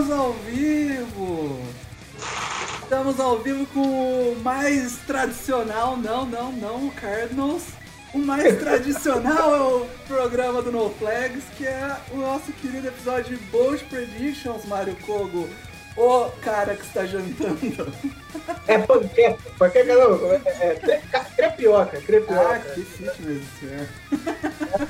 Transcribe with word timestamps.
Estamos 0.00 0.18
ao 0.18 0.32
vivo! 0.32 1.60
Estamos 2.82 3.20
ao 3.20 3.38
vivo 3.40 3.66
com 3.66 3.82
o 3.82 4.40
mais 4.42 4.96
tradicional, 5.06 5.94
não, 5.94 6.24
não, 6.24 6.50
não, 6.52 6.86
o 6.86 6.92
Cardinals. 6.92 7.64
O 8.14 8.18
mais 8.18 8.58
tradicional 8.58 9.54
é 9.54 9.60
o 9.60 9.86
programa 10.08 10.62
do 10.62 10.72
No 10.72 10.88
Flags, 10.88 11.44
que 11.54 11.66
é 11.66 11.96
o 12.12 12.16
nosso 12.16 12.50
querido 12.50 12.88
episódio 12.88 13.36
de 13.36 13.44
Bold 13.48 13.84
Predictions, 13.84 14.64
Mario 14.64 14.96
Kogo. 15.04 15.46
O 15.98 16.30
cara 16.40 16.74
que 16.76 16.86
está 16.86 17.04
jantando. 17.04 17.92
É 18.66 18.78
panqueca, 18.78 19.38
panqueca 19.58 19.94
não, 19.94 20.32
é, 20.32 20.40
é 20.60 20.74
cre- 20.76 21.00
crepioca, 21.36 22.00
crepioca. 22.00 22.54
Ah, 22.54 22.58
que 22.58 22.80
fitness, 22.84 23.42
senhor. 23.60 23.86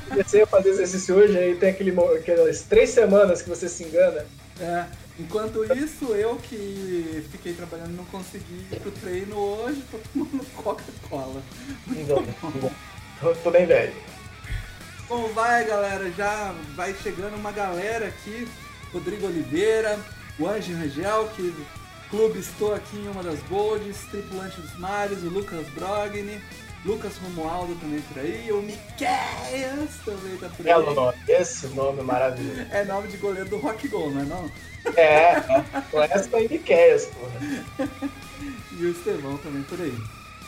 Comecei 0.07 0.43
a 0.43 0.47
fazer 0.47 0.69
exercício 0.69 1.15
hoje, 1.15 1.37
aí 1.37 1.55
tem 1.55 1.71
aquele, 1.71 1.93
aquelas 2.17 2.61
três 2.61 2.91
semanas 2.91 3.41
que 3.41 3.49
você 3.49 3.67
se 3.67 3.83
engana. 3.83 4.25
É, 4.59 4.85
enquanto 5.21 5.63
isso, 5.75 6.05
eu 6.13 6.35
que 6.37 7.25
fiquei 7.31 7.53
trabalhando 7.53 7.95
não 7.95 8.05
consegui 8.05 8.65
ir 8.71 8.79
pro 8.79 8.91
treino 8.91 9.35
hoje, 9.35 9.83
tô 9.89 9.97
tomando 10.13 10.45
Coca-Cola. 10.55 11.41
Então, 11.87 12.23
tô, 13.19 13.35
tô 13.35 13.51
bem 13.51 13.65
velho. 13.65 13.93
Bom, 15.07 15.27
vai 15.33 15.65
galera, 15.65 16.11
já 16.11 16.53
vai 16.75 16.93
chegando 16.95 17.35
uma 17.35 17.51
galera 17.51 18.07
aqui. 18.07 18.47
Rodrigo 18.93 19.27
Oliveira, 19.27 19.97
o 20.37 20.47
Anjo 20.47 20.73
Rangel, 20.73 21.29
que 21.35 21.53
clube 22.09 22.39
estou 22.39 22.73
aqui 22.73 22.97
em 22.97 23.07
uma 23.07 23.23
das 23.23 23.39
bolds, 23.43 23.97
tripulante 24.09 24.59
dos 24.59 24.77
mares, 24.77 25.23
o 25.23 25.29
Lucas 25.29 25.65
Brogni, 25.69 26.41
Lucas 26.83 27.17
Romualdo 27.17 27.75
também 27.75 28.01
por 28.01 28.19
aí, 28.19 28.51
o 28.51 28.61
Miqueias 28.61 29.97
também 30.03 30.37
tá 30.37 30.49
por 30.49 30.67
aí. 30.67 30.95
nome, 30.95 31.17
esse 31.27 31.67
nome 31.67 32.01
maravilhoso. 32.01 32.61
É 32.71 32.83
nome 32.85 33.07
de 33.07 33.17
goleiro 33.17 33.49
do 33.49 33.57
Rock 33.57 33.87
Go, 33.87 34.09
não 34.09 34.21
é 34.21 34.25
não? 34.25 34.51
É, 34.95 35.35
com 35.91 36.01
essa 36.01 36.37
aí 36.37 36.49
Miqueias, 36.49 37.05
porra. 37.05 38.11
E 38.71 38.85
o 38.85 38.91
Estevão 38.91 39.37
também 39.37 39.61
por 39.63 39.79
aí. 39.79 39.93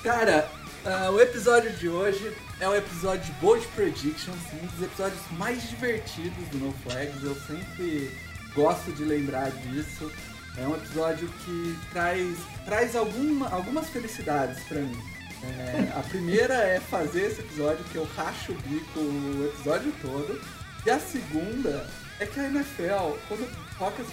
Cara, 0.01 0.49
ah, 0.85 1.11
o 1.11 1.21
episódio 1.21 1.71
de 1.73 1.87
hoje 1.87 2.35
é 2.59 2.67
o 2.67 2.75
episódio 2.75 3.23
de 3.25 3.31
Bold 3.39 3.65
Predictions, 3.67 4.37
um 4.61 4.65
dos 4.65 4.83
episódios 4.83 5.21
mais 5.37 5.69
divertidos 5.69 6.47
do 6.49 6.57
No 6.57 6.73
Flags. 6.83 7.23
Eu 7.23 7.35
sempre 7.35 8.11
gosto 8.55 8.91
de 8.91 9.05
lembrar 9.05 9.51
disso. 9.51 10.11
É 10.57 10.67
um 10.67 10.75
episódio 10.75 11.27
que 11.45 11.77
traz, 11.91 12.37
traz 12.65 12.95
alguma, 12.95 13.49
algumas 13.49 13.87
felicidades 13.89 14.63
pra 14.63 14.79
mim. 14.79 15.12
É, 15.43 15.97
a 15.99 16.01
primeira 16.03 16.53
é 16.53 16.79
fazer 16.79 17.23
esse 17.27 17.41
episódio 17.41 17.83
que 17.91 17.97
eu 17.97 18.07
racho 18.15 18.53
o 18.53 18.55
bico 18.55 18.99
o 18.99 19.45
episódio 19.53 19.93
todo. 20.01 20.39
E 20.85 20.89
a 20.89 20.99
segunda 20.99 21.85
é 22.19 22.25
que 22.25 22.39
a 22.39 22.45
NFL, 22.47 23.17
quando 23.27 23.49
toca 23.77 24.01
esse 24.01 24.11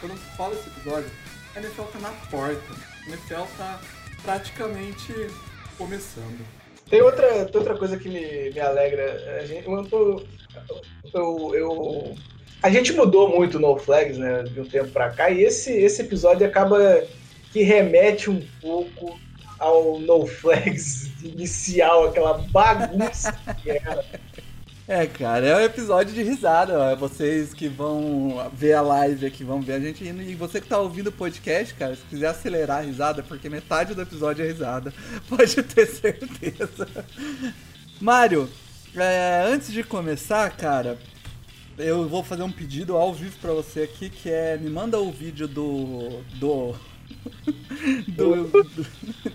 quando 0.00 0.16
fala 0.36 0.54
esse 0.54 0.68
episódio, 0.68 1.10
a 1.56 1.58
NFL 1.60 1.82
tá 1.84 1.98
na 1.98 2.10
porta. 2.30 2.74
A 3.06 3.08
NFL 3.08 3.42
tá 3.56 3.80
praticamente 4.22 5.12
começando. 5.76 6.44
Tem 6.88 7.02
outra, 7.02 7.44
tem 7.46 7.56
outra 7.60 7.76
coisa 7.76 7.96
que 7.98 8.08
me, 8.08 8.50
me 8.50 8.60
alegra. 8.60 9.38
A 9.40 9.44
gente, 9.46 9.66
eu, 9.68 9.84
tô, 9.84 10.22
eu, 11.14 11.54
eu- 11.54 12.14
a 12.62 12.70
gente 12.70 12.92
mudou 12.92 13.28
muito 13.28 13.58
no 13.58 13.76
Flags, 13.78 14.18
né, 14.18 14.42
de 14.44 14.60
um 14.60 14.64
tempo 14.64 14.90
pra 14.90 15.10
cá, 15.10 15.30
e 15.30 15.42
esse, 15.42 15.70
esse 15.72 16.02
episódio 16.02 16.44
acaba 16.46 17.04
que 17.52 17.62
remete 17.62 18.28
um 18.30 18.44
pouco 18.60 19.18
ao 19.58 19.98
No 20.00 20.26
Flags 20.26 21.10
inicial, 21.22 22.08
aquela 22.08 22.38
bagunça 22.38 23.32
que 23.62 23.70
era. 23.70 24.04
É, 24.86 25.06
cara, 25.06 25.46
é 25.46 25.54
um 25.54 25.60
episódio 25.60 26.14
de 26.14 26.22
risada. 26.22 26.78
ó. 26.78 26.96
Vocês 26.96 27.52
que 27.52 27.68
vão 27.68 28.50
ver 28.54 28.72
a 28.72 28.80
live 28.80 29.26
aqui, 29.26 29.44
vão 29.44 29.60
ver 29.60 29.74
a 29.74 29.80
gente 29.80 30.02
indo. 30.02 30.22
E 30.22 30.34
você 30.34 30.62
que 30.62 30.66
tá 30.66 30.78
ouvindo 30.78 31.08
o 31.08 31.12
podcast, 31.12 31.74
cara, 31.74 31.94
se 31.94 32.02
quiser 32.08 32.28
acelerar 32.28 32.78
a 32.78 32.82
risada, 32.82 33.22
porque 33.22 33.50
metade 33.50 33.94
do 33.94 34.00
episódio 34.00 34.42
é 34.44 34.48
risada, 34.48 34.94
pode 35.28 35.62
ter 35.62 35.86
certeza. 35.86 36.88
Mário, 38.00 38.48
é, 38.96 39.44
antes 39.46 39.70
de 39.70 39.84
começar, 39.84 40.50
cara, 40.56 40.96
eu 41.76 42.08
vou 42.08 42.24
fazer 42.24 42.42
um 42.42 42.50
pedido 42.50 42.96
ao 42.96 43.12
vivo 43.12 43.36
pra 43.40 43.52
você 43.52 43.82
aqui, 43.82 44.08
que 44.08 44.30
é 44.30 44.56
me 44.56 44.70
manda 44.70 44.98
o 44.98 45.12
vídeo 45.12 45.46
do. 45.46 46.22
do. 46.36 46.74
do- 48.08 48.50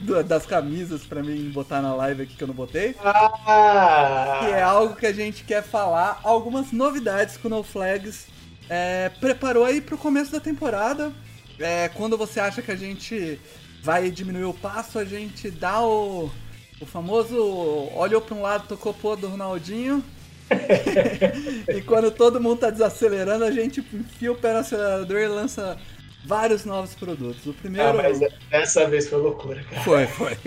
do- 0.01 0.23
das 0.23 0.45
camisas 0.45 1.03
pra 1.05 1.23
mim 1.23 1.49
botar 1.51 1.81
na 1.81 1.93
live 1.95 2.23
aqui 2.23 2.35
que 2.35 2.43
eu 2.43 2.47
não 2.47 2.55
botei 2.55 2.95
Ah! 3.03 4.39
que 4.39 4.51
é 4.51 4.61
algo 4.61 4.95
que 4.95 5.05
a 5.05 5.13
gente 5.13 5.43
quer 5.43 5.63
falar, 5.63 6.19
algumas 6.23 6.71
novidades 6.71 7.37
que 7.37 7.47
o 7.47 7.49
No 7.49 7.63
Flags 7.63 8.27
é, 8.69 9.09
preparou 9.19 9.65
aí 9.65 9.81
pro 9.81 9.97
começo 9.97 10.31
da 10.31 10.39
temporada. 10.39 11.11
É, 11.59 11.89
quando 11.89 12.17
você 12.17 12.39
acha 12.39 12.61
que 12.61 12.71
a 12.71 12.75
gente 12.75 13.39
vai 13.81 14.09
diminuir 14.09 14.45
o 14.45 14.53
passo, 14.53 14.97
a 14.97 15.05
gente 15.05 15.51
dá 15.51 15.81
o, 15.81 16.31
o 16.79 16.85
famoso 16.85 17.35
olhou 17.95 18.21
para 18.21 18.35
um 18.35 18.41
lado, 18.41 18.67
tocou 18.67 18.93
pro 18.93 19.09
outro 19.09 19.27
do 19.27 19.31
Ronaldinho. 19.31 20.03
e 21.69 21.81
quando 21.81 22.11
todo 22.11 22.39
mundo 22.41 22.59
tá 22.59 22.69
desacelerando, 22.69 23.43
a 23.45 23.51
gente 23.51 23.79
enfia 23.93 24.31
o 24.31 24.35
pé 24.35 24.53
no 24.53 24.59
acelerador 24.59 25.17
e 25.19 25.27
lança 25.27 25.77
vários 26.23 26.65
novos 26.65 26.93
produtos. 26.95 27.45
O 27.45 27.53
primeiro. 27.53 27.89
Ah, 27.89 27.93
mas 27.93 28.19
dessa 28.49 28.87
vez 28.87 29.07
foi 29.07 29.19
loucura, 29.19 29.63
cara. 29.63 29.81
Foi, 29.83 30.07
foi. 30.07 30.37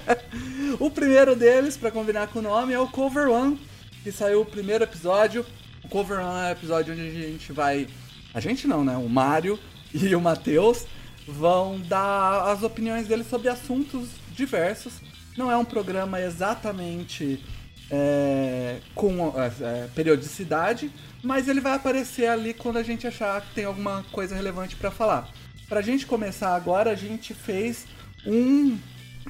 o 0.78 0.90
primeiro 0.90 1.34
deles, 1.34 1.76
pra 1.76 1.90
combinar 1.90 2.28
com 2.28 2.40
o 2.40 2.42
nome, 2.42 2.72
é 2.72 2.78
o 2.78 2.88
Cover 2.88 3.28
One, 3.28 3.58
que 4.02 4.12
saiu 4.12 4.42
o 4.42 4.46
primeiro 4.46 4.84
episódio. 4.84 5.44
O 5.84 5.88
Cover 5.88 6.18
One 6.18 6.46
é 6.46 6.48
o 6.48 6.52
episódio 6.52 6.92
onde 6.92 7.02
a 7.02 7.28
gente 7.28 7.52
vai. 7.52 7.86
A 8.34 8.40
gente 8.40 8.66
não, 8.66 8.84
né? 8.84 8.96
O 8.96 9.08
Mário 9.08 9.58
e 9.94 10.14
o 10.14 10.20
Matheus 10.20 10.86
vão 11.26 11.80
dar 11.80 12.52
as 12.52 12.62
opiniões 12.62 13.08
deles 13.08 13.28
sobre 13.28 13.48
assuntos 13.48 14.08
diversos. 14.30 15.00
Não 15.36 15.50
é 15.50 15.56
um 15.56 15.64
programa 15.64 16.20
exatamente 16.20 17.42
é, 17.90 18.78
com 18.94 19.32
é, 19.36 19.88
periodicidade, 19.94 20.90
mas 21.26 21.48
ele 21.48 21.60
vai 21.60 21.74
aparecer 21.74 22.28
ali 22.28 22.54
quando 22.54 22.76
a 22.76 22.82
gente 22.82 23.06
achar 23.06 23.40
que 23.40 23.52
tem 23.52 23.64
alguma 23.64 24.04
coisa 24.12 24.34
relevante 24.34 24.76
pra 24.76 24.92
falar. 24.92 25.28
Pra 25.68 25.82
gente 25.82 26.06
começar 26.06 26.54
agora, 26.54 26.92
a 26.92 26.94
gente 26.94 27.34
fez 27.34 27.84
um 28.24 28.78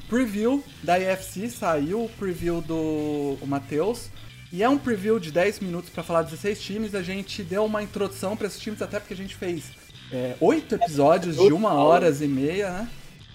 preview 0.06 0.62
da 0.82 0.98
IFC, 0.98 1.48
saiu 1.48 2.04
o 2.04 2.08
preview 2.10 2.60
do 2.60 3.38
Matheus. 3.46 4.10
E 4.52 4.62
é 4.62 4.68
um 4.68 4.76
preview 4.76 5.18
de 5.18 5.32
10 5.32 5.60
minutos 5.60 5.88
pra 5.88 6.02
falar 6.02 6.22
16 6.22 6.60
times. 6.60 6.94
A 6.94 7.02
gente 7.02 7.42
deu 7.42 7.64
uma 7.64 7.82
introdução 7.82 8.36
pra 8.36 8.46
esses 8.46 8.60
times, 8.60 8.82
até 8.82 9.00
porque 9.00 9.14
a 9.14 9.16
gente 9.16 9.34
fez 9.34 9.64
é, 10.12 10.36
8 10.38 10.74
episódios 10.74 11.36
de 11.36 11.52
uma 11.52 11.72
hora 11.72 12.10
e 12.10 12.28
meia, 12.28 12.70
né? 12.70 12.88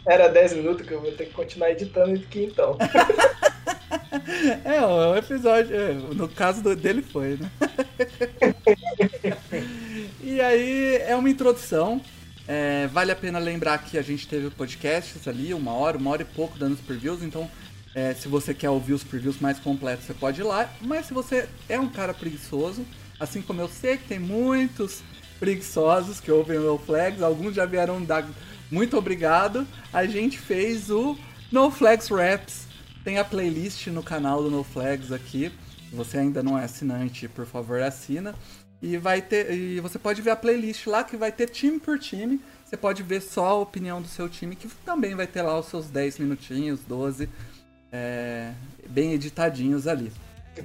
Era 0.07 0.27
10 0.27 0.53
minutos 0.53 0.85
que 0.85 0.93
eu 0.93 1.01
vou 1.01 1.11
ter 1.11 1.25
que 1.25 1.33
continuar 1.33 1.71
editando 1.71 2.13
aqui 2.13 2.43
então. 2.43 2.77
É, 4.63 4.81
o 4.81 5.15
episódio. 5.15 5.75
é, 5.75 5.93
No 5.93 6.27
caso 6.27 6.61
dele 6.75 7.01
foi, 7.01 7.37
né? 7.37 7.51
e 10.21 10.39
aí 10.39 10.95
é 11.05 11.15
uma 11.15 11.29
introdução. 11.29 12.01
é, 12.47 12.87
vale 12.87 13.11
a 13.11 13.15
pena 13.15 13.39
lembrar 13.39 13.77
que 13.79 13.97
a 13.97 14.01
gente 14.01 14.27
teve 14.27 14.49
podcasts 14.49 15.27
ali, 15.27 15.53
uma 15.53 15.73
hora, 15.73 15.97
uma 15.97 16.11
hora 16.11 16.21
e 16.21 16.25
pouco 16.25 16.57
dando 16.57 16.73
os 16.73 16.81
previews, 16.81 17.21
então 17.23 17.49
é, 17.93 18.13
se 18.13 18.27
você 18.27 18.53
quer 18.53 18.69
ouvir 18.69 18.93
os 18.93 19.03
previews 19.03 19.39
mais 19.39 19.59
completos, 19.59 20.05
você 20.05 20.13
pode 20.13 20.41
ir 20.41 20.43
lá. 20.43 20.69
Mas 20.81 21.07
se 21.07 21.13
você 21.13 21.47
é 21.67 21.79
um 21.79 21.89
cara 21.89 22.13
preguiçoso, 22.13 22.85
assim 23.19 23.41
como 23.41 23.61
eu 23.61 23.67
sei 23.67 23.97
que 23.97 24.05
tem 24.07 24.19
muitos 24.19 25.01
preguiçosos 25.39 26.19
que 26.19 26.31
ouvem 26.31 26.57
o 26.59 26.77
Flags, 26.77 27.21
alguns 27.21 27.55
já 27.55 27.65
vieram 27.65 28.01
dar 28.03 28.25
muito 28.71 28.97
obrigado. 28.97 29.67
A 29.91 30.05
gente 30.05 30.39
fez 30.39 30.89
o 30.89 31.17
No 31.51 31.69
Flags 31.69 32.07
Raps. 32.09 32.70
Tem 33.03 33.17
a 33.17 33.25
playlist 33.25 33.87
no 33.87 34.03
canal 34.03 34.43
do 34.43 34.49
No 34.49 34.63
Flags 34.63 35.11
aqui. 35.11 35.51
Se 35.89 35.95
você 35.95 36.19
ainda 36.19 36.43
não 36.43 36.57
é 36.57 36.65
assinante, 36.65 37.27
por 37.27 37.45
favor, 37.45 37.81
assina. 37.81 38.35
E 38.81 38.97
vai 38.97 39.21
ter. 39.21 39.51
E 39.51 39.79
você 39.79 39.99
pode 39.99 40.21
ver 40.21 40.31
a 40.31 40.35
playlist 40.35 40.87
lá 40.87 41.03
que 41.03 41.17
vai 41.17 41.31
ter 41.31 41.49
time 41.49 41.79
por 41.79 41.99
time. 41.99 42.39
Você 42.65 42.77
pode 42.77 43.03
ver 43.03 43.21
só 43.21 43.47
a 43.47 43.55
opinião 43.55 44.01
do 44.01 44.07
seu 44.07 44.29
time, 44.29 44.55
que 44.55 44.67
também 44.85 45.13
vai 45.13 45.27
ter 45.27 45.41
lá 45.41 45.59
os 45.59 45.65
seus 45.65 45.89
10 45.89 46.19
minutinhos, 46.19 46.79
12. 46.87 47.27
É, 47.91 48.53
bem 48.87 49.13
editadinhos 49.13 49.87
ali. 49.87 50.11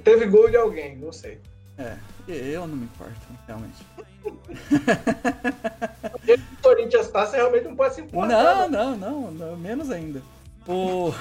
Teve 0.03 0.25
gol 0.27 0.49
de 0.49 0.55
alguém, 0.55 0.97
não 0.97 1.11
sei. 1.11 1.39
É, 1.77 1.97
eu 2.27 2.65
não 2.65 2.75
me 2.75 2.85
importo, 2.85 3.13
realmente. 3.45 3.85
o 6.53 6.61
Corinthians 6.61 7.09
tá, 7.09 7.25
você 7.25 7.37
realmente 7.37 7.65
não 7.65 7.75
pode 7.75 7.95
se 7.95 8.01
importar. 8.01 8.27
Não, 8.27 8.69
não, 8.69 8.97
não, 8.97 9.31
não 9.31 9.57
menos 9.57 9.91
ainda. 9.91 10.21
O. 10.67 11.13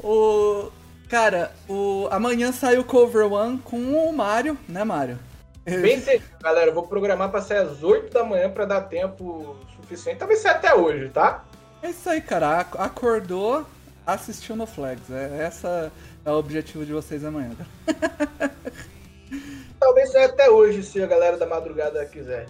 o. 0.02 0.70
Cara, 1.08 1.52
o... 1.68 2.08
amanhã 2.10 2.50
sai 2.50 2.78
o 2.78 2.84
Cover 2.84 3.30
One 3.30 3.58
com 3.58 3.76
o 3.76 4.12
Mario, 4.12 4.58
né, 4.66 4.82
Mario? 4.84 5.18
Bem 5.64 6.02
galera. 6.42 6.70
Eu 6.70 6.74
vou 6.74 6.86
programar 6.86 7.30
pra 7.30 7.40
sair 7.40 7.58
às 7.58 7.82
8 7.82 8.12
da 8.12 8.24
manhã 8.24 8.50
pra 8.50 8.64
dar 8.64 8.82
tempo 8.82 9.56
suficiente. 9.76 10.18
Talvez 10.18 10.40
saia 10.40 10.56
até 10.56 10.74
hoje, 10.74 11.08
tá? 11.10 11.44
É 11.82 11.90
isso 11.90 12.08
aí, 12.08 12.20
cara. 12.20 12.60
Acordou, 12.60 13.66
assistiu 14.06 14.56
no 14.56 14.66
Flags. 14.66 15.10
É, 15.10 15.42
essa 15.42 15.92
é 16.24 16.30
o 16.30 16.34
objetivo 16.38 16.84
de 16.84 16.92
vocês 16.92 17.24
amanhã. 17.24 17.50
Talvez 19.78 20.10
saia 20.12 20.26
até 20.26 20.50
hoje, 20.50 20.82
se 20.82 21.02
a 21.02 21.06
galera 21.06 21.36
da 21.36 21.46
madrugada 21.46 22.04
quiser. 22.06 22.46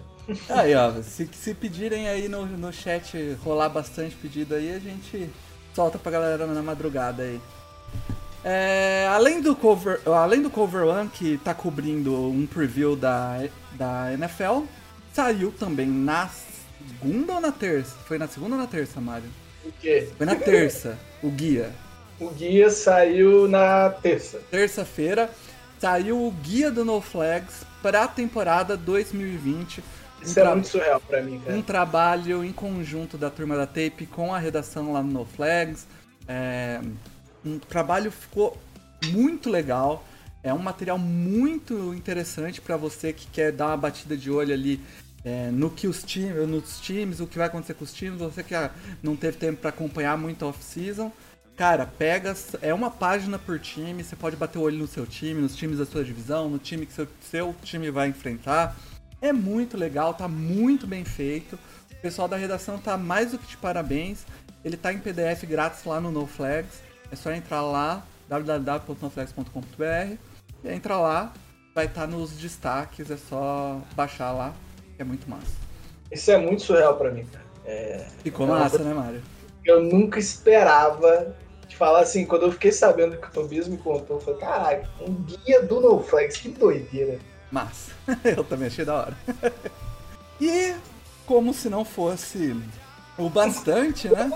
Aí, 0.49 0.75
ó, 0.75 0.91
se, 1.01 1.29
se 1.31 1.53
pedirem 1.53 2.07
aí 2.09 2.27
no, 2.27 2.45
no 2.45 2.73
chat 2.73 3.37
rolar 3.43 3.69
bastante 3.69 4.15
pedido 4.15 4.55
aí, 4.55 4.73
a 4.73 4.79
gente 4.79 5.29
solta 5.73 5.99
pra 5.99 6.11
galera 6.11 6.47
na 6.47 6.61
madrugada 6.61 7.23
aí. 7.23 7.39
É, 8.43 9.07
além, 9.09 9.41
do 9.41 9.55
cover, 9.55 9.99
além 10.05 10.41
do 10.41 10.51
Cover 10.51 10.85
One, 10.85 11.09
que 11.09 11.39
tá 11.43 11.53
cobrindo 11.53 12.13
um 12.29 12.45
preview 12.45 12.95
da, 12.95 13.43
da 13.71 14.13
NFL, 14.13 14.65
saiu 15.13 15.51
também 15.51 15.87
na 15.87 16.29
segunda 16.29 17.33
ou 17.33 17.41
na 17.41 17.51
terça? 17.51 17.95
Foi 18.05 18.19
na 18.19 18.27
segunda 18.27 18.55
ou 18.55 18.61
na 18.61 18.67
terça, 18.67 19.01
Mário? 19.01 19.29
O 19.63 19.71
quê? 19.81 20.09
Foi 20.15 20.25
na 20.27 20.35
terça, 20.35 20.97
o 21.23 21.29
guia. 21.29 21.71
O 22.19 22.29
guia 22.29 22.69
saiu 22.69 23.47
na 23.47 23.89
terça. 23.89 24.39
Terça-feira 24.51 25.29
saiu 25.79 26.23
o 26.23 26.31
guia 26.31 26.69
do 26.69 26.85
No 26.85 27.01
Flags 27.01 27.65
para 27.81 28.03
a 28.03 28.07
temporada 28.07 28.77
2020. 28.77 29.83
Isso 30.25 30.39
um 30.39 30.43
é 30.43 30.51
muito 30.51 30.67
surreal 30.67 30.99
pra 30.99 31.21
mim, 31.21 31.39
cara. 31.39 31.55
Um 31.55 31.61
trabalho 31.61 32.43
em 32.43 32.51
conjunto 32.51 33.17
da 33.17 33.29
turma 33.29 33.55
da 33.55 33.65
Tape 33.65 34.05
com 34.05 34.33
a 34.33 34.39
redação 34.39 34.91
lá 34.91 35.01
no 35.01 35.11
No 35.11 35.25
Flags. 35.25 35.85
É, 36.27 36.81
um 37.45 37.59
trabalho 37.59 38.11
ficou 38.11 38.57
muito 39.05 39.49
legal. 39.49 40.03
É 40.41 40.53
um 40.53 40.59
material 40.59 40.97
muito 40.97 41.93
interessante 41.93 42.61
para 42.61 42.77
você 42.77 43.11
que 43.11 43.27
quer 43.27 43.51
dar 43.51 43.67
uma 43.67 43.77
batida 43.77 44.15
de 44.15 44.29
olho 44.29 44.53
ali 44.53 44.79
é, 45.23 45.49
no 45.51 45.71
que 45.71 45.87
os 45.87 46.03
times, 46.03 46.47
nos 46.47 46.79
times, 46.79 47.19
o 47.19 47.25
que 47.25 47.37
vai 47.37 47.47
acontecer 47.47 47.73
com 47.73 47.83
os 47.83 47.93
times. 47.93 48.19
Você 48.19 48.43
que 48.43 48.53
não 49.01 49.15
teve 49.15 49.37
tempo 49.37 49.59
para 49.59 49.69
acompanhar 49.69 50.17
muito 50.17 50.45
a 50.45 50.49
off-season, 50.49 51.11
cara, 51.55 51.85
pega, 51.85 52.35
é 52.61 52.73
uma 52.73 52.91
página 52.91 53.39
por 53.39 53.59
time. 53.59 54.03
Você 54.03 54.15
pode 54.15 54.35
bater 54.35 54.59
o 54.59 54.61
olho 54.61 54.77
no 54.77 54.87
seu 54.87 55.05
time, 55.05 55.41
nos 55.41 55.55
times 55.55 55.79
da 55.79 55.85
sua 55.85 56.03
divisão, 56.03 56.47
no 56.47 56.59
time 56.59 56.85
que 56.85 56.93
seu, 56.93 57.07
seu 57.21 57.55
time 57.63 57.89
vai 57.89 58.09
enfrentar. 58.09 58.75
É 59.25 59.33
muito 59.33 59.75
legal, 59.75 60.13
tá 60.13 60.27
muito 60.27 60.85
bem 60.85 61.03
feito. 61.03 61.57
O 61.91 61.95
pessoal 61.95 62.27
da 62.27 62.37
redação 62.37 62.77
tá 62.77 62.95
mais 62.95 63.31
do 63.31 63.39
que 63.39 63.47
de 63.47 63.57
parabéns. 63.57 64.23
Ele 64.63 64.77
tá 64.77 64.93
em 64.93 64.99
PDF 64.99 65.45
grátis 65.45 65.83
lá 65.83 65.99
no 65.99 66.11
No 66.11 66.27
Flags. 66.27 66.79
É 67.11 67.15
só 67.15 67.31
entrar 67.31 67.63
lá, 67.63 68.05
www.noflex.com.br, 68.29 70.15
e 70.63 70.69
entra 70.69 70.97
lá, 70.97 71.33
vai 71.73 71.85
estar 71.87 72.01
tá 72.01 72.07
nos 72.07 72.37
destaques, 72.37 73.09
é 73.09 73.17
só 73.17 73.81
baixar 73.95 74.31
lá, 74.31 74.53
que 74.95 75.01
é 75.01 75.05
muito 75.05 75.27
massa. 75.27 75.55
Isso 76.11 76.29
é 76.29 76.37
muito 76.37 76.61
surreal 76.61 76.95
para 76.95 77.09
mim, 77.09 77.25
cara. 77.25 77.45
É... 77.65 78.05
Ficou 78.23 78.45
é 78.45 78.49
massa, 78.51 78.77
né, 78.83 78.93
Mário? 78.93 79.23
Eu 79.65 79.81
nunca 79.81 80.19
esperava 80.19 81.35
te 81.67 81.75
falar 81.75 82.01
assim, 82.01 82.27
quando 82.27 82.43
eu 82.43 82.51
fiquei 82.51 82.71
sabendo 82.71 83.17
que 83.17 83.27
o 83.27 83.31
Tobias 83.31 83.67
me 83.67 83.77
contou, 83.77 84.17
eu 84.17 84.21
falei, 84.21 84.39
caralho, 84.39 84.87
um 85.01 85.13
guia 85.15 85.63
do 85.63 85.81
NoFlex, 85.81 86.37
que 86.37 86.49
doideira. 86.49 87.17
Massa. 87.51 87.91
eu 88.23 88.43
também 88.43 88.67
achei 88.67 88.85
da 88.85 88.95
hora. 88.95 89.17
e 90.39 90.75
como 91.25 91.53
se 91.53 91.69
não 91.69 91.83
fosse 91.83 92.55
o 93.17 93.29
bastante, 93.29 94.09
né? 94.09 94.29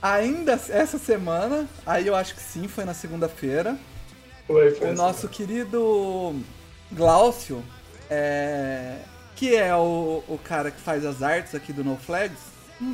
Ainda 0.00 0.52
essa 0.52 0.98
semana, 0.98 1.68
aí 1.84 2.06
eu 2.06 2.14
acho 2.14 2.34
que 2.34 2.40
sim, 2.40 2.68
foi 2.68 2.84
na 2.84 2.94
segunda-feira. 2.94 3.76
O 4.48 4.94
nosso 4.94 5.28
querido 5.28 6.34
Glaucio, 6.90 7.62
é, 8.08 8.96
que 9.36 9.54
é 9.54 9.74
o, 9.74 10.22
o 10.26 10.38
cara 10.38 10.70
que 10.70 10.80
faz 10.80 11.04
as 11.04 11.22
artes 11.22 11.54
aqui 11.54 11.72
do 11.72 11.84
No 11.84 11.96
Flags, 11.96 12.38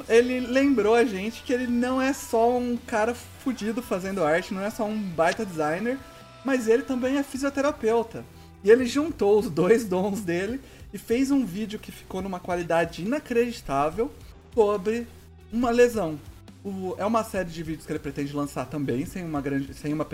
ele 0.08 0.40
lembrou 0.40 0.94
a 0.94 1.04
gente 1.04 1.42
que 1.42 1.52
ele 1.52 1.66
não 1.66 2.00
é 2.00 2.12
só 2.12 2.56
um 2.56 2.76
cara 2.76 3.14
fudido 3.14 3.82
fazendo 3.82 4.24
arte, 4.24 4.54
não 4.54 4.62
é 4.62 4.70
só 4.70 4.84
um 4.84 4.98
baita 4.98 5.44
designer, 5.44 5.98
mas 6.44 6.66
ele 6.66 6.82
também 6.82 7.18
é 7.18 7.22
fisioterapeuta. 7.22 8.24
E 8.64 8.70
ele 8.70 8.86
juntou 8.86 9.38
os 9.38 9.50
dois 9.50 9.84
dons 9.84 10.22
dele 10.22 10.58
e 10.90 10.96
fez 10.96 11.30
um 11.30 11.44
vídeo 11.44 11.78
que 11.78 11.92
ficou 11.92 12.22
numa 12.22 12.40
qualidade 12.40 13.02
inacreditável 13.02 14.10
sobre 14.54 15.06
uma 15.52 15.70
lesão. 15.70 16.18
O, 16.64 16.94
é 16.96 17.04
uma 17.04 17.22
série 17.22 17.50
de 17.50 17.62
vídeos 17.62 17.84
que 17.84 17.92
ele 17.92 17.98
pretende 17.98 18.34
lançar 18.34 18.64
também, 18.64 19.04
sem 19.04 19.22
uma, 19.22 19.42
grande, 19.42 19.74
sem 19.74 19.92
uma 19.92 20.06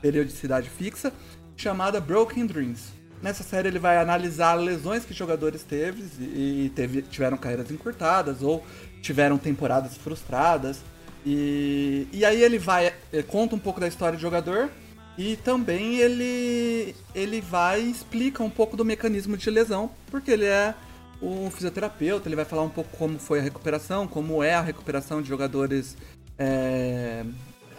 periodicidade 0.00 0.70
fixa, 0.70 1.12
chamada 1.56 2.00
Broken 2.00 2.46
Dreams. 2.46 2.92
Nessa 3.20 3.42
série 3.42 3.66
ele 3.66 3.80
vai 3.80 3.98
analisar 3.98 4.54
lesões 4.54 5.04
que 5.04 5.12
jogadores 5.12 5.64
teve 5.64 6.04
e 6.20 6.70
teve, 6.76 7.02
tiveram 7.02 7.36
carreiras 7.36 7.70
encurtadas 7.70 8.42
ou 8.42 8.64
tiveram 9.00 9.38
temporadas 9.38 9.96
frustradas. 9.96 10.80
E, 11.26 12.06
e 12.12 12.24
aí 12.24 12.42
ele 12.42 12.58
vai 12.58 12.92
eh, 13.12 13.22
conta 13.22 13.56
um 13.56 13.58
pouco 13.58 13.80
da 13.80 13.88
história 13.88 14.16
do 14.16 14.20
jogador 14.20 14.70
e 15.16 15.36
também 15.36 15.96
ele 15.98 16.94
ele 17.14 17.40
vai 17.40 17.80
explica 17.80 18.42
um 18.42 18.50
pouco 18.50 18.76
do 18.76 18.84
mecanismo 18.84 19.36
de 19.36 19.50
lesão, 19.50 19.90
porque 20.10 20.30
ele 20.30 20.46
é 20.46 20.74
um 21.20 21.50
fisioterapeuta, 21.50 22.28
ele 22.28 22.36
vai 22.36 22.44
falar 22.44 22.62
um 22.62 22.68
pouco 22.68 22.96
como 22.96 23.18
foi 23.18 23.38
a 23.38 23.42
recuperação, 23.42 24.08
como 24.08 24.42
é 24.42 24.54
a 24.54 24.60
recuperação 24.60 25.22
de 25.22 25.28
jogadores 25.28 25.96
é, 26.38 27.24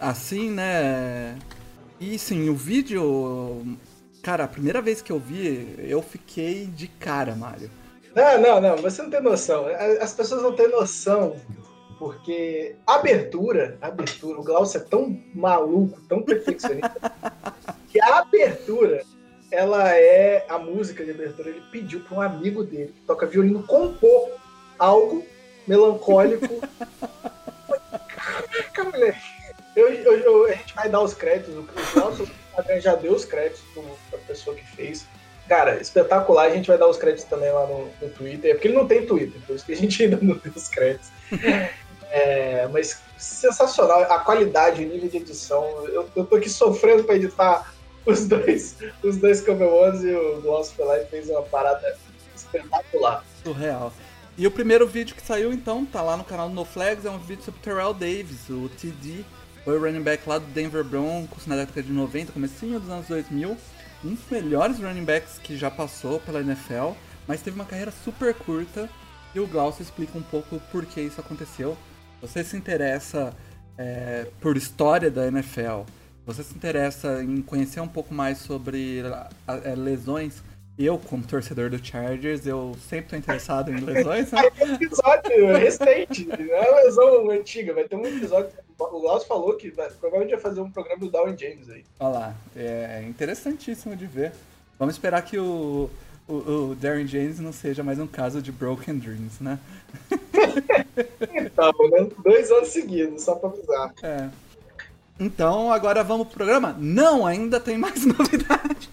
assim, 0.00 0.50
né? 0.50 1.38
E 2.00 2.18
sim, 2.18 2.48
o 2.48 2.54
vídeo. 2.54 3.76
Cara, 4.22 4.44
a 4.44 4.48
primeira 4.48 4.80
vez 4.80 5.02
que 5.02 5.12
eu 5.12 5.18
vi, 5.18 5.74
eu 5.78 6.00
fiquei 6.00 6.66
de 6.66 6.88
cara, 6.88 7.36
Mário. 7.36 7.70
Não, 8.14 8.40
não, 8.40 8.60
não, 8.60 8.76
você 8.76 9.02
não 9.02 9.10
tem 9.10 9.20
noção. 9.20 9.66
As 10.00 10.14
pessoas 10.14 10.42
não 10.42 10.54
têm 10.54 10.68
noção, 10.68 11.36
porque 12.04 12.76
abertura, 12.86 13.78
abertura, 13.80 14.38
o 14.38 14.44
Glaucio 14.44 14.76
é 14.78 14.84
tão 14.84 15.18
maluco, 15.34 15.98
tão 16.02 16.20
perfeccionista, 16.20 16.92
que 17.88 17.98
a 17.98 18.18
abertura 18.18 19.02
ela 19.50 19.88
é 19.96 20.44
a 20.50 20.58
música 20.58 21.02
de 21.02 21.12
abertura. 21.12 21.48
Ele 21.48 21.62
pediu 21.72 22.00
para 22.00 22.18
um 22.18 22.20
amigo 22.20 22.62
dele 22.62 22.92
que 22.94 23.00
toca 23.06 23.26
violino 23.26 23.62
compor 23.62 24.32
algo 24.78 25.24
melancólico. 25.66 26.60
Caraca, 28.14 28.84
moleque. 28.84 29.18
Eu, 29.74 29.88
eu, 29.88 30.18
eu, 30.18 30.44
a 30.44 30.52
gente 30.52 30.74
vai 30.74 30.90
dar 30.90 31.00
os 31.00 31.14
créditos. 31.14 31.54
O 31.54 31.66
nosso 31.98 32.28
já 32.80 32.96
deu 32.96 33.14
os 33.14 33.24
créditos 33.24 33.62
para 34.10 34.18
a 34.18 34.22
pessoa 34.24 34.54
que 34.54 34.66
fez. 34.76 35.06
Cara, 35.48 35.80
espetacular. 35.80 36.50
A 36.50 36.54
gente 36.54 36.68
vai 36.68 36.76
dar 36.76 36.86
os 36.86 36.98
créditos 36.98 37.24
também 37.24 37.50
lá 37.50 37.66
no, 37.66 37.90
no 38.02 38.10
Twitter. 38.10 38.52
Porque 38.54 38.68
ele 38.68 38.76
não 38.76 38.86
tem 38.86 39.06
Twitter, 39.06 39.40
por 39.46 39.56
isso 39.56 39.64
que 39.64 39.72
a 39.72 39.76
gente 39.76 40.02
ainda 40.02 40.18
não 40.20 40.36
deu 40.36 40.52
os 40.54 40.68
créditos. 40.68 41.08
É, 42.16 42.68
mas 42.72 43.02
sensacional. 43.18 44.02
A 44.02 44.20
qualidade, 44.20 44.84
o 44.84 44.88
nível 44.88 45.08
de 45.08 45.16
edição. 45.16 45.64
Eu, 45.88 46.08
eu 46.14 46.24
tô 46.24 46.36
aqui 46.36 46.48
sofrendo 46.48 47.02
para 47.02 47.16
editar 47.16 47.74
os 48.06 48.28
dois, 48.28 48.76
os 49.02 49.16
dois 49.16 49.40
Camelons 49.40 50.04
e 50.04 50.14
o 50.14 50.40
Gloss 50.40 50.72
Life 50.78 51.10
fez 51.10 51.28
uma 51.28 51.42
parada 51.42 51.96
espetacular. 52.36 53.24
Surreal. 53.42 53.92
E 54.38 54.46
o 54.46 54.50
primeiro 54.50 54.86
vídeo 54.86 55.16
que 55.16 55.26
saiu 55.26 55.52
então, 55.52 55.84
tá 55.84 56.02
lá 56.02 56.16
no 56.16 56.22
canal 56.22 56.48
do 56.48 56.54
No 56.54 56.64
Flags, 56.64 57.04
é 57.04 57.10
um 57.10 57.18
vídeo 57.18 57.44
sobre 57.44 57.60
Terrell 57.60 57.94
Davis, 57.94 58.48
o 58.48 58.68
TD, 58.68 59.24
foi 59.64 59.76
o 59.76 59.80
running 59.80 60.02
back 60.02 60.28
lá 60.28 60.38
do 60.38 60.46
Denver 60.46 60.84
Broncos 60.84 61.46
na 61.46 61.56
década 61.56 61.82
de 61.82 61.92
90, 61.92 62.32
comecinho 62.32 62.78
dos 62.78 62.90
anos 62.90 63.06
2000. 63.08 63.56
Um 64.04 64.14
dos 64.14 64.24
melhores 64.30 64.78
running 64.78 65.04
backs 65.04 65.38
que 65.38 65.56
já 65.56 65.70
passou 65.70 66.20
pela 66.20 66.40
NFL, 66.40 66.92
mas 67.26 67.40
teve 67.40 67.56
uma 67.56 67.64
carreira 67.64 67.92
super 68.04 68.34
curta 68.34 68.88
e 69.34 69.40
o 69.40 69.46
Glaucio 69.46 69.82
explica 69.82 70.16
um 70.18 70.22
pouco 70.22 70.60
por 70.70 70.84
que 70.84 71.00
isso 71.00 71.20
aconteceu. 71.20 71.76
Você 72.24 72.42
se 72.42 72.56
interessa 72.56 73.34
é, 73.76 74.26
por 74.40 74.56
história 74.56 75.10
da 75.10 75.26
NFL, 75.26 75.82
você 76.24 76.42
se 76.42 76.54
interessa 76.54 77.22
em 77.22 77.42
conhecer 77.42 77.80
um 77.80 77.88
pouco 77.88 78.14
mais 78.14 78.38
sobre 78.38 79.02
é, 79.46 79.74
lesões, 79.74 80.42
eu, 80.78 80.98
como 80.98 81.22
torcedor 81.22 81.68
do 81.68 81.84
Chargers, 81.84 82.46
eu 82.46 82.74
sempre 82.88 83.04
estou 83.04 83.18
interessado 83.18 83.70
em 83.70 83.76
lesões. 83.76 84.32
Né? 84.32 84.40
Um 84.64 84.74
episódio 84.74 85.56
recente, 85.58 86.24
não 86.26 86.54
é 86.56 86.70
uma 86.70 86.80
lesão 86.80 87.30
antiga, 87.30 87.74
vai 87.74 87.84
ter 87.84 87.94
um 87.94 88.06
episódio. 88.06 88.50
O 88.78 89.00
Glaucio 89.00 89.28
falou 89.28 89.54
que 89.56 89.70
vai, 89.70 89.90
provavelmente 89.90 90.30
vai 90.30 90.40
fazer 90.40 90.62
um 90.62 90.70
programa 90.70 91.00
do 91.00 91.10
Down 91.10 91.36
James 91.36 91.68
aí. 91.68 91.84
Olha 92.00 92.18
lá, 92.18 92.34
é 92.56 93.04
interessantíssimo 93.06 93.94
de 93.94 94.06
ver. 94.06 94.32
Vamos 94.78 94.94
esperar 94.94 95.22
que 95.22 95.38
o, 95.38 95.90
o, 96.26 96.70
o 96.70 96.74
Darren 96.74 97.06
James 97.06 97.38
não 97.38 97.52
seja 97.52 97.82
mais 97.82 97.98
um 97.98 98.06
caso 98.06 98.40
de 98.40 98.50
Broken 98.50 98.98
Dreams, 98.98 99.42
né? 99.42 99.58
então, 101.34 101.72
né? 101.90 102.08
Dois 102.22 102.50
anos 102.50 102.68
seguidos, 102.68 103.22
só 103.22 103.34
pra 103.34 103.50
avisar. 103.50 103.94
É. 104.02 104.28
Então 105.18 105.70
agora 105.70 106.02
vamos 106.02 106.26
pro 106.26 106.36
programa? 106.36 106.74
Não, 106.78 107.26
ainda 107.26 107.60
tem 107.60 107.78
mais 107.78 108.04
novidade. 108.06 108.90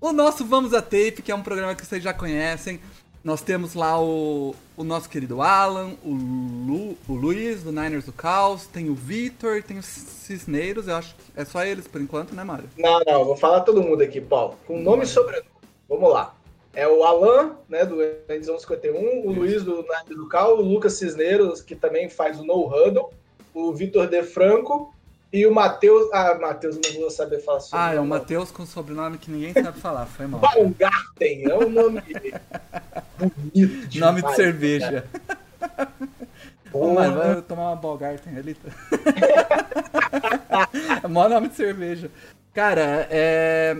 o 0.00 0.12
nosso 0.12 0.44
Vamos 0.44 0.72
a 0.72 0.80
Tape, 0.80 1.22
que 1.22 1.32
é 1.32 1.34
um 1.34 1.42
programa 1.42 1.74
que 1.74 1.84
vocês 1.84 2.02
já 2.02 2.14
conhecem. 2.14 2.80
Nós 3.24 3.40
temos 3.40 3.72
lá 3.72 3.98
o, 3.98 4.54
o 4.76 4.84
nosso 4.84 5.08
querido 5.08 5.40
Alan, 5.40 5.94
o, 6.04 6.10
Lu, 6.10 6.94
o 7.08 7.14
Luiz, 7.14 7.62
do 7.62 7.72
Niners 7.72 8.04
do 8.04 8.12
Caos, 8.12 8.66
tem 8.66 8.90
o 8.90 8.94
Vitor, 8.94 9.62
tem 9.62 9.78
os 9.78 9.86
Cisneiros, 9.86 10.88
eu 10.88 10.96
acho 10.96 11.14
que 11.14 11.22
é 11.34 11.42
só 11.42 11.64
eles 11.64 11.88
por 11.88 12.02
enquanto, 12.02 12.34
né, 12.34 12.44
Mário? 12.44 12.68
Não, 12.76 13.00
não, 13.06 13.24
vou 13.24 13.34
falar 13.34 13.62
todo 13.62 13.82
mundo 13.82 14.02
aqui, 14.02 14.20
Paulo. 14.20 14.58
Com 14.66 14.78
nome 14.78 15.04
e 15.04 15.06
sobrenome. 15.06 15.48
Vamos 15.88 16.12
lá. 16.12 16.34
É 16.74 16.86
o 16.86 17.02
Alan, 17.02 17.56
né, 17.66 17.86
do 17.86 18.02
Edição 18.28 18.58
51, 18.58 19.26
o 19.26 19.32
Luiz 19.32 19.62
do 19.62 19.76
Niners 19.76 20.16
do 20.18 20.28
Caos, 20.28 20.60
o 20.60 20.62
Lucas 20.62 20.92
Cisneiros, 20.92 21.62
que 21.62 21.74
também 21.74 22.10
faz 22.10 22.38
o 22.38 22.44
No 22.44 22.66
Huddle, 22.66 23.10
o 23.54 23.72
Vitor 23.72 24.06
De 24.06 24.22
Franco 24.22 24.93
e 25.34 25.44
o 25.48 25.52
Matheus. 25.52 26.08
Ah, 26.12 26.38
Matheus, 26.40 26.76
não 26.76 27.00
vou 27.00 27.10
saber 27.10 27.40
falar 27.40 27.58
sobre 27.58 27.84
Ah, 27.84 27.92
é 27.92 27.98
o 27.98 28.06
Matheus 28.06 28.52
com 28.52 28.64
sobrenome 28.64 29.18
que 29.18 29.32
ninguém 29.32 29.52
sabe 29.52 29.80
falar, 29.80 30.06
foi 30.06 30.28
mal. 30.28 30.40
Baumgarten, 30.40 31.50
é 31.50 31.54
um 31.56 31.68
nome 31.68 32.00
bonito. 32.06 32.40
Demais, 33.52 33.96
nome 33.96 34.22
de 34.22 34.36
cerveja. 34.36 35.04
Pô, 36.70 36.94
mas 36.94 37.12
vai 37.12 37.42
tomar 37.42 37.70
uma 37.70 37.76
Baumgarten 37.76 38.38
ali. 38.38 38.56
é 41.02 41.08
maior 41.08 41.28
nome 41.28 41.48
de 41.48 41.56
cerveja. 41.56 42.08
Cara, 42.52 43.08
é... 43.10 43.76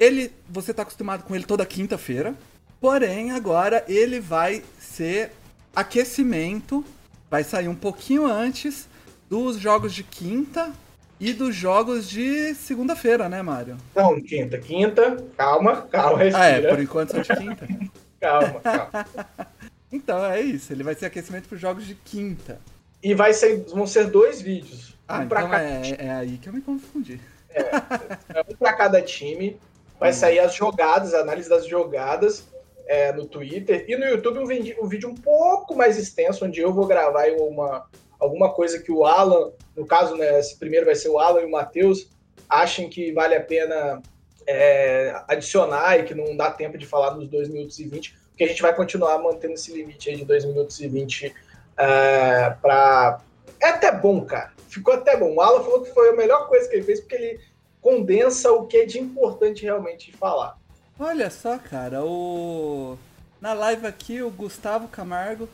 ele, 0.00 0.32
você 0.48 0.72
tá 0.72 0.80
acostumado 0.82 1.24
com 1.24 1.34
ele 1.34 1.44
toda 1.44 1.66
quinta-feira. 1.66 2.34
Porém, 2.80 3.30
agora 3.30 3.84
ele 3.86 4.20
vai 4.20 4.62
ser 4.78 5.32
aquecimento. 5.76 6.82
Vai 7.30 7.44
sair 7.44 7.68
um 7.68 7.74
pouquinho 7.74 8.26
antes 8.26 8.88
dos 9.28 9.58
jogos 9.58 9.92
de 9.92 10.02
quinta 10.02 10.72
e 11.20 11.32
dos 11.32 11.54
jogos 11.54 12.08
de 12.08 12.54
segunda-feira, 12.54 13.28
né, 13.28 13.40
Mário? 13.42 13.76
Não, 13.94 14.20
quinta. 14.20 14.58
Quinta, 14.58 15.16
calma, 15.36 15.82
calma, 15.82 16.18
respira. 16.18 16.44
Ah, 16.44 16.48
é, 16.48 16.60
por 16.68 16.80
enquanto 16.80 17.10
só 17.12 17.20
de 17.20 17.40
quinta. 17.40 17.66
calma, 18.20 18.60
calma. 18.60 19.06
então, 19.90 20.24
é 20.26 20.40
isso. 20.40 20.72
Ele 20.72 20.82
vai 20.82 20.94
ser 20.94 21.06
aquecimento 21.06 21.48
para 21.48 21.56
os 21.56 21.60
jogos 21.60 21.86
de 21.86 21.94
quinta. 21.94 22.60
E 23.02 23.14
vai 23.14 23.32
ser, 23.32 23.64
vão 23.68 23.86
ser 23.86 24.06
dois 24.06 24.40
vídeos. 24.40 24.96
Ah, 25.06 25.20
um 25.20 25.22
então 25.24 25.54
é, 25.54 25.96
é, 25.98 26.10
aí 26.10 26.38
que 26.38 26.48
eu 26.48 26.52
me 26.52 26.60
confundi. 26.60 27.20
É, 27.50 27.60
é 27.60 28.44
um 28.48 28.56
para 28.56 28.72
cada 28.72 29.00
time. 29.00 29.58
Vai 30.00 30.10
hum. 30.10 30.14
sair 30.14 30.38
as 30.40 30.54
jogadas, 30.54 31.14
a 31.14 31.20
análise 31.20 31.48
das 31.48 31.66
jogadas 31.66 32.44
é, 32.86 33.12
no 33.12 33.26
Twitter. 33.26 33.84
E 33.88 33.96
no 33.96 34.04
YouTube 34.04 34.38
um 34.38 34.46
vídeo, 34.46 34.76
um 34.80 34.86
vídeo 34.86 35.08
um 35.08 35.14
pouco 35.14 35.76
mais 35.76 35.96
extenso, 35.98 36.44
onde 36.44 36.60
eu 36.60 36.72
vou 36.72 36.86
gravar 36.86 37.28
uma, 37.38 37.86
alguma 38.18 38.52
coisa 38.52 38.78
que 38.78 38.92
o 38.92 39.04
Alan, 39.04 39.52
no 39.76 39.86
caso, 39.86 40.16
né, 40.16 40.38
esse 40.38 40.56
primeiro 40.56 40.86
vai 40.86 40.94
ser 40.94 41.08
o 41.08 41.18
Alan 41.18 41.42
e 41.42 41.44
o 41.44 41.50
Matheus, 41.50 42.08
achem 42.48 42.88
que 42.88 43.12
vale 43.12 43.34
a 43.34 43.40
pena 43.40 44.02
é, 44.46 45.14
adicionar 45.28 45.98
e 45.98 46.04
que 46.04 46.14
não 46.14 46.36
dá 46.36 46.50
tempo 46.50 46.78
de 46.78 46.86
falar 46.86 47.14
nos 47.14 47.28
2 47.28 47.48
minutos 47.48 47.78
e 47.78 47.88
20, 47.88 48.16
porque 48.30 48.44
a 48.44 48.48
gente 48.48 48.62
vai 48.62 48.74
continuar 48.74 49.18
mantendo 49.18 49.54
esse 49.54 49.72
limite 49.72 50.10
aí 50.10 50.16
de 50.16 50.24
2 50.24 50.44
minutos 50.46 50.80
e 50.80 50.88
20 50.88 51.34
é, 51.76 52.50
para. 52.60 53.20
É 53.60 53.68
até 53.68 53.92
bom, 53.92 54.24
cara. 54.24 54.52
Ficou 54.68 54.94
até 54.94 55.16
bom. 55.16 55.34
O 55.34 55.40
Alan 55.40 55.62
falou 55.62 55.82
que 55.82 55.92
foi 55.92 56.10
a 56.10 56.16
melhor 56.16 56.48
coisa 56.48 56.68
que 56.68 56.76
ele 56.76 56.84
fez, 56.84 57.00
porque 57.00 57.14
ele 57.14 57.40
condensa 57.80 58.52
o 58.52 58.66
que 58.66 58.78
é 58.78 58.84
de 58.84 58.98
importante 58.98 59.62
realmente 59.62 60.12
falar. 60.12 60.58
Olha 60.98 61.30
só, 61.30 61.58
cara, 61.58 62.04
o. 62.04 62.98
Na 63.40 63.52
live 63.52 63.86
aqui, 63.86 64.22
o 64.22 64.30
Gustavo 64.30 64.88
Camargo 64.88 65.48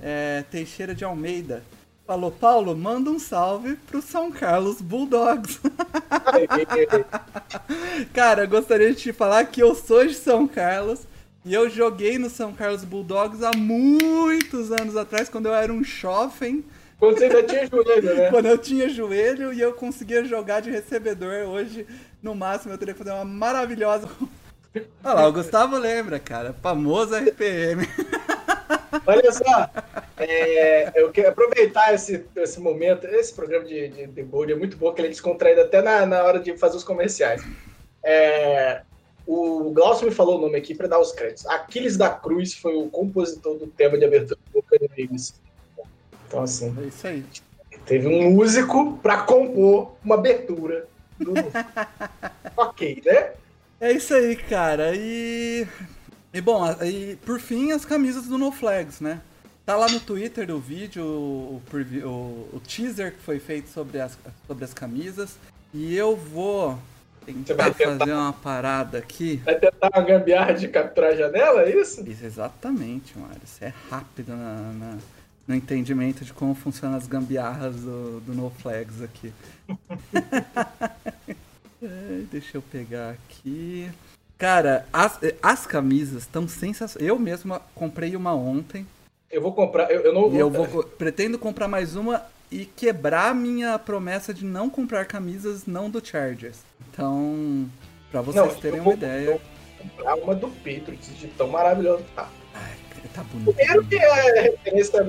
é, 0.00 0.44
Teixeira 0.50 0.94
de 0.94 1.04
Almeida 1.04 1.62
Falou, 2.06 2.30
Paulo, 2.30 2.76
manda 2.76 3.10
um 3.10 3.18
salve 3.18 3.74
pro 3.74 4.00
São 4.00 4.30
Carlos 4.30 4.80
Bulldogs. 4.80 5.58
Cara, 8.14 8.44
eu 8.44 8.48
gostaria 8.48 8.94
de 8.94 9.02
te 9.02 9.12
falar 9.12 9.44
que 9.46 9.60
eu 9.60 9.74
sou 9.74 10.06
de 10.06 10.14
São 10.14 10.46
Carlos 10.46 11.00
e 11.44 11.52
eu 11.52 11.68
joguei 11.68 12.16
no 12.16 12.30
São 12.30 12.52
Carlos 12.52 12.84
Bulldogs 12.84 13.42
há 13.42 13.50
muitos 13.56 14.70
anos 14.70 14.96
atrás, 14.96 15.28
quando 15.28 15.46
eu 15.46 15.54
era 15.54 15.72
um 15.72 15.82
jovem. 15.82 16.64
Quando 16.96 17.18
você 17.18 17.24
ainda 17.24 17.42
tinha 17.42 17.66
joelho, 17.66 18.14
né? 18.14 18.30
quando 18.30 18.46
eu 18.46 18.58
tinha 18.58 18.88
joelho 18.88 19.52
e 19.52 19.60
eu 19.60 19.72
conseguia 19.72 20.24
jogar 20.24 20.60
de 20.60 20.70
recebedor. 20.70 21.48
Hoje, 21.48 21.84
no 22.22 22.36
máximo, 22.36 22.72
eu 22.72 22.78
teria 22.78 22.94
que 22.94 22.98
fazer 22.98 23.16
uma 23.16 23.24
maravilhosa. 23.24 24.08
Olha 25.02 25.14
lá, 25.14 25.26
o 25.26 25.32
Gustavo 25.32 25.76
lembra, 25.76 26.20
cara. 26.20 26.54
Famoso 26.62 27.16
RPM. 27.16 27.84
Olha 29.06 29.32
só, 29.32 29.70
é, 30.16 30.92
eu 31.00 31.10
quero 31.10 31.30
aproveitar 31.30 31.92
esse, 31.92 32.24
esse 32.36 32.60
momento, 32.60 33.06
esse 33.06 33.34
programa 33.34 33.64
de, 33.64 33.88
de, 33.88 34.06
de 34.06 34.20
é 34.20 34.54
muito 34.54 34.76
bom, 34.76 34.92
que 34.92 35.00
ele 35.00 35.08
é 35.08 35.10
descontraído 35.10 35.62
até 35.62 35.82
na, 35.82 36.06
na 36.06 36.22
hora 36.22 36.38
de 36.38 36.56
fazer 36.56 36.76
os 36.76 36.84
comerciais. 36.84 37.42
É, 38.04 38.82
o 39.26 39.70
Glaucio 39.72 40.06
me 40.06 40.14
falou 40.14 40.38
o 40.38 40.40
nome 40.40 40.56
aqui 40.56 40.74
para 40.74 40.86
dar 40.86 41.00
os 41.00 41.12
créditos. 41.12 41.46
Aquiles 41.46 41.96
da 41.96 42.10
Cruz 42.10 42.54
foi 42.54 42.76
o 42.76 42.88
compositor 42.88 43.56
do 43.56 43.66
tema 43.66 43.98
de 43.98 44.04
abertura 44.04 44.38
do 44.46 44.62
Boca 44.62 44.78
Então, 46.28 46.42
assim. 46.42 46.76
É 46.80 46.86
isso 46.86 47.06
aí. 47.06 47.24
Teve 47.84 48.08
um 48.08 48.30
músico 48.30 48.98
para 48.98 49.22
compor 49.22 49.96
uma 50.04 50.14
abertura 50.14 50.86
do. 51.18 51.34
ok, 52.56 53.02
né? 53.04 53.32
É 53.80 53.92
isso 53.92 54.14
aí, 54.14 54.36
cara. 54.36 54.92
E 54.94 55.66
e 56.36 56.40
bom, 56.42 56.70
e 56.82 57.16
por 57.24 57.40
fim 57.40 57.72
as 57.72 57.86
camisas 57.86 58.26
do 58.26 58.36
No 58.36 58.52
Flags, 58.52 59.00
né? 59.00 59.22
Tá 59.64 59.74
lá 59.74 59.88
no 59.88 59.98
Twitter 59.98 60.46
do 60.46 60.60
vídeo 60.60 61.02
o, 61.02 61.62
o, 61.72 62.48
o 62.52 62.60
teaser 62.60 63.12
que 63.12 63.22
foi 63.22 63.40
feito 63.40 63.70
sobre 63.70 63.98
as, 63.98 64.18
sobre 64.46 64.62
as 64.62 64.74
camisas. 64.74 65.38
E 65.72 65.96
eu 65.96 66.14
vou 66.14 66.78
tentar, 67.24 67.70
tentar, 67.72 67.98
fazer 67.98 68.12
uma 68.12 68.34
parada 68.34 68.98
aqui. 68.98 69.36
Vai 69.46 69.58
tentar 69.58 69.90
uma 69.94 70.04
gambiarra 70.04 70.52
de 70.52 70.68
capturar 70.68 71.12
a 71.12 71.16
janela, 71.16 71.62
é 71.62 71.74
isso? 71.74 72.06
Isso, 72.06 72.26
exatamente, 72.26 73.18
Mário. 73.18 73.40
Isso 73.42 73.64
é 73.64 73.72
rápido 73.88 74.36
na, 74.36 74.72
na, 74.72 74.98
no 75.48 75.54
entendimento 75.54 76.22
de 76.22 76.34
como 76.34 76.54
funcionam 76.54 76.98
as 76.98 77.06
gambiarras 77.06 77.76
do, 77.76 78.20
do 78.20 78.34
No 78.34 78.50
Flags 78.50 79.00
aqui. 79.02 79.32
deixa 82.30 82.58
eu 82.58 82.62
pegar 82.62 83.12
aqui. 83.12 83.90
Cara, 84.38 84.86
as, 84.92 85.18
as 85.42 85.66
camisas 85.66 86.22
estão 86.22 86.46
sensacionais. 86.46 87.08
Eu 87.08 87.18
mesmo 87.18 87.58
comprei 87.74 88.14
uma 88.14 88.34
ontem. 88.34 88.86
Eu 89.30 89.40
vou 89.40 89.52
comprar, 89.52 89.90
eu, 89.90 90.02
eu 90.02 90.12
não 90.12 90.30
vou... 90.30 90.38
eu 90.38 90.50
vou. 90.50 90.82
Pretendo 90.84 91.38
comprar 91.38 91.68
mais 91.68 91.96
uma 91.96 92.22
e 92.50 92.66
quebrar 92.66 93.34
minha 93.34 93.78
promessa 93.78 94.32
de 94.32 94.44
não 94.44 94.68
comprar 94.68 95.06
camisas 95.06 95.66
não 95.66 95.90
do 95.90 96.04
Chargers. 96.04 96.58
Então, 96.90 97.66
pra 98.10 98.20
vocês 98.20 98.46
não, 98.46 98.54
terem 98.54 98.80
uma 98.80 98.92
ideia. 98.92 99.24
Eu 99.24 99.32
vou 99.32 99.40
comprar 99.78 100.14
uma 100.16 100.34
do 100.34 100.48
Patriots, 100.48 101.18
de 101.18 101.28
tão 101.28 101.48
maravilhoso 101.48 102.04
tá. 102.14 102.28
Ai, 102.54 102.76
tá 103.14 103.22
bonito. 103.24 103.54
Primeiro 103.54 103.84
que 103.86 103.96
é 103.96 104.40
referência 104.42 105.00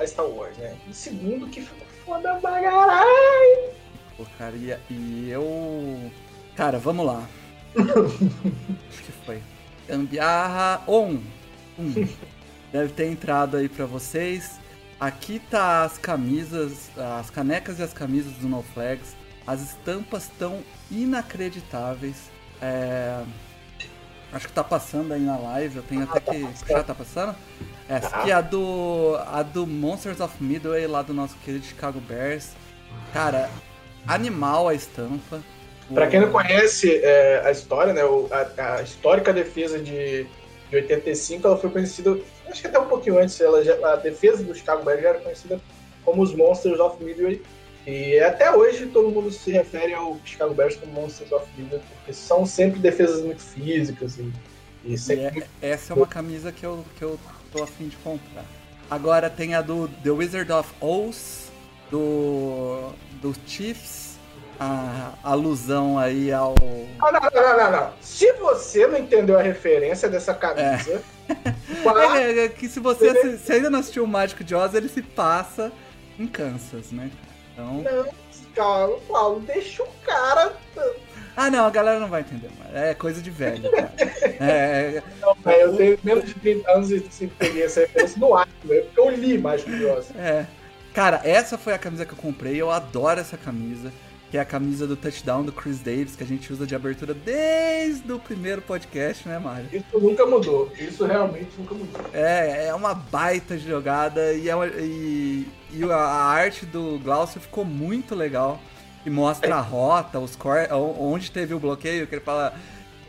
a 0.00 0.06
Star 0.06 0.26
Wars, 0.26 0.56
né? 0.58 0.76
E 0.88 0.94
segundo 0.94 1.46
que 1.46 1.62
ficou 1.62 1.86
foda 2.04 2.34
pra 2.40 2.60
caralho. 2.60 3.70
Pô, 4.16 4.26
cara, 4.36 4.56
e, 4.56 4.76
e 4.90 5.30
eu. 5.30 6.10
Cara, 6.56 6.78
vamos 6.78 7.06
lá. 7.06 7.26
Acho 7.76 9.02
que 9.02 9.12
foi. 9.24 9.42
Gambiarra 9.88 10.82
on. 10.86 11.18
Deve 12.72 12.92
ter 12.92 13.06
entrado 13.10 13.56
aí 13.56 13.68
para 13.68 13.86
vocês. 13.86 14.60
Aqui 14.98 15.40
tá 15.50 15.82
as 15.82 15.98
camisas, 15.98 16.90
as 17.18 17.28
canecas 17.28 17.78
e 17.78 17.82
as 17.82 17.92
camisas 17.92 18.32
do 18.34 18.48
No 18.48 18.62
Flags. 18.62 19.16
As 19.46 19.60
estampas 19.60 20.24
estão 20.24 20.60
inacreditáveis. 20.90 22.30
É... 22.60 23.22
Acho 24.32 24.46
que 24.46 24.54
tá 24.54 24.64
passando 24.64 25.12
aí 25.12 25.20
na 25.20 25.36
live. 25.36 25.76
Eu 25.76 25.82
tenho 25.82 26.04
até 26.04 26.20
que. 26.20 26.48
Já 26.66 26.82
tá 26.82 26.94
passando? 26.94 27.36
Essa 27.88 28.16
aqui 28.16 28.30
é 28.30 28.34
a 28.34 28.40
do. 28.40 29.18
a 29.26 29.42
do 29.42 29.66
Monsters 29.66 30.20
of 30.20 30.42
Midway, 30.42 30.86
lá 30.86 31.02
do 31.02 31.12
nosso 31.12 31.36
querido 31.44 31.64
Chicago 31.66 32.00
Bears. 32.00 32.52
Cara, 33.12 33.50
animal 34.06 34.68
a 34.68 34.74
estampa. 34.74 35.42
Para 35.92 36.06
quem 36.06 36.20
não 36.20 36.30
conhece 36.30 37.00
é, 37.02 37.42
a 37.44 37.50
história, 37.50 37.92
né, 37.92 38.00
a, 38.00 38.76
a, 38.76 38.82
histórica 38.82 39.32
defesa 39.32 39.78
de, 39.78 40.24
de 40.70 40.76
85, 40.76 41.46
ela 41.46 41.56
foi 41.56 41.70
conhecida, 41.70 42.18
acho 42.46 42.60
que 42.60 42.66
até 42.66 42.78
um 42.78 42.86
pouquinho 42.86 43.18
antes, 43.18 43.40
ela 43.40 43.62
já, 43.64 43.74
a 43.92 43.96
defesa 43.96 44.42
do 44.42 44.54
Chicago 44.54 44.84
Bears 44.84 45.02
já 45.02 45.08
era 45.10 45.18
conhecida 45.18 45.60
como 46.04 46.22
os 46.22 46.34
Monsters 46.34 46.80
of 46.80 47.02
Midway. 47.02 47.42
E 47.86 48.18
até 48.20 48.54
hoje 48.54 48.86
todo 48.86 49.10
mundo 49.10 49.30
se 49.30 49.50
refere 49.50 49.92
ao 49.92 50.18
Chicago 50.24 50.54
Bears 50.54 50.76
como 50.76 50.92
Monsters 50.92 51.32
of 51.32 51.46
Midway, 51.58 51.80
porque 51.96 52.12
são 52.12 52.46
sempre 52.46 52.78
defesas 52.78 53.22
muito 53.22 53.42
físicas 53.42 54.18
e, 54.18 54.32
e 54.84 54.96
sempre... 54.96 55.44
É, 55.60 55.70
essa 55.70 55.92
é 55.92 55.96
uma 55.96 56.06
camisa 56.06 56.52
que 56.52 56.64
eu, 56.64 56.84
que 56.96 57.02
eu 57.02 57.18
tô 57.52 57.62
afim 57.62 57.88
de 57.88 57.96
comprar. 57.96 58.44
Agora 58.88 59.28
tem 59.28 59.54
a 59.54 59.60
do 59.60 59.88
The 60.04 60.10
Wizard 60.10 60.52
of 60.52 60.70
Oz, 60.80 61.50
do, 61.90 62.92
do 63.20 63.34
Chiefs, 63.46 64.11
a 64.58 65.12
alusão 65.22 65.98
aí 65.98 66.32
ao. 66.32 66.54
Ah, 67.00 67.12
não, 67.12 67.20
não, 67.20 67.58
não, 67.58 67.70
não, 67.72 67.92
Se 68.00 68.32
você 68.34 68.86
não 68.86 68.98
entendeu 68.98 69.38
a 69.38 69.42
referência 69.42 70.08
dessa 70.08 70.34
camisa. 70.34 71.02
É. 71.28 72.22
é, 72.22 72.44
é 72.44 72.48
que 72.48 72.68
se 72.68 72.80
você 72.80 73.38
se, 73.38 73.52
ainda 73.52 73.70
não 73.70 73.80
assistiu 73.80 74.04
o 74.04 74.08
Mágico 74.08 74.44
de 74.44 74.54
Oz, 74.54 74.74
ele 74.74 74.88
se 74.88 75.02
passa 75.02 75.72
em 76.18 76.26
Kansas, 76.26 76.92
né? 76.92 77.10
Então... 77.52 77.82
Não, 77.82 78.08
calma, 78.54 78.96
Paulo, 79.08 79.40
deixa 79.40 79.82
o 79.82 79.88
cara. 80.04 80.52
Ah, 81.36 81.50
não, 81.50 81.66
a 81.66 81.70
galera 81.70 81.98
não 81.98 82.08
vai 82.08 82.20
entender, 82.20 82.50
mano. 82.58 82.76
É 82.76 82.94
coisa 82.94 83.22
de 83.22 83.30
velho, 83.30 83.70
cara. 83.70 83.92
É, 84.44 85.02
Não, 85.20 85.34
velho, 85.36 85.60
eu 85.60 85.76
tenho 85.76 85.98
menos 86.02 86.24
de 86.24 86.34
30 86.34 86.70
anos 86.72 86.90
e 86.90 87.00
sempre 87.10 87.36
peguei 87.38 87.62
essa 87.62 87.80
referência 87.80 88.18
no 88.18 88.34
ar, 88.34 88.48
velho, 88.64 88.84
porque 88.86 89.00
eu 89.00 89.10
li 89.10 89.38
mais 89.38 89.62
curioso. 89.62 90.08
é. 90.18 90.46
Cara, 90.92 91.22
essa 91.24 91.56
foi 91.56 91.72
a 91.72 91.78
camisa 91.78 92.04
que 92.04 92.12
eu 92.12 92.18
comprei. 92.18 92.60
Eu 92.60 92.70
adoro 92.70 93.18
essa 93.18 93.36
camisa. 93.38 93.90
Que 94.32 94.38
é 94.38 94.40
a 94.40 94.44
camisa 94.46 94.86
do 94.86 94.96
touchdown 94.96 95.44
do 95.44 95.52
Chris 95.52 95.78
Davis, 95.80 96.16
que 96.16 96.24
a 96.24 96.26
gente 96.26 96.50
usa 96.50 96.66
de 96.66 96.74
abertura 96.74 97.12
desde 97.12 98.10
o 98.10 98.18
primeiro 98.18 98.62
podcast, 98.62 99.28
né, 99.28 99.38
Mário? 99.38 99.66
Isso 99.70 100.00
nunca 100.00 100.24
mudou. 100.26 100.72
Isso 100.76 101.04
realmente 101.04 101.50
nunca 101.58 101.74
mudou. 101.74 102.00
É, 102.14 102.66
é 102.68 102.74
uma 102.74 102.94
baita 102.94 103.58
jogada 103.58 104.32
e, 104.32 104.48
é 104.48 104.56
uma- 104.56 104.66
e, 104.68 105.46
e 105.70 105.84
a 105.84 105.94
a 105.96 106.24
arte 106.24 106.64
do 106.64 106.98
Glaucio 107.04 107.40
ficou 107.42 107.62
muito 107.64 108.14
legal. 108.14 108.58
E 109.04 109.10
mostra 109.10 109.56
a 109.56 109.60
rota, 109.60 110.18
os 110.18 110.34
cor, 110.34 110.66
onde 110.70 111.30
teve 111.30 111.52
o 111.52 111.58
bloqueio, 111.60 112.06
que 112.06 112.14
ele 112.14 112.22
fala 112.24 112.54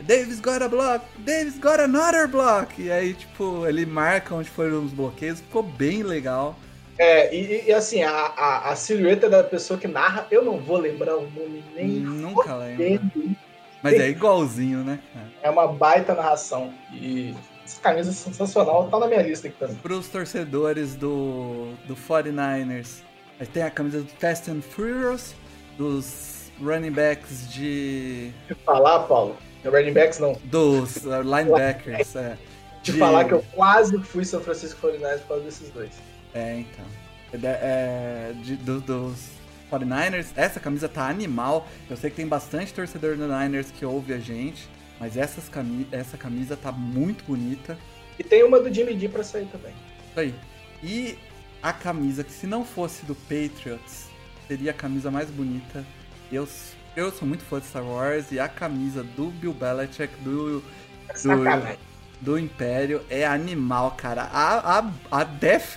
Davis 0.02 0.40
got 0.40 0.60
a 0.60 0.68
block, 0.68 1.06
Davis 1.20 1.56
got 1.58 1.80
another 1.80 2.28
block. 2.28 2.82
E 2.82 2.90
aí, 2.90 3.14
tipo, 3.14 3.66
ele 3.66 3.86
marca 3.86 4.34
onde 4.34 4.50
foram 4.50 4.84
os 4.84 4.92
bloqueios, 4.92 5.40
ficou 5.40 5.62
bem 5.62 6.02
legal. 6.02 6.54
É, 6.98 7.34
e, 7.34 7.66
e, 7.66 7.72
assim, 7.72 8.02
a, 8.02 8.10
a, 8.10 8.70
a 8.70 8.76
silhueta 8.76 9.28
da 9.28 9.42
pessoa 9.42 9.78
que 9.78 9.88
narra, 9.88 10.26
eu 10.30 10.44
não 10.44 10.58
vou 10.58 10.78
lembrar 10.78 11.16
o 11.16 11.22
nome 11.22 11.64
nem 11.74 11.88
Nunca 11.88 12.54
lembro. 12.56 13.34
Mas 13.82 14.00
é 14.00 14.08
igualzinho, 14.08 14.82
né? 14.82 14.98
É 15.42 15.50
uma 15.50 15.66
baita 15.66 16.14
narração. 16.14 16.72
E 16.92 17.34
essa 17.64 17.80
camisa 17.80 18.10
é 18.10 18.12
sensacional, 18.12 18.88
tá 18.88 18.98
na 18.98 19.06
minha 19.06 19.22
lista 19.22 19.48
aqui 19.48 19.56
também. 19.58 19.76
Para 19.76 19.94
os 19.94 20.08
torcedores 20.08 20.94
do, 20.94 21.72
do 21.86 21.94
49ers, 21.96 23.02
aí 23.38 23.46
tem 23.46 23.62
a 23.62 23.70
camisa 23.70 24.00
do 24.00 24.08
Fast 24.18 24.50
and 24.50 24.62
Furious, 24.62 25.34
dos 25.76 26.50
running 26.62 26.92
backs 26.92 27.52
de. 27.52 28.30
Te 28.46 28.54
falar, 28.64 29.00
Paulo, 29.00 29.36
running 29.64 29.92
backs 29.92 30.18
não. 30.18 30.32
dos 30.44 31.04
uh, 31.04 31.22
linebackers. 31.22 32.14
é, 32.16 32.38
Te 32.82 32.92
de- 32.92 32.98
falar 32.98 33.24
que 33.24 33.32
eu 33.32 33.44
quase 33.54 33.98
fui 33.98 34.24
São 34.24 34.40
Francisco 34.40 34.86
49ers 34.86 35.20
por 35.20 35.28
causa 35.28 35.44
desses 35.44 35.70
dois. 35.70 35.92
É, 36.34 36.58
então. 36.60 36.84
É, 37.32 37.36
de- 37.38 37.46
é, 37.46 38.34
de- 38.42 38.56
do- 38.56 38.80
dos 38.80 39.28
49ers, 39.70 40.26
essa 40.36 40.60
camisa 40.60 40.88
tá 40.88 41.08
animal. 41.08 41.66
Eu 41.88 41.96
sei 41.96 42.10
que 42.10 42.16
tem 42.16 42.26
bastante 42.26 42.72
torcedor 42.74 43.16
do 43.16 43.26
Niners 43.26 43.70
que 43.70 43.84
ouve 43.84 44.12
a 44.12 44.18
gente, 44.18 44.68
mas 45.00 45.16
essas 45.16 45.48
cami 45.48 45.86
essa 45.90 46.16
camisa 46.16 46.56
tá 46.56 46.70
muito 46.70 47.24
bonita. 47.24 47.78
E 48.18 48.22
tem 48.22 48.44
uma 48.44 48.60
do 48.60 48.72
Jimmy 48.72 48.94
D 48.94 49.08
pra 49.08 49.24
sair 49.24 49.46
também. 49.46 49.72
Isso 50.10 50.20
aí. 50.20 50.34
E 50.82 51.18
a 51.62 51.72
camisa, 51.72 52.22
que 52.22 52.30
se 52.32 52.46
não 52.46 52.64
fosse 52.64 53.04
do 53.06 53.14
Patriots, 53.14 54.06
seria 54.46 54.70
a 54.70 54.74
camisa 54.74 55.10
mais 55.10 55.28
bonita. 55.30 55.84
Eu, 56.30 56.46
eu 56.94 57.10
sou 57.10 57.26
muito 57.26 57.42
fã 57.44 57.58
de 57.58 57.66
Star 57.66 57.84
Wars 57.84 58.30
e 58.30 58.38
a 58.38 58.48
camisa 58.48 59.02
do 59.02 59.30
Bill 59.30 59.52
Belichick, 59.54 60.14
do, 60.22 60.62
Sacanagem. 61.14 61.78
Do 62.24 62.38
Império, 62.38 63.02
é 63.10 63.26
animal, 63.26 63.92
cara. 63.96 64.22
A, 64.32 64.78
a, 64.78 64.90
a, 65.10 65.24
Death, 65.24 65.76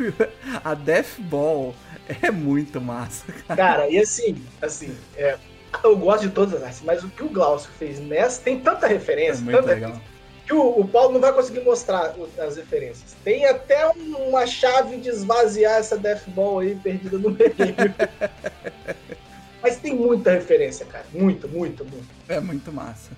a 0.63 0.73
Death 0.73 1.19
Ball 1.19 1.75
é 2.21 2.31
muito 2.31 2.79
massa, 2.79 3.25
cara. 3.47 3.57
Cara, 3.57 3.89
e 3.89 3.99
assim, 3.99 4.41
assim, 4.61 4.95
é, 5.15 5.37
eu 5.83 5.97
gosto 5.97 6.27
de 6.27 6.33
todas 6.33 6.55
as 6.55 6.63
artes, 6.63 6.81
mas 6.85 7.03
o 7.03 7.09
que 7.09 7.23
o 7.23 7.29
Glaucio 7.29 7.69
fez 7.77 7.99
nessa 7.99 8.41
tem 8.41 8.59
tanta 8.59 8.85
É 8.85 8.89
referência, 8.89 9.43
muito 9.43 9.57
tanta 9.57 9.73
legal. 9.73 10.01
que 10.45 10.53
o, 10.53 10.79
o 10.79 10.87
Paulo 10.87 11.13
não 11.13 11.19
vai 11.19 11.33
conseguir 11.33 11.59
mostrar 11.59 12.15
as 12.39 12.55
referências. 12.55 13.15
Tem 13.23 13.45
até 13.45 13.87
um- 13.89 14.29
uma 14.29 14.47
chave 14.47 14.97
de 14.97 15.09
esvaziar 15.09 15.77
essa 15.79 15.97
Death 15.97 16.27
Ball 16.29 16.59
aí 16.59 16.75
perdida 16.75 17.17
no 17.17 17.31
meio. 17.31 17.53
Mas 19.61 19.77
tem 19.77 19.95
muita 19.95 20.31
referência, 20.31 20.85
cara. 20.85 21.05
Muita, 21.13 21.47
muita, 21.47 21.83
muita. 21.83 22.05
É 22.29 22.39
muito 22.39 22.71
massa. 22.71 23.11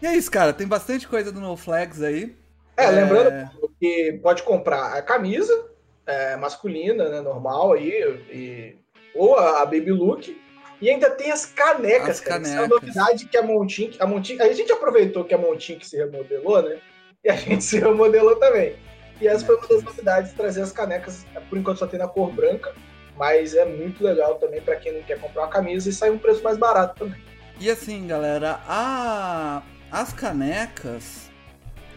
E 0.00 0.06
é 0.06 0.14
isso, 0.14 0.30
cara. 0.30 0.52
Tem 0.52 0.66
bastante 0.66 1.08
coisa 1.08 1.32
do 1.32 1.40
No 1.40 1.56
Flags 1.56 2.02
aí. 2.02 2.34
É, 2.76 2.84
É. 2.84 2.90
lembrando 2.90 3.50
que 3.80 4.18
pode 4.22 4.42
comprar 4.42 4.94
a 4.94 5.02
camisa 5.02 5.70
é, 6.06 6.36
masculina, 6.36 7.08
né, 7.08 7.20
normal 7.20 7.72
aí, 7.72 7.90
e- 8.30 8.76
ou 9.14 9.34
a, 9.36 9.62
a 9.62 9.64
Baby 9.64 9.90
Look. 9.92 10.40
E 10.80 10.90
ainda 10.90 11.10
tem 11.10 11.32
as 11.32 11.46
canecas, 11.46 12.10
As 12.10 12.20
cara. 12.20 12.42
É 12.42 12.44
canecas. 12.44 12.68
novidade 12.68 13.24
que 13.26 13.36
a 13.36 13.42
Montink, 13.42 13.96
a 13.98 14.06
Montink, 14.06 14.42
a 14.42 14.52
gente 14.52 14.70
aproveitou 14.70 15.24
que 15.24 15.34
a 15.34 15.38
Montink 15.38 15.86
se 15.86 15.96
remodelou, 15.96 16.62
né? 16.62 16.78
E 17.24 17.30
a 17.30 17.34
gente 17.34 17.64
se 17.64 17.78
remodelou 17.80 18.36
também. 18.36 18.76
E 19.20 19.26
essa 19.26 19.44
foi 19.46 19.56
uma 19.56 19.66
das 19.66 19.82
novidades, 19.82 20.32
trazer 20.34 20.60
as 20.60 20.72
canecas, 20.72 21.24
por 21.48 21.56
enquanto 21.58 21.78
só 21.78 21.86
tem 21.86 21.98
na 21.98 22.06
cor 22.06 22.30
branca, 22.30 22.74
mas 23.16 23.54
é 23.54 23.64
muito 23.64 24.04
legal 24.04 24.34
também 24.34 24.60
para 24.60 24.76
quem 24.76 24.92
não 24.92 25.02
quer 25.02 25.18
comprar 25.18 25.42
uma 25.44 25.48
camisa 25.48 25.88
e 25.88 25.92
sai 25.92 26.10
um 26.10 26.18
preço 26.18 26.42
mais 26.44 26.58
barato 26.58 27.04
também. 27.06 27.20
E 27.58 27.70
assim, 27.70 28.06
galera, 28.06 28.60
a... 28.68 29.62
as 29.90 30.12
canecas. 30.12 31.25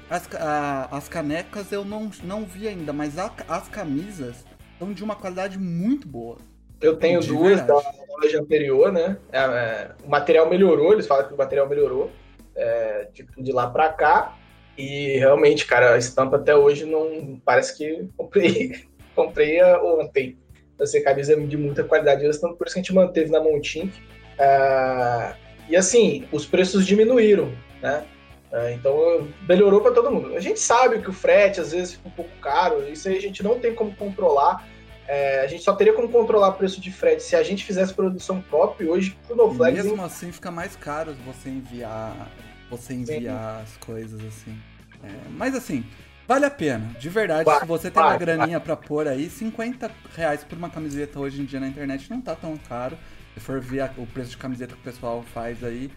As, 0.10 0.28
a- 0.36 0.88
as 0.92 1.08
canecas 1.08 1.72
eu 1.72 1.86
não, 1.86 2.10
não 2.24 2.44
vi 2.46 2.68
ainda, 2.68 2.92
mas 2.92 3.18
a- 3.18 3.32
as 3.48 3.68
camisas 3.68 4.44
são 4.80 4.92
de 4.94 5.04
uma 5.04 5.16
qualidade 5.16 5.58
muito 5.60 6.08
boa. 6.08 6.38
Eu 6.82 6.96
tenho 6.96 7.20
De 7.20 7.28
duas 7.28 7.60
da 7.62 7.76
verdade. 7.76 7.98
loja 8.10 8.40
anterior, 8.42 8.92
né? 8.92 9.18
É, 9.32 9.40
é, 9.40 9.92
o 10.04 10.10
material 10.10 10.50
melhorou, 10.50 10.94
eles 10.94 11.06
falam 11.06 11.28
que 11.28 11.34
o 11.34 11.38
material 11.38 11.68
melhorou 11.68 12.10
é, 12.56 13.08
tipo, 13.14 13.42
de 13.42 13.52
lá 13.52 13.70
pra 13.70 13.90
cá. 13.94 14.36
E 14.78 15.18
realmente, 15.18 15.66
cara, 15.66 15.94
a 15.94 15.98
estampa 15.98 16.38
até 16.38 16.56
hoje 16.56 16.86
não. 16.86 17.40
Parece 17.44 17.78
que 17.78 18.08
comprei, 18.18 18.84
comprei 19.16 19.62
ontem. 19.64 20.38
Essa 20.80 21.02
camisa 21.02 21.34
é 21.34 21.36
de 21.36 21.58
muita 21.58 21.84
qualidade, 21.84 22.26
então 22.26 22.56
por 22.56 22.66
isso 22.66 22.74
que 22.76 22.80
a 22.80 22.84
gente 22.84 22.94
manteve 22.94 23.30
na 23.30 23.42
Montink. 23.42 23.92
Ah, 24.40 25.36
e 25.68 25.76
assim, 25.76 26.26
os 26.32 26.46
preços 26.46 26.88
diminuíram, 26.88 27.52
né? 27.82 28.06
Ah, 28.52 28.72
então 28.72 29.28
melhorou 29.48 29.82
para 29.82 29.92
todo 29.94 30.10
mundo. 30.12 30.36
A 30.36 30.40
gente 30.40 30.60
sabe 30.60 31.00
que 31.02 31.10
o 31.10 31.14
frete 31.14 31.60
às 31.62 31.72
vezes 31.72 31.94
fica 31.94 32.08
um 32.08 32.12
pouco 32.12 32.32
caro, 32.42 32.88
isso 32.90 33.08
aí 33.08 33.18
a 33.18 33.22
gente 33.22 33.44
não 33.44 33.60
tem 33.60 33.76
como 33.76 33.96
controlar. 33.96 34.68
É, 35.08 35.42
a 35.42 35.48
gente 35.48 35.64
só 35.64 35.74
teria 35.74 35.94
como 35.94 36.08
controlar 36.10 36.50
o 36.50 36.54
preço 36.54 36.80
de 36.80 36.92
frete 36.92 37.24
se 37.24 37.36
a 37.36 37.42
gente 37.44 37.64
fizesse 37.66 37.94
produção 37.94 38.42
própria. 38.42 38.86
E 38.86 38.90
hoje, 38.90 39.18
o 39.30 39.34
E 39.34 39.36
NoFlex 39.36 39.84
mesmo 39.84 40.04
assim 40.04 40.32
fica 40.32 40.52
mais 40.52 40.76
caro 40.76 41.16
você 41.26 41.50
enviar. 41.50 42.30
Você 42.70 42.94
enviar 42.94 43.62
as 43.64 43.76
coisas 43.78 44.20
assim. 44.24 44.56
É, 45.04 45.08
mas 45.32 45.56
assim, 45.56 45.84
vale 46.28 46.46
a 46.46 46.52
pena. 46.52 46.94
De 47.00 47.10
verdade, 47.10 47.46
Vai, 47.46 47.60
se 47.60 47.66
você 47.66 47.90
tem 47.90 48.02
uma 48.04 48.10
vai, 48.10 48.20
graninha 48.20 48.60
pra 48.60 48.76
pôr 48.76 49.08
aí, 49.08 49.30
50 49.30 49.90
reais 50.16 50.44
por 50.44 50.58
uma 50.58 50.70
camiseta 50.70 51.20
hoje 51.20 51.42
em 51.42 51.46
dia 51.46 51.60
na 51.60 51.68
internet 51.68 52.08
não 52.10 52.22
tá 52.22 52.36
tão 52.36 52.56
caro. 52.58 52.96
Se 53.34 53.40
for 53.40 53.60
ver 53.60 53.82
a- 53.82 53.92
o 53.98 54.06
preço 54.06 54.32
de 54.32 54.38
camiseta 54.38 54.74
que 54.76 54.82
o 54.82 54.84
pessoal 54.84 55.24
faz 55.34 55.64
aí, 55.64 55.90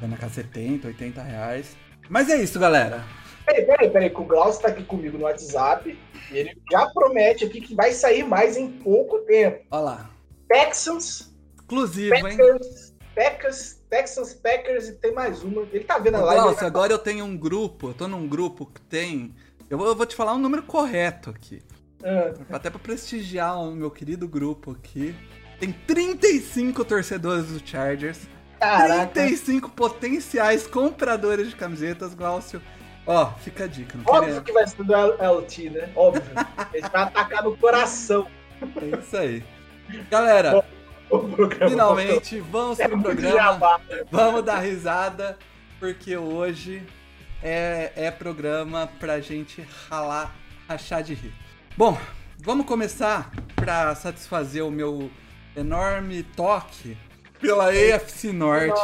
tá 0.00 0.06
na 0.06 0.16
casa 0.16 0.34
70, 0.34 0.86
80 0.88 1.20
reais. 1.22 1.76
Mas 2.10 2.28
é 2.28 2.42
isso, 2.42 2.58
galera. 2.58 3.04
Peraí, 3.46 3.64
peraí, 3.64 3.90
peraí, 3.90 4.10
que 4.10 4.20
o 4.20 4.24
Glaucio 4.24 4.60
tá 4.60 4.68
aqui 4.68 4.82
comigo 4.82 5.16
no 5.16 5.24
WhatsApp 5.24 5.96
e 6.32 6.36
ele 6.36 6.60
já 6.70 6.86
promete 6.86 7.44
aqui 7.44 7.60
que 7.60 7.72
vai 7.72 7.92
sair 7.92 8.24
mais 8.24 8.56
em 8.56 8.68
pouco 8.68 9.20
tempo. 9.20 9.64
Olha 9.70 9.80
lá. 9.80 10.10
Texans, 10.48 11.32
Exclusivo, 11.54 12.14
hein? 12.14 12.36
Packers, 12.36 12.94
Packers, 13.14 13.80
Texans, 13.88 14.34
Packers 14.34 14.88
e 14.88 14.92
tem 14.94 15.14
mais 15.14 15.44
uma. 15.44 15.62
Ele 15.72 15.84
tá 15.84 15.98
vendo 15.98 16.16
a 16.16 16.20
live. 16.24 16.42
Glaucio, 16.42 16.66
agora 16.66 16.92
eu 16.92 16.98
tenho 16.98 17.24
um 17.24 17.36
grupo, 17.36 17.90
eu 17.90 17.94
tô 17.94 18.08
num 18.08 18.26
grupo 18.26 18.66
que 18.66 18.80
tem. 18.80 19.32
Eu 19.70 19.78
vou, 19.78 19.86
eu 19.86 19.94
vou 19.94 20.04
te 20.04 20.16
falar 20.16 20.34
um 20.34 20.38
número 20.38 20.64
correto 20.64 21.30
aqui. 21.30 21.62
Ah, 22.02 22.34
Até 22.56 22.70
pra 22.70 22.80
prestigiar 22.80 23.60
o 23.60 23.70
meu 23.70 23.90
querido 23.90 24.26
grupo 24.26 24.72
aqui. 24.72 25.14
Tem 25.60 25.70
35 25.72 26.84
torcedores 26.84 27.46
do 27.46 27.64
Chargers. 27.64 28.18
Caraca. 28.60 29.06
35 29.12 29.70
potenciais 29.70 30.66
compradores 30.66 31.48
de 31.50 31.56
camisetas, 31.56 32.14
Glaucio. 32.14 32.60
Ó, 33.06 33.32
fica 33.42 33.64
a 33.64 33.66
dica, 33.66 33.96
não 33.98 34.04
Óbvio 34.06 34.26
queria... 34.28 34.40
que 34.42 34.52
vai 34.52 34.66
ser 34.66 34.84
do 34.84 34.94
LT, 34.94 35.70
né? 35.70 35.90
Óbvio. 35.96 36.22
Ele 36.72 36.88
vai 36.88 37.02
atacar 37.02 37.42
no 37.42 37.56
coração 37.56 38.26
É 38.60 38.98
isso 38.98 39.16
aí. 39.16 39.42
Galera, 40.10 40.64
finalmente 41.68 42.38
vamos 42.40 42.78
É 42.78 42.86
pro 42.86 43.00
programa. 43.02 43.34
jabá. 43.34 43.80
Vamos 44.10 44.44
dar 44.44 44.60
risada, 44.60 45.36
porque 45.80 46.16
hoje 46.16 46.82
é, 47.42 47.90
é 47.96 48.10
programa 48.10 48.88
pra 49.00 49.20
gente 49.20 49.66
ralar, 49.88 50.32
rachar 50.68 51.02
de 51.02 51.14
rir. 51.14 51.34
Bom, 51.76 51.98
vamos 52.38 52.66
começar 52.66 53.30
pra 53.56 53.94
satisfazer 53.94 54.64
o 54.64 54.70
meu 54.70 55.10
enorme 55.56 56.22
toque 56.22 56.96
pela 57.40 57.68
AFC 57.68 58.32
Norte. 58.32 58.80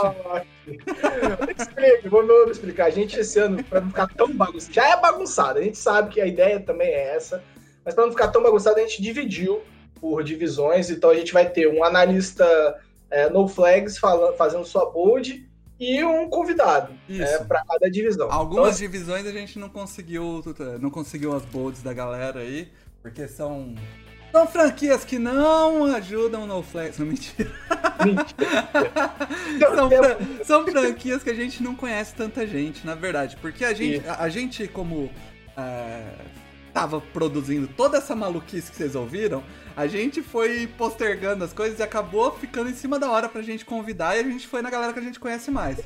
Explica, 1.59 2.09
vamos 2.09 2.51
explicar. 2.51 2.87
A 2.87 2.91
gente 2.91 3.19
esse 3.19 3.39
ano, 3.39 3.63
pra 3.65 3.81
não 3.81 3.89
ficar 3.89 4.09
tão 4.09 4.33
bagunçado, 4.33 4.73
já 4.73 4.89
é 4.89 5.01
bagunçado, 5.01 5.59
a 5.59 5.63
gente 5.63 5.79
sabe 5.79 6.15
que 6.15 6.21
a 6.21 6.27
ideia 6.27 6.59
também 6.61 6.89
é 6.89 7.15
essa, 7.15 7.43
mas 7.85 7.95
pra 7.95 8.05
não 8.05 8.13
ficar 8.13 8.29
tão 8.29 8.43
bagunçado, 8.43 8.79
a 8.79 8.81
gente 8.81 9.01
dividiu 9.01 9.63
por 10.01 10.23
divisões, 10.23 10.91
então 10.91 11.11
a 11.11 11.15
gente 11.15 11.33
vai 11.33 11.49
ter 11.49 11.69
um 11.69 11.85
analista 11.85 12.47
é, 13.11 13.31
no 13.31 13.47
flags 13.47 13.99
falando, 13.99 14.37
fazendo 14.37 14.65
sua 14.65 14.91
bold 14.91 15.49
e 15.79 16.03
um 16.03 16.29
convidado 16.29 16.93
é, 17.09 17.39
para 17.45 17.65
cada 17.65 17.91
divisão. 17.91 18.31
Algumas 18.31 18.81
Então, 18.81 18.91
divisões 18.91 19.27
a 19.27 19.33
gente 19.33 19.59
não 19.59 19.69
conseguiu, 19.69 20.43
não 20.81 20.91
conseguiu 20.91 21.35
as 21.35 21.45
bolds 21.45 21.83
da 21.83 21.93
galera 21.93 22.41
aí, 22.41 22.69
porque 23.03 23.29
são 23.29 23.75
São 24.37 24.47
franquias 24.47 25.03
que 25.05 25.19
não 25.19 25.85
ajudam 25.95 26.47
no 26.47 26.63
Flex. 26.63 26.99
Não, 26.99 27.07
mentira. 27.07 27.51
são, 29.75 29.89
fra- 29.91 30.19
são 30.45 30.67
franquias 30.67 31.23
que 31.23 31.31
a 31.31 31.35
gente 31.35 31.63
não 31.63 31.75
conhece 31.75 32.15
tanta 32.15 32.47
gente, 32.47 32.87
na 32.87 32.95
verdade. 32.95 33.37
Porque 33.41 33.65
a 33.65 33.73
gente, 33.73 34.07
a, 34.07 34.23
a 34.25 34.29
gente 34.29 34.69
como 34.69 35.11
é, 35.57 36.03
tava 36.73 37.01
produzindo 37.01 37.67
toda 37.67 37.97
essa 37.97 38.15
maluquice 38.15 38.71
que 38.71 38.77
vocês 38.77 38.95
ouviram, 38.95 39.43
a 39.75 39.87
gente 39.87 40.21
foi 40.23 40.67
postergando 40.67 41.43
as 41.43 41.55
coisas 41.55 41.79
e 41.79 41.83
acabou 41.83 42.31
ficando 42.33 42.69
em 42.69 42.75
cima 42.75 42.99
da 42.99 43.11
hora 43.11 43.31
pra 43.31 43.41
gente 43.41 43.65
convidar 43.65 44.17
e 44.17 44.21
a 44.21 44.23
gente 44.23 44.47
foi 44.47 44.61
na 44.61 44.69
galera 44.69 44.93
que 44.93 44.99
a 44.99 45.03
gente 45.03 45.19
conhece 45.19 45.51
mais. 45.51 45.79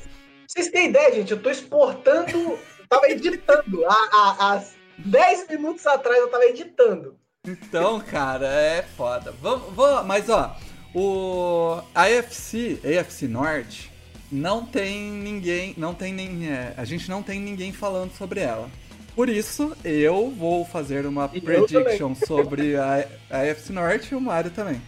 Vocês 0.45 0.69
têm 0.69 0.89
ideia, 0.89 1.13
gente? 1.15 1.31
Eu 1.31 1.41
tô 1.41 1.49
exportando. 1.49 2.29
eu 2.37 2.59
tava 2.89 3.07
editando. 3.09 3.85
Há, 3.85 4.09
há, 4.11 4.55
há 4.57 4.63
10 4.97 5.47
minutos 5.47 5.87
atrás 5.87 6.19
eu 6.19 6.27
tava 6.27 6.43
editando. 6.43 7.15
Então, 7.51 7.99
cara, 7.99 8.45
é 8.45 8.83
foda. 8.95 9.33
Vamos, 9.41 9.73
vamos- 9.73 10.05
mas 10.05 10.29
ó, 10.29 10.55
o 10.93 11.81
AFC, 11.95 12.79
AFC 12.85 13.27
Norte, 13.27 13.91
não 14.31 14.63
tem 14.63 15.09
ninguém, 15.11 15.73
não 15.75 15.91
tem 15.95 16.13
nem, 16.13 16.47
é, 16.47 16.75
a 16.77 16.85
gente 16.85 17.09
não 17.09 17.23
tem 17.23 17.39
ninguém 17.39 17.73
falando 17.73 18.11
sobre 18.15 18.41
ela. 18.41 18.69
Por 19.15 19.27
isso, 19.27 19.75
eu 19.83 20.29
vou 20.29 20.63
fazer 20.63 21.07
uma 21.07 21.31
E 21.33 21.41
prediction 21.41 22.13
sobre 22.13 22.75
a, 22.75 23.07
a 23.31 23.39
AFC 23.39 23.73
Norte 23.73 24.11
e 24.11 24.15
o 24.15 24.21
Mario 24.21 24.51
também. 24.51 24.79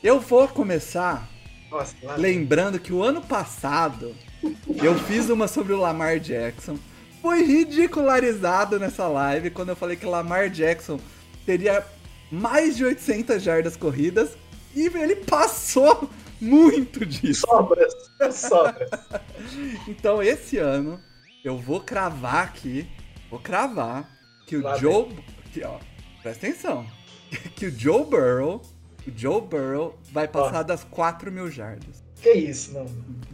Eu 0.00 0.20
vou 0.20 0.46
começar 0.46 1.28
Nossa, 1.68 1.96
lembrando 2.16 2.78
que 2.78 2.92
o 2.92 3.02
ano 3.02 3.20
passado 3.20 4.14
eu 4.80 4.96
fiz 5.00 5.28
uma 5.28 5.48
sobre 5.48 5.72
o 5.72 5.80
Lamar 5.80 6.20
Jackson. 6.20 6.78
Fui 7.20 7.42
ridicularizado 7.42 8.78
nessa 8.78 9.08
live 9.08 9.50
quando 9.50 9.70
eu 9.70 9.76
falei 9.76 9.96
que 9.96 10.06
Lamar 10.06 10.48
Jackson 10.48 11.00
teria 11.46 11.86
mais 12.30 12.76
de 12.76 12.84
800 12.84 13.40
jardas 13.42 13.76
corridas 13.76 14.36
e 14.74 14.86
ele 14.86 15.16
passou 15.16 16.10
muito 16.40 17.06
disso. 17.06 17.46
sobras. 17.46 17.94
Sobras. 18.32 18.90
Então 19.86 20.22
esse 20.22 20.58
ano 20.58 21.00
eu 21.44 21.56
vou 21.56 21.80
cravar 21.80 22.44
aqui, 22.44 22.88
vou 23.30 23.38
cravar 23.38 24.10
que 24.46 24.56
o 24.56 24.62
Lá 24.62 24.76
Joe, 24.76 25.08
que, 25.52 25.62
ó, 25.62 25.78
presta 26.22 26.46
atenção, 26.46 26.86
que 27.54 27.66
o 27.66 27.78
Joe 27.78 28.04
Burrow, 28.04 28.60
o 29.06 29.12
Joe 29.16 29.40
Burrow 29.40 29.98
vai 30.12 30.26
passar 30.26 30.62
das 30.64 30.82
4 30.84 31.30
mil 31.30 31.50
jardas. 31.50 32.02
Que 32.20 32.32
isso, 32.32 32.72
não. 32.72 32.86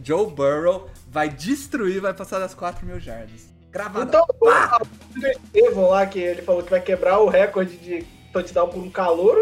Joe 0.03 0.29
Burrow 0.29 0.89
vai 1.09 1.29
destruir, 1.29 2.01
vai 2.01 2.13
passar 2.13 2.39
das 2.39 2.53
4 2.53 2.85
mil 2.85 2.99
jardas. 2.99 3.52
Gravado. 3.73 4.05
Então, 4.05 4.25
o 4.39 5.19
do 5.19 5.27
Estevão 5.27 5.89
lá, 5.89 6.05
que 6.05 6.19
ele 6.19 6.43
falou 6.43 6.61
que 6.61 6.69
vai 6.69 6.79
quebrar 6.79 7.17
o 7.19 7.27
recorde 7.27 7.75
de 7.77 8.05
touchdown 8.31 8.69
por 8.69 8.83
um 8.83 8.89
calor. 8.91 9.35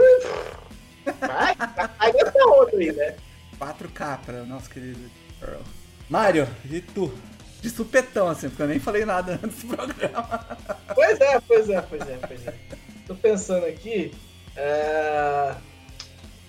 Vai, 1.20 1.54
aí 2.00 2.13
essa 2.15 2.46
outra 2.46 2.80
aí, 2.80 2.94
né? 2.94 3.15
4K 3.60 4.20
para 4.26 4.44
o 4.44 4.46
nosso 4.46 4.70
querido 4.70 5.12
Burrow. 5.39 5.62
Mário, 6.10 6.48
e 6.70 6.80
tu? 6.80 7.12
De 7.60 7.70
supetão, 7.70 8.28
assim, 8.30 8.48
porque 8.48 8.63
eu 8.63 8.67
nem 8.67 8.80
falei 8.80 9.04
nada 9.04 9.38
antes 9.44 9.63
do 9.63 9.76
programa. 9.76 10.58
Pois 10.96 11.20
é, 11.20 11.39
pois 11.41 11.70
é, 11.70 11.82
pois 11.82 12.02
é, 12.02 12.20
pois 12.26 12.48
é. 12.48 12.54
Tô 13.06 13.15
pensando 13.15 13.65
aqui. 13.65 14.13
É, 14.56 15.54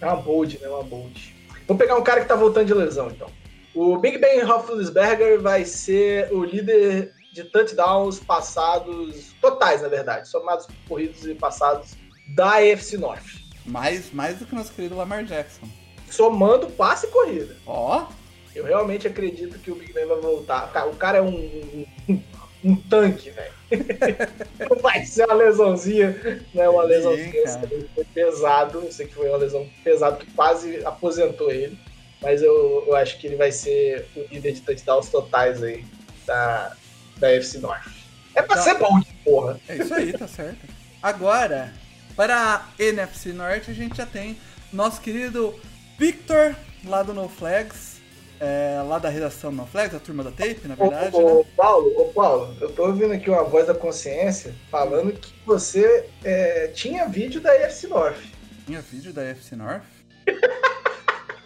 é 0.00 0.06
uma 0.06 0.16
bold, 0.16 0.58
né? 0.60 0.68
Uma 0.68 0.84
bold. 0.84 1.34
Vou 1.66 1.76
pegar 1.76 1.96
um 1.96 2.04
cara 2.04 2.20
que 2.20 2.28
tá 2.28 2.36
voltando 2.36 2.66
de 2.66 2.74
lesão, 2.74 3.08
então. 3.08 3.28
O 3.74 3.96
Big 3.98 4.18
Ben 4.18 4.44
Roethlisberger 4.44 5.40
vai 5.40 5.64
ser 5.64 6.32
o 6.32 6.44
líder 6.44 7.12
de 7.32 7.44
touchdowns 7.44 8.20
passados, 8.20 9.32
totais, 9.40 9.80
na 9.82 9.88
verdade, 9.88 10.28
somados 10.28 10.66
corridos 10.86 11.24
e 11.24 11.34
passados 11.34 11.92
da 12.28 12.58
AFC 12.58 12.98
Norte. 12.98 13.42
Mais, 13.64 14.12
mais 14.12 14.38
do 14.38 14.46
que 14.46 14.54
nosso 14.54 14.72
querido 14.72 14.96
Lamar 14.96 15.24
Jackson. 15.24 15.66
Somando 16.10 16.68
passe 16.70 17.06
e 17.06 17.10
corrida. 17.10 17.56
Ó, 17.66 18.06
Eu 18.54 18.64
realmente 18.64 19.06
acredito 19.06 19.58
que 19.58 19.70
o 19.70 19.74
Big 19.74 19.92
Ben 19.92 20.06
vai 20.06 20.20
voltar. 20.20 20.70
O 20.86 20.96
cara 20.96 21.18
é 21.18 21.22
um, 21.22 21.86
um, 22.08 22.22
um 22.62 22.76
tanque, 22.76 23.30
velho. 23.30 23.52
Vai 24.82 25.06
ser 25.06 25.24
uma 25.24 25.34
lesãozinha, 25.34 26.44
né? 26.52 26.68
Uma 26.68 26.82
lesãozinha 26.82 27.44
assim, 27.44 27.88
foi 27.94 28.04
pesado. 28.12 28.80
Eu 28.80 28.92
sei 28.92 29.06
que 29.06 29.14
foi 29.14 29.30
uma 29.30 29.38
lesão 29.38 29.66
pesada 29.82 30.16
que 30.16 30.30
quase 30.32 30.84
aposentou 30.84 31.50
ele. 31.50 31.78
Mas 32.20 32.42
eu, 32.42 32.84
eu 32.86 32.94
acho 32.94 33.18
que 33.18 33.26
ele 33.26 33.36
vai 33.36 33.50
ser 33.50 34.06
o 34.14 34.20
líder 34.30 34.52
de 34.52 34.60
touchdowns 34.60 35.08
totais 35.08 35.62
aí 35.62 35.82
da, 36.26 36.76
da 37.22 37.30
FC 37.32 37.58
Norte. 37.58 37.88
É 38.34 38.42
pra 38.42 38.56
Então- 38.60 38.64
ser 38.64 38.78
bom 38.78 38.98
de 39.00 39.12
porra. 39.24 39.58
é 39.68 39.76
isso 39.76 39.94
aí, 39.94 40.12
tá 40.12 40.26
certo. 40.26 40.58
Agora, 41.02 41.72
para 42.16 42.36
a 42.56 42.82
NFC 42.82 43.32
Norte, 43.32 43.70
a 43.70 43.74
gente 43.74 43.96
já 43.96 44.04
tem 44.06 44.36
nosso 44.72 45.00
querido 45.00 45.58
Victor, 45.98 46.54
lá 46.84 47.02
do 47.04 47.14
No 47.14 47.28
Flags, 47.28 48.00
é, 48.40 48.82
lá 48.88 48.98
da 48.98 49.08
redação 49.08 49.52
No 49.52 49.64
Flags, 49.66 49.94
a 49.94 50.00
turma 50.00 50.24
da 50.24 50.30
Tape, 50.32 50.62
na 50.66 50.74
Ô, 50.74 50.88
verdade, 50.90 51.14
ô, 51.16 51.38
né? 51.38 51.44
Paulo, 51.56 51.92
ô, 52.00 52.04
Paulo, 52.06 52.56
eu 52.60 52.72
tô 52.72 52.86
ouvindo 52.86 53.12
aqui 53.12 53.30
uma 53.30 53.44
voz 53.44 53.66
da 53.68 53.74
consciência 53.74 54.52
falando 54.70 55.12
que 55.12 55.32
você 55.46 56.08
é, 56.24 56.66
tinha 56.74 57.06
vídeo 57.06 57.40
da 57.40 57.54
FC 57.54 57.86
Norte. 57.86 58.32
Tinha 58.66 58.80
vídeo 58.80 59.12
da 59.12 59.22
FC 59.22 59.54
North. 59.54 59.84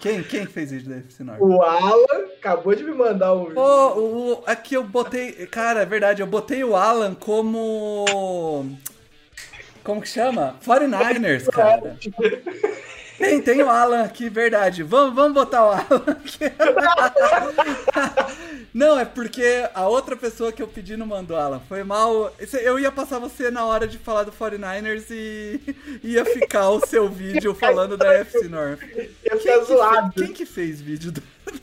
Quem, 0.07 0.23
quem 0.23 0.47
fez 0.47 0.71
vídeo 0.71 0.89
da 0.91 0.97
FC 0.97 1.25
North? 1.25 1.41
O 1.41 1.61
Alan 1.63 2.05
acabou 2.39 2.75
de 2.75 2.85
me 2.85 2.93
mandar 2.93 3.35
um 3.35 3.41
vídeo. 3.45 3.55
Pô, 3.55 3.89
o, 3.95 4.33
o- 4.35 4.43
aqui 4.47 4.75
eu 4.75 4.85
botei. 4.85 5.33
Cara, 5.47 5.83
é 5.83 5.87
verdade, 5.87 6.23
eu 6.23 6.27
botei 6.27 6.63
o 6.63 6.77
Alan 6.77 7.15
como. 7.15 8.77
Como 9.83 10.01
que 10.01 10.09
chama? 10.09 10.57
49ers, 10.65 11.47
cara. 11.51 11.97
Tem, 13.19 13.41
tem 13.41 13.63
o 13.63 13.71
Alan 13.71 14.03
aqui, 14.03 14.29
verdade. 14.29 14.83
Vamos, 14.83 15.15
vamos 15.15 15.33
botar 15.33 15.65
o 15.67 15.71
Alan 15.71 16.05
aqui. 16.09 16.39
Não, 18.75 18.99
é 18.99 19.05
porque 19.07 19.67
a 19.75 19.89
outra 19.89 20.15
pessoa 20.17 20.53
que 20.53 20.63
eu 20.63 20.69
pedi 20.69 20.97
não 20.99 21.07
mandou, 21.07 21.37
Alan. 21.39 21.61
Foi 21.67 21.83
mal. 21.83 22.31
Eu 22.63 22.79
ia 22.79 22.93
passar 22.93 23.19
você 23.19 23.51
na 23.51 23.65
hora 23.65 23.89
de 23.89 23.97
falar 23.99 24.25
do 24.25 24.33
49ers 24.33 25.07
e 25.11 25.59
ia 26.03 26.25
ficar 26.27 26.69
o 26.69 26.87
seu 26.87 27.09
vídeo 27.09 27.55
falando 27.55 27.97
da 27.97 28.13
FC 28.15 28.49
North. 28.49 28.83
Ia 28.83 29.09
Quem 29.39 29.61
que, 29.61 29.65
zoado. 29.65 30.13
quem 30.13 30.33
que 30.33 30.45
fez 30.45 30.79
vídeo 30.81 31.11
do- 31.11 31.23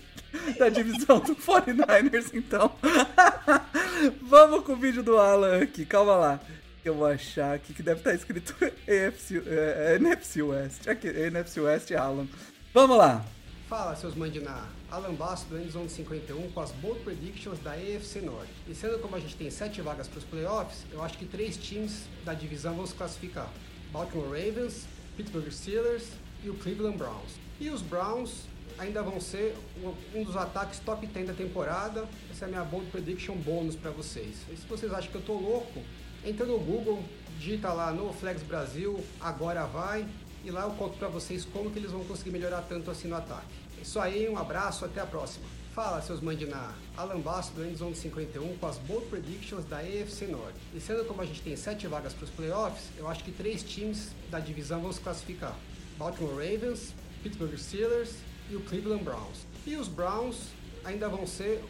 da 0.58 0.70
divisão 0.70 1.20
do 1.20 1.36
49ers, 1.36 2.32
então? 2.34 2.72
Vamos 4.24 4.66
com 4.66 4.74
o 4.74 4.78
vídeo 4.78 5.04
do 5.04 5.18
Alan 5.20 5.62
aqui, 5.62 5.86
calma 5.86 6.16
lá. 6.16 6.40
Eu 6.84 6.96
vou 6.96 7.06
achar 7.06 7.56
aqui 7.56 7.74
que 7.74 7.82
deve 7.82 8.02
estar 8.02 8.14
escrito 8.14 8.54
AFC, 8.62 9.42
é, 9.48 9.96
NFC 9.96 10.42
West. 10.42 10.86
Aqui, 10.86 11.08
NFC 11.08 11.62
West 11.62 11.90
Alan. 11.94 12.28
Vamos 12.74 12.98
lá. 12.98 13.26
Fala, 13.70 13.96
seus 13.96 14.16
mandiná. 14.16 14.68
Alan 14.92 15.14
Basso 15.14 15.46
do 15.46 15.58
Endzone 15.58 15.90
51 15.90 16.52
com 16.52 16.60
as 16.60 16.74
Bold 16.74 17.00
Predictions 17.00 17.58
da 17.60 17.72
AFC 17.72 18.20
Norte. 18.20 18.52
E 18.68 18.76
sendo 18.76 19.00
como 19.00 19.16
a 19.16 19.20
gente 19.20 19.36
tem 19.38 19.50
sete 19.50 19.82
vagas 19.82 20.10
para 20.10 20.18
os 20.18 20.26
playoffs, 20.26 20.86
eu 20.92 21.02
acho 21.02 21.18
que 21.18 21.26
três 21.26 21.56
times 21.56 22.04
da 22.26 22.34
divisão 22.34 22.76
vão 22.76 22.86
se 22.86 22.94
classificar. 22.94 23.50
Baltimore 23.94 24.26
Ravens, 24.26 24.86
Pittsburgh 25.16 25.50
Steelers 25.50 26.10
e 26.44 26.50
o 26.50 26.56
Cleveland 26.56 26.98
Browns. 26.98 27.40
E 27.62 27.70
os 27.70 27.82
Browns 27.82 28.42
ainda 28.78 29.02
vão 29.02 29.22
ser 29.22 29.56
um, 29.82 30.20
um 30.20 30.24
dos 30.26 30.36
ataques 30.36 30.80
top 30.80 31.08
10 31.08 31.28
da 31.28 31.34
temporada. 31.34 32.06
Essa 32.30 32.44
é 32.44 32.48
a 32.48 32.52
minha 32.52 32.64
Bold 32.66 32.88
Prediction 32.92 33.36
bônus 33.36 33.78
para 33.78 33.92
vocês. 33.92 34.36
E 34.52 34.58
se 34.58 34.68
vocês 34.68 34.92
acham 34.94 35.10
que 35.10 35.18
eu 35.18 35.22
tô 35.22 35.34
louco, 35.34 35.82
entra 36.26 36.46
no 36.46 36.58
Google, 36.58 37.04
digita 37.38 37.72
lá 37.74 37.92
no 37.92 38.14
Flex 38.14 38.42
Brasil, 38.44 39.04
agora 39.20 39.66
vai, 39.66 40.06
e 40.44 40.52
lá 40.52 40.64
eu 40.64 40.72
conto 40.72 40.98
pra 40.98 41.08
vocês 41.08 41.46
como 41.46 41.70
que 41.72 41.80
eles 41.80 41.92
vão 41.92 42.04
conseguir 42.04 42.32
melhorar 42.32 42.62
tanto 42.64 42.92
assim 42.92 43.08
no 43.08 43.16
ataque. 43.16 43.48
É 43.78 43.82
Isso 43.82 44.00
aí, 44.00 44.30
um 44.30 44.38
abraço, 44.38 44.86
até 44.86 45.02
a 45.02 45.06
próxima. 45.06 45.46
Fala, 45.74 46.02
seus 46.02 46.22
mandiná. 46.22 46.74
Alan 46.96 47.20
Basso 47.20 47.52
do 47.54 47.66
Endzone 47.66 47.96
51 47.96 48.58
com 48.58 48.68
as 48.68 48.78
Bold 48.78 49.08
Predictions 49.08 49.66
da 49.66 49.78
AFC 49.80 50.28
Norte. 50.28 50.60
E 50.74 50.80
sendo 50.80 51.04
como 51.06 51.22
a 51.22 51.26
gente 51.26 51.42
tem 51.42 51.56
sete 51.56 51.88
vagas 51.88 52.14
para 52.14 52.26
os 52.26 52.30
playoffs, 52.30 52.92
eu 52.96 53.08
acho 53.08 53.24
que 53.24 53.32
três 53.32 53.64
times 53.64 54.12
da 54.30 54.40
divisão 54.40 54.82
vão 54.82 54.92
se 54.92 55.00
classificar. 55.00 55.58
Baltimore 55.98 56.36
Ravens, 56.36 56.94
Pittsburgh 57.24 57.58
Steelers 57.58 58.12
e 58.52 58.56
o 58.56 58.62
Cleveland 58.62 59.04
Browns. 59.04 59.48
E 59.66 59.76
os 59.76 59.88
Browns 59.88 60.50
ainda 60.84 61.08
vão 61.08 61.26
ser 61.26 61.64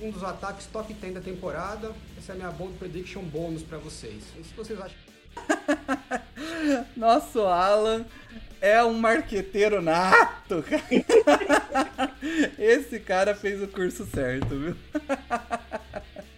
um, 0.00 0.10
dos 0.10 0.22
ataques 0.22 0.66
top 0.66 0.92
10 0.92 1.14
da 1.14 1.20
temporada. 1.20 1.92
Essa 2.18 2.32
é 2.32 2.34
a 2.34 2.36
minha 2.36 2.50
Bold 2.50 2.76
Prediction 2.78 3.22
bônus 3.22 3.62
para 3.62 3.78
vocês. 3.78 4.22
E 4.38 4.44
se 4.44 4.54
vocês 4.54 4.80
acham 4.80 4.96
Nosso 6.96 7.42
Alan 7.42 8.04
é 8.60 8.82
um 8.82 8.94
marqueteiro 8.94 9.82
nato, 9.82 10.62
cara. 10.62 12.12
Esse 12.58 12.98
cara 12.98 13.34
fez 13.34 13.62
o 13.62 13.68
curso 13.68 14.06
certo, 14.06 14.48
viu? 14.48 14.76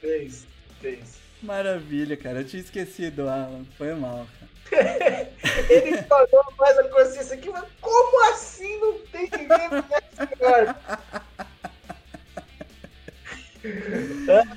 Fez, 0.01 0.47
fez. 0.81 1.17
Maravilha, 1.43 2.17
cara. 2.17 2.41
Eu 2.41 2.45
tinha 2.45 2.63
esquecido, 2.63 3.29
Alan. 3.29 3.65
Foi 3.77 3.95
mal, 3.95 4.27
cara. 4.41 4.47
Ele 5.71 6.03
falou 6.03 6.45
mais 6.59 6.79
a 6.79 6.89
consciência 6.89 7.37
aqui, 7.37 7.49
mas 7.51 7.65
como 7.81 8.33
assim 8.33 8.81
não 8.81 8.99
tem 9.13 9.31
ninguém 9.31 9.85
FC 9.91 10.37
Norte? 10.41 10.81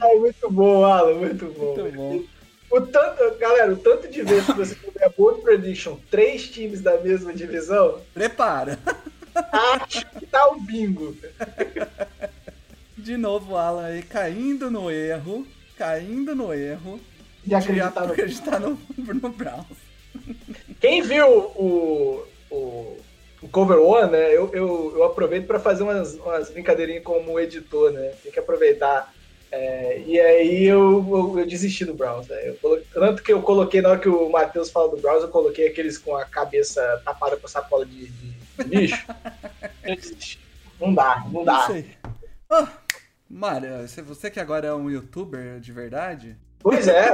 Ai, 0.02 0.16
muito 0.16 0.52
bom, 0.52 0.86
Alan, 0.86 1.16
muito 1.16 1.46
bom. 1.46 1.76
Muito 1.76 1.96
bom. 1.96 2.24
O 2.72 2.82
tanto, 2.82 3.38
galera, 3.40 3.74
o 3.74 3.78
tanto 3.78 4.08
de 4.08 4.22
vezes 4.22 4.46
que 4.46 4.54
você 4.54 4.76
puder 4.76 5.12
bold 5.18 5.42
prediction, 5.42 5.98
três 6.12 6.48
times 6.48 6.82
da 6.82 7.00
mesma 7.00 7.34
divisão, 7.34 8.00
Prepara. 8.14 8.78
acho 9.36 10.06
que 10.12 10.26
tá 10.28 10.48
o 10.50 10.60
bingo. 10.62 11.16
De 12.96 13.18
novo, 13.18 13.56
Alan 13.56 13.86
aí 13.86 14.04
caindo 14.04 14.70
no 14.70 14.92
erro. 14.92 15.48
Caindo 15.78 16.36
no 16.36 16.54
erro. 16.54 17.00
De 17.44 17.56
acreditar 17.56 18.06
no... 18.06 18.12
acreditar 18.12 18.60
no, 18.60 18.78
no 18.98 19.30
Browns. 19.30 19.78
Quem 20.80 21.02
viu 21.02 21.28
o, 21.28 22.26
o, 22.52 22.98
o 23.42 23.48
Cover 23.48 23.80
One, 23.80 24.12
né? 24.12 24.36
Eu, 24.36 24.50
eu, 24.54 24.94
eu 24.96 25.04
aproveito 25.04 25.48
para 25.48 25.60
fazer 25.60 25.84
umas, 25.84 26.16
umas 26.16 26.50
brincadeirinhas 26.50 27.04
como 27.04 27.40
editor, 27.40 27.92
né? 27.92 28.14
Tem 28.22 28.32
que 28.32 28.40
aproveitar. 28.40 29.14
É, 29.52 30.04
e 30.06 30.20
aí 30.20 30.66
eu, 30.66 31.06
eu, 31.10 31.40
eu, 31.40 31.46
desisti 31.48 31.84
do 31.84 31.94
Browns, 31.94 32.28
né? 32.28 32.50
Eu 32.50 32.56
coloquei, 32.56 32.86
tanto 32.94 33.24
que 33.24 33.34
eu 33.34 33.42
coloquei, 33.42 33.82
na 33.82 33.90
hora 33.90 34.00
que 34.00 34.10
o 34.10 34.30
Matheus 34.30 34.70
fala 34.70 34.90
do 34.90 34.98
Browns, 34.98 35.24
eu 35.24 35.30
coloquei 35.30 35.68
aqueles 35.68 35.98
com 35.98 36.16
a 36.16 36.26
cabeça 36.26 37.02
tapada 37.04 37.38
com 37.38 37.48
sacola 37.48 37.86
de, 37.86 38.08
de, 38.08 38.32
de 38.64 38.64
lixo. 38.64 39.08
eu 39.84 39.96
desisti. 39.96 40.40
Não 40.80 40.94
dá, 40.94 41.26
não 41.32 41.44
dá. 41.44 41.54
Não 41.54 41.68
sei. 41.68 41.86
Oh, 42.52 42.68
Mário, 43.30 43.70
você 44.06 44.30
que 44.30 44.40
agora 44.40 44.68
é 44.68 44.74
um 44.74 44.90
youtuber 44.90 45.60
de 45.60 45.72
verdade, 45.72 46.38
Pois 46.62 46.90
é, 46.90 47.10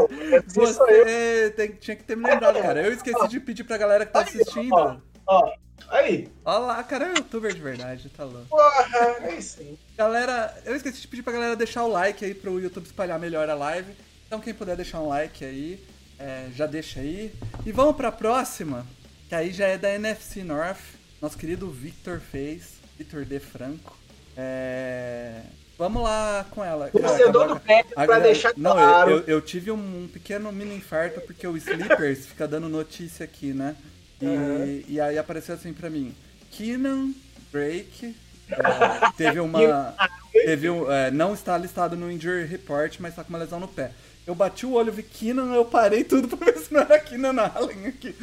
você 0.47 1.53
tem, 1.55 1.71
tinha 1.73 1.95
que 1.95 2.03
ter 2.03 2.17
me 2.17 2.27
lembrado, 2.27 2.59
cara. 2.59 2.81
Eu 2.81 2.91
esqueci 2.91 3.27
de 3.27 3.39
pedir 3.39 3.63
pra 3.63 3.77
galera 3.77 4.03
que 4.03 4.11
tá 4.11 4.21
assistindo. 4.21 5.01
Ó, 5.27 5.53
aí. 5.89 6.29
Olha 6.43 6.59
lá, 6.59 6.83
cara, 6.83 7.05
é 7.05 7.11
um 7.11 7.15
youtuber 7.15 7.53
de 7.53 7.61
verdade, 7.61 8.09
tá 8.09 8.23
louco. 8.23 8.47
Porra, 8.47 8.85
é 9.21 9.29
aí. 9.29 9.79
Galera, 9.97 10.61
eu 10.65 10.75
esqueci 10.75 11.01
de 11.01 11.07
pedir 11.07 11.23
pra 11.23 11.33
galera 11.33 11.55
deixar 11.55 11.83
o 11.83 11.91
like 11.91 12.23
aí 12.23 12.33
pro 12.33 12.59
YouTube 12.59 12.85
espalhar 12.85 13.19
melhor 13.19 13.49
a 13.49 13.55
live. 13.55 13.93
Então 14.27 14.39
quem 14.39 14.53
puder 14.53 14.75
deixar 14.75 14.99
um 14.99 15.07
like 15.07 15.43
aí, 15.43 15.83
é, 16.19 16.47
já 16.53 16.65
deixa 16.65 16.99
aí. 16.99 17.33
E 17.65 17.71
vamos 17.71 17.95
pra 17.95 18.11
próxima, 18.11 18.85
que 19.29 19.35
aí 19.35 19.51
já 19.51 19.67
é 19.67 19.77
da 19.77 19.93
NFC 19.93 20.43
North. 20.43 20.95
Nosso 21.21 21.37
querido 21.37 21.69
Victor 21.69 22.19
fez, 22.19 22.73
Victor 22.97 23.25
De 23.25 23.39
Franco. 23.39 23.97
É... 24.35 25.41
Vamos 25.77 26.03
lá 26.03 26.45
com 26.51 26.63
ela. 26.63 26.89
Torcedor 26.89 27.49
do 27.49 27.59
Packers, 27.59 27.93
pra 27.93 28.19
deixar 28.19 28.53
Não, 28.55 28.71
claro. 28.71 29.11
eu, 29.11 29.17
eu, 29.17 29.23
eu 29.27 29.41
tive 29.41 29.71
um 29.71 30.09
pequeno 30.11 30.51
mini 30.51 30.75
infarto 30.75 31.19
porque 31.21 31.45
o 31.45 31.57
Sleepers 31.57 32.25
fica 32.27 32.47
dando 32.47 32.69
notícia 32.69 33.25
aqui, 33.25 33.53
né? 33.53 33.75
E, 34.21 34.25
Uhum. 34.25 34.83
e 34.87 34.99
aí 34.99 35.17
apareceu 35.17 35.55
assim 35.55 35.73
pra 35.73 35.89
mim: 35.89 36.13
Keenan, 36.51 37.09
Drake, 37.51 38.15
é, 38.49 38.55
teve 39.17 39.39
uma. 39.39 39.95
Teve 40.31 40.69
um, 40.69 40.91
é, 40.91 41.09
não 41.11 41.33
está 41.33 41.57
listado 41.57 41.95
no 41.95 42.11
Injury 42.11 42.45
Report, 42.45 42.97
mas 42.99 43.15
tá 43.15 43.23
com 43.23 43.29
uma 43.29 43.39
lesão 43.39 43.59
no 43.59 43.67
pé. 43.67 43.91
Eu 44.27 44.35
bati 44.35 44.65
o 44.65 44.73
olho, 44.73 44.91
vi 44.91 45.03
Keenan, 45.03 45.53
eu 45.53 45.65
parei 45.65 46.03
tudo 46.03 46.27
pra 46.35 46.51
ver 46.51 46.57
se 46.59 46.73
não 46.73 46.81
era 46.81 46.99
Keenan 46.99 47.41
Allen 47.53 47.87
aqui. 47.87 48.15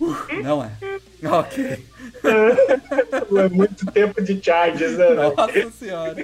Uh, 0.00 0.42
não 0.42 0.64
é. 0.64 0.70
Ok. 1.24 1.86
É 3.36 3.48
muito 3.48 3.86
tempo 3.92 4.20
de 4.22 4.42
charges, 4.42 4.96
né? 4.98 5.10
Nossa 5.14 5.70
senhora. 5.70 6.16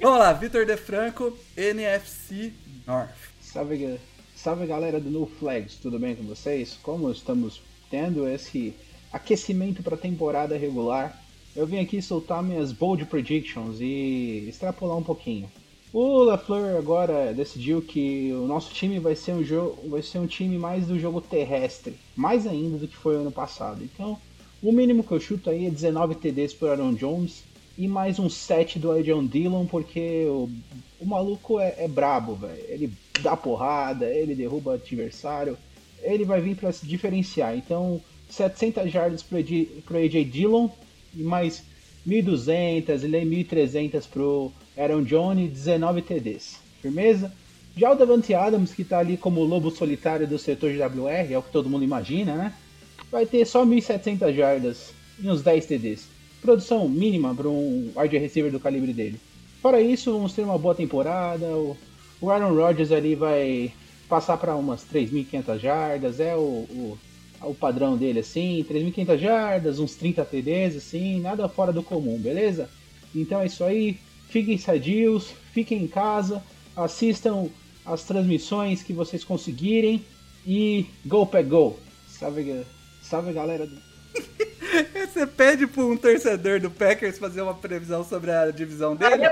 Vamos 0.00 0.18
lá, 0.18 0.32
Vitor 0.32 0.64
De 0.66 0.76
Franco, 0.76 1.36
NFC 1.56 2.52
North. 2.86 3.10
Salve, 3.40 3.98
salve 4.34 4.66
galera 4.66 4.98
do 5.00 5.10
No 5.10 5.26
Flags, 5.26 5.76
tudo 5.76 5.98
bem 5.98 6.14
com 6.16 6.24
vocês? 6.24 6.78
Como 6.82 7.10
estamos 7.10 7.62
tendo 7.94 8.26
esse 8.26 8.74
aquecimento 9.12 9.80
para 9.80 9.94
a 9.94 9.98
temporada 9.98 10.58
regular, 10.58 11.16
eu 11.54 11.64
vim 11.64 11.78
aqui 11.78 12.02
soltar 12.02 12.42
minhas 12.42 12.72
bold 12.72 13.04
predictions 13.04 13.80
e 13.80 14.46
extrapolar 14.48 14.96
um 14.96 15.02
pouquinho. 15.02 15.48
O 15.92 16.24
LaFleur 16.24 16.76
agora 16.76 17.32
decidiu 17.32 17.80
que 17.80 18.32
o 18.32 18.48
nosso 18.48 18.74
time 18.74 18.98
vai 18.98 19.14
ser 19.14 19.30
um 19.30 19.44
jogo, 19.44 19.88
vai 19.88 20.02
ser 20.02 20.18
um 20.18 20.26
time 20.26 20.58
mais 20.58 20.88
do 20.88 20.98
jogo 20.98 21.20
terrestre, 21.20 21.94
mais 22.16 22.48
ainda 22.48 22.78
do 22.78 22.88
que 22.88 22.96
foi 22.96 23.14
ano 23.14 23.30
passado. 23.30 23.84
Então, 23.84 24.18
o 24.60 24.72
mínimo 24.72 25.04
que 25.04 25.12
eu 25.12 25.20
chuto 25.20 25.48
aí 25.48 25.66
é 25.66 25.70
19 25.70 26.16
TDs 26.16 26.52
por 26.52 26.68
Aaron 26.68 26.94
Jones 26.94 27.44
e 27.78 27.86
mais 27.86 28.18
um 28.18 28.28
7 28.28 28.80
do 28.80 28.90
Adrian 28.90 29.24
Dillon, 29.24 29.66
porque 29.66 30.24
o, 30.26 30.50
o 30.98 31.06
maluco 31.06 31.60
é, 31.60 31.76
é 31.78 31.86
brabo, 31.86 32.34
velho. 32.34 32.64
Ele 32.66 32.92
dá 33.22 33.36
porrada, 33.36 34.06
ele 34.06 34.34
derruba 34.34 34.74
adversário, 34.74 35.56
ele 36.04 36.24
vai 36.24 36.40
vir 36.40 36.56
para 36.56 36.72
se 36.72 36.86
diferenciar. 36.86 37.56
Então, 37.56 38.00
700 38.30 38.90
jardas 38.90 39.24
AJ, 39.32 39.82
pro 39.84 39.98
AJ 39.98 40.24
Dillon 40.24 40.68
mais 41.14 41.62
1.200 42.06 43.02
e 43.02 43.44
1.300 43.44 44.06
pro 44.08 44.52
Aaron 44.76 45.02
Jones, 45.02 45.50
19 45.50 46.02
TDs. 46.02 46.58
Firmeza? 46.82 47.32
Já 47.76 47.90
o 47.90 47.96
Davante 47.96 48.34
Adams, 48.34 48.72
que 48.72 48.84
tá 48.84 48.98
ali 48.98 49.16
como 49.16 49.40
o 49.40 49.44
lobo 49.44 49.70
solitário 49.70 50.26
do 50.26 50.38
setor 50.38 50.72
de 50.72 50.80
WR, 50.80 51.32
é 51.32 51.38
o 51.38 51.42
que 51.42 51.50
todo 51.50 51.68
mundo 51.68 51.84
imagina, 51.84 52.34
né? 52.34 52.52
Vai 53.10 53.26
ter 53.26 53.44
só 53.46 53.64
1.700 53.64 54.34
jardas 54.34 54.92
e 55.20 55.28
uns 55.28 55.42
10 55.42 55.66
TDs. 55.66 56.08
Produção 56.40 56.88
mínima 56.88 57.34
para 57.34 57.48
um 57.48 57.90
wide 57.96 58.18
receiver 58.18 58.52
do 58.52 58.60
calibre 58.60 58.92
dele. 58.92 59.18
Fora 59.60 59.80
isso, 59.80 60.12
vamos 60.12 60.34
ter 60.34 60.42
uma 60.42 60.58
boa 60.58 60.74
temporada. 60.74 61.46
O, 61.46 61.76
o 62.20 62.30
Aaron 62.30 62.54
Rodgers 62.54 62.92
ali 62.92 63.14
vai 63.14 63.72
passar 64.08 64.36
para 64.36 64.54
umas 64.54 64.84
3.500 64.84 65.58
jardas, 65.58 66.20
é 66.20 66.34
o, 66.34 66.40
o, 66.40 66.98
o 67.42 67.54
padrão 67.54 67.96
dele 67.96 68.20
assim, 68.20 68.64
3.500 68.68 69.18
jardas, 69.18 69.78
uns 69.78 69.94
30 69.94 70.24
TDs 70.24 70.76
assim, 70.76 71.20
nada 71.20 71.48
fora 71.48 71.72
do 71.72 71.82
comum, 71.82 72.18
beleza? 72.18 72.68
Então 73.14 73.40
é 73.40 73.46
isso 73.46 73.64
aí, 73.64 73.98
fiquem 74.28 74.58
sadios, 74.58 75.32
fiquem 75.52 75.82
em 75.82 75.88
casa, 75.88 76.42
assistam 76.76 77.48
as 77.84 78.02
transmissões 78.04 78.82
que 78.82 78.92
vocês 78.92 79.24
conseguirem 79.24 80.04
e 80.46 80.86
go 81.04 81.26
pack 81.26 81.48
go! 81.48 81.78
Salve, 82.08 82.64
salve 83.02 83.32
galera 83.32 83.66
do 83.66 83.76
Você 85.12 85.26
pede 85.26 85.66
pra 85.66 85.84
um 85.84 85.96
torcedor 85.96 86.60
do 86.60 86.70
Packers 86.70 87.18
fazer 87.18 87.42
uma 87.42 87.54
previsão 87.54 88.04
sobre 88.04 88.30
a 88.30 88.50
divisão 88.50 88.96
dele? 88.96 89.30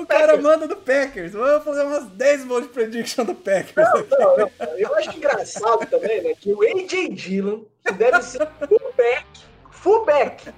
O 0.00 0.06
cara 0.06 0.36
manda 0.36 0.66
do 0.66 0.76
Packers. 0.76 1.32
Vamos 1.32 1.64
fazer 1.64 1.82
umas 1.82 2.06
10 2.06 2.44
bold 2.44 2.68
prediction 2.68 3.24
do 3.24 3.34
Packers. 3.34 3.74
Não, 3.76 4.18
não, 4.18 4.36
não. 4.36 4.78
Eu 4.78 4.94
acho 4.96 5.16
engraçado 5.16 5.86
também, 5.86 6.22
né? 6.22 6.34
Que 6.34 6.52
o 6.52 6.62
AJ 6.62 7.10
Dillon, 7.10 7.60
que 7.84 7.92
deve 7.92 8.22
ser 8.22 8.48
fullback, 8.58 9.26
fullback. 9.70 10.52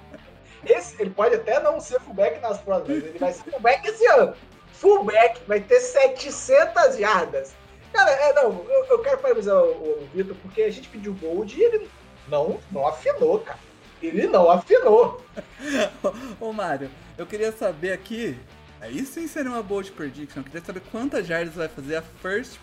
Esse, 0.65 1.01
ele 1.01 1.09
pode 1.09 1.35
até 1.35 1.59
não 1.59 1.79
ser 1.79 1.99
fullback 1.99 2.39
nas 2.41 2.59
próximas, 2.59 2.97
mas 2.97 3.09
ele 3.09 3.19
vai 3.19 3.33
ser 3.33 3.51
fullback 3.51 3.87
esse 3.87 4.05
ano. 4.07 4.33
Fullback 4.71 5.41
vai 5.47 5.59
ter 5.59 5.79
700 5.79 6.97
jardas. 6.97 7.53
Cara, 7.91 8.11
é, 8.11 8.33
não, 8.33 8.65
eu, 8.67 8.85
eu 8.85 8.99
quero 8.99 9.17
parabenizar 9.19 9.61
o, 9.61 10.03
o 10.03 10.07
Vitor, 10.13 10.35
porque 10.41 10.63
a 10.63 10.71
gente 10.71 10.87
pediu 10.87 11.13
gold 11.13 11.55
e 11.55 11.63
ele 11.63 11.89
não, 12.27 12.59
não 12.71 12.87
afinou, 12.87 13.39
cara. 13.39 13.59
Ele 14.01 14.27
não 14.27 14.49
afinou. 14.49 15.21
Ô 16.39 16.51
Mário, 16.51 16.89
eu 17.17 17.25
queria 17.25 17.51
saber 17.51 17.93
aqui. 17.93 18.37
Aí 18.83 19.05
sim 19.05 19.27
seria 19.29 19.49
uma 19.49 19.63
bold 19.63 19.89
prediction. 19.93 20.41
Eu 20.41 20.43
queria 20.43 20.61
saber 20.61 20.81
quantas 20.91 21.25
jardas 21.25 21.53
vai 21.53 21.69
fazer 21.69 21.95
a 21.95 22.01
first. 22.01 22.59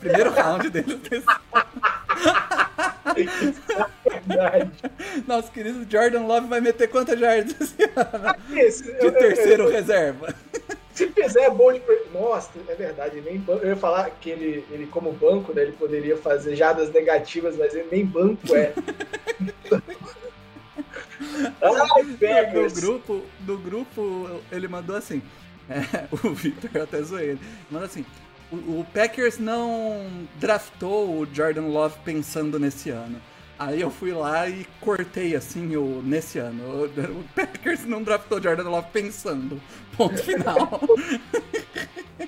Primeiro 0.00 0.30
round 0.30 0.68
dele. 0.68 1.00
Verdade. 4.26 4.70
Nosso 5.28 5.52
querido 5.52 5.86
Jordan 5.88 6.22
Love 6.26 6.48
vai 6.48 6.60
meter 6.60 6.88
quantas 6.88 7.18
jardas 7.20 7.54
esse 7.60 7.82
ano? 7.84 9.00
De 9.00 9.10
terceiro 9.12 9.68
reserva. 9.70 10.34
Se 10.92 11.06
fizer 11.10 11.48
bold 11.50 11.78
pre- 11.80 12.06
Nossa, 12.12 12.50
é 12.68 12.74
verdade. 12.74 13.20
Nem 13.20 13.40
Eu 13.46 13.68
ia 13.68 13.76
falar 13.76 14.10
que 14.20 14.30
ele, 14.30 14.64
ele 14.72 14.86
como 14.88 15.12
banco, 15.12 15.54
né, 15.54 15.62
ele 15.62 15.72
poderia 15.72 16.16
fazer 16.16 16.56
jardas 16.56 16.90
negativas, 16.92 17.56
mas 17.56 17.72
ele 17.74 17.86
nem 17.92 18.04
banco 18.04 18.56
é. 18.56 18.72
Ai, 21.20 22.02
No 22.02 22.18
Packers. 22.18 22.72
grupo, 22.74 23.22
no 23.46 23.58
grupo, 23.58 24.40
ele 24.50 24.68
mandou 24.68 24.96
assim. 24.96 25.22
é, 25.68 26.08
o 26.10 26.30
Victor 26.32 26.70
eu 26.74 26.82
até 26.84 27.02
zoei 27.02 27.30
ele. 27.30 27.40
Mandou 27.70 27.86
assim. 27.86 28.04
O, 28.50 28.56
o 28.80 28.86
Packers 28.94 29.38
não 29.38 30.26
draftou 30.36 31.20
o 31.20 31.26
Jordan 31.32 31.66
Love 31.66 31.96
pensando 32.04 32.58
nesse 32.58 32.90
ano. 32.90 33.20
Aí 33.58 33.80
eu 33.80 33.90
fui 33.90 34.12
lá 34.12 34.48
e 34.48 34.64
cortei 34.80 35.34
assim 35.34 35.74
o 35.76 36.00
nesse 36.04 36.38
ano. 36.38 36.84
O, 36.84 37.24
Packers 37.34 37.84
não 37.84 38.02
draftou 38.02 38.40
Jordan 38.40 38.68
Love 38.68 38.86
pensando. 38.92 39.60
Ponto 39.96 40.22
final. 40.22 40.80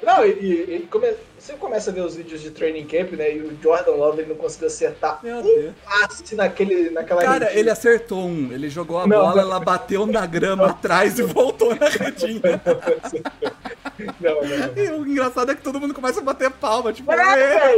Não, 0.05 0.25
e, 0.25 0.31
e- 0.77 0.88
come- 0.90 1.14
você 1.38 1.53
começa 1.55 1.90
a 1.90 1.93
ver 1.95 2.01
os 2.03 2.14
vídeos 2.14 2.40
de 2.40 2.51
training 2.53 2.87
camp, 2.87 3.12
né? 3.12 3.35
E 3.37 3.40
o 3.40 3.57
Jordan 3.61 3.93
Love 3.93 4.21
ele 4.23 4.29
não 4.31 4.37
conseguiu 4.37 4.69
acertar 4.69 5.19
Meu 5.23 5.38
um 5.38 5.43
Deus. 5.43 5.75
passe 5.85 6.35
naquele, 6.37 6.90
naquela 6.90 7.23
Cara, 7.23 7.45
redinha. 7.47 7.61
ele 7.61 7.71
acertou 7.71 8.25
um. 8.25 8.53
Ele 8.53 8.71
jogou 8.71 8.99
a 9.01 9.07
Não, 9.07 9.16
bola, 9.19 9.35
não. 9.35 9.40
ela 9.43 9.61
bateu 9.61 10.07
na 10.07 10.25
grama 10.27 10.71
atrás 10.71 11.19
e 11.19 11.23
voltou 11.23 11.75
na 11.75 11.88
redinha. 11.88 12.40
Não, 14.19 14.35
não, 14.43 14.59
não. 14.59 14.83
E 14.83 14.90
o 14.93 15.07
engraçado 15.07 15.51
é 15.53 15.55
que 15.55 15.61
todo 15.61 15.79
mundo 15.79 15.93
começa 15.93 16.21
a 16.21 16.23
bater 16.23 16.51
palma, 16.51 16.90
tipo, 16.90 17.12
É, 17.12 17.75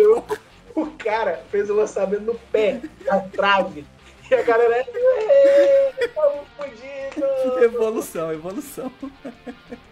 o 0.80 0.86
cara 0.92 1.44
fez 1.50 1.68
o 1.70 1.74
lançamento 1.74 2.22
no 2.22 2.34
pé, 2.34 2.80
na 3.04 3.20
trave. 3.20 3.84
E 4.30 4.34
a 4.34 4.42
galera, 4.42 4.84
"Ê, 4.86 5.92
estamos 6.04 6.46
fudidos. 6.56 7.62
Evolução, 7.62 8.32
evolução. 8.32 8.90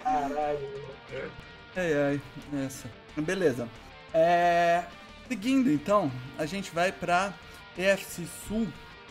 Caralho. 0.03 0.59
Ai, 1.77 1.93
ai, 1.95 2.21
essa. 2.65 2.89
Beleza. 3.17 3.69
É, 4.15 4.85
Seguindo 5.29 5.71
então, 5.71 6.11
a 6.37 6.45
gente 6.45 6.73
vai 6.73 6.91
pra 6.91 7.33
EFC 7.79 8.25
Sul. 8.49 8.67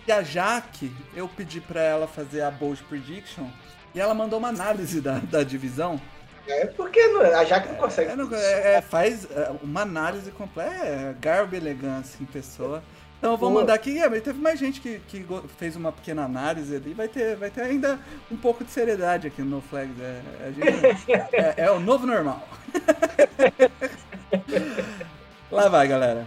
E 0.06 0.12
a 0.12 0.22
Jaque, 0.22 0.92
eu 1.16 1.30
pedi 1.30 1.62
pra 1.62 1.82
ela 1.82 2.08
fazer 2.08 2.42
a 2.42 2.52
Bold 2.52 2.84
Prediction 2.84 3.48
e 3.96 4.02
ela 4.02 4.14
mandou 4.14 4.38
uma 4.38 4.50
análise 4.50 5.00
da, 5.00 5.20
da 5.20 5.44
divisão. 5.44 6.02
É 6.50 6.66
porque 6.66 7.00
não- 7.08 7.22
a 7.22 7.46
Jaque 7.46 7.70
não 7.70 7.76
consegue. 7.76 8.12
É, 8.12 8.16
não- 8.16 8.34
é- 8.36 8.76
é, 8.76 8.82
faz 8.82 9.26
é, 9.30 9.52
uma 9.62 9.82
análise 9.82 10.32
completa, 10.32 10.86
é 10.86 11.16
garbo 11.20 11.56
elegância 11.56 12.18
em 12.22 12.26
pessoa. 12.26 12.82
Então 13.18 13.32
eu 13.34 13.38
vou 13.38 13.50
Boa. 13.50 13.62
mandar 13.62 13.74
aqui, 13.74 14.00
é, 14.00 14.10
teve 14.22 14.40
mais 14.40 14.58
gente 14.58 14.80
que, 14.80 15.00
que 15.08 15.26
fez 15.58 15.76
uma 15.76 15.92
pequena 15.92 16.24
análise 16.24 16.74
ali, 16.76 16.94
vai 16.94 17.08
ter, 17.10 17.36
vai 17.36 17.50
ter 17.50 17.62
ainda 17.62 18.00
um 18.32 18.38
pouco 18.38 18.64
de 18.64 18.72
seriedade 18.72 19.28
aqui 19.28 19.42
no 19.42 19.58
No 19.58 19.62
Flags. 19.62 19.94
É, 20.00 20.22
gente- 20.54 21.12
é- 21.36 21.54
é 21.58 21.72
o 21.72 21.80
novo 21.80 22.08
normal. 22.08 22.48
Lá 25.52 25.68
vai, 25.68 25.88
galera. 25.88 26.26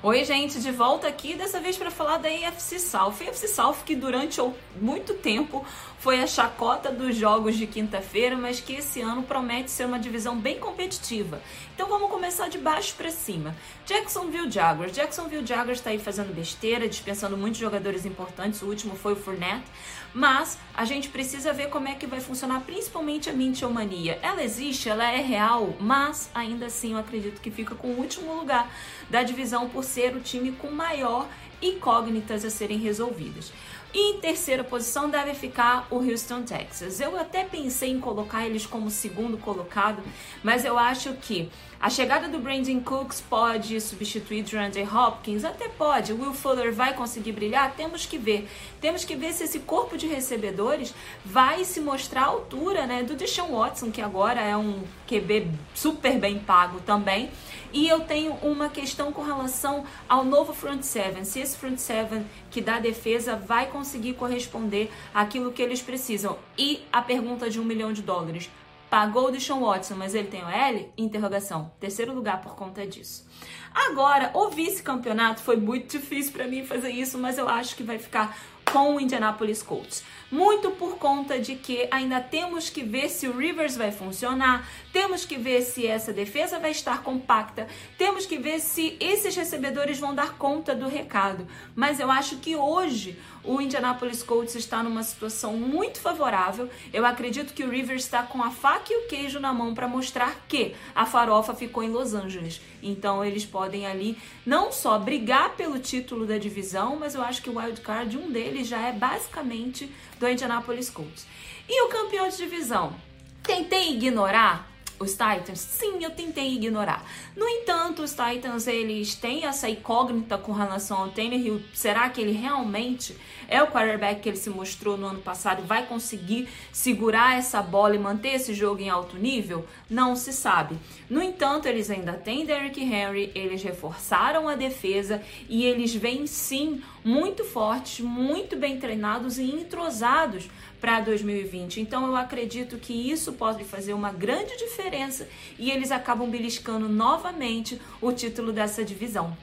Oi, 0.00 0.24
gente, 0.24 0.60
de 0.60 0.70
volta 0.70 1.08
aqui, 1.08 1.34
dessa 1.34 1.58
vez 1.58 1.76
para 1.76 1.90
falar 1.90 2.18
da 2.18 2.28
AFC 2.28 2.78
South. 2.78 3.16
A 3.20 3.30
AFC 3.30 3.48
South 3.48 3.78
que 3.84 3.96
durante 3.96 4.40
muito 4.80 5.12
tempo 5.14 5.66
foi 5.98 6.22
a 6.22 6.26
chacota 6.28 6.92
dos 6.92 7.16
jogos 7.16 7.56
de 7.56 7.66
quinta-feira, 7.66 8.36
mas 8.36 8.60
que 8.60 8.74
esse 8.74 9.00
ano 9.00 9.24
promete 9.24 9.72
ser 9.72 9.86
uma 9.86 9.98
divisão 9.98 10.38
bem 10.38 10.60
competitiva. 10.60 11.42
Então 11.74 11.88
vamos 11.88 12.12
começar 12.12 12.46
de 12.46 12.58
baixo 12.58 12.94
para 12.94 13.10
cima. 13.10 13.56
Jacksonville 13.84 14.48
Jaguars. 14.48 14.92
Jacksonville 14.92 15.44
Jaguars 15.44 15.78
está 15.80 15.90
aí 15.90 15.98
fazendo 15.98 16.32
besteira, 16.32 16.88
dispensando 16.88 17.36
muitos 17.36 17.58
jogadores 17.58 18.06
importantes. 18.06 18.62
O 18.62 18.66
último 18.66 18.94
foi 18.94 19.14
o 19.14 19.16
Fournette. 19.16 19.66
Mas 20.14 20.58
a 20.74 20.84
gente 20.84 21.08
precisa 21.08 21.52
ver 21.52 21.68
como 21.68 21.88
é 21.88 21.94
que 21.94 22.06
vai 22.06 22.20
funcionar, 22.20 22.60
principalmente 22.60 23.28
a 23.28 23.32
Minchomania. 23.32 24.18
Ela 24.22 24.42
existe, 24.42 24.88
ela 24.88 25.10
é 25.10 25.20
real, 25.20 25.76
mas 25.78 26.30
ainda 26.34 26.66
assim 26.66 26.92
eu 26.92 26.98
acredito 26.98 27.40
que 27.40 27.50
fica 27.50 27.74
com 27.74 27.88
o 27.88 27.98
último 27.98 28.34
lugar 28.34 28.70
da 29.10 29.22
divisão 29.22 29.68
por 29.68 29.84
ser 29.84 30.16
o 30.16 30.20
time 30.20 30.52
com 30.52 30.70
maior 30.70 31.28
incógnitas 31.60 32.44
a 32.44 32.50
serem 32.50 32.78
resolvidas. 32.78 33.52
E 33.92 34.12
em 34.12 34.20
terceira 34.20 34.62
posição 34.62 35.08
deve 35.08 35.32
ficar 35.32 35.86
o 35.90 35.96
Houston 35.96 36.42
Texas. 36.42 37.00
Eu 37.00 37.18
até 37.18 37.44
pensei 37.44 37.90
em 37.90 37.98
colocar 37.98 38.46
eles 38.46 38.66
como 38.66 38.90
segundo 38.90 39.38
colocado, 39.38 40.02
mas 40.42 40.64
eu 40.64 40.78
acho 40.78 41.14
que 41.14 41.50
a 41.80 41.88
chegada 41.88 42.28
do 42.28 42.38
Brandon 42.38 42.80
Cooks 42.80 43.20
pode 43.20 43.80
substituir 43.80 44.42
DeAndre 44.42 44.82
Hopkins, 44.82 45.44
até 45.44 45.68
pode. 45.68 46.12
Will 46.12 46.34
Fuller 46.34 46.72
vai 46.72 46.92
conseguir 46.92 47.32
brilhar? 47.32 47.72
Temos 47.76 48.04
que 48.04 48.18
ver. 48.18 48.48
Temos 48.80 49.04
que 49.04 49.14
ver 49.14 49.32
se 49.32 49.44
esse 49.44 49.60
corpo 49.60 49.96
de 49.96 50.06
recebedores 50.06 50.92
vai 51.24 51.64
se 51.64 51.80
mostrar 51.80 52.22
à 52.22 52.26
altura 52.26 52.84
né, 52.84 53.04
do 53.04 53.14
Deshaun 53.14 53.56
Watson, 53.56 53.92
que 53.92 54.02
agora 54.02 54.40
é 54.40 54.56
um 54.56 54.82
QB 55.06 55.52
super 55.72 56.18
bem 56.18 56.40
pago 56.40 56.80
também. 56.80 57.30
E 57.72 57.88
eu 57.88 58.00
tenho 58.00 58.32
uma 58.42 58.68
questão 58.68 59.12
com 59.12 59.22
relação 59.22 59.84
ao 60.08 60.24
novo 60.24 60.52
front 60.52 60.82
seven. 60.82 61.24
Se 61.24 61.40
esse 61.40 61.56
front 61.56 61.78
seven 61.78 62.26
que 62.50 62.60
dá 62.60 62.78
defesa 62.78 63.36
vai 63.36 63.66
conseguir 63.66 64.14
corresponder 64.14 64.90
àquilo 65.12 65.52
que 65.52 65.62
eles 65.62 65.82
precisam. 65.82 66.38
E 66.56 66.82
a 66.92 67.02
pergunta 67.02 67.50
de 67.50 67.60
um 67.60 67.64
milhão 67.64 67.92
de 67.92 68.02
dólares. 68.02 68.50
Pagou 68.90 69.26
o 69.26 69.30
Deshaun 69.30 69.60
Watson, 69.60 69.96
mas 69.96 70.14
ele 70.14 70.28
tem 70.28 70.42
o 70.42 70.48
L? 70.48 70.90
Interrogação. 70.96 71.70
Terceiro 71.78 72.14
lugar 72.14 72.40
por 72.40 72.54
conta 72.54 72.86
disso. 72.86 73.28
Agora, 73.74 74.30
o 74.32 74.48
vice-campeonato 74.48 75.42
foi 75.42 75.56
muito 75.56 75.98
difícil 75.98 76.32
para 76.32 76.46
mim 76.46 76.64
fazer 76.64 76.90
isso, 76.90 77.18
mas 77.18 77.36
eu 77.36 77.46
acho 77.46 77.76
que 77.76 77.82
vai 77.82 77.98
ficar 77.98 78.34
com 78.72 78.96
o 78.96 79.00
Indianapolis 79.00 79.62
Colts. 79.62 80.02
Muito 80.30 80.70
por 80.72 80.96
conta 80.96 81.38
de 81.38 81.54
que 81.54 81.88
ainda 81.90 82.20
temos 82.20 82.68
que 82.68 82.82
ver 82.82 83.08
se 83.08 83.28
o 83.28 83.36
Rivers 83.36 83.76
vai 83.76 83.90
funcionar, 83.90 84.68
temos 84.92 85.24
que 85.24 85.36
ver 85.36 85.62
se 85.62 85.86
essa 85.86 86.12
defesa 86.12 86.58
vai 86.58 86.70
estar 86.70 87.02
compacta, 87.02 87.66
temos 87.96 88.26
que 88.26 88.38
ver 88.38 88.60
se 88.60 88.96
esses 89.00 89.34
recebedores 89.34 89.98
vão 89.98 90.14
dar 90.14 90.36
conta 90.38 90.74
do 90.74 90.88
recado. 90.88 91.46
Mas 91.74 92.00
eu 92.00 92.10
acho 92.10 92.36
que 92.36 92.56
hoje 92.56 93.18
o 93.44 93.60
Indianapolis 93.60 94.22
Colts 94.22 94.54
está 94.54 94.82
numa 94.82 95.02
situação 95.02 95.56
muito 95.56 96.00
favorável. 96.00 96.68
Eu 96.92 97.06
acredito 97.06 97.54
que 97.54 97.64
o 97.64 97.70
Rivers 97.70 98.04
está 98.04 98.22
com 98.22 98.42
a 98.42 98.50
faca 98.50 98.92
e 98.92 99.04
o 99.04 99.08
queijo 99.08 99.40
na 99.40 99.52
mão 99.52 99.74
para 99.74 99.88
mostrar 99.88 100.44
que 100.48 100.74
a 100.94 101.06
farofa 101.06 101.54
ficou 101.54 101.82
em 101.82 101.90
Los 101.90 102.14
Angeles. 102.14 102.60
Então 102.82 103.24
eles 103.24 103.44
podem 103.44 103.86
ali 103.86 104.18
não 104.44 104.72
só 104.72 104.98
brigar 104.98 105.56
pelo 105.56 105.78
título 105.78 106.26
da 106.26 106.38
divisão, 106.38 106.96
mas 106.96 107.14
eu 107.14 107.22
acho 107.22 107.42
que 107.42 107.50
o 107.50 107.58
wild 107.58 107.80
card 107.80 108.16
um 108.16 108.30
deles 108.30 108.66
já 108.68 108.80
é 108.80 108.92
basicamente 108.92 109.90
do 110.18 110.28
Indianapolis 110.28 110.90
Colts. 110.90 111.26
E 111.68 111.82
o 111.84 111.88
campeão 111.88 112.28
de 112.28 112.36
divisão? 112.36 112.94
Tentei 113.42 113.92
ignorar 113.92 114.77
os 114.98 115.12
Titans? 115.12 115.60
Sim, 115.60 116.02
eu 116.02 116.10
tentei 116.10 116.54
ignorar. 116.54 117.04
No 117.36 117.46
entanto, 117.48 118.02
os 118.02 118.10
Titans 118.10 118.66
eles 118.66 119.14
têm 119.14 119.44
essa 119.44 119.68
incógnita 119.68 120.36
com 120.36 120.52
relação 120.52 120.98
ao 120.98 121.08
Tannehill. 121.10 121.62
Será 121.72 122.08
que 122.08 122.20
ele 122.20 122.32
realmente 122.32 123.16
é 123.48 123.62
o 123.62 123.68
quarterback 123.68 124.20
que 124.20 124.28
ele 124.28 124.36
se 124.36 124.50
mostrou 124.50 124.96
no 124.96 125.06
ano 125.06 125.20
passado? 125.20 125.62
Vai 125.62 125.86
conseguir 125.86 126.48
segurar 126.72 127.38
essa 127.38 127.62
bola 127.62 127.94
e 127.94 127.98
manter 127.98 128.34
esse 128.34 128.52
jogo 128.52 128.80
em 128.80 128.90
alto 128.90 129.16
nível? 129.16 129.66
Não 129.88 130.14
se 130.14 130.32
sabe. 130.32 130.76
No 131.08 131.22
entanto, 131.22 131.66
eles 131.66 131.90
ainda 131.90 132.12
têm 132.12 132.44
Derrick 132.44 132.80
Henry, 132.80 133.30
eles 133.34 133.62
reforçaram 133.62 134.48
a 134.48 134.54
defesa 134.54 135.22
e 135.48 135.64
eles 135.64 135.94
vêm 135.94 136.26
sim 136.26 136.82
muito 137.04 137.44
fortes, 137.44 138.00
muito 138.00 138.56
bem 138.56 138.78
treinados 138.78 139.38
e 139.38 139.44
entrosados 139.44 140.48
para 140.80 141.00
2020. 141.00 141.80
Então 141.80 142.06
eu 142.06 142.16
acredito 142.16 142.78
que 142.78 142.92
isso 142.92 143.32
pode 143.32 143.64
fazer 143.64 143.92
uma 143.92 144.12
grande 144.12 144.56
diferença 144.56 145.28
e 145.58 145.70
eles 145.70 145.90
acabam 145.90 146.28
beliscando 146.28 146.88
novamente 146.88 147.80
o 148.00 148.12
título 148.12 148.52
dessa 148.52 148.84
divisão. 148.84 149.36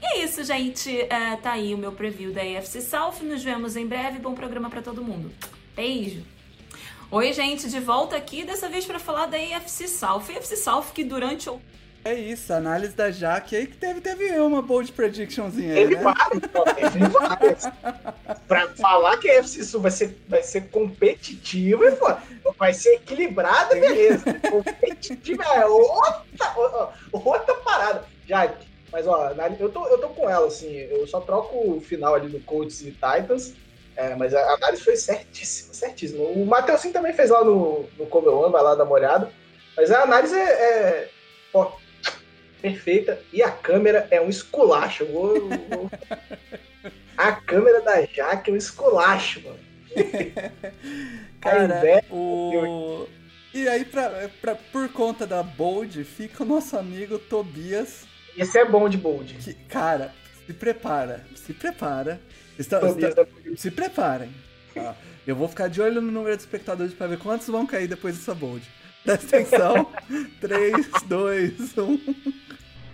E 0.00 0.04
é 0.04 0.24
isso, 0.24 0.42
gente. 0.42 0.90
É, 1.02 1.36
tá 1.36 1.52
aí 1.52 1.72
o 1.74 1.78
meu 1.78 1.92
preview 1.92 2.32
da 2.32 2.42
AFC 2.42 2.80
South. 2.80 3.22
Nos 3.22 3.42
vemos 3.42 3.76
em 3.76 3.86
breve. 3.86 4.18
Bom 4.18 4.34
programa 4.34 4.68
para 4.68 4.82
todo 4.82 5.02
mundo. 5.02 5.30
Beijo. 5.76 6.24
Oi, 7.08 7.32
gente, 7.32 7.68
de 7.68 7.78
volta 7.78 8.16
aqui, 8.16 8.42
dessa 8.42 8.68
vez 8.68 8.84
para 8.86 8.98
falar 8.98 9.26
da 9.26 9.36
AFC 9.36 9.86
South. 9.86 10.24
AFC 10.34 10.56
South 10.56 10.86
que 10.94 11.04
durante 11.04 11.48
o 11.48 11.60
É 12.04 12.14
isso, 12.14 12.52
a 12.52 12.56
análise 12.56 12.94
da 12.94 13.12
Jaque 13.12 13.54
aí 13.54 13.66
que 13.66 13.76
teve, 13.76 14.00
teve 14.00 14.38
uma 14.40 14.60
bold 14.60 14.90
predictionzinha 14.92 15.72
aí, 15.72 15.80
Teve 15.82 15.94
né? 15.94 16.02
vários, 16.02 16.46
pô, 16.48 16.64
teve 16.64 16.98
vários. 17.08 17.62
Pra 18.48 18.68
falar 18.70 19.18
que 19.18 19.30
a 19.30 19.34
FC 19.34 19.62
Sul 19.62 19.80
vai 19.80 19.90
ser, 19.92 20.18
vai 20.28 20.42
ser 20.42 20.68
competitiva, 20.70 22.18
vai 22.58 22.74
ser 22.74 22.94
equilibrada, 22.94 23.76
beleza. 23.76 24.24
Competitiva 24.50 25.44
é 25.44 25.64
outra, 25.64 26.24
outra 27.12 27.54
parada. 27.56 28.04
Já, 28.26 28.52
mas 28.90 29.06
ó, 29.06 29.30
eu 29.60 29.70
tô, 29.70 29.86
eu 29.86 29.98
tô 29.98 30.08
com 30.08 30.28
ela, 30.28 30.48
assim, 30.48 30.74
eu 30.74 31.06
só 31.06 31.20
troco 31.20 31.76
o 31.76 31.80
final 31.80 32.16
ali 32.16 32.28
do 32.28 32.40
Colts 32.40 32.82
e 32.82 32.90
Titans, 32.90 33.54
é, 33.94 34.16
mas 34.16 34.34
a 34.34 34.54
análise 34.54 34.82
foi 34.82 34.96
certíssima, 34.96 35.72
certíssima. 35.72 36.24
O 36.24 36.44
Matheusinho 36.44 36.92
também 36.92 37.12
fez 37.12 37.30
lá 37.30 37.44
no, 37.44 37.84
no 37.96 38.06
Cover 38.06 38.32
One, 38.34 38.52
vai 38.52 38.62
lá 38.62 38.74
dar 38.74 38.84
uma 38.84 38.94
olhada. 38.94 39.30
Mas 39.76 39.90
a 39.90 40.02
análise 40.02 40.34
é, 40.34 40.42
é 40.42 41.10
ó, 41.54 41.72
perfeita 42.62 43.20
e 43.32 43.42
a 43.42 43.50
câmera 43.50 44.06
é 44.10 44.20
um 44.20 44.28
esculacho. 44.30 45.04
Vou- 45.06 45.48
vou- 45.48 45.90
A 47.16 47.32
câmera 47.32 47.82
da 47.82 48.02
Jaque 48.06 48.50
é 48.50 48.54
um 48.54 48.56
esculacho, 48.56 49.42
mano. 49.42 49.58
Cara, 51.40 51.64
invés- 51.78 52.04
o... 52.10 53.06
E 53.52 53.68
aí, 53.68 53.84
pra, 53.84 54.30
pra- 54.40 54.54
por 54.54 54.88
conta 54.90 55.26
da 55.26 55.42
bold, 55.42 56.02
fica 56.04 56.42
o 56.42 56.46
nosso 56.46 56.76
amigo 56.76 57.18
Tobias, 57.18 58.06
Esse 58.36 58.58
é 58.58 58.64
bom 58.64 58.88
de 58.88 58.96
bold. 58.96 59.34
que, 59.34 59.52
cara, 59.68 60.14
se 60.46 60.54
prepara, 60.54 61.26
se 61.34 61.52
prepara. 61.52 62.18
Está, 62.58 62.78
está- 62.88 63.26
se 63.56 63.70
preparem. 63.70 64.30
tá? 64.74 64.96
Eu 65.26 65.36
vou 65.36 65.48
ficar 65.48 65.68
de 65.68 65.80
olho 65.82 66.00
no 66.00 66.10
número 66.10 66.34
de 66.34 66.42
espectadores 66.42 66.94
pra 66.94 67.06
ver 67.06 67.18
quantos 67.18 67.46
vão 67.48 67.66
cair 67.66 67.86
depois 67.86 68.16
dessa 68.16 68.34
bold. 68.34 68.66
Presta 69.04 69.36
atenção. 69.36 69.88
um. 70.10 70.24
3, 70.40 70.86
2, 71.06 71.78
1. 71.78 72.14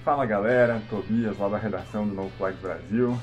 Fala 0.04 0.24
galera, 0.24 0.80
Tobias 0.88 1.36
lá 1.38 1.48
da 1.48 1.58
redação 1.58 2.06
do 2.06 2.14
No 2.14 2.30
Flags 2.30 2.60
Brasil. 2.60 3.18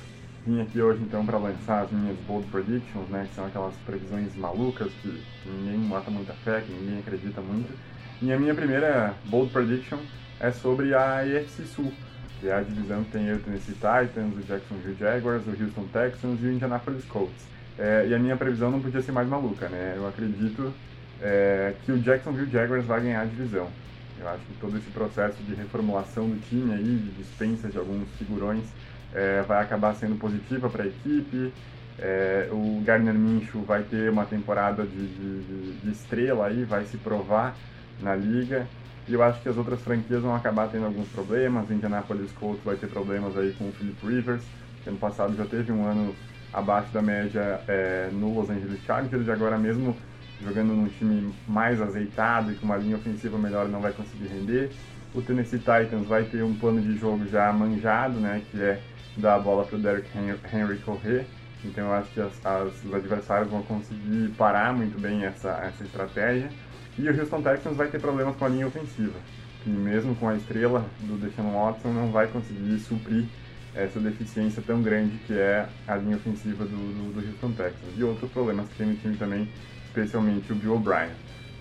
Vim 0.46 0.62
aqui 0.62 0.80
hoje 0.80 1.02
então 1.02 1.26
para 1.26 1.40
lançar 1.40 1.82
as 1.86 1.92
minhas 1.92 2.16
bold 2.28 2.46
predictions, 2.52 3.10
né, 3.10 3.26
que 3.28 3.34
são 3.34 3.48
aquelas 3.48 3.74
previsões 3.86 4.36
malucas 4.36 4.92
que 5.02 5.20
ninguém 5.48 5.80
bota 5.88 6.12
muita 6.12 6.34
fé, 6.34 6.62
que 6.62 6.72
ninguém 6.72 7.00
acredita 7.00 7.42
muito. 7.42 7.74
E 8.22 8.32
a 8.32 8.38
minha 8.38 8.54
primeira 8.54 9.16
bold 9.26 9.52
prediction 9.52 9.98
é 10.40 10.52
sobre 10.52 10.94
a 10.94 11.22
AFC 11.22 11.64
Sul, 11.66 11.92
que 12.40 12.48
é 12.48 12.54
a 12.54 12.62
divisão 12.62 13.04
que 13.04 13.12
tem 13.12 13.34
o 13.34 13.40
Tennessee 13.40 13.74
Titans, 13.74 14.38
o 14.38 14.44
Jacksonville 14.44 14.96
Jaguars, 15.00 15.48
o 15.48 15.50
Houston 15.50 15.88
Texans 15.92 16.40
e 16.40 16.46
o 16.46 16.52
Indianapolis 16.52 17.06
Colts. 17.06 17.48
É, 17.80 18.06
e 18.08 18.14
a 18.14 18.20
minha 18.20 18.38
previsão 18.38 18.70
não 18.70 18.80
podia 18.80 19.02
ser 19.02 19.12
mais 19.12 19.28
maluca, 19.28 19.68
né? 19.68 19.96
Eu 19.98 20.08
acredito 20.08 20.72
é, 21.20 21.78
que 21.82 21.92
o 21.92 22.02
Jacksonville 22.02 22.50
Jaguars 22.50 22.86
vai 22.86 23.02
ganhar 23.02 23.22
a 23.22 23.26
divisão. 23.26 23.78
Eu 24.16 24.28
acho 24.30 24.46
que 24.46 24.54
todo 24.56 24.78
esse 24.78 24.92
processo 24.92 25.44
de 25.44 25.54
reformulação 25.54 26.30
do 26.30 26.40
time 26.40 26.74
aí, 26.74 27.00
de 27.00 27.12
dispensa 27.14 27.70
de 27.70 27.78
alguns 27.78 28.16
figurões, 28.18 28.76
é, 29.12 29.42
vai 29.44 29.62
acabar 29.64 29.94
sendo 29.96 30.16
positiva 30.18 30.70
para 30.70 30.84
a 30.84 30.88
equipe. 30.88 31.58
É, 31.98 32.50
o 32.52 32.82
Gardner 32.84 33.14
Minshew 33.14 33.64
vai 33.64 33.84
ter 33.84 34.10
uma 34.12 34.26
temporada 34.26 34.86
de, 34.88 35.08
de- 35.08 35.80
de- 35.80 35.90
estrela 35.92 36.48
aí, 36.48 36.66
vai 36.66 36.86
se 36.86 36.98
provar 36.98 37.62
na 37.98 38.16
liga. 38.16 38.74
E 39.08 39.14
eu 39.14 39.22
acho 39.24 39.42
que 39.42 39.50
as 39.50 39.58
outras 39.58 39.84
franquias 39.84 40.22
vão 40.24 40.36
acabar 40.36 40.70
tendo 40.70 40.86
alguns 40.86 41.10
problemas. 41.10 41.70
Indianapolis 41.70 42.32
Colts 42.34 42.64
vai 42.64 42.78
ter 42.78 42.88
problemas 42.90 43.38
aí 43.38 43.54
com 43.54 43.70
o 43.70 43.74
Philip 43.74 44.06
Rivers, 44.06 44.52
que 44.82 44.90
ano 44.90 44.98
passado 45.00 45.36
já 45.36 45.46
teve 45.46 45.72
um 45.72 45.86
ano 45.86 46.20
abaixo 46.52 46.92
da 46.92 47.02
média 47.02 47.64
é, 47.68 48.10
no 48.12 48.34
Los 48.34 48.50
Angeles 48.50 48.82
Chargers, 48.84 49.28
e 49.28 49.32
agora 49.32 49.58
mesmo 49.58 50.02
jogando 50.42 50.74
num 50.74 50.88
time 50.88 51.34
mais 51.48 51.82
azeitado 51.82 52.52
e 52.52 52.56
com 52.56 52.66
uma 52.66 52.78
linha 52.78 52.98
ofensiva 52.98 53.38
melhor 53.38 53.68
não 53.68 53.80
vai 53.80 53.94
conseguir 53.94 54.28
render. 54.28 54.72
O 55.14 55.22
Tennessee 55.22 55.60
Titans 55.60 56.06
vai 56.08 56.24
ter 56.24 56.44
um 56.44 56.54
plano 56.56 56.82
de 56.82 56.98
jogo 56.98 57.26
já 57.28 57.52
manjado, 57.54 58.20
né, 58.20 58.42
que 58.52 58.62
é 58.62 58.82
dar 59.18 59.36
a 59.36 59.40
bola 59.40 59.66
para 59.66 59.78
o 59.78 59.80
Derrick 59.80 60.10
Henry 60.18 60.78
correr. 60.80 61.26
Então 61.64 61.86
eu 61.86 61.94
acho 61.94 62.12
que 62.12 62.22
as, 62.22 62.46
as, 62.46 62.84
os 62.84 62.94
adversários 62.94 63.50
vão 63.50 63.64
conseguir 63.64 64.30
parar 64.38 64.74
muito 64.74 65.00
bem 65.00 65.24
essa, 65.24 65.50
essa 65.64 65.84
estratégia. 65.84 66.50
E 66.98 67.10
o 67.10 67.20
Houston 67.20 67.42
Texans 67.42 67.76
vai 67.76 67.88
ter 67.88 68.00
problemas 68.00 68.36
com 68.36 68.46
a 68.46 68.50
linha 68.50 68.68
ofensiva, 68.68 69.20
que 69.64 69.70
mesmo 69.70 70.16
com 70.16 70.30
a 70.30 70.36
estrela 70.36 70.86
do 71.02 71.18
Deshaun 71.18 71.52
Watson 71.52 71.92
não 71.92 72.12
vai 72.12 72.28
conseguir 72.28 72.80
suprir 72.80 73.26
essa 73.74 74.00
deficiência 74.00 74.64
tão 74.66 74.82
grande 74.82 75.18
que 75.28 75.34
é 75.34 75.68
a 75.86 75.96
linha 75.96 76.16
ofensiva 76.16 76.64
do, 76.64 76.70
do, 76.70 77.14
do 77.14 77.28
Houston 77.28 77.52
Texans. 77.52 77.98
E 77.98 78.04
outros 78.04 78.32
problemas 78.32 78.70
que 78.70 78.76
tem 78.76 78.88
no 78.88 78.96
time 78.96 79.18
também, 79.18 79.50
especialmente 79.96 80.52
o 80.52 80.56
Bill 80.56 80.76
O'Brien. 80.76 81.10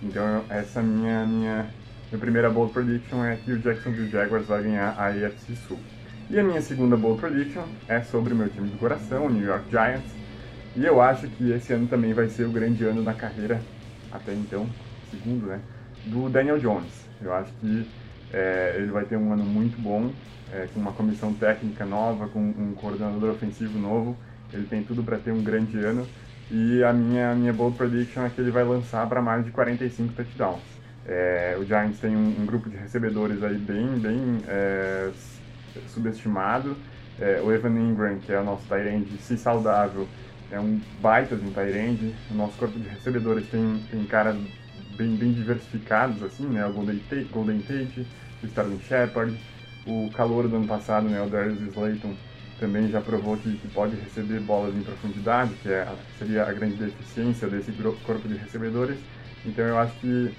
Então 0.03 0.43
essa 0.49 0.81
minha 0.81 1.25
minha 1.25 1.67
minha 2.11 2.19
primeira 2.19 2.49
bold 2.49 2.71
prediction 2.73 3.23
é 3.23 3.37
que 3.37 3.51
o 3.51 3.59
Jacksonville 3.59 4.09
Jaguars 4.09 4.45
vai 4.45 4.63
ganhar 4.63 4.95
a 4.97 5.07
AFC 5.07 5.55
Sul. 5.67 5.79
E 6.29 6.39
a 6.39 6.43
minha 6.43 6.61
segunda 6.61 6.97
bold 6.97 7.19
prediction 7.19 7.63
é 7.87 8.01
sobre 8.01 8.33
o 8.33 8.35
meu 8.35 8.49
time 8.49 8.69
do 8.69 8.77
coração, 8.77 9.25
o 9.25 9.29
New 9.29 9.45
York 9.45 9.69
Giants. 9.69 10.11
E 10.75 10.85
eu 10.85 11.01
acho 11.01 11.27
que 11.27 11.51
esse 11.51 11.71
ano 11.73 11.87
também 11.87 12.13
vai 12.13 12.27
ser 12.27 12.43
o 12.43 12.51
grande 12.51 12.83
ano 12.83 13.03
da 13.03 13.13
carreira, 13.13 13.61
até 14.11 14.33
então, 14.33 14.67
segundo, 15.09 15.47
né, 15.47 15.59
do 16.05 16.29
Daniel 16.29 16.59
Jones. 16.59 17.07
Eu 17.21 17.33
acho 17.33 17.51
que 17.61 17.87
é, 18.33 18.75
ele 18.77 18.91
vai 18.91 19.05
ter 19.05 19.15
um 19.15 19.31
ano 19.31 19.43
muito 19.43 19.81
bom, 19.81 20.11
é, 20.51 20.67
com 20.73 20.79
uma 20.79 20.91
comissão 20.91 21.33
técnica 21.33 21.85
nova, 21.85 22.27
com 22.27 22.39
um 22.39 22.73
coordenador 22.75 23.31
ofensivo 23.31 23.79
novo. 23.79 24.17
Ele 24.51 24.67
tem 24.67 24.83
tudo 24.83 25.01
para 25.03 25.17
ter 25.17 25.31
um 25.31 25.41
grande 25.41 25.77
ano. 25.79 26.05
E 26.51 26.83
a 26.83 26.93
minha, 26.93 27.33
minha 27.33 27.53
bold 27.53 27.77
prediction 27.77 28.25
é 28.25 28.29
que 28.29 28.39
ele 28.39 28.51
vai 28.51 28.63
lançar 28.63 29.07
para 29.07 29.21
mais 29.21 29.43
de 29.43 29.51
45 29.51 30.13
touchdowns. 30.13 30.61
É, 31.07 31.55
o 31.59 31.65
Giants 31.65 31.99
tem 31.99 32.15
um, 32.15 32.41
um, 32.41 32.45
grupo 32.45 32.69
de 32.69 32.77
recebedores 32.77 33.43
aí 33.43 33.57
bem, 33.57 33.87
bem 33.99 34.41
é, 34.47 35.11
subestimado. 35.87 36.75
É, 37.19 37.41
o 37.43 37.51
Evan 37.51 37.77
Ingram, 37.79 38.19
que 38.19 38.31
é 38.31 38.39
o 38.39 38.43
nosso 38.43 38.67
Tyrande, 38.67 39.17
se 39.17 39.37
saudável, 39.37 40.07
é 40.51 40.59
um 40.59 40.79
baita 41.01 41.35
de 41.35 41.45
um 41.45 41.51
Tyrande. 41.51 42.13
O 42.31 42.33
nosso 42.33 42.57
corpo 42.57 42.77
de 42.79 42.87
recebedores 42.87 43.47
tem, 43.49 43.83
tem 43.89 44.03
caras 44.05 44.35
bem, 44.97 45.15
bem 45.15 45.31
diversificados, 45.31 46.21
assim, 46.23 46.45
né? 46.45 46.65
O 46.65 46.73
Golden 46.73 46.99
Tate, 47.09 47.27
Golden 47.31 47.59
Tate 47.59 48.05
o 48.43 48.47
Sterling 48.47 48.79
Shepard, 48.79 49.37
o 49.85 50.09
calor 50.11 50.47
do 50.47 50.55
ano 50.55 50.67
passado, 50.67 51.07
né? 51.07 51.21
O 51.21 51.29
Darius 51.29 51.59
Slayton 51.61 52.15
também 52.59 52.89
já 52.89 53.01
provou 53.01 53.37
que, 53.37 53.57
que 53.57 53.67
pode 53.69 53.95
receber 53.97 54.39
bolas 54.39 54.75
em 54.75 54.81
profundidade, 54.81 55.53
que 55.61 55.69
é, 55.69 55.87
seria 56.17 56.43
a 56.43 56.53
grande 56.53 56.75
deficiência 56.75 57.47
desse 57.47 57.71
corpo 58.05 58.27
de 58.27 58.35
recebedores. 58.35 58.97
Então 59.45 59.65
eu 59.65 59.77
acho 59.77 59.93
que, 59.99 60.31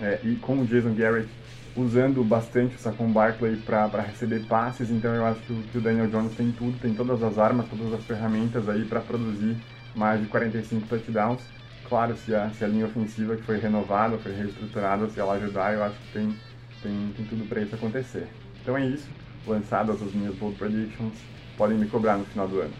é, 0.00 0.20
e 0.22 0.36
com 0.36 0.58
o 0.58 0.66
Jason 0.66 0.94
Garrett 0.94 1.28
usando 1.76 2.22
bastante 2.22 2.76
o 2.76 2.78
Saquon 2.78 3.10
Barkley 3.10 3.56
para 3.56 4.02
receber 4.02 4.40
passes, 4.46 4.90
então 4.90 5.12
eu 5.12 5.26
acho 5.26 5.40
que 5.40 5.62
que 5.72 5.78
o, 5.78 5.80
Daniel 5.80 6.06
Jones 6.06 6.34
tem 6.34 6.52
tudo, 6.52 6.78
tem 6.78 6.94
todas 6.94 7.22
as 7.22 7.38
armas, 7.38 7.66
todas 7.68 7.92
as 7.92 8.04
ferramentas 8.04 8.68
aí 8.68 8.84
para 8.84 9.00
produzir 9.00 9.56
mais 9.94 10.20
de 10.20 10.26
45 10.28 10.86
touchdowns. 10.86 11.42
Claro, 11.88 12.16
se 12.16 12.34
a, 12.34 12.48
se 12.50 12.64
a 12.64 12.68
linha 12.68 12.86
ofensiva 12.86 13.36
que 13.36 13.42
foi 13.42 13.58
renovada, 13.58 14.16
foi 14.18 14.32
reestruturada, 14.32 15.08
se 15.10 15.20
ela 15.20 15.34
ajudar, 15.34 15.74
eu 15.74 15.84
acho 15.84 15.96
que 15.98 16.12
tem, 16.12 16.34
tem, 16.82 17.12
tem 17.16 17.26
tudo 17.26 17.46
para 17.48 17.60
isso 17.60 17.74
acontecer. 17.74 18.26
Então 18.62 18.76
é 18.76 18.86
isso, 18.86 19.08
lançadas 19.46 20.00
as 20.00 20.12
minhas 20.14 20.34
bold 20.36 20.56
predictions, 20.56 21.14
podem 21.56 21.76
me 21.76 21.86
cobrar 21.86 22.16
no 22.16 22.24
final 22.26 22.48
do 22.48 22.60
ano. 22.60 22.74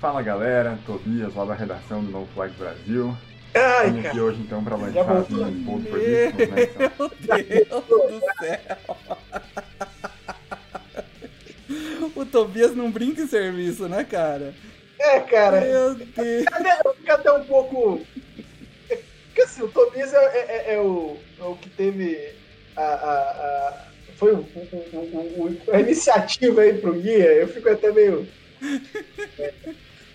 Fala 0.00 0.22
galera, 0.22 0.78
Tobias 0.84 1.34
lá 1.34 1.44
da 1.44 1.54
redação 1.54 2.02
do 2.02 2.10
No 2.10 2.26
Flag 2.34 2.52
Brasil. 2.54 3.16
Ai, 3.54 3.90
Vim 3.90 4.06
aqui 4.06 4.20
hoje 4.20 4.40
então 4.40 4.64
para 4.64 4.76
lançar 4.76 5.16
as 5.16 5.28
minhas 5.28 5.50
bold 5.50 5.88
predictions, 5.88 6.48
né? 6.50 6.56
Meu 6.78 7.10
Deus 7.20 7.84
do 8.10 8.20
céu! 8.38 8.76
O 12.14 12.26
Tobias 12.26 12.74
não 12.74 12.90
brinca 12.90 13.22
em 13.22 13.26
serviço, 13.26 13.88
né, 13.88 14.04
cara? 14.04 14.54
É, 14.98 15.20
cara. 15.20 15.60
Meu 15.60 15.94
Deus. 15.94 16.44
Fica 16.96 17.14
até 17.14 17.32
um 17.32 17.44
pouco. 17.44 18.00
Porque 19.26 19.42
assim, 19.42 19.62
o 19.62 19.68
Tobias 19.68 20.12
é, 20.12 20.18
é, 20.18 20.74
é, 20.74 20.78
o, 20.80 21.16
é 21.40 21.44
o 21.44 21.56
que 21.56 21.70
teve 21.70 22.34
a, 22.76 22.82
a, 22.82 23.68
a 23.68 23.91
foi 24.22 24.34
o, 24.34 24.38
o, 24.38 25.58
o, 25.68 25.74
a 25.74 25.80
iniciativa 25.80 26.60
aí 26.60 26.78
pro 26.78 26.94
guia. 26.94 27.32
Eu 27.32 27.48
fico 27.48 27.68
até 27.68 27.90
meio. 27.90 28.28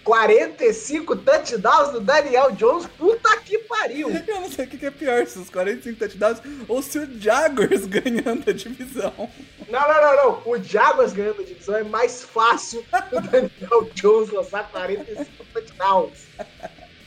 45 0.01 1.17
touchdowns 1.17 1.91
do 1.91 1.99
Daniel 1.99 2.51
Jones, 2.53 2.87
puta 2.97 3.37
que 3.41 3.57
pariu! 3.57 4.09
Eu 4.25 4.41
não 4.41 4.49
sei 4.49 4.63
o 4.63 4.67
que 4.69 4.85
é 4.85 4.91
pior, 4.91 5.27
se 5.27 5.37
os 5.37 5.49
45 5.49 5.99
touchdowns 5.99 6.41
ou 6.69 6.81
se 6.81 6.97
o 6.99 7.19
Jaguars 7.19 7.83
ganhando 7.87 8.49
a 8.49 8.53
divisão. 8.53 9.13
Não, 9.67 9.81
não, 9.81 10.01
não, 10.01 10.15
não. 10.15 10.41
O 10.45 10.63
Jaguars 10.63 11.11
ganhando 11.11 11.41
a 11.41 11.43
divisão 11.43 11.75
é 11.75 11.83
mais 11.83 12.23
fácil 12.23 12.85
do 13.11 13.19
Daniel 13.19 13.89
Jones 13.93 14.29
lançar 14.29 14.69
45 14.71 15.29
touchdowns. 15.53 16.19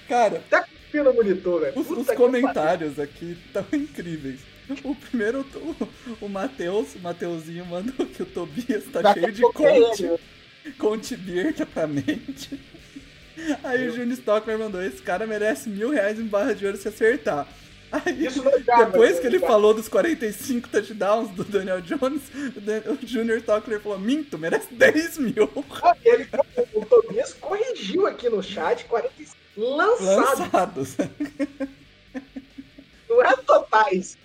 Cara, 0.06 0.42
até 0.52 0.66
no 0.98 1.14
monitor, 1.14 1.60
velho. 1.60 1.78
Os, 1.78 1.90
os 1.90 2.10
comentários 2.14 2.98
aqui 2.98 3.36
estão 3.46 3.64
incríveis. 3.72 4.40
O 4.84 4.94
primeiro, 4.94 5.44
o, 5.54 6.24
o 6.26 6.28
Matheus, 6.28 6.94
o 6.94 7.00
Mateuzinho 7.00 7.66
mandou 7.66 8.06
que 8.06 8.22
o 8.22 8.26
Tobias 8.26 8.84
tá 8.84 9.02
Já 9.02 9.14
cheio 9.14 9.32
de 9.32 9.42
conte, 9.42 10.10
conte 10.78 11.16
beer 11.16 11.54
pra 11.66 11.86
mente. 11.86 12.60
Aí 13.64 13.88
o 13.88 13.92
Júnior 13.92 14.18
Stockmer 14.18 14.58
mandou: 14.58 14.82
esse 14.82 15.02
cara 15.02 15.26
merece 15.26 15.68
mil 15.68 15.90
reais 15.90 16.18
em 16.18 16.26
barra 16.26 16.54
de 16.54 16.66
ouro 16.66 16.76
se 16.76 16.88
acertar. 16.88 17.48
Aí, 17.92 18.28
depois 18.78 19.18
que 19.18 19.26
ele 19.26 19.40
falou 19.40 19.74
dos 19.74 19.88
45 19.88 20.68
touchdowns 20.68 21.30
do 21.30 21.42
Daniel 21.42 21.80
Jones, 21.80 22.22
o 22.86 23.04
Junior 23.04 23.38
Stockler 23.38 23.80
falou: 23.80 23.98
Minto, 23.98 24.38
merece 24.38 24.72
10 24.72 25.18
mil. 25.18 25.50
Ele, 26.04 26.28
o 26.72 26.86
Tobias 26.86 27.34
corrigiu 27.34 28.06
aqui 28.06 28.28
no 28.28 28.42
chat: 28.42 28.84
45 28.84 29.29
lançados. 29.56 30.38
lançados. 30.38 30.96
Não 33.08 33.22
é 33.22 33.36
totais. 33.36 34.16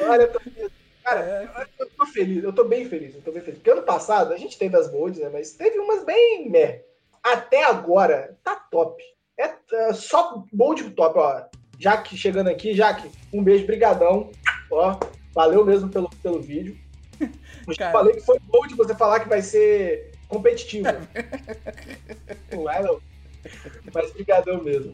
Olha, 0.00 0.28
Tobias. 0.28 0.70
Cara, 1.02 1.20
é. 1.20 1.66
eu 1.78 1.90
tô 1.90 2.06
feliz, 2.06 2.44
eu 2.44 2.52
tô 2.52 2.64
bem 2.64 2.88
feliz, 2.88 3.14
eu 3.14 3.22
tô 3.22 3.32
bem 3.32 3.42
feliz. 3.42 3.58
Porque 3.58 3.70
ano 3.70 3.82
passado 3.82 4.32
a 4.32 4.36
gente 4.36 4.56
teve 4.56 4.76
as 4.76 4.88
bolds, 4.88 5.18
né? 5.18 5.28
Mas 5.32 5.52
teve 5.52 5.78
umas 5.78 6.04
bem 6.04 6.48
meh. 6.48 6.84
Até 7.22 7.64
agora, 7.64 8.36
tá 8.44 8.54
top. 8.54 9.02
É, 9.38 9.52
é 9.72 9.92
só 9.92 10.44
bold 10.52 10.90
top, 10.90 11.18
ó. 11.18 11.42
Jaque 11.78 12.16
chegando 12.16 12.48
aqui, 12.48 12.74
Jaque, 12.74 13.10
um 13.32 13.42
beijo, 13.42 13.66
brigadão. 13.66 14.30
Ó, 14.70 14.98
valeu 15.34 15.64
mesmo 15.64 15.88
pelo, 15.88 16.08
pelo 16.22 16.40
vídeo. 16.40 16.78
Eu 17.20 17.76
Cara. 17.76 17.92
falei 17.92 18.14
que 18.14 18.20
foi 18.20 18.38
bom 18.40 18.66
de 18.66 18.74
você 18.74 18.94
falar 18.94 19.20
que 19.20 19.28
vai 19.28 19.42
ser 19.42 20.11
competitivo. 20.32 20.88
não 22.52 22.70
é, 22.70 22.82
não. 22.82 23.00
Mas 23.92 24.12
brigadão 24.12 24.62
mesmo. 24.62 24.92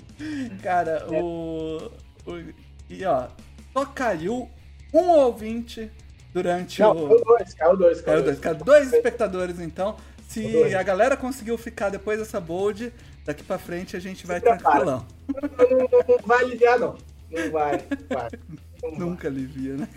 Cara, 0.63 1.07
é. 1.11 1.23
o, 1.23 1.91
o... 2.27 2.55
E 2.89 3.05
ó, 3.05 3.29
só 3.73 3.85
caiu 3.87 4.51
um 4.93 5.11
ouvinte 5.11 5.91
durante 6.33 6.81
Não, 6.81 6.93
o. 6.93 7.09
Caiu 7.09 7.25
dois, 7.25 7.55
caiu 7.55 7.77
dois. 7.77 8.01
Caiu 8.01 8.23
dois, 8.23 8.39
caiu 8.39 8.55
dois 8.57 8.93
espectadores, 8.93 9.61
então. 9.61 9.97
Se 10.27 10.75
a 10.75 10.83
galera 10.83 11.17
conseguiu 11.17 11.57
ficar 11.57 11.89
depois 11.89 12.19
dessa 12.19 12.39
bold, 12.39 12.93
daqui 13.25 13.43
pra 13.43 13.59
frente 13.59 13.97
a 13.97 14.01
gente 14.01 14.27
vai 14.27 14.41
tranquilão. 14.41 15.07
Não, 15.27 15.71
não, 15.71 15.89
não, 16.07 16.19
vai 16.27 16.45
aliviar, 16.45 16.79
não. 16.79 16.99
Não 17.31 17.51
vai, 17.51 17.73
não 17.73 18.17
vai. 18.17 18.31
Nunca 18.97 19.29
alivia, 19.29 19.77
né? 19.77 19.89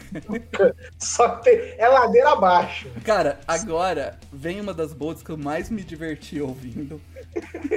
Só 0.98 1.30
que 1.36 1.44
tem... 1.44 1.76
é 1.78 1.88
ladeira 1.88 2.32
abaixo. 2.32 2.90
Cara, 3.04 3.40
agora 3.48 4.20
vem 4.32 4.60
uma 4.60 4.74
das 4.74 4.94
bolds 4.94 5.22
que 5.24 5.30
eu 5.30 5.38
mais 5.38 5.70
me 5.70 5.84
diverti 5.84 6.42
ouvindo. 6.42 7.02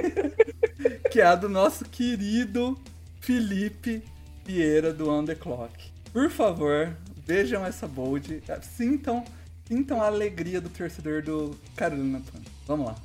que 1.11 1.21
é 1.21 1.25
a 1.25 1.35
do 1.35 1.47
nosso 1.47 1.85
querido 1.85 2.77
Felipe 3.21 4.03
Vieira 4.43 4.93
do 4.93 5.09
On 5.09 5.25
The 5.25 5.35
Clock. 5.35 5.71
Por 6.11 6.29
favor, 6.29 6.95
vejam 7.25 7.65
essa 7.65 7.87
bold. 7.87 8.43
Sintam, 8.61 9.23
sintam 9.67 10.01
a 10.01 10.07
alegria 10.07 10.59
do 10.59 10.69
torcedor 10.69 11.21
do 11.21 11.57
Carolina 11.75 12.19
Panthers. 12.19 12.55
Vamos 12.67 12.87
lá. 12.87 12.95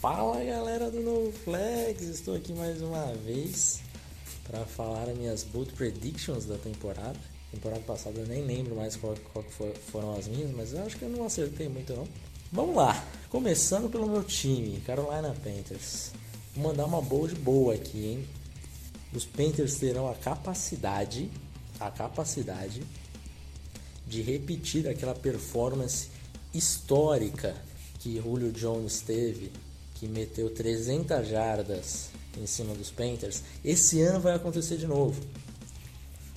Fala 0.00 0.44
galera 0.44 0.90
do 0.90 1.00
No 1.00 1.32
Flags, 1.32 2.02
estou 2.02 2.36
aqui 2.36 2.52
mais 2.52 2.82
uma 2.82 3.06
vez 3.24 3.82
para 4.44 4.64
falar 4.64 5.08
as 5.08 5.16
minhas 5.16 5.42
bold 5.42 5.72
predictions 5.72 6.44
da 6.44 6.56
temporada. 6.56 7.18
Temporada 7.50 7.80
passada 7.82 8.20
eu 8.20 8.26
nem 8.26 8.44
lembro 8.44 8.74
mais 8.74 8.96
qual, 8.96 9.14
qual 9.32 9.44
foram 9.90 10.16
as 10.16 10.26
minhas, 10.26 10.50
mas 10.52 10.72
eu 10.72 10.84
acho 10.84 10.96
que 10.96 11.04
eu 11.04 11.10
não 11.10 11.24
acertei 11.24 11.68
muito 11.68 11.92
não. 11.94 12.06
Vamos 12.52 12.76
lá, 12.76 13.04
começando 13.30 13.90
pelo 13.90 14.06
meu 14.06 14.22
time, 14.22 14.80
Carolina 14.80 15.34
Panthers. 15.42 16.12
Vou 16.54 16.68
mandar 16.68 16.84
uma 16.86 17.00
bold 17.00 17.34
boa 17.36 17.74
aqui, 17.74 18.06
hein? 18.06 18.28
Os 19.12 19.24
Panthers 19.24 19.76
terão 19.76 20.08
a 20.08 20.14
capacidade 20.14 21.30
a 21.80 21.90
capacidade 21.90 22.82
de 24.06 24.22
repetir 24.22 24.88
aquela 24.88 25.14
performance 25.14 26.08
histórica 26.52 27.56
que 27.98 28.20
Julio 28.20 28.52
Jones 28.52 29.00
teve, 29.00 29.50
que 29.94 30.06
meteu 30.06 30.50
300 30.50 31.26
jardas 31.26 32.10
em 32.38 32.46
cima 32.46 32.74
dos 32.74 32.90
Panthers, 32.90 33.42
esse 33.64 34.00
ano 34.02 34.20
vai 34.20 34.34
acontecer 34.34 34.76
de 34.76 34.86
novo. 34.86 35.20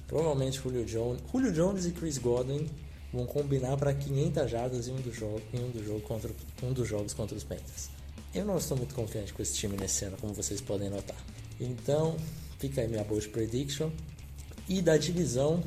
Provavelmente 0.08 0.60
Julio 0.62 0.86
Jones, 0.86 1.22
Julio 1.32 1.52
Jones 1.52 1.86
e 1.86 1.92
Chris 1.92 2.18
Godwin 2.18 2.70
vão 3.12 3.26
combinar 3.26 3.78
para 3.78 3.94
500 3.94 4.50
jardas 4.50 4.88
em 4.88 4.94
um, 4.94 5.02
do 5.02 5.14
jogo, 5.14 5.42
em 5.54 5.64
um, 5.64 5.70
do 5.70 5.84
jogo 5.84 6.02
contra, 6.02 6.32
um 6.64 6.72
dos 6.72 6.88
jogos 6.88 7.14
contra 7.14 7.36
os 7.36 7.44
Panthers. 7.44 7.90
Eu 8.34 8.46
não 8.46 8.58
estou 8.58 8.78
muito 8.78 8.94
confiante 8.94 9.34
com 9.34 9.42
esse 9.42 9.56
time 9.56 9.76
nesse 9.78 10.06
ano, 10.06 10.18
como 10.18 10.34
vocês 10.34 10.62
podem 10.62 10.90
notar. 10.90 11.18
Então, 11.60 12.18
fica 12.60 12.82
aí 12.82 12.88
minha 12.88 13.04
bold 13.04 13.28
prediction. 13.30 13.90
E 14.70 14.82
da 14.82 14.98
divisão, 14.98 15.64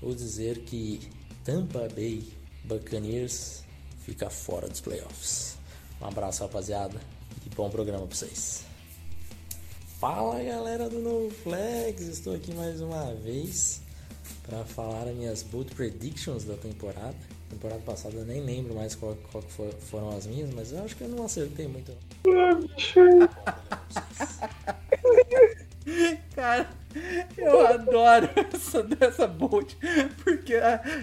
vou 0.00 0.14
dizer 0.14 0.60
que 0.60 1.00
Tampa 1.44 1.88
Bay 1.94 2.28
Buccaneers 2.64 3.64
fica 4.04 4.28
fora 4.28 4.68
dos 4.68 4.80
playoffs. 4.80 5.56
Um 6.00 6.06
abraço, 6.06 6.42
rapaziada, 6.42 7.00
e 7.46 7.54
bom 7.54 7.70
programa 7.70 8.06
para 8.06 8.16
vocês. 8.16 8.69
Fala 10.00 10.42
galera 10.42 10.88
do 10.88 10.98
No 10.98 11.28
Flags, 11.28 12.08
estou 12.08 12.34
aqui 12.34 12.54
mais 12.54 12.80
uma 12.80 13.14
vez 13.16 13.82
para 14.46 14.64
falar 14.64 15.02
as 15.02 15.14
minhas 15.14 15.42
bold 15.42 15.74
predictions 15.74 16.44
da 16.44 16.54
temporada. 16.54 17.14
Temporada 17.50 17.82
passada 17.82 18.16
eu 18.16 18.24
nem 18.24 18.42
lembro 18.42 18.74
mais 18.74 18.94
qual, 18.94 19.14
qual 19.30 19.44
foram 19.78 20.16
as 20.16 20.26
minhas, 20.26 20.54
mas 20.54 20.72
eu 20.72 20.82
acho 20.82 20.96
que 20.96 21.04
eu 21.04 21.08
não 21.10 21.26
acertei 21.26 21.68
muito. 21.68 21.92
Cara, 26.34 26.70
eu 27.36 27.66
adoro 27.66 28.30
essa 28.54 28.82
dessa 28.82 29.26
Bolt, 29.26 29.74
porque 30.24 30.54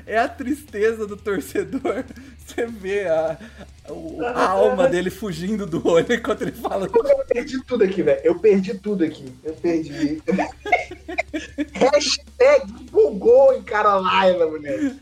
é 0.08 0.18
a 0.18 0.28
tristeza 0.28 1.06
do 1.06 1.16
torcedor. 1.16 2.04
Você 2.40 2.66
vê 2.66 3.08
a, 3.08 3.38
a, 4.36 4.50
alma 4.50 4.88
dele 4.88 5.10
fugindo 5.10 5.66
do 5.66 5.86
olho 5.88 6.14
enquanto 6.14 6.42
ele 6.42 6.52
fala. 6.52 6.88
Eu 6.88 7.26
perdi 7.26 7.64
tudo 7.64 7.84
aqui, 7.84 8.04
velho. 8.04 8.22
Eu 8.24 8.40
perdi 8.40 8.74
tudo 8.76 9.04
aqui. 9.04 9.34
Eu 9.44 9.54
perdi. 9.54 10.22
Hashtag 11.74 12.72
bugou 12.92 13.54
em 13.54 13.64
Carolina, 13.64 14.46
mulher. 14.46 14.96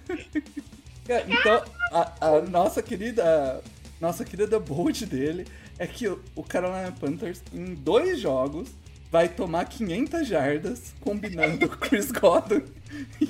Então, 1.27 1.63
a, 1.91 2.11
a, 2.21 2.41
nossa 2.41 2.81
querida. 2.81 3.61
Nossa 3.99 4.25
querida 4.25 4.59
Bolt 4.59 5.03
dele 5.03 5.47
é 5.79 5.87
que 5.87 6.07
o, 6.07 6.43
Carolina 6.43 6.91
Panthers, 6.91 7.41
em 7.53 7.73
dois 7.73 8.19
jogos, 8.19 8.69
vai 9.09 9.29
tomar 9.29 9.65
500 9.65 10.27
jardas 10.27 10.93
combinando 10.99 11.65
o 11.67 11.69
Chris 11.69 12.11
Godwin 12.11 12.63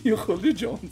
e 0.03 0.11
o 0.11 0.17
Julio 0.17 0.53
Jones. 0.53 0.91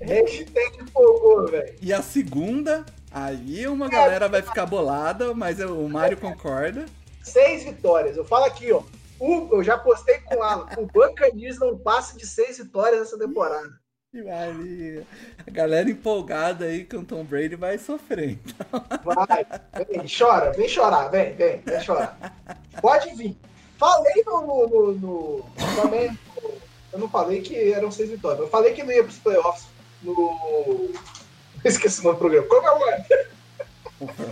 Hashtag 0.00 0.80
empolgou, 0.80 1.46
velho. 1.46 1.74
E 1.80 1.92
a 1.92 2.02
segunda, 2.02 2.84
aí 3.10 3.66
uma 3.66 3.88
galera 3.88 4.28
vai 4.28 4.42
ficar 4.42 4.66
bolada, 4.66 5.34
mas 5.34 5.60
o 5.60 5.88
Mário 5.88 6.16
concorda. 6.16 6.86
Seis 7.22 7.64
vitórias. 7.64 8.16
Eu 8.16 8.24
falo 8.24 8.44
aqui, 8.44 8.72
ó. 8.72 8.82
O, 9.18 9.48
eu 9.56 9.64
já 9.64 9.78
postei 9.78 10.18
com 10.20 10.36
o 10.36 10.42
Alan. 10.42 10.68
O 10.76 10.86
Buccaneers 10.86 11.58
não 11.58 11.78
passa 11.78 12.16
de 12.16 12.26
seis 12.26 12.58
vitórias 12.58 13.00
nessa 13.00 13.18
temporada. 13.18 13.70
A 15.46 15.50
galera 15.50 15.90
empolgada 15.90 16.64
aí 16.64 16.84
com 16.84 16.98
o 16.98 17.04
Tom 17.04 17.24
Brady 17.24 17.54
vai 17.54 17.76
sofrer. 17.78 18.38
Então. 18.44 18.84
Vai, 19.04 19.46
vem, 19.86 20.06
chora, 20.06 20.52
vem 20.52 20.68
chorar, 20.68 21.08
vem, 21.08 21.34
vem, 21.34 21.60
vem 21.60 21.80
chorar. 21.80 22.18
Pode 22.80 23.14
vir. 23.14 23.36
Falei 23.78 24.22
no, 24.24 24.66
no, 24.66 24.92
no, 24.92 25.44
Também. 25.80 26.18
Eu 26.92 26.98
não 26.98 27.10
falei 27.10 27.42
que 27.42 27.72
eram 27.72 27.90
seis 27.90 28.08
vitórias. 28.08 28.40
Eu 28.40 28.48
falei 28.48 28.72
que 28.72 28.82
não 28.82 28.92
ia 28.92 29.02
para 29.02 29.10
os 29.10 29.18
playoffs 29.18 29.66
no. 30.06 30.90
Esqueci 31.64 32.00
o 32.00 32.04
nome 32.04 32.16
do 32.16 32.18
programa. 32.18 32.46
Como 32.48 32.66
é 32.66 32.72
o 32.72 32.78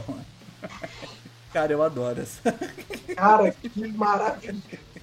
nome? 0.09 0.25
Cara, 1.53 1.73
eu 1.73 1.83
adoro 1.83 2.21
essa. 2.21 2.53
Cara, 3.15 3.51
que 3.51 3.89
maravilha. 3.93 4.55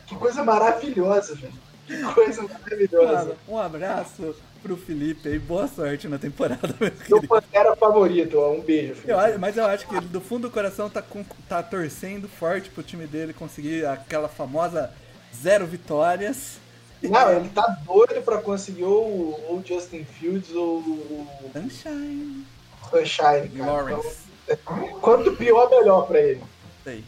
Que 0.05 0.15
coisa 0.15 0.43
maravilhosa, 0.43 1.36
velho. 1.36 1.53
Que 1.88 2.03
coisa 2.13 2.43
maravilhosa. 2.43 3.38
Um 3.47 3.57
abraço 3.57 4.36
pro 4.61 4.78
Felipe 4.78 5.30
aí. 5.30 5.39
Boa 5.39 5.67
sorte 5.67 6.07
na 6.07 6.17
temporada, 6.17 6.76
meu 6.80 6.91
Meu 7.09 7.28
Pantera 7.28 7.76
favorito, 7.76 8.38
ó. 8.38 8.51
Um 8.53 8.61
beijo, 8.61 8.95
Felipe. 8.95 9.11
Eu, 9.11 9.39
mas 9.39 9.57
eu 9.57 9.65
acho 9.65 9.88
que 9.88 9.95
ele, 9.95 10.07
do 10.07 10.22
fundo 10.22 10.47
do 10.47 10.51
coração, 10.51 10.89
tá, 10.89 11.01
com, 11.01 11.24
tá 11.47 11.63
torcendo 11.63 12.28
forte 12.28 12.69
pro 12.69 12.84
time 12.84 13.07
dele 13.07 13.34
conseguir 13.34 13.86
aquela 13.86 14.28
famosa 14.28 14.93
zero 15.36 15.65
vitórias. 15.65 16.59
Não, 17.04 17.32
ele 17.32 17.49
tá 17.49 17.78
doido 17.86 18.22
pra 18.24 18.38
conseguir 18.39 18.84
ou 18.84 19.06
o 19.49 19.64
Justin 19.66 20.04
Fields 20.04 20.54
ou 20.54 20.78
o. 20.78 21.28
Sunshine. 21.54 22.45
Sunshine, 22.89 23.49
cara. 23.49 23.72
Lawrence. 23.72 24.18
Então, 24.47 24.99
quanto 25.02 25.36
pior, 25.36 25.70
melhor 25.70 26.08
pra 26.08 26.20
ele. 26.20 26.43
Sei. 26.84 27.04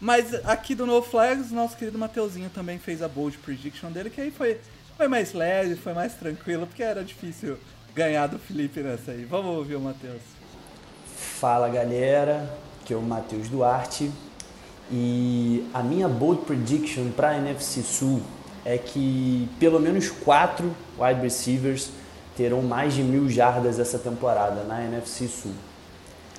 Mas 0.00 0.32
aqui 0.46 0.74
do 0.74 0.86
No 0.86 1.02
Flags, 1.02 1.50
nosso 1.50 1.76
querido 1.76 1.98
Mateuzinho 1.98 2.50
também 2.50 2.78
fez 2.78 3.02
a 3.02 3.08
bold 3.08 3.36
prediction 3.38 3.90
dele, 3.90 4.10
que 4.10 4.20
aí 4.20 4.30
foi 4.30 4.58
foi 4.98 5.06
mais 5.06 5.32
leve, 5.32 5.76
foi 5.76 5.94
mais 5.94 6.14
tranquilo, 6.14 6.66
porque 6.66 6.82
era 6.82 7.04
difícil 7.04 7.56
ganhar 7.94 8.26
do 8.26 8.36
Felipe 8.36 8.80
nessa 8.80 9.12
aí. 9.12 9.24
Vamos 9.24 9.56
ouvir 9.56 9.76
o 9.76 9.80
Matheus. 9.80 10.20
Fala 11.16 11.68
galera, 11.68 12.52
que 12.84 12.92
é 12.92 12.96
o 12.96 13.00
Matheus 13.00 13.48
Duarte. 13.48 14.10
E 14.90 15.64
a 15.72 15.84
minha 15.84 16.08
bold 16.08 16.42
prediction 16.46 17.12
para 17.12 17.30
a 17.30 17.36
NFC 17.36 17.82
Sul 17.82 18.20
é 18.64 18.76
que 18.78 19.48
pelo 19.58 19.78
menos 19.80 20.10
quatro 20.10 20.74
wide 20.98 21.20
receivers 21.20 21.90
terão 22.36 22.62
mais 22.62 22.94
de 22.94 23.02
mil 23.02 23.28
jardas 23.28 23.78
essa 23.78 23.98
temporada 23.98 24.62
na 24.64 24.84
NFC 24.84 25.26
Sul. 25.26 25.52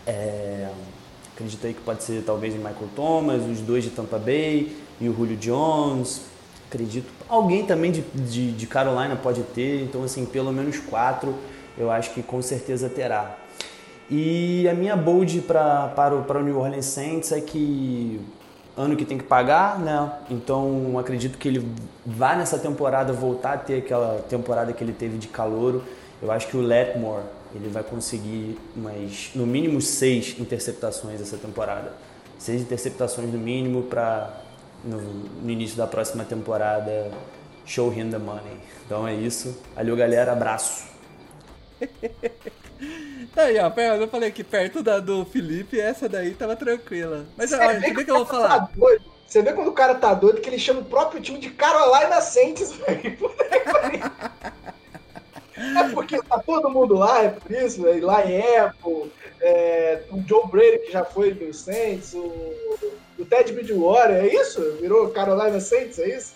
É, 0.08 0.70
acredito 1.34 1.68
aí 1.68 1.74
que 1.74 1.82
pode 1.82 2.04
ser 2.04 2.24
talvez 2.24 2.54
em 2.54 2.58
Michael 2.58 2.90
Thomas, 2.96 3.42
os 3.44 3.60
dois 3.60 3.84
de 3.84 3.90
Tampa 3.90 4.18
Bay 4.18 4.76
e 5.00 5.10
o 5.10 5.16
Julio 5.16 5.38
Jones, 5.38 6.22
acredito. 6.70 7.08
Alguém 7.28 7.66
também 7.66 7.92
de, 7.92 8.02
de, 8.02 8.52
de, 8.52 8.68
Carolina 8.68 9.16
pode 9.16 9.42
ter, 9.42 9.84
então 9.84 10.04
assim, 10.04 10.26
pelo 10.26 10.52
menos 10.52 10.80
quatro 10.80 11.36
eu 11.78 11.92
acho 11.92 12.14
que 12.14 12.22
com 12.22 12.42
certeza 12.42 12.90
terá. 12.90 13.38
E 14.10 14.68
a 14.68 14.74
minha 14.74 14.96
bold 14.96 15.42
para, 15.42 16.16
o, 16.16 16.24
para 16.24 16.40
o 16.40 16.44
New 16.44 16.58
Orleans 16.58 16.86
Saints 16.86 17.32
é 17.32 17.40
que 17.40 18.20
ano 18.80 18.96
que 18.96 19.04
tem 19.04 19.18
que 19.18 19.26
pagar, 19.26 19.78
né? 19.78 20.10
Então 20.30 20.98
acredito 20.98 21.38
que 21.38 21.50
ele 21.50 21.70
vai 22.06 22.38
nessa 22.38 22.58
temporada 22.58 23.12
voltar 23.12 23.54
a 23.54 23.58
ter 23.58 23.80
aquela 23.80 24.22
temporada 24.30 24.72
que 24.72 24.82
ele 24.82 24.94
teve 24.94 25.18
de 25.18 25.28
calouro. 25.28 25.84
Eu 26.22 26.32
acho 26.32 26.48
que 26.48 26.56
o 26.56 26.62
Letmore 26.62 27.24
ele 27.54 27.68
vai 27.68 27.84
conseguir 27.84 28.58
umas, 28.76 29.32
no 29.36 29.46
mínimo 29.46 29.82
seis 29.82 30.40
interceptações 30.40 31.20
essa 31.20 31.38
temporada. 31.38 31.92
Seis 32.38 32.62
interceptações 32.62 33.30
no 33.32 33.38
mínimo 33.38 33.84
para 33.84 34.42
no, 34.84 34.98
no, 34.98 35.50
início 35.50 35.76
da 35.76 35.86
próxima 35.86 36.24
temporada 36.24 37.12
Show 37.66 37.92
Him 37.92 38.12
the 38.12 38.18
Money. 38.18 38.58
Então 38.86 39.06
é 39.06 39.14
isso. 39.14 39.58
Valeu, 39.76 39.96
galera. 39.98 40.32
Abraço. 40.32 40.99
tá 43.34 43.44
aí, 43.44 43.58
ó. 43.60 43.72
Eu 43.96 44.08
falei 44.08 44.32
que 44.32 44.44
perto 44.44 44.84
da 44.84 45.00
do 45.00 45.26
Felipe, 45.26 45.80
essa 45.80 46.10
daí 46.10 46.34
tava 46.34 46.56
tranquila. 46.56 47.26
Mas 47.38 47.52
olha, 47.52 47.80
deixa 47.80 47.88
eu 47.88 47.96
ver 47.96 48.06
que 48.06 48.12
eu 48.12 48.18
vou 48.18 48.26
falar. 48.26 48.68
Tá 48.68 48.70
Você 49.26 49.42
vê 49.42 49.54
quando 49.54 49.70
o 49.70 49.74
cara 49.74 49.96
tá 49.96 50.14
doido 50.14 50.42
que 50.42 50.50
ele 50.50 50.60
chama 50.60 50.82
o 50.82 50.86
próprio 50.86 51.22
time 51.22 51.40
de 51.40 51.50
Carolina 51.50 52.22
Saints, 52.22 52.72
velho. 52.86 53.18
É 55.56 55.90
porque 55.94 56.22
tá 56.22 56.40
todo 56.40 56.70
mundo 56.70 56.96
lá, 56.96 57.24
é 57.24 57.30
por 57.30 57.52
isso, 57.52 57.82
velho. 57.82 58.06
Lá 58.06 58.26
em 58.26 58.42
Apple, 58.58 59.12
é, 59.42 60.04
o 60.12 60.22
Joe 60.26 60.48
Brady, 60.48 60.80
que 60.80 60.92
já 60.92 61.04
foi 61.04 61.34
do 61.34 61.54
Saints, 61.54 62.14
o 62.14 63.00
o 63.20 63.26
Ted 63.26 63.52
Bridgewater, 63.52 64.16
é 64.16 64.34
isso? 64.34 64.78
Virou 64.80 65.10
Carolina 65.10 65.60
Saints, 65.60 66.00
é 66.00 66.16
isso? 66.16 66.34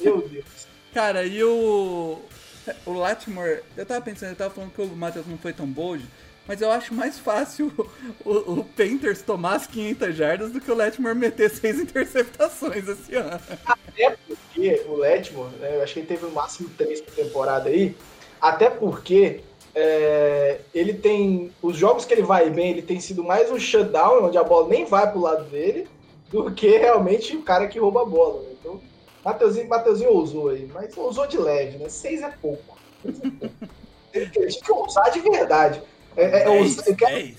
Meu 0.00 0.26
Deus. 0.26 0.66
Cara, 0.94 1.24
e 1.24 1.42
o. 1.44 2.18
O 2.86 2.92
Latimore, 2.92 3.62
eu 3.76 3.86
tava 3.86 4.00
pensando, 4.00 4.30
eu 4.30 4.36
tava 4.36 4.54
falando 4.54 4.72
que 4.72 4.82
o 4.82 4.86
Matheus 4.88 5.26
não 5.26 5.38
foi 5.38 5.52
tão 5.52 5.66
bold, 5.66 6.04
mas 6.46 6.60
eu 6.60 6.70
acho 6.70 6.94
mais 6.94 7.18
fácil 7.18 7.72
o, 8.24 8.60
o 8.60 8.64
Painters 8.64 9.22
tomar 9.22 9.56
as 9.56 9.66
500 9.66 10.16
jardas 10.16 10.52
do 10.52 10.60
que 10.60 10.70
o 10.70 10.74
Latimore 10.74 11.16
meter 11.16 11.50
seis 11.54 11.80
interceptações 11.80 12.88
esse 12.88 13.14
ano. 13.14 13.40
Até 13.64 14.16
porque 14.26 14.82
o 14.86 14.96
Latimore, 14.96 15.54
né, 15.56 15.76
eu 15.76 15.82
acho 15.82 15.94
que 15.94 16.00
ele 16.00 16.06
teve 16.06 16.24
no 16.24 16.32
máximo 16.32 16.70
três 16.76 17.00
por 17.00 17.14
temporada 17.14 17.68
aí, 17.68 17.96
até 18.40 18.68
porque 18.70 19.40
é, 19.74 20.60
ele 20.74 20.94
tem. 20.94 21.50
Os 21.62 21.76
jogos 21.76 22.04
que 22.04 22.12
ele 22.12 22.22
vai 22.22 22.50
bem, 22.50 22.72
ele 22.72 22.82
tem 22.82 23.00
sido 23.00 23.24
mais 23.24 23.50
um 23.50 23.58
shutdown, 23.58 24.24
onde 24.24 24.36
a 24.36 24.44
bola 24.44 24.68
nem 24.68 24.84
vai 24.84 25.10
pro 25.10 25.20
lado 25.20 25.44
dele, 25.44 25.88
do 26.30 26.50
que 26.52 26.76
realmente 26.76 27.36
o 27.36 27.42
cara 27.42 27.66
que 27.66 27.78
rouba 27.78 28.02
a 28.02 28.04
bola. 28.04 28.42
Né? 28.42 28.48
Então, 28.60 28.80
Mateuzinho, 29.24 29.68
Mateuzinho 29.68 30.12
ousou 30.12 30.48
aí, 30.48 30.68
mas 30.72 30.96
ousou 30.96 31.26
de 31.26 31.38
leve, 31.38 31.78
né? 31.78 31.88
Seis 31.88 32.22
é 32.22 32.30
pouco. 32.30 32.78
Seis 33.02 33.20
é 33.22 33.30
pouco. 33.30 33.56
Tinha 34.12 34.48
que 34.48 34.72
ousar 34.72 35.10
de 35.10 35.20
verdade. 35.20 35.82
É, 36.16 36.24
é, 36.24 36.44
dez, 36.44 36.86
eu 36.86 36.94
quero, 36.94 37.34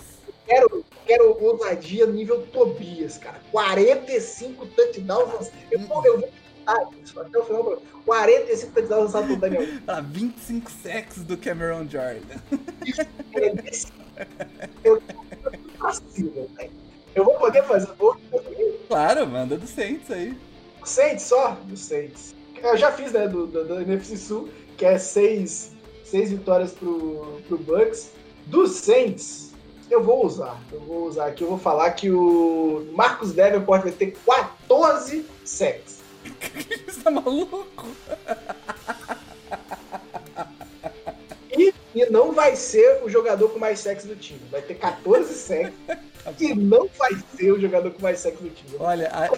quero, 0.47 0.86
quero 1.05 1.43
ousadia 1.43 2.07
nível 2.07 2.47
Tobias, 2.47 3.17
cara. 3.19 3.39
45 3.51 4.65
touchdowns. 4.67 5.51
Eu, 5.69 5.79
eu, 6.03 6.17
metade. 6.17 7.13
Até 7.15 7.38
o 7.38 7.43
final, 7.45 7.81
45 8.05 8.73
touchdowns 8.73 9.03
lançados 9.03 9.27
pro 9.27 9.38
Daniel. 9.38 9.67
Ah, 9.88 10.01
25 10.01 10.71
sacks 10.71 11.17
do 11.23 11.38
Cameron 11.38 11.88
Jordan. 11.88 12.39
Eu 14.84 15.01
possível, 15.79 16.49
velho. 16.55 16.71
Eu 17.15 17.25
vou 17.25 17.36
poder 17.36 17.63
fazer 17.63 17.88
gol 17.95 18.15
Claro, 18.88 19.27
manda 19.27 19.57
do 19.57 19.67
Saints 19.67 20.09
aí. 20.09 20.36
Do 20.84 20.89
Saints 20.89 21.23
só? 21.23 21.57
Do 21.63 21.77
Saints. 21.77 22.36
Eu 22.61 22.77
já 22.77 22.91
fiz, 22.91 23.13
né, 23.13 23.27
do, 23.27 23.47
do, 23.47 23.63
do 23.65 23.81
NFC 23.81 24.17
Sul, 24.17 24.49
que 24.77 24.86
é 24.86 24.97
seis, 24.97 25.71
seis 26.03 26.29
vitórias 26.29 26.73
pro, 26.73 27.41
pro 27.47 27.57
Bucks. 27.57 28.11
Do 28.45 28.67
Saints, 28.67 29.53
eu 29.89 30.03
vou 30.03 30.25
usar. 30.25 30.61
Eu 30.71 30.81
vou 30.81 31.05
usar 31.07 31.27
aqui, 31.27 31.43
eu 31.43 31.49
vou 31.49 31.57
falar 31.57 31.91
que 31.91 32.11
o 32.11 32.86
Marcos 32.91 33.34
Davenport 33.34 33.84
vai 33.84 33.91
ter 33.91 34.11
14 34.25 35.25
sacks. 35.45 36.01
Você 36.88 37.01
tá 37.01 37.11
maluco? 37.11 37.65
E, 41.57 41.73
e 41.95 42.05
não 42.09 42.34
vai 42.34 42.55
ser 42.55 43.01
o 43.03 43.09
jogador 43.09 43.49
com 43.49 43.59
mais 43.59 43.79
sacks 43.79 44.05
do 44.05 44.15
time. 44.15 44.41
Vai 44.51 44.61
ter 44.61 44.75
14 44.75 45.34
sacks. 45.34 45.73
e 46.39 46.53
não 46.53 46.89
vai 46.97 47.11
ser 47.38 47.51
o 47.51 47.59
jogador 47.59 47.91
com 47.91 48.01
mais 48.01 48.19
sacks 48.19 48.41
do 48.41 48.49
time. 48.49 48.75
Olha, 48.79 49.09
a- 49.09 49.29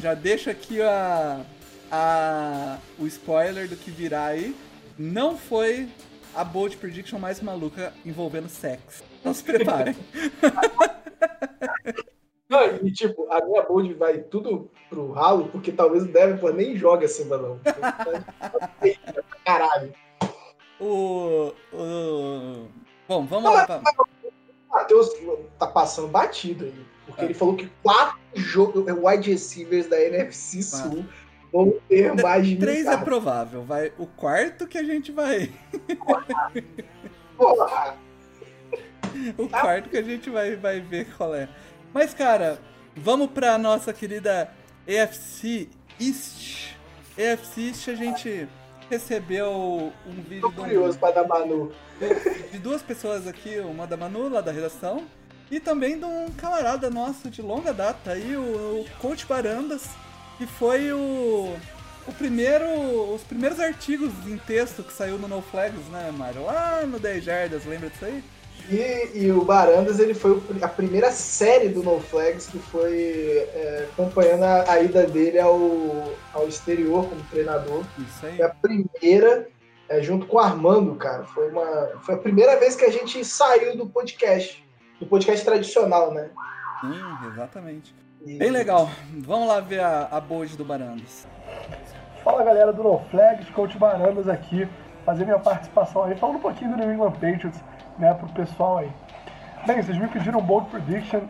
já 0.00 0.14
deixa 0.14 0.50
aqui 0.50 0.80
a, 0.82 1.44
a, 1.90 2.78
o 2.98 3.06
spoiler 3.06 3.68
do 3.68 3.76
que 3.76 3.90
virá 3.90 4.26
aí. 4.26 4.54
Não 4.98 5.36
foi 5.36 5.88
a 6.34 6.44
bold 6.44 6.76
prediction 6.76 7.18
mais 7.18 7.40
maluca 7.40 7.92
envolvendo 8.04 8.48
sexo. 8.48 9.02
Então 9.20 9.32
se 9.34 9.42
preparem. 9.42 9.96
Não, 12.48 12.76
e 12.76 12.92
tipo, 12.92 13.26
a 13.32 13.44
minha 13.44 13.62
bold 13.62 13.92
vai 13.94 14.18
tudo 14.18 14.70
pro 14.88 15.10
ralo, 15.10 15.48
porque 15.48 15.72
talvez 15.72 16.04
o 16.04 16.12
Davenport 16.12 16.54
nem 16.54 16.76
joga 16.76 17.06
assim, 17.06 17.24
não. 17.24 17.58
Caralho. 19.44 19.92
o, 20.80 21.52
o. 21.72 22.68
Bom, 23.08 23.26
vamos 23.26 23.52
lá. 23.52 23.66
Pra... 23.66 23.82
Matheus 24.70 25.10
tá 25.58 25.66
passando 25.66 26.06
batido 26.06 26.66
aí. 26.66 26.86
Porque 27.06 27.24
ele 27.24 27.34
falou 27.34 27.56
que 27.56 27.70
quatro 27.82 28.18
jogos, 28.34 28.84
wide 28.86 29.30
receivers 29.30 29.86
da 29.86 30.00
NFC 30.00 30.62
Sul 30.62 31.04
vão 31.52 31.74
ter 31.88 32.12
mais 32.20 32.46
de 32.46 32.56
Três 32.56 32.86
é 32.86 32.96
provável. 32.96 33.62
Vai 33.62 33.92
o 33.98 34.06
quarto 34.06 34.66
que 34.66 34.76
a 34.76 34.82
gente 34.82 35.12
vai. 35.12 35.50
Porra, 37.36 37.96
O 39.38 39.48
quarto 39.48 39.88
que 39.88 39.96
a 39.96 40.02
gente 40.02 40.28
vai, 40.28 40.56
vai 40.56 40.80
ver 40.80 41.06
qual 41.16 41.34
é. 41.34 41.48
Mas, 41.94 42.12
cara, 42.12 42.58
vamos 42.94 43.30
pra 43.30 43.56
nossa 43.56 43.92
querida 43.92 44.50
EFC 44.86 45.68
East. 45.98 46.74
EFC 47.16 47.68
East 47.68 47.88
a 47.88 47.94
gente 47.94 48.46
recebeu 48.90 49.92
um 50.06 50.22
vídeo 50.28 50.42
tô 50.42 50.48
de 50.50 50.60
um- 50.60 50.64
curioso 50.64 50.98
pra 50.98 51.10
dar 51.12 51.26
Manu. 51.26 51.72
de 52.52 52.58
duas 52.58 52.82
pessoas 52.82 53.26
aqui, 53.26 53.58
uma 53.60 53.86
da 53.86 53.96
Manu, 53.96 54.28
lá 54.28 54.40
da 54.42 54.52
redação, 54.52 55.06
e 55.50 55.60
também 55.60 55.98
de 55.98 56.04
um 56.04 56.30
camarada 56.30 56.90
nosso 56.90 57.30
de 57.30 57.40
longa 57.40 57.72
data 57.72 58.12
aí, 58.12 58.36
o, 58.36 58.40
o 58.80 58.86
Coach 58.98 59.26
Barandas, 59.26 59.88
que 60.38 60.46
foi 60.46 60.92
o, 60.92 61.54
o 62.06 62.12
primeiro, 62.18 62.66
os 63.14 63.22
primeiros 63.22 63.60
artigos 63.60 64.12
em 64.26 64.38
texto 64.38 64.82
que 64.82 64.92
saiu 64.92 65.18
no 65.18 65.28
No 65.28 65.42
Flags, 65.42 65.86
né, 65.90 66.12
Mário? 66.16 66.44
Lá 66.44 66.82
no 66.86 66.98
10 66.98 67.24
Jardas, 67.24 67.64
lembra 67.64 67.90
disso 67.90 68.04
aí? 68.04 68.22
E, 68.68 69.10
e 69.14 69.30
o 69.30 69.44
Barandas, 69.44 70.00
ele 70.00 70.14
foi 70.14 70.42
a 70.60 70.68
primeira 70.68 71.12
série 71.12 71.68
do 71.68 71.82
No 71.82 72.00
Flags 72.00 72.46
que 72.46 72.58
foi 72.58 73.48
é, 73.54 73.88
acompanhando 73.92 74.42
a, 74.42 74.72
a 74.72 74.80
ida 74.82 75.06
dele 75.06 75.38
ao, 75.38 76.12
ao 76.32 76.48
exterior 76.48 77.08
como 77.08 77.22
treinador. 77.30 77.84
Isso 77.98 78.26
aí. 78.26 78.36
Foi 78.36 78.46
a 78.46 78.48
primeira, 78.48 79.48
é, 79.88 80.02
junto 80.02 80.26
com 80.26 80.36
o 80.36 80.40
Armando, 80.40 80.96
cara. 80.96 81.22
Foi, 81.26 81.48
uma, 81.50 81.92
foi 82.04 82.16
a 82.16 82.18
primeira 82.18 82.56
vez 82.58 82.74
que 82.74 82.84
a 82.84 82.90
gente 82.90 83.24
saiu 83.24 83.76
do 83.76 83.86
podcast. 83.86 84.65
Do 84.98 85.06
podcast 85.06 85.44
tradicional, 85.44 86.12
né? 86.12 86.30
Sim, 86.80 87.28
exatamente. 87.28 87.94
Bem 88.24 88.50
legal. 88.50 88.88
Vamos 89.18 89.48
lá 89.48 89.60
ver 89.60 89.80
a, 89.80 90.08
a 90.10 90.20
bold 90.20 90.56
do 90.56 90.64
Barandas. 90.64 91.26
Fala 92.24 92.42
galera 92.42 92.72
do 92.72 92.82
No 92.82 92.98
Flags, 93.10 93.48
Coach 93.50 93.78
Barandas 93.78 94.28
aqui, 94.28 94.66
fazer 95.04 95.24
minha 95.24 95.38
participação 95.38 96.04
aí, 96.04 96.16
falando 96.16 96.36
um 96.36 96.40
pouquinho 96.40 96.72
do 96.72 96.76
New 96.78 96.92
England 96.92 97.12
Patriots, 97.12 97.62
né, 97.98 98.12
pro 98.14 98.28
pessoal 98.30 98.78
aí. 98.78 98.90
Bem, 99.66 99.80
vocês 99.80 99.96
me 99.98 100.08
pediram 100.08 100.40
um 100.40 100.42
bold 100.42 100.68
prediction, 100.70 101.20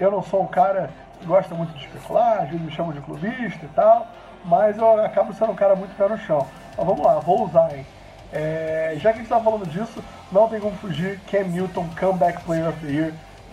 eu 0.00 0.10
não 0.10 0.22
sou 0.22 0.42
um 0.42 0.46
cara 0.46 0.90
que 1.20 1.26
gosta 1.26 1.54
muito 1.54 1.72
de 1.74 1.84
especular, 1.84 2.42
às 2.42 2.48
vezes 2.48 2.60
me 2.60 2.72
chamam 2.72 2.92
de 2.92 3.00
clubista 3.00 3.64
e 3.64 3.68
tal, 3.68 4.08
mas 4.44 4.78
eu 4.78 5.04
acabo 5.04 5.32
sendo 5.32 5.52
um 5.52 5.56
cara 5.56 5.76
muito 5.76 5.94
pé 5.96 6.08
no 6.08 6.18
chão. 6.18 6.46
Mas 6.76 6.86
vamos 6.86 7.04
lá, 7.04 7.20
vou 7.20 7.44
usar, 7.44 7.76
hein. 7.76 7.86
É, 8.32 8.94
já 8.96 9.12
que 9.12 9.18
a 9.18 9.22
gente 9.22 9.28
tá 9.28 9.40
falando 9.40 9.66
disso, 9.66 10.02
não 10.30 10.48
tem 10.48 10.60
como 10.60 10.76
fugir, 10.76 11.20
Cam 11.30 11.44
Newton, 11.44 11.86
Comeback 11.98 12.42
Player 12.44 12.68
of 12.68 12.78
the 12.86 12.92
Year, 12.92 13.12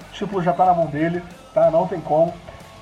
o 0.09 0.13
título 0.13 0.41
já 0.41 0.53
tá 0.53 0.65
na 0.65 0.73
mão 0.73 0.85
dele, 0.85 1.23
tá? 1.53 1.71
Não 1.71 1.87
tem 1.87 1.99
como. 1.99 2.33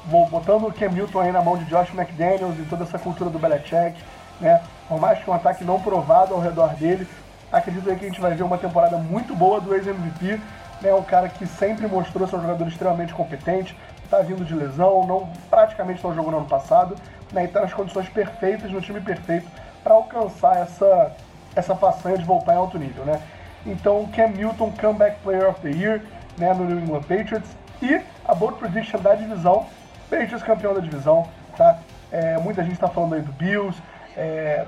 Vou 0.06 0.28
botando 0.28 0.68
o 0.68 0.74
Cam 0.74 0.90
Newton 0.90 1.20
aí 1.22 1.32
na 1.32 1.42
mão 1.42 1.58
de 1.58 1.66
Josh 1.66 1.94
McDaniels 1.94 2.60
e 2.60 2.64
toda 2.64 2.84
essa 2.84 3.00
cultura 3.00 3.30
do 3.30 3.40
Belichick, 3.40 3.96
né? 4.40 4.62
Por 4.88 5.00
mais 5.00 5.20
que 5.20 5.30
um 5.30 5.34
ataque 5.34 5.64
não 5.64 5.80
provado 5.80 6.34
ao 6.34 6.40
redor 6.40 6.76
dele, 6.76 7.08
acredito 7.52 7.90
aí 7.90 7.96
que 7.96 8.06
a 8.06 8.10
gente 8.10 8.22
vai 8.22 8.34
ver 8.34 8.44
uma 8.44 8.58
temporada 8.58 8.98
muito 8.98 9.36
boa 9.36 9.62
do 9.62 9.74
ex-MVP, 9.74 10.40
né? 10.82 10.94
Um 10.94 11.04
cara 11.04 11.30
que 11.30 11.48
sempre 11.48 11.88
mostrou 11.88 12.28
ser 12.28 12.36
um 12.36 12.42
jogador 12.42 12.68
extremamente 12.68 13.14
competente, 13.14 13.76
tá 14.10 14.20
vindo 14.20 14.44
de 14.46 14.54
lesão, 14.54 15.08
não 15.08 15.30
praticamente 15.50 16.04
não 16.04 16.14
jogou 16.14 16.32
no 16.32 16.38
ano 16.40 16.48
passado, 16.48 16.96
né? 17.32 17.46
E 17.46 17.48
tá 17.48 17.62
nas 17.62 17.74
condições 17.74 18.10
perfeitas, 18.10 18.70
no 18.70 18.82
time 18.82 19.00
perfeito, 19.00 19.48
para 19.84 19.94
alcançar 19.94 20.58
essa, 20.58 21.12
essa 21.56 21.76
façanha 21.76 22.18
de 22.18 22.24
voltar 22.24 22.54
em 22.54 22.58
alto 22.58 22.78
nível, 22.78 23.06
né? 23.06 23.22
Então, 23.66 24.08
Cam 24.16 24.28
Newton, 24.30 24.72
Comeback 24.80 25.20
Player 25.22 25.50
of 25.50 25.60
the 25.62 25.70
Year, 25.70 26.02
né, 26.38 26.54
no 26.54 26.66
New 26.66 26.80
England 26.80 27.02
Patriots. 27.04 27.50
E 27.82 28.02
a 28.26 28.34
bold 28.36 28.58
prediction 28.60 29.00
da 29.00 29.16
divisão, 29.16 29.66
Patriots 30.10 30.44
campeão 30.44 30.74
da 30.74 30.80
divisão, 30.82 31.28
tá? 31.58 31.80
É, 32.12 32.38
muita 32.38 32.64
gente 32.64 32.74
está 32.74 32.88
falando 32.88 33.16
aí 33.16 33.22
do 33.22 33.32
Bills, 33.34 33.78
é, 34.16 34.66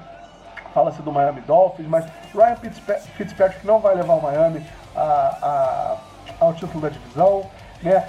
fala-se 0.73 1.01
do 1.01 1.11
Miami 1.11 1.41
Dolphins, 1.41 1.87
mas 1.87 2.05
Ryan 2.33 2.55
Fitzpa- 2.57 2.99
Fitzpatrick 3.15 3.65
não 3.65 3.79
vai 3.79 3.95
levar 3.95 4.15
o 4.15 4.21
Miami 4.21 4.65
a- 4.95 5.37
a- 5.41 5.95
ao 6.39 6.53
título 6.53 6.81
da 6.81 6.89
divisão, 6.89 7.43
né? 7.81 8.03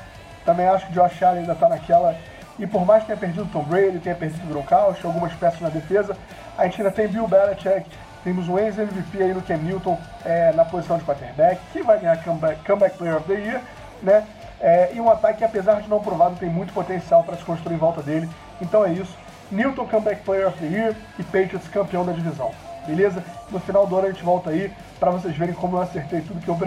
Também 0.45 0.66
acho 0.66 0.87
que 0.87 0.93
Josh 0.93 1.22
Allen 1.22 1.41
ainda 1.41 1.53
está 1.53 1.68
naquela. 1.68 2.16
E 2.59 2.66
por 2.66 2.85
mais 2.85 3.03
que 3.03 3.07
tenha 3.09 3.18
perdido 3.18 3.45
o 3.45 3.47
Tom 3.47 3.62
Brady, 3.62 3.99
tenha 4.01 4.16
perdido 4.16 4.45
o 4.45 4.49
Gronkowski, 4.49 5.07
algumas 5.07 5.33
peças 5.35 5.61
na 5.61 5.68
defesa, 5.68 6.16
a 6.57 6.64
gente 6.64 6.81
ainda 6.81 6.91
tem 6.91 7.07
Bill 7.07 7.29
Belichick, 7.29 7.87
temos 8.25 8.49
um 8.49 8.59
ex-MVP 8.59 9.23
aí 9.23 9.33
no 9.33 9.43
Cam 9.43 9.59
Newton 9.59 9.99
é, 10.25 10.53
na 10.53 10.64
posição 10.64 10.99
de 10.99 11.05
quarterback, 11.05 11.61
que 11.73 11.83
vai 11.83 11.99
ganhar 11.99 12.23
comeback, 12.23 12.64
comeback 12.64 12.97
Player 12.97 13.16
of 13.16 13.27
the 13.27 13.35
Year, 13.35 13.61
né? 14.03 14.27
É, 14.61 14.91
e 14.93 15.01
um 15.01 15.09
ataque 15.09 15.39
que, 15.39 15.45
apesar 15.45 15.81
de 15.81 15.89
não 15.89 16.01
provado, 16.01 16.37
tem 16.37 16.49
muito 16.49 16.73
potencial 16.73 17.23
para 17.23 17.37
se 17.37 17.45
construir 17.45 17.75
em 17.75 17.79
volta 17.79 18.03
dele. 18.03 18.29
Então 18.61 18.85
é 18.85 18.93
isso. 18.93 19.16
Newton 19.51 19.87
Comeback 19.87 20.23
Player 20.23 20.49
of 20.49 20.59
the 20.59 20.66
Year 20.66 20.97
e 21.19 21.23
Patriots 21.23 21.69
campeão 21.69 22.05
da 22.05 22.12
divisão. 22.12 22.51
Beleza? 22.87 23.23
No 23.51 23.61
final 23.61 23.87
do 23.87 23.97
ano 23.97 24.09
a 24.09 24.11
gente 24.11 24.25
volta 24.25 24.51
aí 24.51 24.73
para 24.99 25.11
vocês 25.11 25.37
verem 25.37 25.55
como 25.55 25.77
eu 25.77 25.83
acertei 25.83 26.21
tudo 26.23 26.41
que 26.41 26.49
eu 26.49 26.59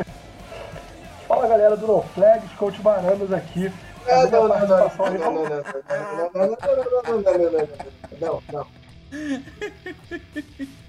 Fala 1.27 1.47
galera 1.47 1.77
do 1.77 1.87
No 1.87 2.01
Flags, 2.01 2.51
Coach 2.57 2.81
Baranas 2.81 3.31
aqui. 3.31 3.71
Não, 4.05 4.21
Fazendo 4.21 4.47
não, 4.47 4.53
a 4.53 4.59
não, 4.59 4.67
não, 4.67 4.77
participação 4.77 5.05
aí. 5.05 5.17
não, 5.17 5.33
não, 5.33 5.43
não, 5.43 5.49
não, 5.49 5.63
não, 6.33 6.47
não, 6.47 6.47
não, 6.47 6.57
não, 7.03 7.21
não, 7.21 7.41
não, 7.41 7.59
não, 8.19 8.41
não, 8.41 8.41
não. 8.51 8.67
Não 10.59 10.80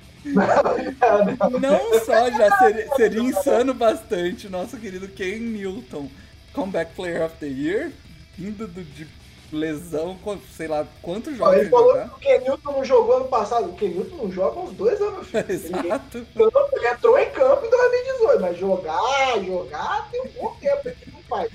só 2.05 2.31
já 2.31 2.59
seria, 2.59 2.95
seria 2.95 3.21
insano 3.23 3.75
bastante 3.75 4.47
o 4.47 4.51
nosso 4.51 4.77
querido 4.77 5.09
Ken 5.09 5.39
Newton, 5.39 6.09
Comeback 6.53 6.95
Player 6.95 7.23
of 7.25 7.35
the 7.39 7.47
Year, 7.47 7.91
indo 8.39 8.67
do- 8.67 8.85
de 8.85 9.07
lesão, 9.53 10.19
sei 10.57 10.67
lá 10.67 10.87
quantos 11.03 11.37
jogos 11.37 11.57
Ele 11.61 11.69
falou 11.69 11.89
jogar. 11.93 12.09
que 12.09 12.15
o 12.15 12.19
Kenilton 12.19 12.73
não 12.73 12.85
jogou 12.85 13.17
ano 13.19 13.29
passado. 13.29 13.69
O 13.69 13.75
Kenilton 13.75 14.17
não 14.17 14.33
joga 14.33 14.61
uns 14.61 14.73
dois 14.73 14.99
anos, 15.01 15.27
filho. 15.29 15.45
Ele, 15.47 15.53
Exato. 15.53 16.27
ele 16.73 16.89
entrou 16.89 17.19
em 17.19 17.31
campo 17.31 17.67
em 17.67 17.71
2018, 17.71 18.41
mas 18.41 18.59
jogar, 18.59 19.45
jogar 19.45 20.09
tem 20.11 20.23
um 20.23 20.29
bom 20.41 20.57
tempo 20.59 20.83
que 20.91 21.11
não 21.11 21.21
faz. 21.29 21.51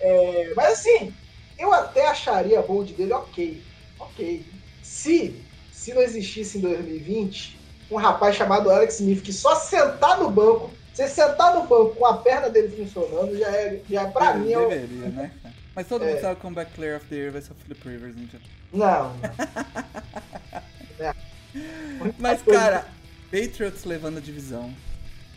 É, 0.00 0.52
mas 0.54 0.74
assim, 0.74 1.12
eu 1.58 1.72
até 1.72 2.06
acharia 2.08 2.58
a 2.58 2.62
bold 2.62 2.92
dele 2.92 3.14
ok. 3.14 3.62
Ok. 3.98 4.44
Se, 4.82 5.34
se 5.72 5.94
não 5.94 6.02
existisse 6.02 6.58
em 6.58 6.60
2020 6.60 7.57
um 7.90 7.96
rapaz 7.96 8.36
chamado 8.36 8.70
Alex 8.70 9.00
Smith 9.00 9.22
que 9.22 9.32
só 9.32 9.54
sentar 9.54 10.18
no 10.18 10.30
banco, 10.30 10.70
você 10.92 11.08
sentar 11.08 11.54
no 11.54 11.62
banco 11.66 11.94
com 11.96 12.04
a 12.06 12.18
perna 12.18 12.50
dele 12.50 12.68
funcionando, 12.76 13.36
já 13.38 13.48
é, 13.48 13.80
já 13.88 14.06
pra 14.08 14.34
Ele 14.34 14.44
mim 14.44 14.52
é 14.52 14.58
o- 14.58 14.68
deveria, 14.68 15.08
né? 15.08 15.30
Mas 15.74 15.86
todo 15.86 16.04
É. 16.04 16.08
mundo 16.10 16.20
sabe 16.20 16.34
que 16.34 16.40
o 16.40 16.42
Comeback 16.42 16.72
Player 16.72 16.96
of 16.96 17.06
the 17.06 17.14
Year 17.14 17.32
vai 17.32 17.40
ser 17.40 17.52
o 17.52 17.54
Philip 17.54 17.88
Rivers, 17.88 18.16
então. 18.18 18.40
Não. 18.72 19.12
Mas, 22.18 22.42
cara, 22.42 22.86
Patriots 23.30 23.84
levando 23.84 24.18
a 24.18 24.20
divisão. 24.20 24.72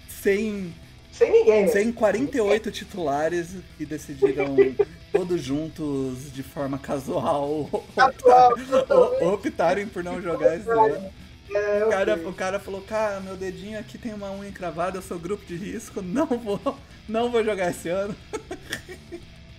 Sem, 0.09 0.73
Sem 1.11 1.31
ninguém, 1.31 1.65
né? 1.65 1.71
sem 1.71 1.91
48 1.91 2.71
titulares 2.71 3.47
que 3.77 3.85
decidiram 3.85 4.55
todos 5.11 5.41
juntos 5.41 6.31
de 6.33 6.43
forma 6.43 6.77
casual 6.77 7.69
optarem 9.21 9.87
por 9.87 10.03
não 10.03 10.21
jogar 10.21 10.57
esse 10.57 10.69
ano. 10.69 11.11
É, 11.53 11.85
O 11.85 11.89
cara, 11.89 12.15
o 12.29 12.33
cara 12.33 12.59
falou, 12.59 12.81
cara, 12.81 13.19
meu 13.19 13.35
dedinho 13.35 13.79
aqui 13.79 13.97
tem 13.97 14.13
uma 14.13 14.31
unha 14.31 14.49
encravada, 14.49 14.97
eu 14.97 15.01
sou 15.01 15.19
grupo 15.19 15.45
de 15.45 15.55
risco, 15.55 16.01
não 16.01 16.25
vou, 16.27 16.79
não 17.07 17.29
vou 17.31 17.43
jogar 17.43 17.69
esse 17.71 17.89
ano. 17.89 18.15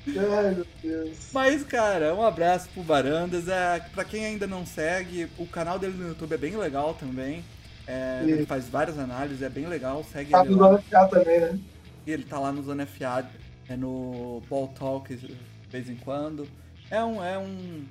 Ai, 0.07 0.55
meu 0.55 0.67
Deus. 0.83 1.19
Mas, 1.33 1.65
cara, 1.65 2.15
um 2.15 2.23
abraço 2.25 2.69
pro 2.71 2.83
Barandas. 2.83 3.49
É, 3.49 3.81
pra 3.95 4.05
quem 4.05 4.25
ainda 4.25 4.47
não 4.47 4.67
segue, 4.67 5.31
o 5.39 5.47
canal 5.47 5.79
dele 5.79 5.95
no 5.97 6.09
YouTube 6.09 6.33
é 6.35 6.39
bem 6.39 6.57
legal 6.57 6.95
também. 6.95 7.45
É, 7.87 8.23
ele 8.27 8.47
faz 8.47 8.69
várias 8.69 8.99
análises, 8.99 9.43
é 9.43 9.49
bem 9.49 9.67
legal, 9.67 10.05
segue 10.05 10.31
Tá 10.31 10.41
ele 10.41 10.51
no. 10.51 10.59
Zona 10.59 10.83
FA 10.83 11.09
também, 11.09 11.41
né? 11.41 11.61
E 12.07 12.11
ele 12.13 12.25
tá 12.25 12.39
lá 12.39 12.53
no 12.53 12.63
Zona 12.63 12.87
FA, 12.87 13.31
é 13.69 13.77
no 13.77 14.43
Ball 14.49 14.69
Talk 14.69 15.15
de 15.15 15.37
vez 15.71 15.89
em 15.89 15.97
quando. 15.97 16.49
É 16.91 17.03
um, 17.03 17.25
é 17.25 17.39
um 17.39 17.85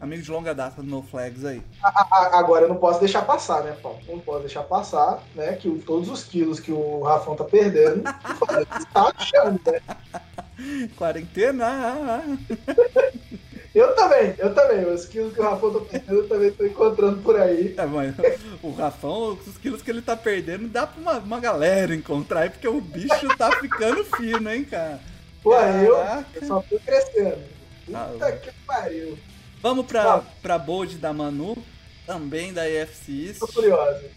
amigo 0.00 0.22
de 0.22 0.30
longa 0.30 0.54
data 0.54 0.82
do 0.82 0.88
No 0.88 1.02
Flags 1.02 1.44
aí. 1.44 1.62
Agora 2.32 2.64
eu 2.64 2.68
não 2.68 2.76
posso 2.76 3.00
deixar 3.00 3.22
passar, 3.22 3.62
né, 3.64 3.76
Paulo? 3.82 3.98
Não 4.08 4.18
posso 4.20 4.40
deixar 4.40 4.62
passar, 4.62 5.22
né? 5.34 5.52
Que 5.54 5.68
o- 5.68 5.78
todos 5.78 6.08
os 6.08 6.24
quilos 6.24 6.60
que 6.60 6.72
o 6.72 7.02
Rafão 7.02 7.34
tá 7.36 7.44
perdendo, 7.44 8.02
o 8.40 8.86
tá 8.92 9.12
achando, 9.16 9.60
né? 9.66 9.80
Quarentena! 10.96 12.22
Eu 13.74 13.94
também, 13.94 14.34
eu 14.38 14.54
também. 14.54 14.86
Os 14.86 15.04
quilos 15.04 15.34
que 15.34 15.40
o 15.40 15.42
Rafão 15.42 15.70
tá 15.74 15.80
perdendo, 15.80 16.14
eu 16.20 16.28
também 16.28 16.50
tô 16.50 16.64
encontrando 16.64 17.20
por 17.22 17.38
aí. 17.38 17.74
É, 17.76 17.84
mas 17.84 18.14
o 18.62 18.70
Rafão, 18.72 19.38
os 19.46 19.58
quilos 19.58 19.82
que 19.82 19.90
ele 19.90 20.00
tá 20.00 20.16
perdendo, 20.16 20.66
dá 20.66 20.86
pra 20.86 21.00
uma, 21.00 21.18
uma 21.18 21.40
galera 21.40 21.94
encontrar 21.94 22.40
aí, 22.40 22.50
porque 22.50 22.66
o 22.66 22.80
bicho 22.80 23.28
tá 23.36 23.50
ficando 23.60 24.02
fino, 24.16 24.50
hein, 24.50 24.64
cara? 24.64 24.98
Pô, 25.42 25.54
eu, 25.54 25.94
eu 26.34 26.46
só 26.48 26.60
tô 26.62 26.78
crescendo. 26.80 27.38
Ah, 27.94 28.08
Puta 28.12 28.32
que 28.32 28.50
pariu. 28.66 29.18
Vamos 29.66 29.86
pra, 29.86 30.18
Vamos. 30.18 30.26
pra 30.40 30.58
Bold 30.60 30.96
da 30.98 31.12
Manu, 31.12 31.58
também 32.06 32.52
da 32.52 32.70
EFC 32.70 33.10
East. 33.26 33.40
Tô 33.40 33.48
curiosa. 33.48 34.08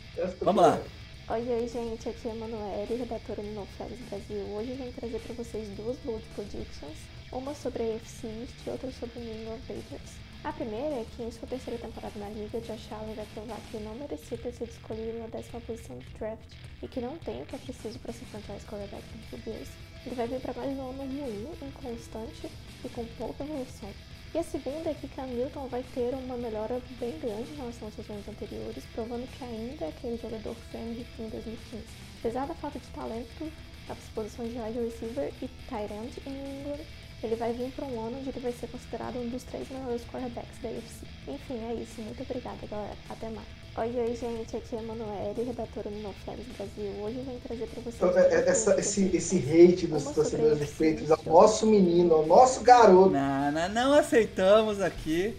Vamos 0.41 0.61
lá. 0.61 0.77
curiosa. 1.25 1.49
Oi, 1.49 1.61
oi, 1.61 1.67
gente, 1.67 2.07
aqui 2.07 2.27
é 2.27 2.31
a 2.31 2.35
Manoel, 2.35 2.85
redatora 2.87 3.41
do 3.41 3.55
No 3.55 3.65
Flags 3.75 3.97
Brasil. 4.09 4.45
Hoje 4.53 4.69
eu 4.69 4.77
venho 4.77 4.93
trazer 4.93 5.17
para 5.17 5.33
vocês 5.33 5.67
duas 5.69 5.97
bold 6.05 6.23
predictions, 6.35 6.97
uma 7.31 7.55
sobre 7.55 7.81
a 7.81 7.95
AFC 7.95 8.27
East 8.27 8.53
e 8.67 8.69
outra 8.69 8.91
sobre 8.91 9.17
o 9.17 9.23
New 9.23 9.41
England 9.41 9.61
Patriots. 9.61 10.13
A 10.43 10.53
primeira 10.53 11.01
é 11.01 11.05
que 11.17 11.23
em 11.23 11.31
sua 11.31 11.47
terceira 11.47 11.79
temporada 11.79 12.19
na 12.19 12.29
liga, 12.29 12.61
Josh 12.61 12.91
Allen 12.91 13.15
vai 13.15 13.25
provar 13.33 13.57
que 13.71 13.77
não 13.77 13.95
merecia 13.95 14.37
ter 14.37 14.53
sido 14.53 14.69
escolhido 14.69 15.17
na 15.17 15.27
décima 15.29 15.59
posição 15.61 15.97
do 15.97 16.19
draft 16.19 16.45
e 16.83 16.87
que 16.87 17.01
não 17.01 17.17
tem 17.17 17.41
o 17.41 17.45
que 17.47 17.55
é 17.55 17.57
preciso 17.57 17.97
para 17.97 18.13
ser 18.13 18.25
franchise 18.25 18.67
quarterback 18.67 19.03
do 19.31 19.37
Bills. 19.37 19.71
Ele 20.05 20.13
vai 20.13 20.27
vir 20.27 20.41
para 20.41 20.53
mais 20.53 20.77
um 20.77 20.91
ano 20.91 21.01
ruim, 21.01 21.47
inconstante 21.63 22.51
e 22.85 22.89
com 22.89 23.03
pouca 23.17 23.43
evolução. 23.43 23.89
E 24.31 24.37
a 24.37 24.43
segunda 24.43 24.91
é 24.91 24.93
que 24.93 25.07
Cam 25.07 25.25
Newton 25.25 25.67
vai 25.69 25.83
ter 25.95 26.13
uma 26.13 26.37
melhora 26.37 26.79
bem 26.99 27.17
grande 27.19 27.51
em 27.51 27.55
relação 27.55 27.91
seus 27.91 28.07
anos 28.11 28.27
anteriores, 28.27 28.83
provando 28.93 29.27
que 29.27 29.43
ainda 29.43 29.85
é 29.85 29.89
aquele 29.89 30.17
jogador 30.17 30.55
foi 30.71 30.79
MVP 30.79 31.23
em 31.23 31.29
2015. 31.29 31.83
Apesar 32.19 32.45
da 32.45 32.53
falta 32.53 32.77
de 32.77 32.87
talento 32.89 33.51
nas 33.87 33.97
posições 34.13 34.53
de 34.53 34.59
wide 34.59 34.79
receiver 34.79 35.33
e 35.41 35.47
tight 35.67 35.91
end 35.91 36.21
em 36.27 36.59
England, 36.59 36.85
ele 37.23 37.35
vai 37.35 37.53
vir 37.53 37.71
para 37.71 37.85
um 37.85 37.99
ano 38.05 38.19
onde 38.19 38.29
ele 38.29 38.39
vai 38.39 38.51
ser 38.51 38.67
considerado 38.67 39.17
um 39.17 39.29
dos 39.29 39.43
três 39.43 39.67
melhores 39.69 40.05
quarterbacks 40.05 40.59
da 40.61 40.69
UFC. 40.69 41.07
Enfim, 41.27 41.59
é 41.67 41.73
isso. 41.73 41.99
Muito 41.99 42.21
obrigada, 42.21 42.67
galera. 42.67 42.97
Até 43.09 43.29
mais. 43.29 43.58
Oi, 43.77 43.93
oi, 43.97 44.15
gente. 44.15 44.57
Aqui 44.57 44.75
é 44.75 44.79
a 44.79 44.81
Manoel, 44.81 45.33
redatora 45.37 45.89
do 45.89 45.97
No 46.01 46.13
Flags 46.25 46.45
Brasil. 46.57 46.91
Hoje 47.01 47.17
eu 47.19 47.23
venho 47.23 47.39
trazer 47.47 47.67
para 47.67 47.81
vocês... 47.81 47.95
Então, 47.95 48.17
é- 48.19 48.33
é- 48.35 48.49
essa- 48.49 48.77
esse, 48.79 49.15
esse 49.15 49.37
hate 49.37 49.87
dos 49.87 50.03
torcedores 50.03 50.59
do 50.59 50.65
sobre 50.65 50.91
Patriots 50.91 51.11
é 51.11 51.29
o 51.29 51.33
nosso 51.33 51.65
menino, 51.65 52.13
é 52.13 52.17
o 52.17 52.25
nosso 52.25 52.61
garoto. 52.61 53.11
Não, 53.11 53.51
não, 53.51 53.69
não 53.69 53.93
aceitamos 53.93 54.81
aqui. 54.81 55.37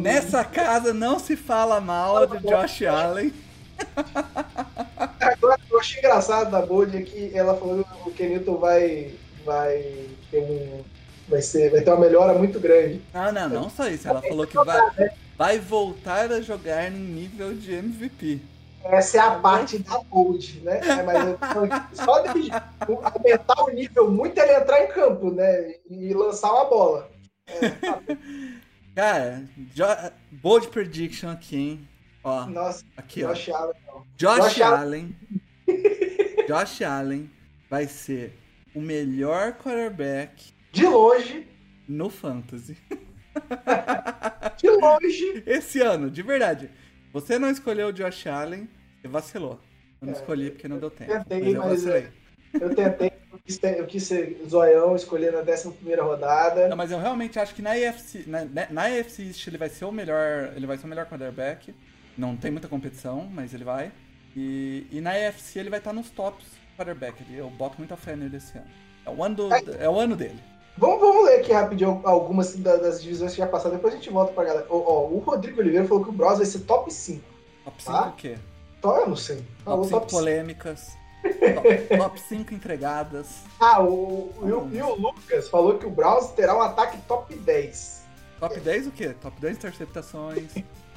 Nessa 0.00 0.42
casa 0.42 0.92
não 0.92 1.18
se 1.20 1.36
fala 1.36 1.80
mal 1.80 2.26
de 2.26 2.38
Josh 2.38 2.82
Allen. 2.82 3.32
Agora, 5.20 5.60
eu 5.70 5.78
achei 5.78 5.98
engraçado 6.00 6.50
da 6.50 6.60
Bold 6.62 6.96
é 6.96 7.02
que 7.02 7.30
ela 7.34 7.54
falou 7.56 7.84
que 7.84 8.08
o 8.08 8.12
Kenilton 8.12 8.56
vai, 8.56 9.14
vai 9.44 10.06
ter 10.30 10.40
um. 10.40 10.82
Vai, 11.28 11.40
ser, 11.42 11.70
vai 11.70 11.80
ter 11.82 11.90
uma 11.90 12.00
melhora 12.00 12.34
muito 12.36 12.58
grande. 12.58 13.00
Não, 13.14 13.30
não, 13.30 13.48
não 13.48 13.70
só 13.70 13.86
isso. 13.88 14.08
Ela 14.08 14.20
falou 14.20 14.44
que 14.46 14.56
vai, 14.56 15.10
vai 15.40 15.58
voltar 15.58 16.30
a 16.30 16.42
jogar 16.42 16.92
em 16.92 16.98
nível 16.98 17.54
de 17.54 17.72
MVP. 17.72 18.42
Essa 18.84 19.16
é 19.16 19.20
a 19.20 19.38
parte 19.38 19.78
da 19.78 19.98
Bold, 20.00 20.60
né? 20.60 20.80
É, 20.80 21.02
mas 21.02 21.28
eu 21.28 21.38
só 21.94 22.20
de 22.26 22.50
aumentar 23.02 23.64
o 23.64 23.70
nível 23.70 24.10
muito 24.10 24.38
é 24.38 24.42
ele 24.42 24.60
entrar 24.60 24.84
em 24.84 24.88
campo, 24.88 25.30
né? 25.30 25.76
E 25.88 26.12
lançar 26.12 26.52
uma 26.52 26.66
bola. 26.66 27.10
Cara, 28.94 29.48
Jo- 29.74 30.12
bold 30.30 30.68
prediction 30.68 31.30
aqui, 31.30 31.56
hein? 31.56 31.88
Ó, 32.22 32.44
Nossa, 32.44 32.84
aqui, 32.94 33.24
ó. 33.24 33.32
Josh 33.32 33.48
Allen, 33.48 33.74
não. 33.86 34.06
Josh, 34.18 34.36
Josh 34.44 34.60
Allen. 34.60 35.16
Josh 36.46 36.82
Allen 36.82 37.30
vai 37.70 37.86
ser 37.86 38.38
o 38.74 38.80
melhor 38.82 39.54
quarterback 39.54 40.52
De 40.70 40.86
longe, 40.86 41.48
no 41.88 42.10
Fantasy. 42.10 42.76
de 44.56 44.70
longe. 44.70 45.42
Esse 45.46 45.80
ano, 45.80 46.10
de 46.10 46.22
verdade. 46.22 46.70
Você 47.12 47.38
não 47.38 47.50
escolheu 47.50 47.88
o 47.88 47.92
Josh 47.92 48.26
Allen, 48.26 48.68
você 49.00 49.08
vacilou. 49.08 49.58
Eu 50.00 50.06
não 50.06 50.14
É, 50.14 50.16
escolhi 50.16 50.50
porque 50.50 50.68
não 50.68 50.78
deu 50.78 50.90
tempo. 50.90 51.12
tentei, 51.12 51.40
mas 51.40 51.54
eu 51.54 51.60
mas, 51.60 51.70
vacilei. 51.84 52.08
Eu 52.60 52.74
tentei, 52.74 53.12
eu 53.32 53.38
quis, 53.44 53.62
eu 53.62 53.86
quis 53.86 54.02
ser 54.04 54.42
zoião, 54.48 54.96
escolher 54.96 55.32
na 55.32 55.40
11 55.40 55.74
rodada. 56.00 56.68
Não, 56.68 56.76
mas 56.76 56.90
eu 56.90 56.98
realmente 56.98 57.38
acho 57.38 57.54
que 57.54 57.62
na 57.62 57.72
AFC, 57.72 58.24
na, 58.26 58.44
na- 58.44 58.66
na 58.70 58.82
AFC 58.86 59.22
East 59.24 59.46
ele 59.46 59.58
vai 59.58 59.68
ser 59.68 59.84
o 59.84 59.92
melhor, 59.92 60.52
ele 60.56 60.66
vai 60.66 60.78
ser 60.78 60.86
o 60.86 60.88
melhor 60.88 61.06
quarterback. 61.06 61.74
Não 62.16 62.36
tem 62.36 62.50
muita 62.50 62.68
competição, 62.68 63.28
mas 63.32 63.54
ele 63.54 63.64
vai. 63.64 63.92
E, 64.36 64.86
e 64.90 65.00
na 65.00 65.10
AFC 65.12 65.58
ele 65.58 65.70
vai 65.70 65.78
estar 65.80 65.92
nos 65.92 66.10
tops 66.10 66.46
quarterback. 66.76 67.22
Ele- 67.28 67.38
Eu 67.38 67.50
boto 67.50 67.76
muita 67.78 67.96
fé 67.96 68.14
nele 68.16 68.36
esse 68.36 68.56
ano. 68.56 68.66
É 69.04 69.10
o 69.10 69.22
ano, 69.22 69.34
do- 69.34 69.54
é 69.54 69.88
o 69.88 69.98
ano 69.98 70.16
dele. 70.16 70.38
Vamos, 70.78 71.00
vamos 71.00 71.24
ler 71.26 71.40
aqui 71.40 71.52
rapidinho 71.52 72.00
algumas 72.04 72.54
da- 72.56 72.76
das 72.76 73.02
divisões 73.02 73.32
que 73.32 73.38
já 73.38 73.46
passaram, 73.46 73.76
depois 73.76 73.92
a 73.92 73.96
gente 73.96 74.08
volta 74.10 74.32
pra 74.32 74.44
galera. 74.44 74.66
Ó, 74.70 74.76
ó, 74.78 75.08
o 75.08 75.18
Rodrigo 75.18 75.60
Oliveira 75.60 75.86
falou 75.86 76.02
que 76.02 76.10
o 76.10 76.12
Bros 76.12 76.38
vai 76.38 76.46
ser 76.46 76.60
top 76.60 76.92
5. 76.92 77.22
Top 77.64 77.82
5 77.82 77.96
Ah? 77.96 78.08
o 78.08 78.12
quê? 78.12 78.38
Então 78.78 78.96
eu 78.96 79.08
não 79.08 79.16
sei. 79.16 79.44
Falou 79.64 79.80
Top 79.82 79.88
5 79.88 80.00
top 80.00 80.10
5. 80.10 80.18
polêmicas. 80.22 80.92
top, 81.54 81.98
top 81.98 82.20
5 82.20 82.54
entregadas. 82.54 83.26
Ah, 83.60 83.82
o, 83.82 84.32
o- 84.40 84.48
e, 84.48 84.52
o, 84.52 84.70
e 84.74 84.82
o 84.82 84.94
Lucas 84.94 85.48
falou 85.50 85.78
que 85.78 85.84
o 85.86 85.90
Browns 85.90 86.28
terá 86.28 86.56
um 86.56 86.62
ataque 86.62 86.96
top 87.06 87.34
10. 87.34 88.00
Top 88.38 88.58
10 88.58 88.86
o 88.86 88.90
quê? 88.90 89.14
Top 89.20 89.38
10 89.38 89.56
interceptações. 89.58 90.50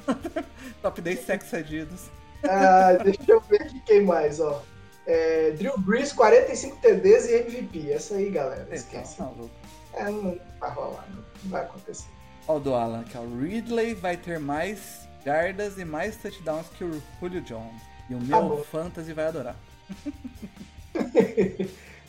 top 0.80 1.00
10 1.02 1.26
sacks 1.26 1.48
cedidos. 1.50 2.08
Ah, 2.42 2.92
deixa 3.02 3.20
eu 3.28 3.40
ver 3.40 3.62
aqui 3.62 3.80
quem 3.80 4.02
mais, 4.02 4.40
ó. 4.40 4.62
É, 5.06 5.50
Drew 5.50 5.76
Brees, 5.78 6.12
45 6.14 6.76
TDs 6.80 7.26
e 7.28 7.34
MVP. 7.34 7.90
Essa 7.92 8.14
aí, 8.14 8.30
galera. 8.30 8.66
Esquece. 8.72 9.18
Tá 9.18 9.24
maluco. 9.24 9.50
É, 9.96 10.04
não 10.10 10.38
vai 10.60 10.70
rolar, 10.70 11.06
não, 11.14 11.50
vai 11.50 11.62
acontecer. 11.62 12.08
Ó 12.46 12.56
o 12.56 12.60
do 12.60 12.74
Alan 12.74 13.00
aqui, 13.00 13.16
ó. 13.16 13.22
Ridley 13.22 13.94
vai 13.94 14.16
ter 14.16 14.38
mais 14.38 15.08
jardas 15.24 15.78
e 15.78 15.84
mais 15.84 16.16
touchdowns 16.16 16.66
que 16.76 16.84
o 16.84 17.02
Julio 17.20 17.40
Jones. 17.42 17.80
E 18.10 18.14
o 18.14 18.18
Tá 18.18 18.24
meu 18.24 18.48
bom. 18.56 18.62
fantasy 18.64 19.12
vai 19.12 19.26
adorar. 19.28 19.56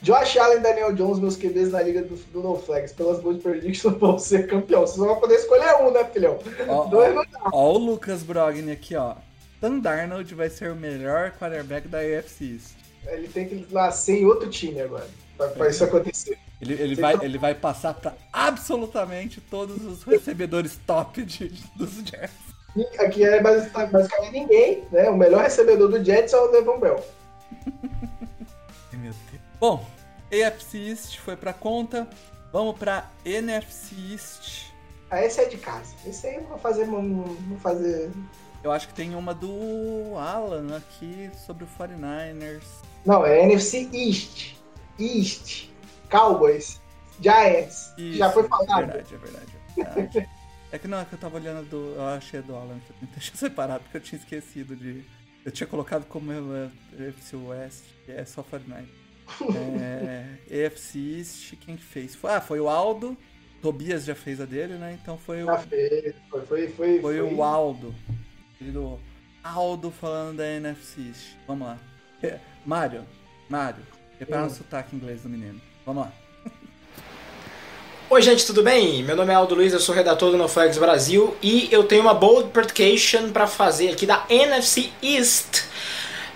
Josh 0.01 0.37
Allen 0.37 0.57
e 0.57 0.61
Daniel 0.61 0.93
Jones, 0.93 1.19
meus 1.19 1.35
QBs 1.35 1.71
na 1.71 1.81
liga 1.81 2.03
do, 2.03 2.15
do 2.15 2.41
No 2.41 2.57
Flags, 2.57 2.93
pelas 2.93 3.19
boas 3.21 3.41
predictions 3.41 3.95
vão 3.97 4.19
ser 4.19 4.45
campeão. 4.47 4.81
Vocês 4.81 4.97
vão 4.97 5.19
poder 5.19 5.35
escolher 5.35 5.75
um, 5.81 5.89
né, 5.91 6.03
filhão? 6.05 6.37
Ó, 6.67 6.83
Dois 6.85 7.11
ó, 7.11 7.15
não 7.15 7.25
dá. 7.25 7.39
ó 7.51 7.73
o 7.73 7.77
Lucas 7.77 8.21
Brogni 8.21 8.71
aqui, 8.71 8.95
ó. 8.95 9.15
Sam 9.61 9.79
Darnold 9.79 10.35
vai 10.35 10.49
ser 10.49 10.69
o 10.71 10.75
melhor 10.75 11.31
quarterback 11.39 11.87
da 11.87 11.99
AFC 11.99 12.53
East. 12.53 12.73
Ele 13.07 13.27
tem 13.27 13.47
que 13.47 13.73
nascer 13.73 14.19
em 14.21 14.25
outro 14.25 14.49
time 14.49 14.81
agora, 14.81 15.07
pra, 15.37 15.47
pra 15.49 15.69
isso 15.69 15.83
acontecer. 15.83 16.37
Ele, 16.65 16.81
ele, 16.81 16.95
vai, 16.95 17.13
ele 17.21 17.37
vai 17.37 17.53
passar 17.55 17.93
pra 17.93 18.13
absolutamente 18.33 19.39
todos 19.41 19.83
os 19.83 20.03
recebedores 20.03 20.77
top 20.85 21.23
de, 21.23 21.49
dos 21.75 21.91
Jets. 22.05 22.45
Aqui 22.99 23.23
é 23.23 23.41
basi- 23.41 23.69
basicamente 23.69 24.31
ninguém, 24.33 24.83
né? 24.91 25.09
O 25.09 25.15
melhor 25.15 25.43
recebedor 25.43 25.89
do 25.89 26.03
Jets 26.03 26.33
é 26.33 26.37
o 26.37 26.51
Levon 26.51 26.79
Bell. 26.79 27.05
Meu 28.93 29.01
Deus. 29.01 29.15
Bom, 29.59 29.85
AFC 30.31 30.77
East 30.89 31.19
foi 31.19 31.35
pra 31.35 31.53
conta. 31.53 32.07
Vamos 32.51 32.77
pra 32.77 33.09
NFC 33.23 33.95
East. 34.11 34.65
Ah, 35.09 35.23
esse 35.23 35.39
é 35.39 35.45
de 35.45 35.57
casa. 35.57 35.93
Esse 36.05 36.27
aí 36.27 36.35
eu 36.35 36.43
vou 36.43 36.57
fazer. 36.57 36.85
Vou 36.85 37.59
fazer. 37.61 38.11
Eu 38.63 38.71
acho 38.71 38.87
que 38.87 38.93
tem 38.93 39.13
uma 39.15 39.33
do 39.33 40.17
Alan 40.17 40.75
aqui 40.77 41.29
sobre 41.45 41.63
o 41.63 41.67
49ers. 41.79 42.63
Não, 43.05 43.25
é 43.25 43.43
NFC 43.43 43.87
East. 43.93 44.55
East. 44.99 45.69
Cowboys. 46.09 46.81
Giants. 47.21 47.93
Isso, 47.97 48.17
Já 48.17 48.31
foi 48.31 48.43
É 48.43 48.47
falado. 48.47 48.87
verdade, 48.87 49.15
é 49.15 49.17
verdade. 49.17 49.51
É, 49.77 49.83
verdade. 49.83 50.29
É 50.71 50.77
que 50.79 50.87
não, 50.87 50.99
é 50.99 51.05
que 51.05 51.13
eu 51.13 51.19
tava 51.19 51.37
olhando 51.37 51.69
do. 51.69 51.95
Eu 51.95 52.05
achei 52.07 52.41
do 52.41 52.55
Alan, 52.55 52.79
que 52.85 52.91
eu 52.91 53.07
deixa 53.13 53.35
separado, 53.35 53.83
porque 53.83 53.97
eu 53.97 54.01
tinha 54.01 54.19
esquecido 54.19 54.75
de. 54.75 55.03
Eu 55.45 55.51
tinha 55.51 55.67
colocado 55.67 56.05
como 56.05 56.31
é, 56.31 56.69
AFC 57.07 57.35
West, 57.35 57.83
é 58.07 58.25
só 58.25 58.41
49. 58.43 58.87
É, 60.49 60.65
AFC 60.67 61.17
East, 61.17 61.55
quem 61.61 61.77
que 61.77 61.83
fez? 61.83 62.17
Ah, 62.23 62.41
foi 62.41 62.59
o 62.59 62.67
Aldo. 62.67 63.15
Tobias 63.61 64.05
já 64.05 64.13
fez 64.15 64.41
a 64.41 64.45
dele, 64.45 64.73
né? 64.75 64.97
Então 65.01 65.17
foi 65.17 65.43
o. 65.43 65.45
Já 65.45 65.57
fez, 65.59 66.15
foi, 66.29 66.41
foi, 66.41 66.67
foi, 66.69 67.01
foi, 67.01 67.21
o 67.21 67.43
Aldo. 67.43 67.95
Do 68.59 68.99
Aldo 69.43 69.91
falando 69.91 70.37
da 70.37 70.47
NFC 70.47 71.01
East. 71.01 71.35
Vamos 71.47 71.67
lá. 71.67 71.79
Mário, 72.65 73.05
Mário, 73.47 73.83
prepara 74.17 74.45
um 74.45 74.49
sotaque 74.49 74.95
inglês 74.95 75.21
do 75.21 75.29
menino. 75.29 75.61
Vamos 75.85 76.05
lá. 76.05 76.11
Oi, 78.09 78.19
gente, 78.19 78.43
tudo 78.43 78.63
bem? 78.63 79.03
Meu 79.03 79.15
nome 79.15 79.31
é 79.31 79.35
Aldo 79.35 79.53
Luiz, 79.53 79.71
eu 79.71 79.79
sou 79.79 79.93
redator 79.93 80.31
do 80.31 80.37
NoFlex 80.37 80.79
Brasil 80.79 81.37
e 81.43 81.69
eu 81.71 81.83
tenho 81.83 82.01
uma 82.01 82.13
bold 82.13 82.49
prediction 82.49 83.29
para 83.29 83.45
fazer 83.45 83.91
aqui 83.91 84.03
da 84.07 84.25
NFC 84.27 84.89
East. 85.03 85.65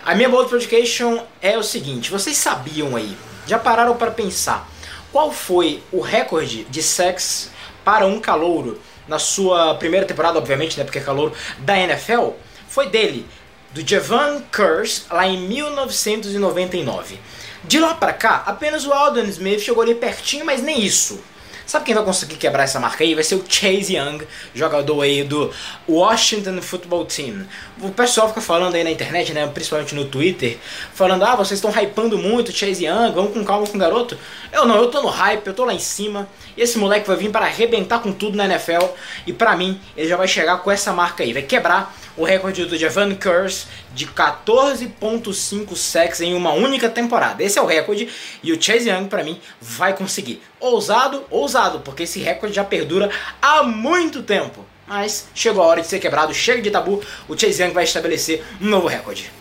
A 0.06 0.14
minha 0.14 0.30
bold 0.30 0.50
prediction 0.52 1.18
é 1.42 1.58
o 1.58 1.64
seguinte: 1.64 2.12
vocês 2.12 2.38
sabiam 2.38 2.96
aí, 2.96 3.18
já 3.48 3.58
pararam 3.58 3.98
para 3.98 4.12
pensar 4.12 4.70
qual 5.12 5.32
foi 5.32 5.82
o 5.92 6.00
recorde 6.00 6.66
de 6.66 6.84
sacks 6.84 7.50
para 7.84 8.06
um 8.06 8.20
calouro 8.20 8.80
na 9.08 9.18
sua 9.18 9.74
primeira 9.74 10.06
temporada, 10.06 10.38
obviamente, 10.38 10.78
né, 10.78 10.84
porque 10.84 11.00
é 11.00 11.02
calouro 11.02 11.34
da 11.58 11.76
NFL? 11.76 12.34
Foi 12.68 12.88
dele, 12.88 13.26
do 13.72 13.88
Javan 13.88 14.44
Curse, 14.52 15.06
lá 15.10 15.26
em 15.26 15.40
1999. 15.40 17.20
De 17.64 17.80
lá 17.80 17.94
para 17.94 18.14
cá, 18.14 18.44
apenas 18.46 18.86
o 18.86 18.94
Alden 18.94 19.26
Smith 19.26 19.60
chegou 19.60 19.84
ali 19.84 19.96
pertinho, 19.96 20.46
mas 20.46 20.62
nem 20.62 20.82
isso. 20.82 21.22
Sabe 21.70 21.86
quem 21.86 21.94
vai 21.94 22.04
conseguir 22.04 22.38
quebrar 22.38 22.64
essa 22.64 22.80
marca 22.80 23.04
aí? 23.04 23.14
Vai 23.14 23.24
ser 23.24 23.36
o 23.36 23.46
Chase 23.48 23.96
Young, 23.96 24.26
jogador 24.56 25.04
aí 25.04 25.24
do 25.24 25.54
Washington 25.88 26.60
Football 26.64 27.06
Team. 27.06 27.46
O 27.80 27.92
pessoal 27.92 28.28
fica 28.28 28.42
falando 28.42 28.74
aí 28.74 28.84
na 28.84 28.90
internet, 28.90 29.32
né, 29.34 29.46
principalmente 29.46 29.94
no 29.94 30.06
Twitter, 30.06 30.58
falando: 30.96 31.24
"Ah, 31.24 31.36
vocês 31.36 31.60
estão 31.60 31.70
hypando 31.70 32.18
muito 32.18 32.50
o 32.50 32.52
Chase 32.52 32.88
Young, 32.88 33.12
vamos 33.14 33.34
com 33.34 33.46
calma 33.46 33.68
com 33.68 33.78
o 33.78 33.80
garoto". 33.80 34.18
Eu 34.52 34.66
não, 34.66 34.78
eu 34.78 34.88
tô 34.90 35.00
no 35.04 35.10
hype, 35.10 35.46
eu 35.46 35.54
tô 35.54 35.64
lá 35.64 35.72
em 35.72 35.78
cima. 35.78 36.28
E 36.58 36.64
esse 36.64 36.76
moleque 36.80 37.08
vai 37.08 37.18
vir 37.18 37.30
para 37.30 37.46
arrebentar 37.46 38.00
com 38.00 38.12
tudo 38.12 38.36
na 38.36 38.46
NFL 38.46 38.88
e 39.28 39.32
para 39.32 39.56
mim, 39.56 39.80
ele 39.96 40.10
já 40.10 40.18
vai 40.18 40.28
chegar 40.28 40.58
com 40.58 40.72
essa 40.72 40.92
marca 40.92 41.22
aí, 41.22 41.34
vai 41.34 41.44
quebrar 41.44 41.96
o 42.18 42.24
recorde 42.24 42.66
do 42.66 42.76
Javan 42.76 43.14
Curse 43.14 43.68
de 43.94 44.08
14.5 44.08 45.76
sacks 45.76 46.20
em 46.20 46.34
uma 46.34 46.52
única 46.52 46.90
temporada. 46.90 47.44
Esse 47.44 47.60
é 47.60 47.62
o 47.62 47.68
recorde 47.68 48.10
e 48.42 48.52
o 48.52 48.60
Chase 48.60 48.90
Young 48.90 49.06
para 49.06 49.24
mim 49.24 49.40
vai 49.62 49.96
conseguir. 49.96 50.42
Ousado, 50.60 51.24
ousado, 51.30 51.80
porque 51.80 52.04
esse 52.04 52.20
recorde 52.20 52.56
já 52.56 52.64
perdura 52.64 53.10
há 53.42 53.64
muito 53.64 54.22
tempo. 54.22 54.66
Mas 54.86 55.28
chegou 55.36 55.64
a 55.64 55.68
hora 55.68 55.82
de 55.82 55.88
ser 55.88 56.00
quebrado, 56.00 56.34
chega 56.34 56.62
de 56.62 56.72
tabu, 56.72 57.02
o 57.28 57.38
Chase 57.38 57.62
Young 57.62 57.72
vai 57.72 57.84
estabelecer 57.84 58.44
um 58.60 58.68
novo 58.68 58.88
recorde. 58.88 59.32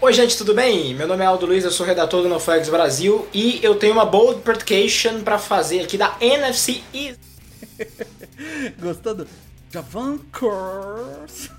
Oi 0.00 0.12
gente, 0.14 0.38
tudo 0.38 0.54
bem? 0.54 0.94
Meu 0.94 1.06
nome 1.06 1.22
é 1.22 1.26
Aldo 1.26 1.44
Luiz, 1.44 1.64
eu 1.64 1.70
sou 1.70 1.84
redator 1.84 2.22
do 2.22 2.28
NoFlags 2.28 2.70
Brasil 2.70 3.28
e 3.34 3.60
eu 3.62 3.74
tenho 3.74 3.92
uma 3.92 4.06
bold 4.06 4.40
prediction 4.40 5.20
para 5.20 5.38
fazer 5.38 5.80
aqui 5.80 5.98
da 5.98 6.16
NFC 6.20 6.80
East. 6.94 7.20
Gostou 8.80 9.14
do 9.14 9.26
Javan 9.70 10.18
Curse? 10.32 11.50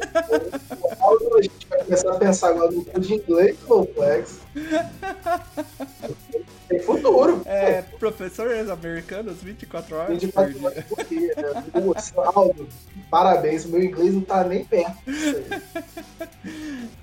a 0.00 1.42
gente 1.42 1.66
vai 1.68 1.84
começar 1.84 2.12
a 2.12 2.18
pensar 2.18 2.48
agora 2.48 2.70
no 2.70 2.84
curso 2.84 3.06
de 3.06 3.14
inglês 3.14 3.56
NoFlex. 3.68 4.39
Tem 6.68 6.80
futuro. 6.80 7.42
É, 7.44 7.82
professores 7.82 8.68
americanos, 8.68 9.42
24 9.42 9.96
horas 9.96 10.20
24 10.22 10.64
horas 10.64 10.84
por 10.84 11.04
dia. 11.04 11.34
Né? 11.36 11.64
Nossa, 11.84 12.20
Aldo, 12.20 12.68
parabéns, 13.10 13.64
meu 13.64 13.82
inglês 13.82 14.14
não 14.14 14.22
tá 14.22 14.44
nem 14.44 14.64
perto 14.64 14.98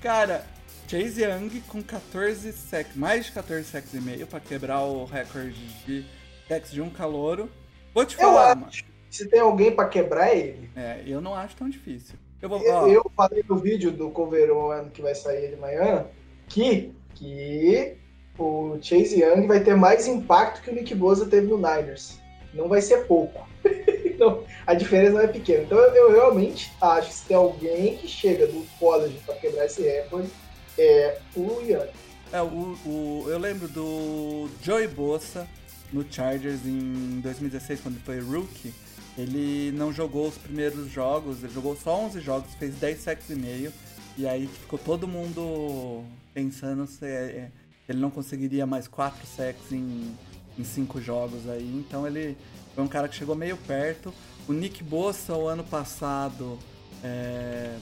Cara, 0.00 0.44
Chase 0.86 1.22
Young 1.22 1.60
com 1.68 1.82
14 1.82 2.52
sacks, 2.52 2.96
mais 2.96 3.26
de 3.26 3.32
14 3.32 3.64
sacks 3.64 3.92
e 3.92 4.00
meio 4.00 4.26
pra 4.26 4.40
quebrar 4.40 4.82
o 4.82 5.04
recorde 5.04 5.68
de 5.84 6.06
sacks 6.46 6.70
de 6.70 6.80
um 6.80 6.88
calouro. 6.88 7.50
Vou 7.94 8.06
te 8.06 8.16
falar, 8.16 8.56
mano. 8.56 8.72
Se 9.10 9.26
tem 9.26 9.40
alguém 9.40 9.74
pra 9.74 9.88
quebrar 9.88 10.28
é 10.28 10.38
ele. 10.38 10.70
É, 10.76 11.02
eu 11.06 11.20
não 11.20 11.34
acho 11.34 11.56
tão 11.56 11.68
difícil. 11.68 12.14
Eu, 12.40 12.48
vou, 12.48 12.62
eu, 12.62 12.88
eu 12.88 13.12
falei 13.16 13.44
no 13.48 13.56
vídeo 13.56 13.90
do 13.90 14.10
Coveron 14.10 14.88
que 14.90 15.02
vai 15.02 15.14
sair 15.14 15.50
de 15.50 15.56
manhã 15.56 16.06
que, 16.48 16.94
que 17.18 17.96
o 18.38 18.78
Chase 18.80 19.20
Young 19.20 19.46
vai 19.46 19.60
ter 19.60 19.74
mais 19.74 20.06
impacto 20.06 20.62
que 20.62 20.70
o 20.70 20.74
Nick 20.74 20.94
Bosa 20.94 21.26
teve 21.26 21.48
no 21.48 21.56
Niners. 21.56 22.18
Não 22.54 22.68
vai 22.68 22.80
ser 22.80 23.06
pouco. 23.06 23.46
então, 24.06 24.44
a 24.66 24.74
diferença 24.74 25.12
não 25.12 25.20
é 25.20 25.26
pequena. 25.26 25.64
Então 25.64 25.78
eu, 25.78 25.94
eu, 25.94 26.12
realmente 26.12 26.72
acho 26.80 27.08
que 27.08 27.14
se 27.14 27.26
tem 27.26 27.36
alguém 27.36 27.96
que 27.96 28.06
chega 28.06 28.46
do 28.46 28.64
college 28.78 29.18
para 29.26 29.34
quebrar 29.34 29.66
esse 29.66 29.82
recorde, 29.82 30.30
é 30.78 31.18
o 31.36 31.60
Young. 31.60 31.88
É, 32.32 32.42
o, 32.42 32.78
o, 32.86 33.24
eu 33.28 33.38
lembro 33.38 33.66
do 33.68 34.48
Joey 34.62 34.86
Bosa 34.86 35.48
no 35.92 36.04
Chargers 36.08 36.64
em 36.64 37.20
2016, 37.20 37.80
quando 37.80 38.00
foi 38.00 38.20
rookie. 38.20 38.72
Ele 39.16 39.72
não 39.72 39.92
jogou 39.92 40.28
os 40.28 40.38
primeiros 40.38 40.88
jogos, 40.88 41.42
ele 41.42 41.52
jogou 41.52 41.74
só 41.74 41.98
11 42.02 42.20
jogos, 42.20 42.54
fez 42.54 42.74
10 42.76 43.00
sacks 43.00 43.30
e 43.30 43.34
meio. 43.34 43.72
E 44.16 44.26
aí 44.26 44.46
ficou 44.46 44.78
todo 44.78 45.08
mundo 45.08 46.04
pensando 46.38 46.86
se 46.86 47.04
é, 47.04 47.50
ele 47.88 47.98
não 47.98 48.10
conseguiria 48.10 48.64
mais 48.64 48.86
4 48.86 49.26
sacks 49.26 49.72
em, 49.72 50.16
em 50.56 50.62
5 50.62 51.00
jogos 51.00 51.48
aí. 51.48 51.84
Então 51.84 52.06
ele 52.06 52.36
foi 52.76 52.84
um 52.84 52.88
cara 52.88 53.08
que 53.08 53.16
chegou 53.16 53.34
meio 53.34 53.56
perto. 53.56 54.14
O 54.46 54.52
Nick 54.52 54.84
Bossa, 54.84 55.34
o 55.34 55.48
ano 55.48 55.64
passado, 55.64 56.56
é, 57.02 57.74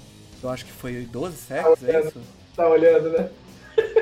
eu 0.43 0.49
acho 0.49 0.65
que 0.65 0.73
foi 0.73 1.03
12 1.05 1.37
sacks, 1.37 1.81
tá 1.81 1.93
é 1.93 2.01
isso? 2.01 2.21
Tá 2.57 2.67
olhando, 2.67 3.11
né? 3.11 3.29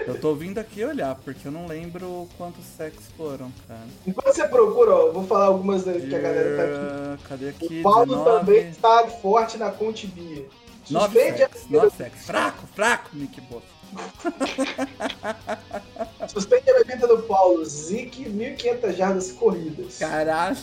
Eu 0.07 0.21
tô 0.21 0.37
vindo 0.37 0.59
aqui 0.59 0.85
olhar, 0.85 1.17
porque 1.17 1.49
eu 1.49 1.53
não 1.53 1.67
lembro 1.67 2.29
quantos 2.39 2.65
sacks 2.65 3.07
foram, 3.17 3.51
cara. 3.67 3.81
Enquanto 4.07 4.37
você 4.37 4.47
procura, 4.47 4.95
ó, 4.95 5.11
vou 5.11 5.27
falar 5.27 5.47
algumas 5.47 5.83
que 5.83 6.15
a 6.15 6.21
galera 6.21 6.57
tá 6.57 6.63
aqui. 6.63 7.29
Cadê 7.29 7.49
aqui? 7.49 7.81
O 7.81 7.83
Paulo 7.83 8.07
19... 8.07 8.39
também 8.39 8.69
está 8.69 9.09
forte 9.09 9.59
na 9.59 9.73
Contibia. 9.73 10.47
9 10.89 11.37
sacks, 11.37 11.67
9 11.69 11.91
sacks. 11.97 12.25
Fraco, 12.25 12.67
fraco, 12.69 13.11
Nick 13.15 13.41
Bossa. 13.41 13.74
Suspende 16.29 16.71
a 16.71 16.79
bebida 16.79 17.07
do 17.07 17.23
Paulo. 17.23 17.65
Zic, 17.65 18.25
1.500 18.25 18.93
jardas 18.93 19.33
corridas. 19.33 19.99
Caralho. 19.99 20.57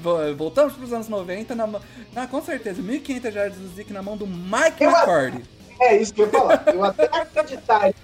Voltamos 0.36 0.74
para 0.74 0.84
os 0.84 0.92
anos 0.92 1.08
90. 1.08 1.54
Na, 1.54 1.68
na, 2.12 2.26
com 2.26 2.42
certeza, 2.42 2.82
1.500 2.82 3.30
jardas 3.30 3.58
do 3.58 3.68
Zic 3.68 3.92
na 3.92 4.02
mão 4.02 4.16
do 4.16 4.26
Mike 4.26 4.84
eu 4.84 4.90
McCordy. 4.90 5.44
É 5.80 5.96
isso 5.96 6.12
que 6.12 6.22
eu 6.22 6.26
ia 6.26 6.32
falar. 6.32 6.64
Eu 6.66 6.84
até 6.84 7.04
acreditaria 7.04 7.94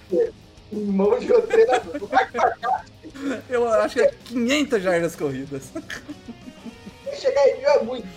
em 0.71 0.85
mão 0.85 1.19
de 1.19 1.31
outro 1.31 1.47
treinador. 1.47 1.95
O 1.95 2.09
Mike 2.09 2.37
McCarthy. 2.37 2.97
Eu 3.49 3.67
acho 3.67 3.95
que 3.95 4.01
é 4.01 4.11
500 4.25 4.81
jardas 4.81 5.15
corridas. 5.15 5.71
Chegar 7.13 7.47
em 7.47 7.57
mil 7.57 7.69
é 7.69 7.83
muito. 7.83 8.07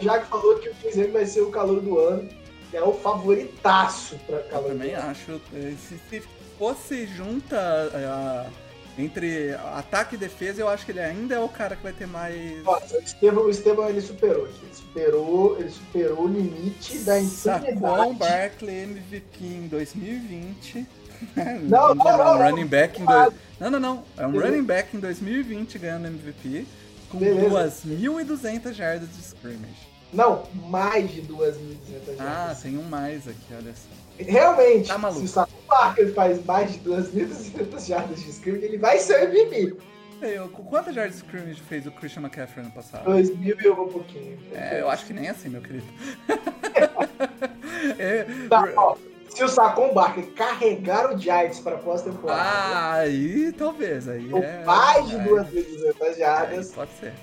Já 0.00 0.18
que 0.18 0.28
falou 0.28 0.58
que 0.58 0.68
o 0.68 0.74
Cruzeiro 0.74 1.12
vai 1.12 1.26
ser 1.26 1.40
o 1.40 1.50
calor 1.50 1.80
do 1.80 1.98
ano 1.98 2.28
é 2.72 2.82
o 2.82 2.92
favoritaço 2.92 4.18
para 4.26 4.38
calor. 4.44 4.70
Eu 4.70 4.78
também 4.78 4.94
acho. 4.94 5.40
Se, 5.88 5.98
se 6.08 6.22
fosse 6.58 7.06
junta 7.06 7.58
a, 7.58 8.46
entre 8.98 9.54
ataque 9.74 10.14
e 10.14 10.18
defesa, 10.18 10.60
eu 10.60 10.68
acho 10.68 10.84
que 10.84 10.92
ele 10.92 11.00
ainda 11.00 11.34
é 11.34 11.38
o 11.38 11.48
cara 11.48 11.76
que 11.76 11.82
vai 11.82 11.92
ter 11.92 12.06
mais. 12.06 12.62
Nossa, 12.62 12.96
o 12.96 13.00
Estevam, 13.00 13.44
o 13.44 13.50
Estevam 13.50 13.88
ele 13.88 14.00
superou 14.00 14.44
aqui. 14.44 14.60
Ele 14.62 14.74
superou, 14.74 15.58
ele 15.58 15.70
superou 15.70 16.24
o 16.24 16.28
limite 16.28 16.98
da 16.98 17.20
insanidade. 17.20 17.80
Saquon 17.80 18.14
Barkley 18.14 18.82
MVP 18.82 19.44
em 19.44 19.68
2020. 19.68 20.86
Não, 21.62 21.94
não, 21.94 22.04
não, 22.04 22.10
é 22.10 22.34
um 22.34 22.50
running 22.50 22.66
back 22.66 23.00
em 23.00 23.04
dois... 23.04 23.32
Não, 23.60 23.70
não, 23.70 23.78
não. 23.78 24.04
É 24.16 24.26
um 24.26 24.32
running 24.32 24.64
back 24.64 24.96
em 24.96 24.98
2020 24.98 25.78
ganhando 25.78 26.08
MVP 26.08 26.66
com 27.08 27.20
2.200 27.20 28.72
jardas 28.72 29.08
de 29.08 29.20
scrimmage. 29.20 29.91
Não, 30.12 30.44
mais 30.68 31.10
de 31.10 31.22
2.200 31.22 32.16
jardas. 32.16 32.20
Ah, 32.20 32.56
tem 32.60 32.76
um 32.76 32.82
mais 32.82 33.26
aqui, 33.26 33.54
olha 33.54 33.72
só. 33.74 33.88
Realmente, 34.18 34.88
tá 34.88 35.12
se 35.12 35.24
o 35.24 35.28
Saco 35.28 35.52
Barker 35.66 36.14
faz 36.14 36.44
mais 36.44 36.72
de 36.72 36.78
2.200 36.80 37.86
jardas 37.86 38.20
de 38.20 38.30
scrimmage, 38.30 38.64
ele 38.66 38.78
vai 38.78 38.98
ser 38.98 39.22
MVP. 39.22 39.74
Eu, 40.20 40.48
quantas 40.48 40.94
jardas 40.94 41.14
de 41.14 41.18
scrimmage 41.24 41.60
fez 41.62 41.86
o 41.86 41.90
Christian 41.90 42.22
McCaffrey 42.22 42.64
ano 42.64 42.72
passado? 42.72 43.10
2.000 43.10 43.60
e 43.60 43.68
algum 43.68 43.88
pouquinho. 43.88 44.38
É, 44.52 44.80
eu 44.80 44.88
acho 44.88 45.06
que 45.06 45.12
nem 45.12 45.28
assim, 45.28 45.48
meu 45.48 45.62
querido. 45.62 45.86
é, 47.98 48.24
tá, 48.48 48.72
ó, 48.76 48.96
se 49.34 49.42
o 49.42 49.48
Saquon 49.48 49.92
Barker 49.94 50.26
carregar 50.34 51.12
o 51.12 51.18
Giants 51.18 51.58
para 51.58 51.78
pós-temporada. 51.78 52.40
Ah, 52.40 52.94
aí 52.96 53.50
talvez. 53.52 54.08
Aí 54.08 54.30
é, 54.32 54.64
mais 54.64 55.08
de 55.08 55.16
é, 55.16 55.24
2.200 55.24 56.18
jardas. 56.18 56.68
Aí, 56.68 56.74
pode 56.74 56.92
ser. 56.92 57.14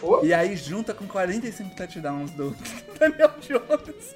For? 0.00 0.24
E 0.24 0.32
aí 0.32 0.56
junta 0.56 0.94
com 0.94 1.06
45 1.06 1.74
touchdowns 1.74 2.30
do 2.32 2.56
Daniel 2.98 3.32
Jones. 3.40 4.14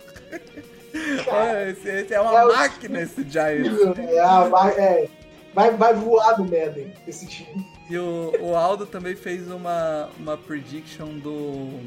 Cara, 1.25 1.71
esse, 1.71 1.89
esse, 1.89 2.15
é 2.15 2.21
uma 2.21 2.41
é 2.41 2.45
máquina 2.45 2.99
o... 2.99 3.03
esse 3.03 3.29
Giants. 3.29 3.99
É, 3.99 5.03
é, 5.03 5.09
vai, 5.55 5.71
vai 5.73 5.95
voar 5.95 6.39
no 6.39 6.45
Madden 6.45 6.93
esse 7.07 7.27
time. 7.27 7.67
E 7.91 7.99
o, 7.99 8.33
o 8.41 8.57
Aldo 8.57 8.87
também 8.87 9.17
fez 9.17 9.51
uma, 9.51 10.09
uma 10.19 10.37
prediction 10.37 11.19
do, 11.19 11.81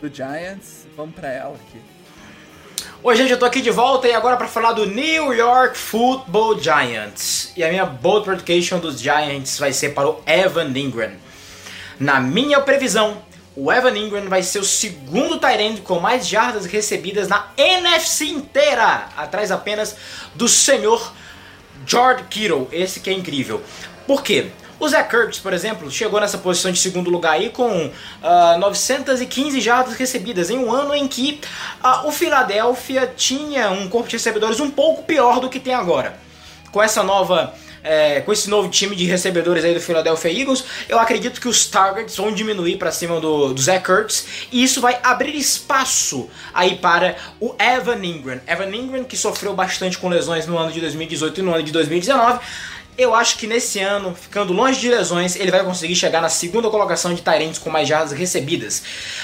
do 0.00 0.12
Giants. 0.12 0.86
Vamos 0.96 1.14
pra 1.14 1.28
ela 1.28 1.54
aqui. 1.54 1.80
Oi, 3.02 3.14
gente, 3.14 3.30
eu 3.30 3.38
tô 3.38 3.44
aqui 3.44 3.60
de 3.60 3.70
volta 3.70 4.08
e 4.08 4.14
agora 4.14 4.36
para 4.36 4.48
falar 4.48 4.72
do 4.72 4.86
New 4.86 5.32
York 5.32 5.78
Football 5.78 6.58
Giants. 6.58 7.52
E 7.56 7.62
a 7.62 7.68
minha 7.68 7.86
bold 7.86 8.24
prediction 8.24 8.78
dos 8.78 9.00
Giants 9.00 9.58
vai 9.58 9.72
ser 9.72 9.90
para 9.90 10.08
o 10.08 10.20
Evan 10.26 10.76
Ingram. 10.76 11.12
Na 12.00 12.20
minha 12.20 12.60
previsão, 12.60 13.22
o 13.56 13.72
Evan 13.72 13.96
Ingram 13.96 14.28
vai 14.28 14.42
ser 14.42 14.58
o 14.58 14.64
segundo 14.64 15.38
Tyrande 15.38 15.80
com 15.80 15.98
mais 15.98 16.28
jardas 16.28 16.66
recebidas 16.66 17.26
na 17.26 17.48
NFC 17.56 18.26
inteira, 18.26 19.08
atrás 19.16 19.50
apenas 19.50 19.96
do 20.34 20.46
senhor 20.46 21.12
George 21.86 22.24
Kittle, 22.28 22.68
esse 22.70 23.00
que 23.00 23.08
é 23.08 23.12
incrível. 23.14 23.62
Por 24.06 24.22
quê? 24.22 24.50
O 24.78 24.86
Zach 24.86 25.08
Kurtz, 25.08 25.38
por 25.38 25.54
exemplo, 25.54 25.90
chegou 25.90 26.20
nessa 26.20 26.36
posição 26.36 26.70
de 26.70 26.78
segundo 26.78 27.08
lugar 27.08 27.32
aí 27.32 27.48
com 27.48 27.86
uh, 27.86 28.58
915 28.58 29.58
jardas 29.58 29.94
recebidas 29.94 30.50
em 30.50 30.58
um 30.58 30.70
ano 30.70 30.94
em 30.94 31.08
que 31.08 31.40
uh, 31.82 32.06
o 32.06 32.12
Philadelphia 32.12 33.10
tinha 33.16 33.70
um 33.70 33.88
corpo 33.88 34.06
de 34.06 34.16
recebedores 34.16 34.60
um 34.60 34.70
pouco 34.70 35.02
pior 35.04 35.40
do 35.40 35.48
que 35.48 35.58
tem 35.58 35.72
agora. 35.72 36.18
Com 36.70 36.82
essa 36.82 37.02
nova 37.02 37.54
é, 37.86 38.20
com 38.20 38.32
esse 38.32 38.50
novo 38.50 38.68
time 38.68 38.96
de 38.96 39.04
recebedores 39.04 39.64
aí 39.64 39.72
do 39.72 39.80
Philadelphia 39.80 40.40
Eagles, 40.40 40.64
eu 40.88 40.98
acredito 40.98 41.40
que 41.40 41.48
os 41.48 41.66
targets 41.66 42.16
vão 42.16 42.32
diminuir 42.32 42.76
para 42.76 42.90
cima 42.90 43.20
do, 43.20 43.54
do 43.54 43.60
Zach 43.60 43.84
Kurtz 43.84 44.26
e 44.50 44.62
isso 44.62 44.80
vai 44.80 44.98
abrir 45.02 45.36
espaço 45.36 46.28
aí 46.52 46.76
para 46.76 47.16
o 47.40 47.54
Evan 47.58 48.04
Ingram. 48.04 48.40
Evan 48.46 48.74
Ingram 48.74 49.04
que 49.04 49.16
sofreu 49.16 49.54
bastante 49.54 49.98
com 49.98 50.08
lesões 50.08 50.46
no 50.46 50.58
ano 50.58 50.72
de 50.72 50.80
2018 50.80 51.40
e 51.40 51.42
no 51.42 51.54
ano 51.54 51.62
de 51.62 51.72
2019 51.72 52.40
eu 52.98 53.14
acho 53.14 53.36
que 53.36 53.46
nesse 53.46 53.78
ano, 53.80 54.14
ficando 54.14 54.54
longe 54.54 54.80
de 54.80 54.88
lesões, 54.88 55.36
ele 55.36 55.50
vai 55.50 55.62
conseguir 55.62 55.94
chegar 55.94 56.22
na 56.22 56.30
segunda 56.30 56.70
colocação 56.70 57.12
de 57.12 57.20
Tyrants 57.20 57.58
com 57.58 57.68
mais 57.68 57.86
jardas 57.86 58.12
recebidas. 58.12 58.82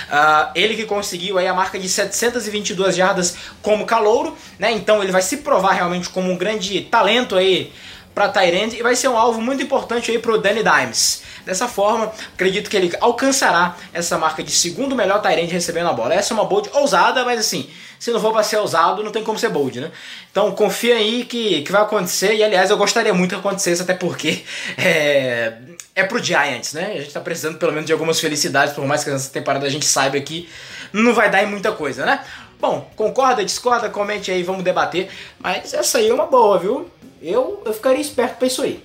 Uh, 0.09 0.51
ele 0.55 0.77
que 0.77 0.85
conseguiu 0.85 1.39
aí 1.39 1.47
a 1.47 1.55
marca 1.55 1.79
de 1.79 1.89
722 1.89 2.95
jardas 2.95 3.35
como 3.63 3.87
calouro, 3.87 4.37
né? 4.59 4.73
Então 4.73 5.03
ele 5.03 5.11
vai 5.11 5.23
se 5.23 5.39
provar 5.39 5.73
realmente 5.73 6.11
como 6.11 6.31
um 6.31 6.37
grande 6.37 6.83
talento 6.83 7.35
aí 7.35 7.73
para 8.15 8.29
Tyrande 8.29 8.77
e 8.77 8.83
vai 8.83 8.95
ser 8.95 9.09
um 9.09 9.17
alvo 9.17 9.41
muito 9.41 9.63
importante 9.63 10.11
aí 10.11 10.19
para 10.19 10.33
o 10.33 10.39
Danny 10.39 10.63
Dimes. 10.63 11.23
Dessa 11.45 11.67
forma, 11.67 12.13
acredito 12.35 12.71
que 12.71 12.77
ele 12.77 12.95
alcançará 13.01 13.77
essa 13.93 14.19
marca 14.19 14.43
de 14.43 14.51
segundo 14.51 14.95
melhor 14.95 15.21
Tyrande 15.21 15.53
recebendo 15.53 15.89
a 15.89 15.93
bola. 15.93 16.15
Essa 16.15 16.33
é 16.33 16.35
uma 16.35 16.45
bold 16.45 16.71
ousada, 16.73 17.25
mas 17.25 17.41
assim, 17.41 17.69
se 17.99 18.11
não 18.11 18.21
for 18.21 18.33
para 18.33 18.43
ser 18.43 18.57
ousado, 18.57 19.03
não 19.03 19.11
tem 19.11 19.23
como 19.23 19.39
ser 19.39 19.49
bold, 19.49 19.81
né? 19.81 19.91
Então 20.31 20.51
confia 20.53 20.97
aí 20.97 21.25
que, 21.25 21.63
que 21.63 21.73
vai 21.73 21.83
acontecer. 21.83 22.35
E 22.35 22.45
aliás, 22.45 22.71
eu 22.71 22.77
gostaria 22.77 23.15
muito 23.15 23.31
que 23.31 23.41
acontecesse, 23.41 23.83
até 23.83 23.95
porque 23.95 24.43
é, 24.77 25.55
é 25.95 26.05
pro 26.05 26.23
Giants, 26.23 26.73
né? 26.75 26.95
A 26.97 27.01
gente 27.01 27.13
tá 27.13 27.21
precisando 27.21 27.59
pelo 27.59 27.73
menos 27.73 27.87
de 27.87 27.93
algumas 27.93 28.21
felicidades, 28.21 28.75
por 28.75 28.85
mais 28.85 29.05
que 29.05 29.11
nessa 29.11 29.31
temporada 29.31 29.67
a 29.67 29.71
gente 29.71 29.87
saiba 29.87 30.21
que 30.21 30.49
não 30.93 31.15
vai 31.15 31.31
dar 31.31 31.43
em 31.43 31.47
muita 31.47 31.73
coisa, 31.73 32.05
né? 32.05 32.25
Bom, 32.61 32.89
concorda, 32.95 33.45
discorda, 33.45 33.89
comente 33.89 34.31
aí, 34.31 34.43
vamos 34.43 34.63
debater. 34.63 35.09
Mas 35.39 35.75
essa 35.75 35.99
aí 35.99 36.09
é 36.09 36.15
uma 36.15 36.27
boa, 36.27 36.59
viu? 36.59 36.89
Eu, 37.23 37.63
eu 37.65 37.73
ficaria 37.73 38.01
esperto 38.01 38.37
pra 38.39 38.47
isso 38.47 38.63
aí. 38.63 38.85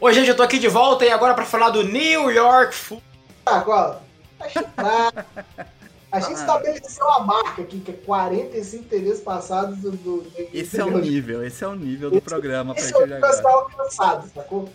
Oi, 0.00 0.14
gente, 0.14 0.28
eu 0.28 0.36
tô 0.36 0.42
aqui 0.44 0.58
de 0.58 0.68
volta 0.68 1.04
e 1.04 1.10
agora 1.10 1.34
para 1.34 1.44
falar 1.44 1.70
do 1.70 1.82
New 1.82 2.30
York 2.30 2.74
Football. 2.74 3.02
Agora, 3.44 4.00
A 6.10 6.20
gente 6.20 6.38
estabeleceu 6.38 7.06
a 7.10 7.20
marca 7.20 7.60
aqui, 7.62 7.80
que 7.80 7.90
é 7.90 7.94
45 7.94 8.84
TVs 8.84 9.20
passados 9.20 9.78
do. 9.78 9.90
do, 9.90 10.22
do 10.22 10.48
esse 10.54 10.80
é 10.80 10.84
o 10.84 10.98
nível, 10.98 11.44
esse 11.44 11.62
é 11.62 11.66
o 11.66 11.74
nível 11.74 12.08
do 12.10 12.16
esse, 12.16 12.24
programa 12.24 12.74
esse 12.76 12.92
pra 12.92 13.02
é 13.02 13.18
o 13.18 13.20
pessoal 13.20 13.70
cansado, 13.76 14.30
sacou? 14.34 14.68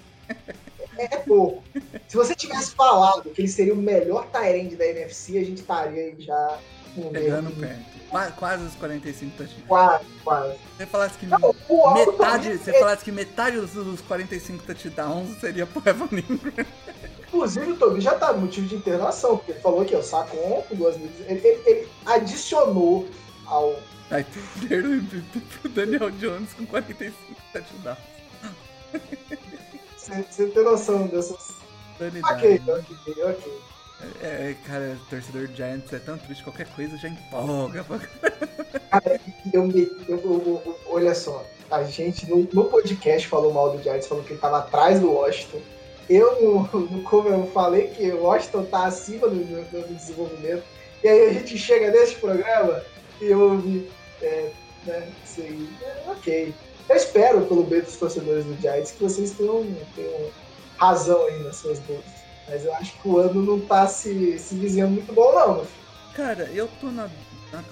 É, 0.95 1.15
é 1.15 1.17
pouco. 1.17 1.63
Se 2.07 2.15
você 2.15 2.35
tivesse 2.35 2.75
falado 2.75 3.31
que 3.31 3.41
ele 3.41 3.47
seria 3.47 3.73
o 3.73 3.77
melhor 3.77 4.27
Tyrande 4.27 4.75
da 4.75 4.85
NFC, 4.85 5.39
a 5.39 5.43
gente 5.43 5.61
estaria 5.61 6.03
aí 6.03 6.15
já 6.19 6.59
Pegando 7.11 7.51
perto. 7.59 7.92
Quase 8.37 8.65
os 8.65 8.75
45 8.75 9.37
touchdowns. 9.37 9.67
Quase, 9.67 10.05
quase. 10.23 10.55
Você 10.77 10.85
falasse 10.85 11.17
que 11.17 11.25
Não, 11.25 11.39
metade, 11.93 12.57
você 12.57 12.79
falasse 12.79 13.03
que 13.03 13.11
metade 13.11 13.59
dos, 13.59 13.71
dos 13.71 14.01
45 14.01 14.63
touchdowns 14.63 15.39
seria 15.39 15.65
pro 15.65 15.81
Evan 15.83 16.07
Ingram. 16.11 16.65
Inclusive, 17.27 17.71
o 17.71 17.75
Tobi 17.77 17.99
já 17.99 18.13
tá 18.13 18.31
motivo 18.31 18.67
de 18.67 18.75
internação, 18.75 19.37
porque 19.37 19.53
ele 19.53 19.59
falou 19.61 19.83
que 19.83 19.95
o 19.95 20.03
Sacon 20.03 20.63
com 20.69 20.75
duas 20.75 20.95
vezes. 20.95 21.19
Ele, 21.27 21.39
ele, 21.39 21.61
ele, 21.65 21.89
adicionou 22.05 23.07
ao. 23.47 23.75
Aí 24.11 24.23
perderam 24.59 25.03
pro 25.61 25.69
Daniel 25.69 26.11
Jones 26.11 26.53
com 26.53 26.67
45 26.67 27.15
touchdowns. 27.51 27.97
Você, 29.97 30.47
tem 30.47 30.63
noção 30.63 31.07
dessas. 31.07 31.53
Ok, 31.99 32.61
ok, 32.67 33.23
ok. 33.23 33.72
É, 34.21 34.27
é, 34.27 34.55
cara, 34.65 34.97
torcedor 35.09 35.47
de 35.47 35.55
Giants 35.55 35.91
é 35.93 35.99
tão 35.99 36.17
triste, 36.17 36.43
qualquer 36.43 36.67
coisa 36.67 36.97
já 36.97 37.09
empolga. 37.09 37.85
Cara, 38.89 39.19
eu, 39.53 39.69
eu, 39.71 40.17
eu, 40.17 40.79
olha 40.87 41.13
só, 41.13 41.45
a 41.69 41.83
gente 41.83 42.29
no, 42.29 42.47
no, 42.53 42.65
podcast 42.65 43.27
falou 43.27 43.53
mal 43.53 43.75
do 43.75 43.81
Giants, 43.81 44.07
falou 44.07 44.23
que 44.23 44.33
ele 44.33 44.39
tava 44.39 44.59
atrás 44.59 44.99
do 44.99 45.11
Washington. 45.11 45.59
Eu, 46.09 46.41
no, 46.41 47.03
como 47.03 47.29
eu 47.29 47.47
falei 47.47 47.87
que 47.87 48.11
o 48.11 48.23
Washington 48.23 48.65
tá 48.65 48.85
acima 48.85 49.27
do, 49.27 49.35
do, 49.35 49.87
do, 49.87 49.93
desenvolvimento. 49.95 50.63
E 51.03 51.07
aí 51.07 51.29
a 51.29 51.33
gente 51.33 51.57
chega 51.57 51.91
nesse 51.91 52.15
programa 52.15 52.83
e 53.19 53.33
ouve, 53.33 53.89
é, 54.21 54.51
né, 54.85 55.07
aí, 55.37 55.69
é, 55.81 56.11
ok. 56.11 56.53
Eu 56.89 56.95
espero, 56.95 57.45
pelo 57.45 57.63
bem 57.63 57.81
dos 57.81 57.95
torcedores 57.95 58.45
do 58.45 58.55
Giants, 58.61 58.91
que 58.91 59.03
vocês 59.03 59.31
tenham, 59.31 59.65
tenham 59.95 60.29
razão 60.77 61.25
aí 61.25 61.43
nas 61.43 61.57
suas 61.57 61.79
dúvidas. 61.79 62.22
Mas 62.47 62.65
eu 62.65 62.73
acho 62.75 62.93
que 63.01 63.07
o 63.07 63.17
ano 63.17 63.41
não 63.41 63.59
tá 63.59 63.87
se, 63.87 64.37
se 64.37 64.55
muito 64.55 65.13
bom, 65.13 65.33
não. 65.33 65.65
Cara, 66.13 66.49
eu 66.53 66.67
tô 66.79 66.91
na. 66.91 67.09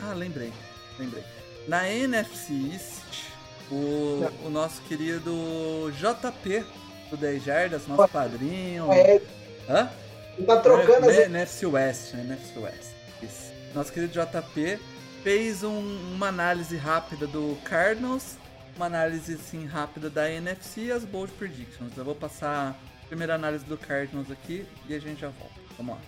Ah, 0.02 0.14
lembrei. 0.14 0.52
Lembrei. 0.98 1.24
Na 1.68 1.90
NFC 1.90 2.54
East, 2.74 3.26
o, 3.70 4.28
o 4.46 4.50
nosso 4.50 4.82
querido 4.84 5.92
JP 5.92 6.66
do 7.10 7.18
10 7.18 7.44
Jardas, 7.44 7.88
nosso 7.88 8.12
padrinho. 8.12 8.92
É. 8.92 9.22
Hã? 9.70 9.90
Ele 10.38 10.48
tá 10.48 10.58
trocando 10.60 11.10
as. 11.10 11.18
NFC 11.18 11.66
West, 11.66 12.14
né? 12.14 12.24
NFC 12.24 12.60
West. 12.60 12.90
Isso. 13.22 13.52
Nosso 13.76 13.92
querido 13.92 14.14
JP 14.14 14.80
fez 15.24 15.64
um, 15.64 15.80
uma 16.14 16.28
análise 16.28 16.76
rápida 16.76 17.28
do 17.28 17.58
Cardinals, 17.64 18.38
uma 18.76 18.86
análise 18.86 19.36
assim 19.36 19.66
rápida 19.66 20.10
da 20.10 20.30
NFC 20.30 20.86
e 20.86 20.92
as 20.92 21.06
bold 21.06 21.32
predictions. 21.34 21.96
Eu 21.96 22.06
vou 22.06 22.16
passar 22.16 22.76
primeira 23.12 23.36
análise 23.36 23.66
do 23.66 23.76
Cardinals 23.76 24.32
aqui 24.32 24.64
e 24.88 24.96
a 24.96 25.00
gente 25.00 25.20
já 25.20 25.28
volta. 25.28 25.54
Vamos 25.78 25.96
lá. 25.96 26.02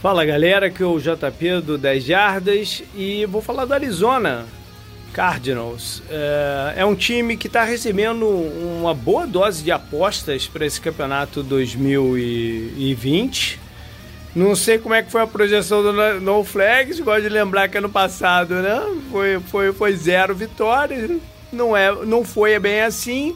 Fala 0.00 0.24
galera, 0.24 0.68
aqui 0.68 0.84
é 0.84 0.86
o 0.86 1.00
JP 1.00 1.62
do 1.62 1.76
10 1.76 2.04
Jardas 2.04 2.84
e 2.94 3.26
vou 3.26 3.42
falar 3.42 3.64
do 3.64 3.74
Arizona 3.74 4.46
Cardinals. 5.12 6.00
É, 6.08 6.74
é 6.76 6.84
um 6.84 6.94
time 6.94 7.36
que 7.36 7.48
está 7.48 7.64
recebendo 7.64 8.24
uma 8.24 8.94
boa 8.94 9.26
dose 9.26 9.64
de 9.64 9.72
apostas 9.72 10.46
para 10.46 10.64
esse 10.64 10.80
campeonato 10.80 11.42
2020. 11.42 13.58
Não 14.36 14.54
sei 14.54 14.78
como 14.78 14.94
é 14.94 15.02
que 15.02 15.10
foi 15.10 15.22
a 15.22 15.26
projeção 15.26 15.82
do 15.82 16.20
No 16.20 16.44
Flags, 16.44 17.00
gosto 17.00 17.22
de 17.22 17.30
lembrar 17.30 17.68
que 17.68 17.76
ano 17.76 17.90
passado 17.90 18.54
né, 18.54 18.80
foi, 19.10 19.40
foi, 19.40 19.72
foi 19.72 19.96
zero 19.96 20.36
vitórias. 20.36 21.20
Não, 21.52 21.76
é, 21.76 21.92
não 22.04 22.24
foi 22.24 22.56
bem 22.60 22.82
assim. 22.82 23.34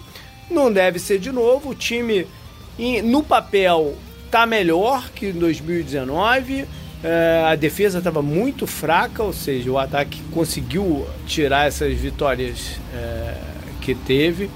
Não 0.53 0.73
deve 0.73 0.99
ser 0.99 1.19
de 1.19 1.33
novo. 1.33 1.71
O 1.71 1.75
time, 1.75 2.27
no 3.05 3.23
papel, 3.23 3.97
tá 4.31 4.47
melhor 4.47 5.11
que 5.11 5.27
em 5.27 5.33
2019. 5.33 6.67
É, 7.05 7.45
a 7.47 7.57
defesa 7.57 7.99
estava 7.99 8.23
muito 8.23 8.67
fraca, 8.67 9.23
ou 9.25 9.33
seja, 9.33 9.71
o 9.71 9.79
ataque 9.79 10.23
conseguiu 10.31 11.07
tirar 11.27 11.67
essas 11.67 11.93
vitórias 11.95 12.79
é, 12.95 13.35
que 13.81 13.95
teve. 13.95 14.49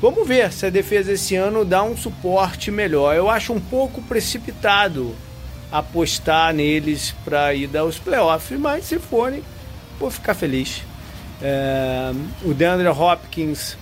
Vamos 0.00 0.28
ver 0.28 0.52
se 0.52 0.64
a 0.64 0.70
defesa 0.70 1.12
esse 1.12 1.34
ano 1.34 1.64
dá 1.64 1.82
um 1.82 1.96
suporte 1.96 2.70
melhor. 2.70 3.16
Eu 3.16 3.28
acho 3.28 3.52
um 3.52 3.60
pouco 3.60 4.00
precipitado 4.02 5.14
apostar 5.72 6.54
neles 6.54 7.14
para 7.24 7.52
ir 7.52 7.66
dar 7.66 7.84
os 7.84 7.98
playoffs, 7.98 8.58
mas 8.58 8.84
se 8.84 8.98
forem, 8.98 9.42
vou 9.98 10.10
ficar 10.10 10.34
feliz. 10.34 10.82
É, 11.42 12.12
o 12.44 12.54
DeAndre 12.54 12.88
Hopkins 12.88 13.76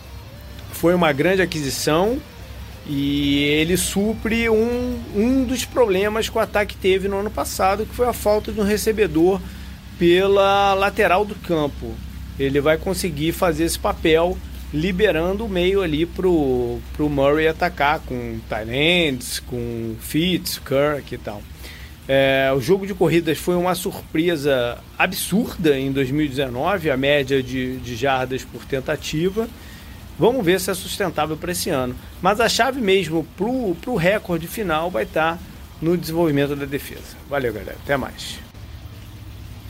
foi 0.76 0.94
uma 0.94 1.12
grande 1.12 1.42
aquisição 1.42 2.18
e 2.86 3.42
ele 3.44 3.76
supre 3.76 4.48
um, 4.48 4.98
um 5.14 5.44
dos 5.44 5.64
problemas 5.64 6.28
que 6.28 6.36
o 6.36 6.40
ataque 6.40 6.76
teve 6.76 7.08
no 7.08 7.18
ano 7.18 7.30
passado, 7.30 7.84
que 7.84 7.94
foi 7.94 8.06
a 8.06 8.12
falta 8.12 8.52
de 8.52 8.60
um 8.60 8.64
recebedor 8.64 9.40
pela 9.98 10.74
lateral 10.74 11.24
do 11.24 11.34
campo. 11.34 11.94
Ele 12.38 12.60
vai 12.60 12.76
conseguir 12.76 13.32
fazer 13.32 13.64
esse 13.64 13.78
papel 13.78 14.36
liberando 14.72 15.46
o 15.46 15.48
meio 15.48 15.80
ali 15.80 16.04
pro, 16.04 16.78
pro 16.92 17.08
Murray 17.08 17.48
atacar 17.48 18.00
com 18.00 18.38
Tylands, 18.48 19.40
com 19.40 19.96
Fitz, 20.00 20.58
Kirk 20.58 21.14
e 21.14 21.18
tal. 21.18 21.42
É, 22.08 22.52
o 22.54 22.60
jogo 22.60 22.86
de 22.86 22.94
corridas 22.94 23.38
foi 23.38 23.56
uma 23.56 23.74
surpresa 23.74 24.78
absurda 24.96 25.76
em 25.76 25.90
2019, 25.90 26.90
a 26.90 26.96
média 26.96 27.42
de, 27.42 27.78
de 27.78 27.96
jardas 27.96 28.44
por 28.44 28.64
tentativa. 28.64 29.48
Vamos 30.18 30.44
ver 30.44 30.60
se 30.60 30.70
é 30.70 30.74
sustentável 30.74 31.36
para 31.36 31.52
esse 31.52 31.70
ano. 31.70 31.94
Mas 32.22 32.40
a 32.40 32.48
chave 32.48 32.80
mesmo 32.80 33.26
para 33.36 33.46
o 33.46 33.96
recorde 33.96 34.46
final 34.46 34.90
vai 34.90 35.04
estar 35.04 35.34
tá 35.34 35.38
no 35.80 35.96
desenvolvimento 35.96 36.56
da 36.56 36.64
defesa. 36.64 37.16
Valeu, 37.28 37.52
galera. 37.52 37.76
Até 37.84 37.96
mais. 37.96 38.38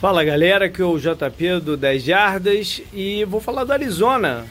Fala, 0.00 0.22
galera. 0.22 0.66
Aqui 0.66 0.82
é 0.82 0.84
o 0.84 0.98
JP 0.98 1.60
do 1.60 1.76
10 1.76 2.02
Jardas 2.02 2.82
e 2.92 3.24
vou 3.24 3.40
falar 3.40 3.64
do 3.64 3.72
Arizona. 3.72 4.46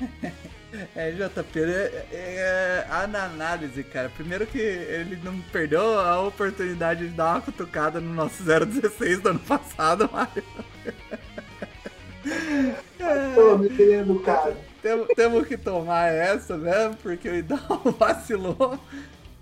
É, 0.94 1.10
JP, 1.10 1.58
é, 1.58 2.06
é, 2.12 2.86
a 2.90 3.04
análise, 3.04 3.82
cara. 3.82 4.10
Primeiro 4.10 4.46
que 4.46 4.58
ele 4.58 5.18
não 5.24 5.38
perdeu 5.52 5.98
a 5.98 6.20
oportunidade 6.20 7.08
de 7.08 7.14
dar 7.14 7.34
uma 7.34 7.40
cutucada 7.40 7.98
no 7.98 8.12
nosso 8.12 8.42
016 8.42 9.20
do 9.20 9.30
ano 9.30 9.38
passado, 9.38 10.10
Mário. 10.12 10.44
Tô 13.34 13.56
me 13.56 13.70
querendo, 13.70 14.20
cara. 14.20 14.54
Temos, 14.82 15.08
temos 15.08 15.46
que 15.46 15.56
tomar 15.56 16.08
essa 16.08 16.56
mesmo, 16.56 16.96
porque 16.96 17.28
o 17.28 17.34
Idal 17.34 17.80
vacilou. 17.98 18.78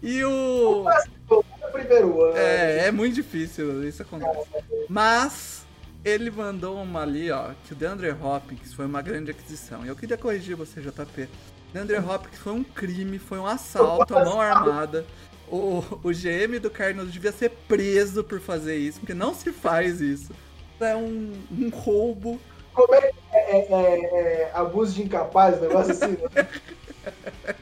E 0.03 0.25
o. 0.25 0.83
Vacilou 0.85 1.45
no 1.63 1.73
primeiro 1.73 2.23
ano. 2.25 2.37
É, 2.37 2.87
é 2.87 2.91
muito 2.91 3.15
difícil, 3.15 3.87
isso 3.87 4.03
acontece. 4.03 4.49
Mas 4.89 5.65
ele 6.05 6.31
mandou 6.31 6.83
uma 6.83 7.03
ali, 7.03 7.31
ó, 7.31 7.51
que 7.67 7.73
o 7.73 7.77
DeAndre 7.77 8.11
Hopkins 8.11 8.75
foi 8.75 8.85
uma 8.85 9.01
grande 9.01 9.31
aquisição. 9.31 9.85
E 9.85 9.89
eu 9.89 9.97
queria 9.97 10.19
corrigir 10.19 10.55
você, 10.55 10.81
JP. 10.81 11.29
DeAndre 11.73 11.97
Hopkins 11.99 12.39
foi 12.39 12.53
um 12.53 12.63
crime, 12.63 13.19
foi 13.19 13.39
um 13.39 13.47
assalto 13.47 14.17
à 14.17 14.25
mão 14.25 14.41
armada. 14.41 15.07
O, 15.49 15.83
o 16.03 16.11
GM 16.11 16.59
do 16.61 16.71
Cardinals 16.71 17.13
devia 17.13 17.33
ser 17.33 17.51
preso 17.67 18.23
por 18.23 18.41
fazer 18.41 18.77
isso, 18.77 19.01
porque 19.01 19.15
não 19.15 19.35
se 19.35 19.51
faz 19.53 20.01
isso. 20.01 20.33
É 20.79 20.95
um, 20.95 21.33
um 21.51 21.71
roubo. 21.71 22.39
Como 22.75 22.95
é 22.95 23.01
que 23.01 23.15
é, 23.33 23.57
é, 23.57 23.67
é, 23.71 24.43
é 24.43 24.51
abuso 24.55 24.95
de 24.95 25.05
incapaz, 25.05 25.61
negócio 25.61 25.93
assim, 25.93 26.17
né? 26.35 26.49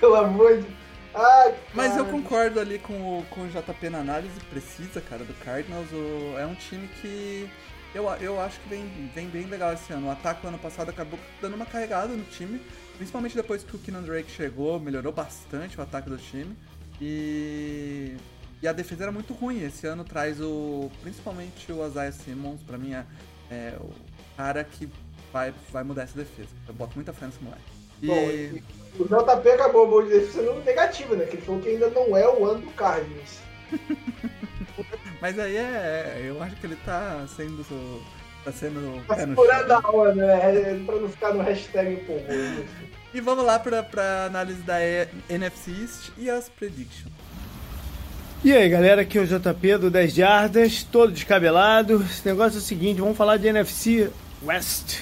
Pelo 0.00 0.14
amor 0.14 0.58
de 0.58 0.80
Ai, 1.14 1.54
Mas 1.74 1.96
eu 1.96 2.06
concordo 2.06 2.60
ali 2.60 2.78
com 2.78 3.18
o, 3.18 3.24
com 3.30 3.42
o 3.42 3.48
JP 3.48 3.90
na 3.90 3.98
análise, 3.98 4.38
precisa, 4.48 5.00
cara, 5.00 5.24
do 5.24 5.34
Cardinals. 5.44 5.90
O, 5.92 6.38
é 6.38 6.46
um 6.46 6.54
time 6.54 6.86
que 7.00 7.48
eu, 7.94 8.04
eu 8.20 8.40
acho 8.40 8.60
que 8.60 8.68
vem, 8.68 9.10
vem 9.14 9.28
bem 9.28 9.46
legal 9.46 9.72
esse 9.72 9.92
ano. 9.92 10.06
O 10.06 10.10
ataque 10.10 10.42
do 10.42 10.48
ano 10.48 10.58
passado 10.58 10.90
acabou 10.90 11.18
dando 11.40 11.54
uma 11.54 11.66
carregada 11.66 12.14
no 12.14 12.24
time, 12.24 12.60
principalmente 12.96 13.34
depois 13.34 13.64
que 13.64 13.74
o 13.74 13.78
Keenan 13.78 14.02
Drake 14.02 14.30
chegou, 14.30 14.78
melhorou 14.78 15.12
bastante 15.12 15.78
o 15.78 15.82
ataque 15.82 16.08
do 16.08 16.16
time. 16.16 16.56
E, 17.00 18.16
e 18.62 18.68
a 18.68 18.72
defesa 18.72 19.04
era 19.04 19.12
muito 19.12 19.32
ruim. 19.32 19.64
Esse 19.64 19.86
ano 19.86 20.04
traz 20.04 20.40
o 20.40 20.90
principalmente 21.02 21.70
o 21.72 21.86
Isaiah 21.86 22.12
Simmons, 22.12 22.60
pra 22.62 22.76
mim 22.76 22.94
é, 22.94 23.04
é 23.50 23.76
o 23.80 23.90
cara 24.36 24.64
que 24.64 24.88
vai, 25.32 25.54
vai 25.70 25.82
mudar 25.82 26.02
essa 26.02 26.18
defesa. 26.18 26.50
Eu 26.68 26.74
boto 26.74 26.92
muita 26.94 27.12
fé 27.12 27.26
nesse 27.26 27.42
moleque. 27.42 27.62
E... 28.02 28.06
Bom, 28.06 29.04
o 29.04 29.04
JP 29.04 29.48
acabou 29.50 30.02
de 30.02 30.10
defesa 30.10 30.42
sendo 30.42 30.64
negativo, 30.64 31.14
né? 31.14 31.24
Que 31.26 31.36
ele 31.36 31.42
falou 31.42 31.60
que 31.60 31.68
ainda 31.68 31.88
não 31.90 32.16
é 32.16 32.28
o 32.28 32.44
ano 32.44 32.60
do 32.60 32.70
Cardinals. 32.72 33.38
Mas 35.20 35.38
aí 35.38 35.56
é. 35.56 36.22
Eu 36.24 36.42
acho 36.42 36.56
que 36.56 36.66
ele 36.66 36.76
tá 36.84 37.26
sendo. 37.36 37.64
Tá 38.44 38.52
sendo. 38.52 39.06
Tá 39.06 39.16
segurando 39.16 39.72
a 39.72 39.90
onda, 39.90 40.14
né? 40.14 40.82
Pra 40.84 40.96
não 40.96 41.08
ficar 41.08 41.34
no 41.34 41.42
hashtag 41.42 41.94
empolgou. 41.94 42.34
E 43.12 43.20
vamos 43.20 43.44
lá 43.44 43.58
pra, 43.58 43.82
pra 43.82 44.24
análise 44.26 44.62
da 44.62 44.76
NFC 45.28 45.72
East 45.82 46.12
e 46.16 46.30
as 46.30 46.48
predictions. 46.48 47.12
E 48.42 48.54
aí 48.54 48.70
galera, 48.70 49.02
aqui 49.02 49.18
é 49.18 49.20
o 49.20 49.26
JP 49.26 49.76
do 49.76 49.90
10 49.90 50.14
Jardas, 50.14 50.82
todo 50.82 51.12
descabelado. 51.12 52.02
Esse 52.02 52.26
negócio 52.26 52.56
é 52.56 52.58
o 52.58 52.62
seguinte, 52.62 52.98
vamos 52.98 53.14
falar 53.14 53.36
de 53.36 53.46
NFC 53.48 54.08
West. 54.42 55.00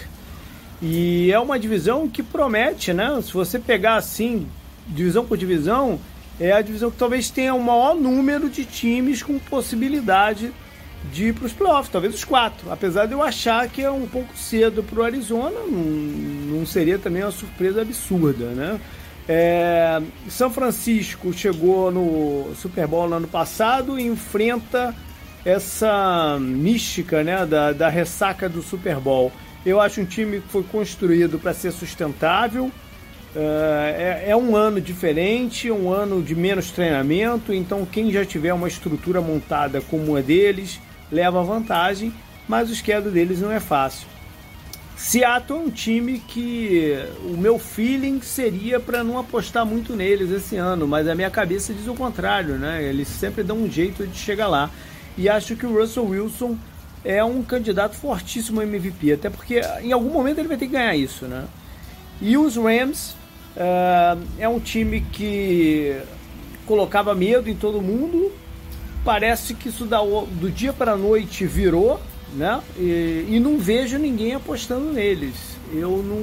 E 0.83 1.31
é 1.31 1.39
uma 1.39 1.57
divisão 1.57 2.09
que 2.09 2.21
promete, 2.21 2.93
né? 2.93 3.21
Se 3.23 3.33
você 3.33 3.61
pegar 3.61 3.95
assim, 3.95 4.49
divisão 4.89 5.25
por 5.25 5.39
divisão, 5.39 6.01
é 6.41 6.51
a 6.51 6.61
divisão 6.61 6.91
que 6.91 6.97
talvez 6.97 7.31
tenha 7.31 7.55
o 7.55 7.63
maior 7.63 7.95
número 7.95 8.51
de 8.51 8.65
times 8.65 9.23
com 9.23 9.39
possibilidade 9.39 10.53
de 11.13 11.27
ir 11.27 11.33
para 11.33 11.47
os 11.47 11.53
playoffs, 11.53 11.93
talvez 11.93 12.13
os 12.13 12.25
quatro. 12.25 12.73
Apesar 12.73 13.07
de 13.07 13.13
eu 13.13 13.23
achar 13.23 13.69
que 13.69 13.83
é 13.83 13.91
um 13.91 14.09
pouco 14.09 14.37
cedo 14.37 14.83
para 14.83 14.99
o 14.99 15.05
Arizona, 15.05 15.61
não, 15.61 16.59
não, 16.59 16.67
seria 16.67 16.99
também 16.99 17.23
uma 17.23 17.31
surpresa 17.31 17.83
absurda, 17.83 18.47
né? 18.47 18.81
É, 19.29 20.01
São 20.29 20.51
Francisco 20.51 21.33
chegou 21.35 21.91
no 21.91 22.55
Super 22.57 22.87
Bowl 22.87 23.07
no 23.07 23.17
ano 23.17 23.29
passado 23.29 24.01
e 24.01 24.07
enfrenta 24.07 24.95
essa 25.45 26.39
mística 26.41 27.23
né, 27.23 27.45
da, 27.45 27.73
da 27.73 27.89
ressaca 27.89 28.49
do 28.49 28.63
Super 28.63 28.97
Bowl. 28.97 29.31
Eu 29.67 29.81
acho 29.81 30.01
um 30.01 30.05
time 30.05 30.41
que 30.41 30.49
foi 30.49 30.63
construído 30.63 31.39
para 31.39 31.53
ser 31.53 31.73
sustentável. 31.73 32.71
É, 33.37 34.25
é, 34.27 34.31
é, 34.31 34.37
um 34.37 34.57
ano 34.57 34.81
diferente, 34.81 35.71
um 35.71 35.93
ano 35.93 36.23
de 36.23 36.35
menos 36.35 36.71
treinamento, 36.71 37.53
então 37.53 37.85
quem 37.85 38.11
já 38.11 38.25
tiver 38.25 38.55
uma 38.55 38.67
estrutura 38.67 39.21
montada 39.21 39.83
como 39.83 40.17
a 40.17 40.23
deles 40.23 40.81
leva 41.13 41.43
vantagem, 41.43 42.13
mas 42.49 42.71
o 42.71 42.75
schedule 42.75 43.13
deles 43.13 43.41
não 43.41 43.53
é 43.53 43.61
fácil. 43.61 44.09
Seattle 44.99 45.61
é 45.61 45.63
um 45.63 45.71
time 45.71 46.19
que 46.19 46.93
o 47.25 47.37
meu 47.37 47.57
feeling 47.57 48.21
seria 48.21 48.81
para 48.81 49.05
não 49.05 49.17
apostar 49.17 49.65
muito 49.65 49.95
neles 49.95 50.29
esse 50.33 50.57
ano, 50.57 50.89
mas 50.89 51.07
a 51.07 51.15
minha 51.15 51.31
cabeça 51.31 51.73
diz 51.73 51.87
o 51.87 51.95
contrário, 51.95 52.57
né? 52.57 52.83
Eles 52.83 53.07
sempre 53.07 53.45
dão 53.45 53.59
um 53.59 53.71
jeito 53.71 54.05
de 54.09 54.19
chegar 54.19 54.49
lá. 54.49 54.69
E 55.17 55.29
acho 55.29 55.55
que 55.55 55.65
o 55.65 55.73
Russell 55.73 56.05
Wilson 56.05 56.59
é 57.05 57.23
um 57.23 57.45
candidato 57.45 57.95
fortíssimo 57.95 58.61
MVP, 58.61 59.13
até 59.13 59.31
porque 59.31 59.61
em 59.83 59.93
algum 59.93 60.11
momento 60.11 60.41
ele 60.41 60.49
vai 60.49 60.57
ter 60.57 60.67
que 60.67 60.73
ganhar 60.73 60.97
isso, 60.97 61.27
né? 61.27 61.45
E 62.21 62.37
os 62.37 62.57
Rams 62.57 63.13
uh, 63.57 64.21
é 64.37 64.49
um 64.49 64.59
time 64.59 65.01
que 65.13 65.97
colocava 66.67 67.15
medo 67.15 67.49
em 67.49 67.55
todo 67.55 67.81
mundo, 67.81 68.33
parece 69.05 69.55
que 69.55 69.69
isso 69.69 69.85
da, 69.85 70.01
do 70.01 70.51
dia 70.51 70.73
para 70.73 70.93
a 70.93 70.97
noite 70.97 71.47
virou, 71.47 72.01
né? 72.35 72.61
E, 72.77 73.27
e, 73.29 73.41
não 73.41 73.59
vejo 73.59 73.99
ninguém 73.99 74.35
apostando 74.35 74.93
neles. 74.93 75.35
Eu 75.73 76.03
não, 76.03 76.17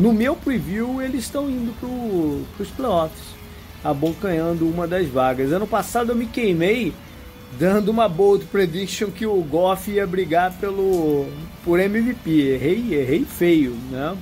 no 0.00 0.12
meu 0.12 0.36
preview 0.36 1.02
eles 1.02 1.24
estão 1.24 1.50
indo 1.50 1.72
para 1.78 2.62
os 2.62 2.70
playoffs, 2.70 3.34
abocanhando 3.82 4.68
uma 4.68 4.86
das 4.86 5.06
vagas. 5.08 5.52
Ano 5.52 5.66
passado 5.66 6.12
eu 6.12 6.16
me 6.16 6.26
queimei 6.26 6.92
dando 7.58 7.88
uma 7.88 8.08
bold 8.08 8.44
prediction 8.46 9.10
que 9.10 9.26
o 9.26 9.40
Goff 9.42 9.90
ia 9.90 10.06
brigar 10.06 10.52
pelo 10.58 11.26
por 11.64 11.80
MVP. 11.80 12.30
Errei, 12.30 12.94
errei 12.94 13.24
feio, 13.24 13.76
né? 13.90 14.16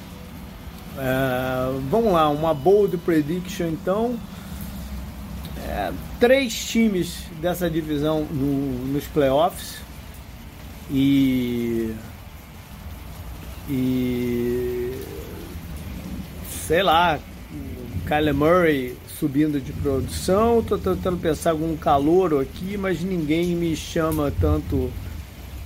É, 0.98 1.78
vamos 1.90 2.12
lá, 2.12 2.28
uma 2.28 2.54
bold 2.54 2.96
prediction 2.98 3.66
então. 3.66 4.16
É, 5.68 5.92
três 6.20 6.54
times 6.54 7.24
dessa 7.40 7.68
divisão 7.68 8.24
no, 8.30 8.86
nos 8.92 9.04
playoffs 9.08 9.85
e 10.90 11.94
e 13.68 14.92
sei 16.66 16.82
lá, 16.82 17.18
Kyler 18.06 18.34
Murray 18.34 18.96
subindo 19.18 19.60
de 19.60 19.72
produção. 19.72 20.60
Estou 20.60 20.78
tentando 20.78 21.16
pensar 21.16 21.50
algum 21.50 21.76
calor 21.76 22.40
aqui, 22.40 22.76
mas 22.76 23.00
ninguém 23.02 23.56
me 23.56 23.74
chama 23.74 24.32
tanto 24.40 24.90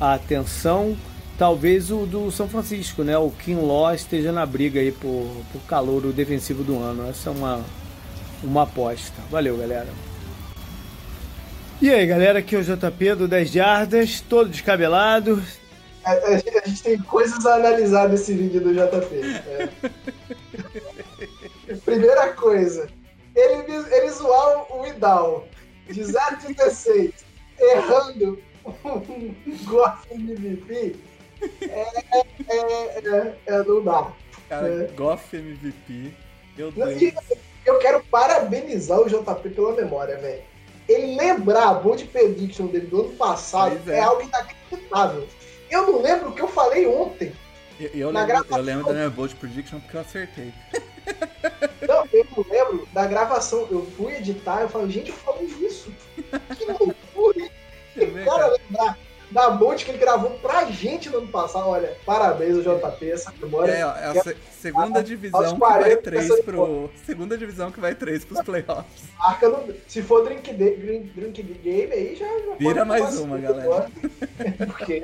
a 0.01 0.15
atenção. 0.15 0.97
Talvez 1.37 1.91
o 1.91 2.07
do 2.07 2.31
São 2.31 2.49
Francisco, 2.49 3.03
né? 3.03 3.17
O 3.17 3.31
Kim 3.31 3.57
Law 3.57 3.95
esteja 3.95 4.31
na 4.31 4.45
briga 4.45 4.81
aí 4.81 4.93
por, 4.93 5.27
por 5.53 5.61
calor 5.63 6.03
defensivo 6.13 6.63
do 6.63 6.79
ano. 6.79 7.09
Essa 7.09 7.31
é 7.31 7.33
uma, 7.33 7.65
uma 8.43 8.63
aposta. 8.63 9.21
Valeu, 9.31 9.57
galera. 9.57 9.89
E 11.81 11.89
aí, 11.89 12.07
galera, 12.07 12.41
aqui 12.41 12.55
é 12.55 12.59
o 12.59 12.63
JP 12.63 13.15
do 13.15 13.27
10 13.27 13.51
Jardas, 13.51 14.21
todo 14.21 14.51
descabelado. 14.51 15.43
A, 16.05 16.13
a, 16.13 16.35
a, 16.35 16.69
gente 16.69 16.83
tem 16.83 16.99
coisas 16.99 17.47
a 17.47 17.55
analisar 17.55 18.07
nesse 18.07 18.35
vídeo 18.35 18.61
do 18.61 18.75
JP. 18.75 19.21
É. 19.49 19.69
Primeira 21.83 22.35
coisa, 22.35 22.87
ele, 23.35 23.73
ele 23.93 24.11
zoar 24.11 24.71
o 24.77 24.87
Idal 24.87 25.49
de 25.89 26.03
0,16 26.03 27.15
errando 27.59 28.39
um 28.85 29.65
Goff 29.65 30.07
MVP 30.13 30.97
é, 31.63 31.87
é, 32.13 32.27
é, 32.51 33.37
é, 33.47 33.65
não 33.65 33.83
dá. 33.83 34.13
Cara, 34.51 34.85
é. 34.85 34.87
Goff 34.89 35.35
MVP, 35.35 36.13
meu 36.59 36.71
Deus. 36.73 37.15
Eu 37.65 37.79
quero 37.79 38.03
parabenizar 38.05 39.01
o 39.01 39.09
JP 39.09 39.49
pela 39.51 39.75
memória, 39.75 40.19
velho. 40.19 40.50
Ele 40.91 41.17
lembrar 41.17 41.69
a 41.69 41.75
bold 41.75 42.05
prediction 42.07 42.67
dele 42.67 42.89
do 42.89 43.03
ano 43.03 43.13
passado 43.13 43.79
é. 43.87 43.99
é 43.99 44.01
algo 44.01 44.23
inacreditável. 44.23 45.29
Eu 45.71 45.87
não 45.87 46.03
lembro 46.03 46.31
o 46.31 46.33
que 46.33 46.43
eu 46.43 46.49
falei 46.49 46.85
ontem. 46.85 47.33
Eu, 47.79 47.91
eu, 47.95 48.11
lembro, 48.11 48.47
eu 48.51 48.57
lembro 48.59 48.87
da 48.87 48.93
minha 48.93 49.11
bold 49.11 49.35
prediction 49.37 49.79
porque 49.79 49.97
eu 49.97 50.01
acertei. 50.01 50.53
Não, 51.87 52.07
eu 52.13 52.27
não 52.37 52.45
lembro 52.49 52.89
da 52.93 53.07
gravação. 53.07 53.67
Eu 53.71 53.87
fui 53.97 54.15
editar, 54.15 54.63
eu 54.63 54.69
falei, 54.69 54.91
gente, 54.91 55.11
eu 55.11 55.17
falei 55.17 55.47
isso. 55.47 55.93
Que 56.57 56.65
loucura, 56.67 57.39
hein? 57.39 57.51
cara, 58.25 58.47
lembrar 58.49 58.99
da 59.31 59.51
monte 59.51 59.85
que 59.85 59.91
ele 59.91 59.99
gravou 59.99 60.31
pra 60.43 60.65
gente 60.67 61.09
no 61.09 61.19
ano 61.19 61.29
passado. 61.29 61.69
Olha, 61.69 61.97
parabéns 62.05 62.67
ao 62.67 62.79
JP, 62.79 63.11
essa 63.11 63.33
memória. 63.41 63.73
É, 63.73 63.81
é 63.81 63.85
a 63.85 64.23
se 64.23 64.37
segunda 64.61 65.03
divisão 65.03 65.55
que 65.55 65.59
vai 65.61 65.97
três 65.97 66.41
pro. 66.41 66.91
Segunda 67.05 67.39
divisão 67.39 67.71
que 67.71 67.81
vai 67.81 67.95
três 67.95 68.25
pros 68.25 68.43
playoffs. 68.43 69.05
Marca 69.19 69.49
no, 69.49 69.75
se 69.87 70.03
for 70.03 70.25
drink, 70.25 70.53
drink, 70.53 71.11
drink 71.15 71.43
game 71.43 71.93
aí, 71.93 72.17
já. 72.17 72.27
já 72.27 72.55
Vira 72.59 72.85
mais 72.85 73.19
uma, 73.19 73.39
galera. 73.39 73.87
Porque. 74.67 75.03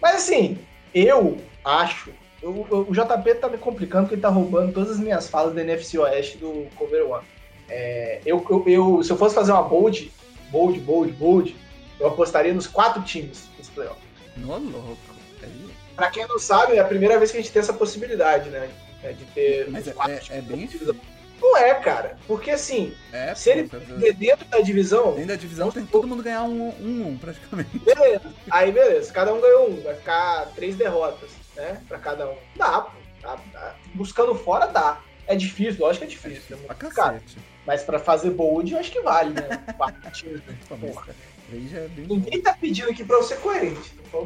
Mas 0.00 0.16
assim, 0.16 0.58
eu 0.94 1.38
acho 1.64 2.10
o, 2.44 2.48
o, 2.48 2.86
o 2.90 2.92
JP 2.92 3.34
tá 3.40 3.48
me 3.48 3.56
complicando 3.56 4.04
porque 4.04 4.14
ele 4.16 4.22
tá 4.22 4.28
roubando 4.28 4.72
todas 4.72 4.90
as 4.90 4.98
minhas 4.98 5.26
falas 5.28 5.54
da 5.54 5.62
NFC 5.62 5.98
Oeste 5.98 6.36
do 6.36 6.66
Cover 6.76 7.10
One. 7.10 7.24
É, 7.68 8.20
eu, 8.26 8.44
eu, 8.50 8.64
eu- 8.66 9.02
se 9.02 9.10
eu 9.10 9.16
fosse 9.16 9.34
fazer 9.34 9.52
uma 9.52 9.62
bold, 9.62 10.12
bold, 10.50 10.78
bold, 10.80 11.12
bold, 11.12 11.56
eu 12.00 12.06
apostaria 12.08 12.52
nos 12.52 12.66
quatro 12.66 13.02
times 13.02 13.44
nesse 13.58 13.70
playoff. 13.70 14.00
No 14.36 14.58
louco. 14.58 14.98
Aí. 15.42 15.70
Pra 15.96 16.10
quem 16.10 16.26
não 16.26 16.38
sabe, 16.38 16.74
é 16.74 16.80
a 16.80 16.84
primeira 16.84 17.18
vez 17.18 17.30
que 17.30 17.38
a 17.38 17.40
gente 17.40 17.52
tem 17.52 17.60
essa 17.60 17.72
possibilidade, 17.72 18.50
né? 18.50 18.68
É, 19.02 19.12
De 19.12 19.24
ter 19.26 19.70
Mas 19.70 19.86
é, 19.86 19.92
quatro 19.92 20.12
é, 20.14 20.18
times 20.18 20.38
é 20.38 20.42
bem 20.42 20.66
difícil. 20.66 20.96
Não 21.40 21.56
é, 21.56 21.74
cara. 21.74 22.16
Porque 22.26 22.50
assim, 22.50 22.94
É, 23.12 23.34
se 23.34 23.50
ele 23.50 23.68
perder 23.68 24.14
dentro 24.14 24.44
da 24.46 24.60
divisão, 24.60 25.12
Dentro 25.12 25.26
da 25.28 25.36
divisão 25.36 25.70
tem 25.70 25.84
todo 25.84 26.06
mundo 26.06 26.22
ganhar 26.22 26.42
um, 26.44 26.68
um, 26.80 27.08
um 27.08 27.18
praticamente. 27.18 27.78
beleza. 27.78 28.32
Aí 28.50 28.72
beleza, 28.72 29.12
cada 29.12 29.32
um 29.34 29.40
ganhou 29.40 29.70
um. 29.70 29.80
Vai 29.82 29.94
ficar 29.94 30.46
três 30.54 30.74
derrotas, 30.76 31.30
né? 31.54 31.80
Pra 31.86 31.98
cada 31.98 32.30
um. 32.30 32.36
Dá, 32.56 32.80
pô. 32.80 32.90
Dá, 33.20 33.36
dá. 33.52 33.74
Buscando 33.94 34.34
fora, 34.34 34.66
dá. 34.66 35.00
É 35.26 35.34
difícil, 35.36 35.80
lógico 35.84 36.06
que 36.06 36.12
é 36.12 36.14
difícil. 36.16 36.42
É 36.50 36.54
muito 36.56 36.66
Pra 36.66 36.74
complicado. 36.74 37.12
cacete. 37.14 37.38
Mas 37.66 37.82
pra 37.82 37.98
fazer 37.98 38.30
bold, 38.30 38.72
eu 38.72 38.78
acho 38.78 38.90
que 38.92 39.00
vale, 39.00 39.30
né? 39.34 39.48
Quatro 39.76 40.10
times, 40.12 40.40
né? 40.46 40.56
Porra. 40.68 41.14
Aí 41.54 41.68
já 41.68 41.78
é 41.78 41.88
bem 41.88 42.06
Ninguém 42.06 42.40
tá 42.40 42.52
pedindo 42.52 42.90
aqui 42.90 43.04
pra 43.04 43.16
eu 43.16 43.22
ser 43.22 43.36
coerente. 43.36 43.92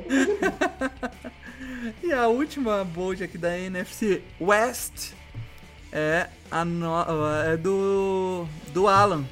E 2.02 2.12
a 2.12 2.26
última 2.28 2.84
bold 2.84 3.22
aqui 3.22 3.38
da 3.38 3.56
NFC 3.56 4.22
West 4.40 5.12
é 5.92 6.28
a 6.50 6.64
no... 6.64 6.94
é 7.46 7.56
do 7.56 8.46
do 8.72 8.88
Alan. 8.88 9.24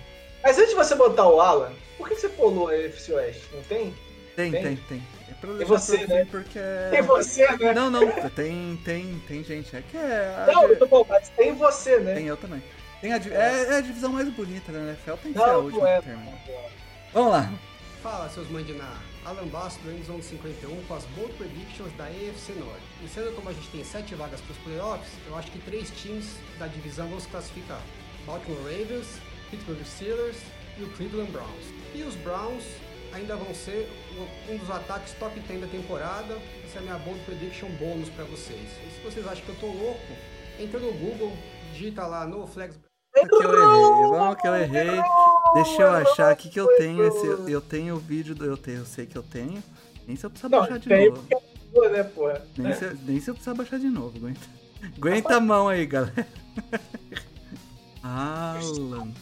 Mas 0.43 0.57
antes 0.59 0.71
de 0.71 0.77
você 0.77 0.95
botar 0.95 1.29
o 1.29 1.41
Alan, 1.41 1.73
por 1.99 2.09
que 2.09 2.15
você 2.15 2.29
pulou 2.29 2.69
a 2.69 2.77
NFC 2.77 3.13
Oeste? 3.13 3.43
Não 3.53 3.63
tem? 3.63 3.95
Tem, 4.37 4.53
Tem? 4.53 4.63
tem, 4.63 4.77
tem. 4.89 5.03
É 5.31 5.35
pra 5.35 5.55
Tem 5.55 5.67
você, 5.67 6.07
né? 6.07 6.27
Porque 6.31 6.59
Tem 6.91 7.03
você, 7.03 7.47
né? 7.57 7.73
Não, 7.75 7.91
não, 7.91 8.07
tem 8.31 8.79
tem 8.85 9.23
tem 9.27 9.43
gente, 9.45 9.75
é 9.75 9.83
que 9.83 9.97
é 9.97 10.45
Não, 10.53 10.65
eu 10.65 10.79
tô 10.79 10.87
falando, 10.87 11.07
mas 11.09 11.29
tem 11.31 11.55
você, 11.55 11.99
né? 11.99 12.15
tem 12.15 12.27
eu 12.27 12.37
também. 12.37 12.63
Tem 13.01 13.13
a, 13.13 13.19
di- 13.19 13.33
é, 13.33 13.67
é 13.71 13.77
a 13.77 13.81
divisão 13.81 14.13
mais 14.13 14.29
bonita 14.29 14.73
da 14.73 14.79
NFL, 14.81 15.13
tem 15.23 15.33
que 15.33 15.39
Não, 15.39 15.45
ser 15.45 15.51
a 15.51 15.59
última 15.59 15.89
é. 15.89 16.01
termina. 16.01 16.33
Vamos 17.13 17.33
lá. 17.33 17.53
Fala, 18.07 18.29
seus 18.29 18.49
mandinar. 18.51 19.03
Alan 19.25 19.49
Basso 19.49 19.81
do 19.81 19.91
Endzone 19.91 20.23
51 20.23 20.85
com 20.85 20.95
as 20.95 21.05
Bold 21.07 21.33
Predictions 21.33 21.93
da 21.97 22.05
AFC 22.05 22.53
Norte. 22.53 22.85
E 23.03 23.09
sendo 23.09 23.35
como 23.35 23.49
a 23.49 23.53
gente 23.53 23.69
tem 23.71 23.83
sete 23.83 24.15
vagas 24.15 24.41
para 24.41 24.53
os 24.53 24.59
playoffs, 24.59 25.11
eu 25.27 25.37
acho 25.37 25.51
que 25.51 25.59
três 25.59 25.91
times 25.91 26.37
da 26.57 26.69
divisão 26.69 27.09
vão 27.09 27.19
se 27.19 27.27
classificar. 27.27 27.83
Baltimore 28.25 28.63
Ravens, 28.63 29.09
Pittsburgh 29.51 29.85
Steelers 29.85 30.37
e 30.79 30.85
o 30.85 30.91
Cleveland 30.93 31.33
Browns. 31.33 31.65
E 31.97 32.05
os 32.05 32.15
Browns 32.15 32.63
ainda 33.13 33.35
vão 33.35 33.53
ser 33.53 33.91
um- 34.53 34.57
dos 34.57 34.71
ataques 34.71 35.13
top 35.15 35.41
10 35.41 35.63
da 35.63 35.67
temporada. 35.67 36.39
Essa 36.65 36.77
é 36.77 36.79
a 36.79 36.83
minha 36.83 36.99
Bold 36.99 37.19
Prediction 37.25 37.69
bônus 37.71 38.09
para 38.11 38.25
vocês. 38.27 38.71
E 38.87 38.95
se 38.95 39.01
vocês 39.03 39.27
acham 39.27 39.45
que 39.45 39.51
eu 39.51 39.57
tô 39.57 39.67
louco, 39.67 40.17
entra 40.61 40.79
no 40.79 40.93
Google, 40.93 41.37
digita 41.73 42.07
lá 42.07 42.25
no 42.25 42.47
Flex 42.47 42.79
que 43.21 43.35
eu 43.35 43.43
errei, 43.43 44.09
vamos 44.11 44.37
que 44.41 44.49
eu 44.49 44.57
errei. 44.57 45.03
Deixa 45.55 45.83
eu 45.83 45.91
achar 45.91 46.31
aqui 46.31 46.49
que 46.49 46.61
eu 46.61 46.67
tenho 46.77 47.05
esse. 47.07 47.27
Eu 47.51 47.61
tenho 47.61 47.95
o 47.95 47.99
vídeo 47.99 48.35
do. 48.35 48.45
Eu, 48.45 48.57
tenho, 48.57 48.79
eu 48.79 48.87
sei 48.87 49.07
que 49.07 49.17
eu 49.17 49.23
tenho. 49.23 49.63
Nem 50.07 50.17
se 50.17 50.25
eu 50.25 50.31
precisar 50.31 50.49
baixar 50.49 50.79
de 50.79 50.89
novo. 50.89 51.25
é 51.31 51.89
né, 51.89 52.03
porra? 52.05 52.47
Nem 52.57 52.75
se, 52.75 52.97
nem 53.05 53.21
se 53.21 53.31
eu 53.31 53.35
precisar 53.35 53.55
baixar 53.55 53.79
de 53.79 53.89
novo, 53.89 54.17
aguenta. 54.17 54.41
Aguenta 54.97 55.37
a 55.37 55.41
mão 55.41 55.69
aí, 55.69 55.87
galera. 55.87 56.27
Alan. 58.03 59.13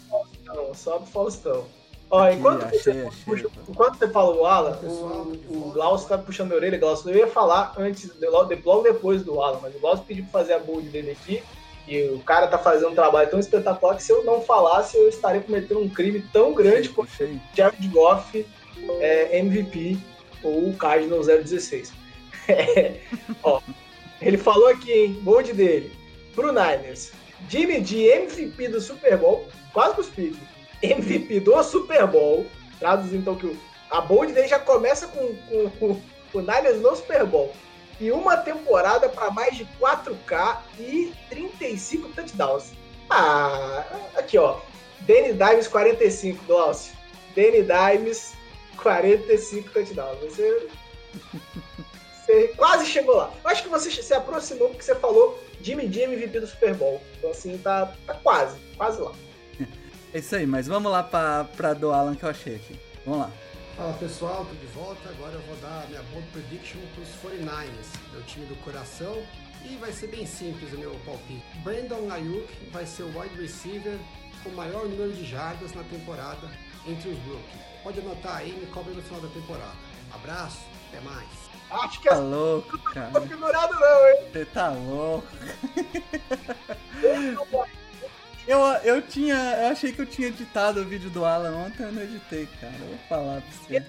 Não, 0.44 0.74
sobe 0.74 1.04
o 1.04 1.06
Faustão. 1.06 1.64
Ó, 2.10 2.28
enquanto, 2.28 2.64
achei, 2.64 2.78
você, 2.80 2.90
achei, 2.90 3.24
puxa- 3.24 3.48
enquanto 3.68 3.98
você 3.98 4.08
fala 4.08 4.36
o 4.36 4.44
Alan, 4.44 4.78
o, 4.82 5.38
o 5.50 5.70
Glaucio 5.72 6.06
tá 6.06 6.18
puxando 6.18 6.52
a 6.52 6.56
orelha, 6.56 6.78
Glaucio. 6.78 7.10
Eu 7.10 7.16
ia 7.16 7.26
falar 7.26 7.74
antes, 7.78 8.10
logo 8.20 8.82
depois 8.82 9.24
do 9.24 9.40
Alan, 9.40 9.58
mas 9.62 9.74
o 9.74 9.78
Glaucio 9.78 10.04
pediu 10.04 10.24
pra 10.24 10.40
fazer 10.40 10.52
a 10.52 10.58
build 10.58 10.88
dele 10.90 11.12
aqui. 11.12 11.42
E 11.86 12.02
o 12.11 12.19
cara 12.20 12.47
tá 12.47 12.56
fazendo 12.59 12.90
um 12.90 12.94
trabalho 12.94 13.28
tão 13.28 13.39
espetacular 13.39 13.94
que 13.97 14.02
se 14.02 14.11
eu 14.12 14.24
não 14.24 14.40
falasse, 14.40 14.97
eu 14.97 15.09
estaria 15.09 15.40
cometendo 15.43 15.81
um 15.81 15.89
crime 15.89 16.24
tão 16.32 16.55
grande 16.55 16.89
quanto 16.89 17.11
Puxei. 17.11 17.39
Jared 17.55 17.89
Goff 17.89 18.47
é, 19.01 19.39
MVP 19.39 19.98
ou 20.43 20.70
o 20.70 20.77
Cardinal 20.77 21.20
016. 21.20 21.93
É, 22.48 23.01
ó, 23.43 23.61
ele 24.20 24.39
falou 24.39 24.69
aqui, 24.69 24.93
hein? 24.93 25.19
Bold 25.23 25.52
dele. 25.52 25.93
Pro 26.35 26.52
Niners. 26.52 27.12
Jimmy 27.48 27.85
G, 27.85 28.06
MVP 28.09 28.69
do 28.69 28.81
Super 28.81 29.19
Bowl. 29.19 29.47
Quase 29.73 29.94
cuspi. 29.94 30.35
MVP 30.82 31.40
do 31.40 31.62
Super 31.62 32.06
Bowl. 32.06 32.47
Traduzindo 32.78 33.20
então 33.20 33.35
que 33.36 33.47
o- 33.47 33.56
a 33.90 34.01
bold 34.01 34.32
dele 34.32 34.48
já 34.48 34.59
começa 34.59 35.06
com, 35.09 35.35
com, 35.48 35.70
com 35.70 36.01
o 36.39 36.40
Niners 36.40 36.81
no 36.81 36.97
Super 36.97 37.24
Bowl. 37.27 37.52
E 38.00 38.10
uma 38.10 38.36
temporada 38.36 39.08
para 39.08 39.30
mais 39.30 39.56
de 39.56 39.64
4K 39.80 40.58
e 40.78 41.12
35 41.28 42.08
touchdowns. 42.10 42.72
Ah, 43.10 43.84
aqui 44.16 44.36
ó. 44.38 44.58
Danny 45.00 45.32
Dimes 45.32 45.68
45, 45.68 46.44
Glaucio. 46.46 46.92
Danny 47.36 47.62
Dimes 47.62 48.34
45 48.82 49.70
touchdowns. 49.70 50.18
Você, 50.20 50.68
você 52.26 52.48
quase 52.56 52.86
chegou 52.86 53.16
lá. 53.16 53.32
Eu 53.42 53.50
acho 53.50 53.62
que 53.62 53.68
você 53.68 53.90
se 53.90 54.14
aproximou 54.14 54.68
porque 54.68 54.82
você 54.82 54.94
falou 54.94 55.42
Jimmy 55.60 55.92
G 55.92 56.02
MVP 56.02 56.40
do 56.40 56.46
Super 56.46 56.74
Bowl. 56.74 57.00
Então 57.18 57.30
assim, 57.30 57.56
tá, 57.58 57.92
tá 58.06 58.14
quase, 58.14 58.58
quase 58.76 59.00
lá. 59.00 59.12
É 60.12 60.18
isso 60.18 60.36
aí, 60.36 60.46
mas 60.46 60.68
vamos 60.68 60.92
lá 60.92 61.02
pra 61.02 61.74
do 61.74 61.90
Alan 61.90 62.14
que 62.14 62.24
eu 62.24 62.28
achei 62.28 62.54
aqui. 62.54 62.78
Vamos 63.04 63.22
lá. 63.22 63.30
Fala 63.76 63.92
pessoal, 63.94 64.44
tô 64.44 64.55
de 64.55 64.66
volta. 64.66 65.09
Agora 65.09 65.32
eu 65.34 65.40
vou 65.42 65.56
dar 65.56 65.82
a 65.82 65.86
minha 65.86 66.02
bold 66.12 66.26
prediction 66.28 66.78
pros 66.94 67.09
49ers, 67.22 67.98
meu 68.12 68.22
time 68.22 68.46
do 68.46 68.55
coração. 68.62 69.22
E 69.64 69.76
vai 69.76 69.92
ser 69.92 70.09
bem 70.09 70.26
simples 70.26 70.72
o 70.74 70.78
meu 70.78 70.90
palpite. 71.06 71.42
Brandon 71.62 72.10
Ayuk 72.12 72.46
vai 72.70 72.84
ser 72.86 73.02
o 73.05 73.18
wide 73.18 73.40
receiver 73.40 73.98
com 74.42 74.51
o 74.51 74.55
maior 74.55 74.86
número 74.86 75.12
de 75.12 75.24
jardas 75.24 75.72
na 75.72 75.82
temporada 75.84 76.48
entre 76.86 77.09
os 77.09 77.18
rookies. 77.20 77.60
Pode 77.82 77.98
anotar 78.01 78.36
aí, 78.36 78.52
me 78.52 78.66
cobre 78.66 78.92
no 78.94 79.02
final 79.02 79.20
da 79.22 79.28
temporada. 79.28 79.72
Abraço, 80.12 80.60
até 80.88 81.01
mais. 81.01 81.26
Acho 81.70 82.01
que 82.01 82.09
Tá 82.09 82.14
é 82.16 82.18
louco, 82.18 82.78
cara. 82.78 83.10
configurado 83.10 83.74
não, 83.74 84.09
hein? 84.09 84.28
Você 84.32 84.44
tá 84.44 84.68
louco. 84.70 85.26
Eu, 88.46 88.60
eu 88.84 89.00
tinha. 89.02 89.34
Eu 89.62 89.68
achei 89.68 89.92
que 89.92 90.00
eu 90.00 90.06
tinha 90.06 90.28
editado 90.28 90.80
o 90.80 90.84
vídeo 90.84 91.08
do 91.10 91.24
Alan 91.24 91.56
ontem, 91.56 91.82
eu 91.84 91.92
não 91.92 92.02
editei, 92.02 92.46
cara. 92.60 92.74
Eu 92.80 92.86
vou 92.88 92.98
falar 93.08 93.40
pra 93.40 93.50
você. 93.50 93.84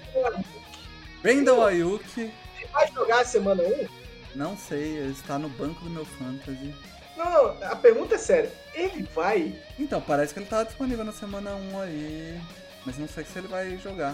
Brandon 1.21 1.65
Ayuk, 1.65 2.31
Vai 2.71 2.91
jogar 2.91 3.21
a 3.21 3.25
semana 3.25 3.63
1? 3.63 3.87
não 4.35 4.57
sei, 4.57 4.97
ele 4.97 5.11
está 5.11 5.39
no 5.39 5.49
banco 5.49 5.83
do 5.83 5.89
meu 5.89 6.05
fantasy. 6.05 6.73
Não, 7.17 7.55
não, 7.55 7.67
a 7.71 7.75
pergunta 7.75 8.15
é 8.15 8.17
séria. 8.17 8.51
Ele 8.73 9.03
vai. 9.13 9.55
Então, 9.79 10.01
parece 10.01 10.33
que 10.33 10.39
ele 10.39 10.45
tá 10.47 10.63
disponível 10.63 11.05
na 11.05 11.13
semana 11.13 11.55
1 11.55 11.79
aí. 11.79 12.41
Mas 12.85 12.97
não 12.97 13.07
sei 13.07 13.23
se 13.23 13.39
ele 13.39 13.47
vai 13.47 13.77
jogar. 13.77 14.13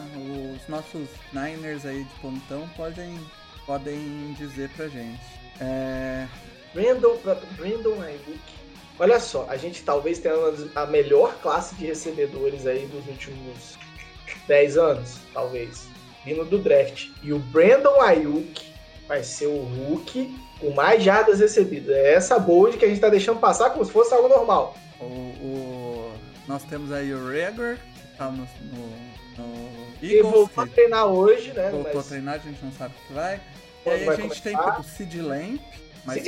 Os 0.55 0.67
nossos 0.67 1.09
Niners 1.33 1.85
aí 1.85 2.03
de 2.03 2.13
pontão 2.21 2.69
podem, 2.77 3.19
podem 3.65 4.33
dizer 4.37 4.69
pra 4.69 4.87
gente. 4.87 5.19
É. 5.59 6.27
Brandon, 6.73 7.17
Brandon 7.57 8.01
Ayuk. 8.01 8.39
Olha 9.01 9.19
só, 9.19 9.47
a 9.49 9.57
gente 9.57 9.81
talvez 9.83 10.19
tenha 10.19 10.35
a 10.75 10.85
melhor 10.85 11.33
classe 11.41 11.73
de 11.75 11.85
recebedores 11.87 12.67
aí 12.67 12.85
dos 12.85 13.05
últimos 13.07 13.75
10 14.47 14.77
anos, 14.77 15.17
talvez, 15.33 15.87
vindo 16.23 16.45
do 16.45 16.59
draft. 16.59 17.07
E 17.23 17.33
o 17.33 17.39
Brandon 17.39 17.99
Ayuk 17.99 18.61
vai 19.07 19.23
ser 19.23 19.47
o 19.47 19.57
Hulk 19.63 20.39
com 20.59 20.69
mais 20.69 21.03
jardas 21.03 21.39
recebidas. 21.39 21.95
É 21.95 22.13
essa 22.13 22.37
bold 22.37 22.77
que 22.77 22.85
a 22.85 22.87
gente 22.87 23.01
tá 23.01 23.09
deixando 23.09 23.39
passar 23.39 23.71
como 23.71 23.83
se 23.83 23.91
fosse 23.91 24.13
algo 24.13 24.27
normal. 24.29 24.77
O, 24.99 25.03
o- 25.05 26.13
nós 26.47 26.63
temos 26.65 26.91
aí 26.91 27.11
o 27.11 27.25
Rager, 27.25 27.77
que 27.79 28.17
tá 28.17 28.29
no, 28.29 28.47
no, 28.61 29.43
no 29.43 29.67
Eagles, 30.03 30.31
voltou 30.31 30.63
a 30.63 30.67
treinar 30.67 31.07
hoje, 31.07 31.53
né? 31.53 31.71
voltou 31.71 31.91
a 31.91 31.95
Mas 31.95 32.07
treinar, 32.07 32.35
a 32.35 32.37
gente 32.37 32.63
não 32.63 32.71
sabe 32.71 32.93
o 33.03 33.07
que 33.07 33.13
vai. 33.13 33.41
E 33.83 33.89
aí 33.89 34.07
a 34.09 34.15
gente 34.15 34.41
começar? 34.41 34.71
tem 34.73 34.79
o 34.79 34.83
Sid 34.83 35.21
Lamp, 35.23 35.59
mas 36.05 36.23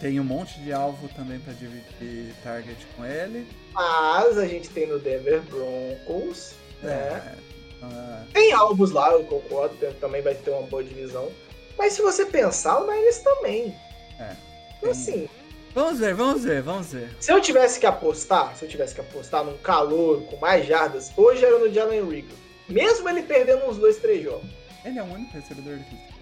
tem 0.00 0.20
um 0.20 0.24
monte 0.24 0.58
de 0.60 0.72
alvo 0.72 1.08
também 1.08 1.38
pra 1.40 1.52
dividir 1.52 2.34
target 2.42 2.76
com 2.96 3.04
ele. 3.04 3.46
Mas 3.72 4.38
a 4.38 4.46
gente 4.46 4.68
tem 4.70 4.86
no 4.86 4.98
Denver 4.98 5.40
Broncos, 5.42 6.54
né? 6.82 6.92
É, 6.92 7.34
ah, 7.82 8.24
Tem 8.32 8.52
alvos 8.52 8.90
lá, 8.90 9.12
eu 9.12 9.24
concordo, 9.24 9.76
também 10.00 10.22
vai 10.22 10.34
ter 10.34 10.50
uma 10.50 10.62
boa 10.62 10.82
divisão. 10.82 11.30
Mas 11.78 11.94
se 11.94 12.02
você 12.02 12.24
pensar, 12.26 12.80
o 12.80 12.90
Niners 12.90 13.18
também. 13.18 13.74
É. 14.18 14.34
Então, 14.78 14.90
assim, 14.90 15.28
Vamos 15.74 15.98
ver, 15.98 16.14
vamos 16.14 16.42
ver, 16.42 16.62
vamos 16.62 16.90
ver. 16.90 17.14
se 17.20 17.30
eu 17.30 17.38
tivesse 17.38 17.78
que 17.78 17.84
apostar, 17.84 18.56
se 18.56 18.64
eu 18.64 18.68
tivesse 18.68 18.94
que 18.94 19.00
apostar 19.02 19.44
num 19.44 19.58
calor 19.58 20.22
com 20.22 20.36
mais 20.38 20.66
jardas, 20.66 21.12
hoje 21.14 21.44
era 21.44 21.58
no 21.58 21.70
Jalen 21.70 22.08
Riggle. 22.08 22.34
Mesmo 22.66 23.06
ele 23.10 23.22
perdendo 23.22 23.66
uns 23.66 23.76
dois, 23.76 23.98
três 23.98 24.24
jogos. 24.24 24.48
Ele 24.82 24.98
é 24.98 25.02
o 25.02 25.06
único 25.06 25.34
recebedor 25.34 25.76
difícil. 25.76 26.15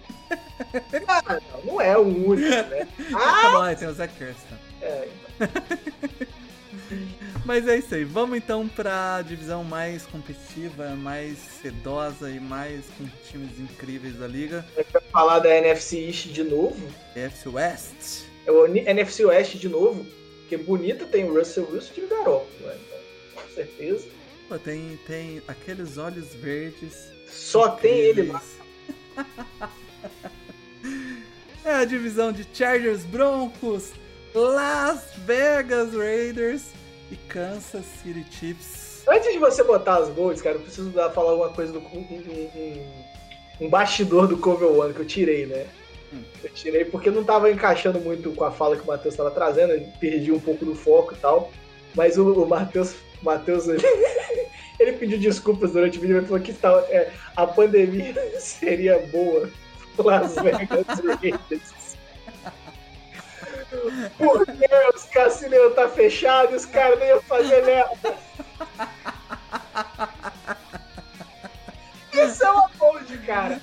Ah, 1.07 1.39
não, 1.63 1.79
é 1.81 1.97
o 1.97 2.01
único, 2.01 2.49
né? 2.49 2.87
tá 3.11 3.17
Ah, 3.19 3.51
bom, 3.51 3.61
aí 3.61 3.75
tem 3.75 3.87
o 3.87 3.93
Zach 3.93 4.13
Kirsten. 4.17 4.57
é, 4.81 5.07
então. 5.39 6.27
Mas 7.45 7.67
é 7.67 7.77
isso 7.77 7.93
aí. 7.95 8.03
Vamos 8.03 8.37
então 8.37 8.67
pra 8.67 9.21
divisão 9.21 9.63
mais 9.63 10.05
competitiva, 10.05 10.89
mais 10.95 11.37
sedosa 11.61 12.29
e 12.29 12.39
mais 12.39 12.85
com 12.97 13.05
times 13.29 13.59
incríveis 13.59 14.15
da 14.17 14.27
liga. 14.27 14.65
Vai 14.91 15.01
falar 15.11 15.39
da 15.39 15.55
NFC 15.55 16.07
East 16.07 16.27
de 16.27 16.43
novo. 16.43 16.75
NFC 17.15 17.49
West. 17.49 18.23
É 18.47 18.51
o 18.51 18.65
NFC 18.67 19.25
West 19.25 19.55
de 19.55 19.69
novo. 19.69 20.05
Porque 20.41 20.57
bonita 20.57 21.05
tem 21.05 21.25
o 21.25 21.33
Russell 21.37 21.67
Wilson 21.71 21.93
e 21.97 22.01
o 22.01 22.07
Garoppolo, 22.07 22.47
né? 22.67 22.77
Com 23.35 23.49
certeza. 23.53 24.07
Pô, 24.47 24.57
tem, 24.59 24.99
tem 25.07 25.41
aqueles 25.47 25.97
olhos 25.97 26.33
verdes. 26.35 26.95
Só 27.27 27.69
tem 27.69 27.93
ele 27.93 28.23
lá. 28.31 28.41
É 31.65 31.73
a 31.73 31.83
divisão 31.83 32.31
de 32.31 32.45
Chargers 32.53 33.03
Broncos, 33.05 33.91
Las 34.35 35.13
Vegas 35.25 35.95
Raiders 35.95 36.65
e 37.11 37.15
Kansas 37.15 37.83
City 38.03 38.23
Chiefs. 38.29 39.03
Antes 39.07 39.33
de 39.33 39.39
você 39.39 39.63
botar 39.63 39.97
as 39.97 40.09
gols, 40.09 40.43
cara, 40.43 40.57
eu 40.57 40.61
preciso 40.61 40.91
falar 40.91 41.31
alguma 41.31 41.49
coisa 41.49 41.73
do. 41.73 41.79
Um, 41.79 42.01
um, 42.01 43.65
um 43.65 43.69
bastidor 43.69 44.27
do 44.27 44.37
Cover 44.37 44.69
One 44.69 44.93
que 44.93 44.99
eu 44.99 45.07
tirei, 45.07 45.47
né? 45.47 45.65
Hum. 46.13 46.21
Eu 46.43 46.49
tirei 46.51 46.85
porque 46.85 47.09
não 47.09 47.23
tava 47.23 47.51
encaixando 47.51 47.99
muito 47.99 48.31
com 48.31 48.43
a 48.43 48.51
fala 48.51 48.75
que 48.75 48.83
o 48.83 48.87
Matheus 48.87 49.15
tava 49.15 49.31
trazendo, 49.31 49.73
perdi 49.99 50.31
um 50.31 50.39
pouco 50.39 50.65
do 50.65 50.75
foco 50.75 51.15
e 51.15 51.17
tal. 51.17 51.51
Mas 51.95 52.15
o, 52.15 52.43
o 52.43 52.47
Matheus, 52.47 52.93
Matheus 53.23 53.67
ele, 53.67 53.81
ele, 54.79 54.93
pediu 54.93 55.17
desculpas 55.17 55.71
durante 55.71 55.97
o 55.97 56.01
vídeo 56.01 56.21
e 56.21 56.25
falou 56.25 56.39
que 56.39 56.53
tal, 56.53 56.79
é, 56.89 57.11
a 57.35 57.47
pandemia 57.47 58.13
seria 58.37 58.99
boa 59.07 59.49
Las 60.03 60.35
Vegas 60.35 60.85
Raiders. 61.03 61.95
Porque 64.17 64.69
os 64.95 65.03
cassinos 65.05 65.53
iam 65.53 65.69
estar 65.69 65.89
fechados 65.89 66.53
e 66.53 66.55
os 66.57 66.65
caras 66.65 66.99
nem 66.99 67.09
iam 67.09 67.21
fazer 67.21 67.63
merda. 67.63 68.17
Isso 72.13 72.45
é 72.45 72.51
uma 72.51 72.69
bold, 72.77 73.17
cara. 73.19 73.61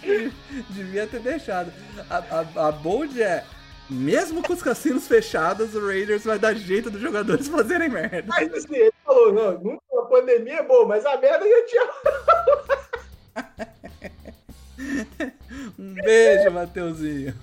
Devia 0.71 1.07
ter 1.07 1.21
deixado. 1.21 1.73
A, 2.11 2.19
a, 2.19 2.69
a 2.69 2.73
bold 2.73 3.23
é. 3.23 3.45
Mesmo 3.91 4.43
com 4.43 4.53
os 4.55 4.63
cassinos 4.63 5.07
fechados, 5.07 5.75
o 5.75 5.87
Raiders 5.87 6.25
vai 6.25 6.39
dar 6.39 6.55
jeito 6.55 6.91
dos 6.91 7.01
jogadores 7.01 7.49
fazerem 7.49 7.91
merda. 7.91 8.25
Mas 8.27 8.53
assim, 8.55 8.77
ele 8.77 8.95
falou, 9.05 9.33
não, 9.33 9.59
nunca 9.59 9.83
a 9.99 10.03
pandemia 10.07 10.61
é 10.61 10.63
boa, 10.63 10.87
mas 10.87 11.05
a 11.05 11.19
merda 11.19 11.45
já 11.47 11.67
tinha. 11.67 11.91
um 15.83 15.95
beijo, 15.95 16.51
Mateuzinho. 16.51 17.35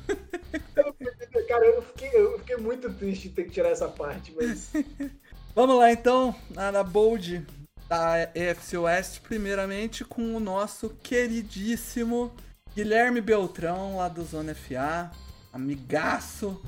Cara, 1.47 1.65
eu 1.65 1.81
fiquei, 1.81 2.09
eu 2.13 2.39
fiquei 2.39 2.57
muito 2.57 2.89
triste 2.93 3.27
de 3.27 3.35
ter 3.35 3.43
que 3.45 3.51
tirar 3.51 3.69
essa 3.69 3.87
parte, 3.87 4.33
mas. 4.35 4.71
Vamos 5.53 5.77
lá 5.77 5.91
então, 5.91 6.33
na 6.49 6.83
Bold 6.83 7.45
da 7.89 8.29
EFC 8.33 8.77
West, 8.77 9.19
primeiramente 9.21 10.05
com 10.05 10.35
o 10.35 10.39
nosso 10.39 10.89
queridíssimo 11.01 12.31
Guilherme 12.75 13.19
Beltrão, 13.19 13.97
lá 13.97 14.07
do 14.07 14.23
Zona 14.23 14.53
FA, 14.55 15.11
amigaço, 15.51 16.61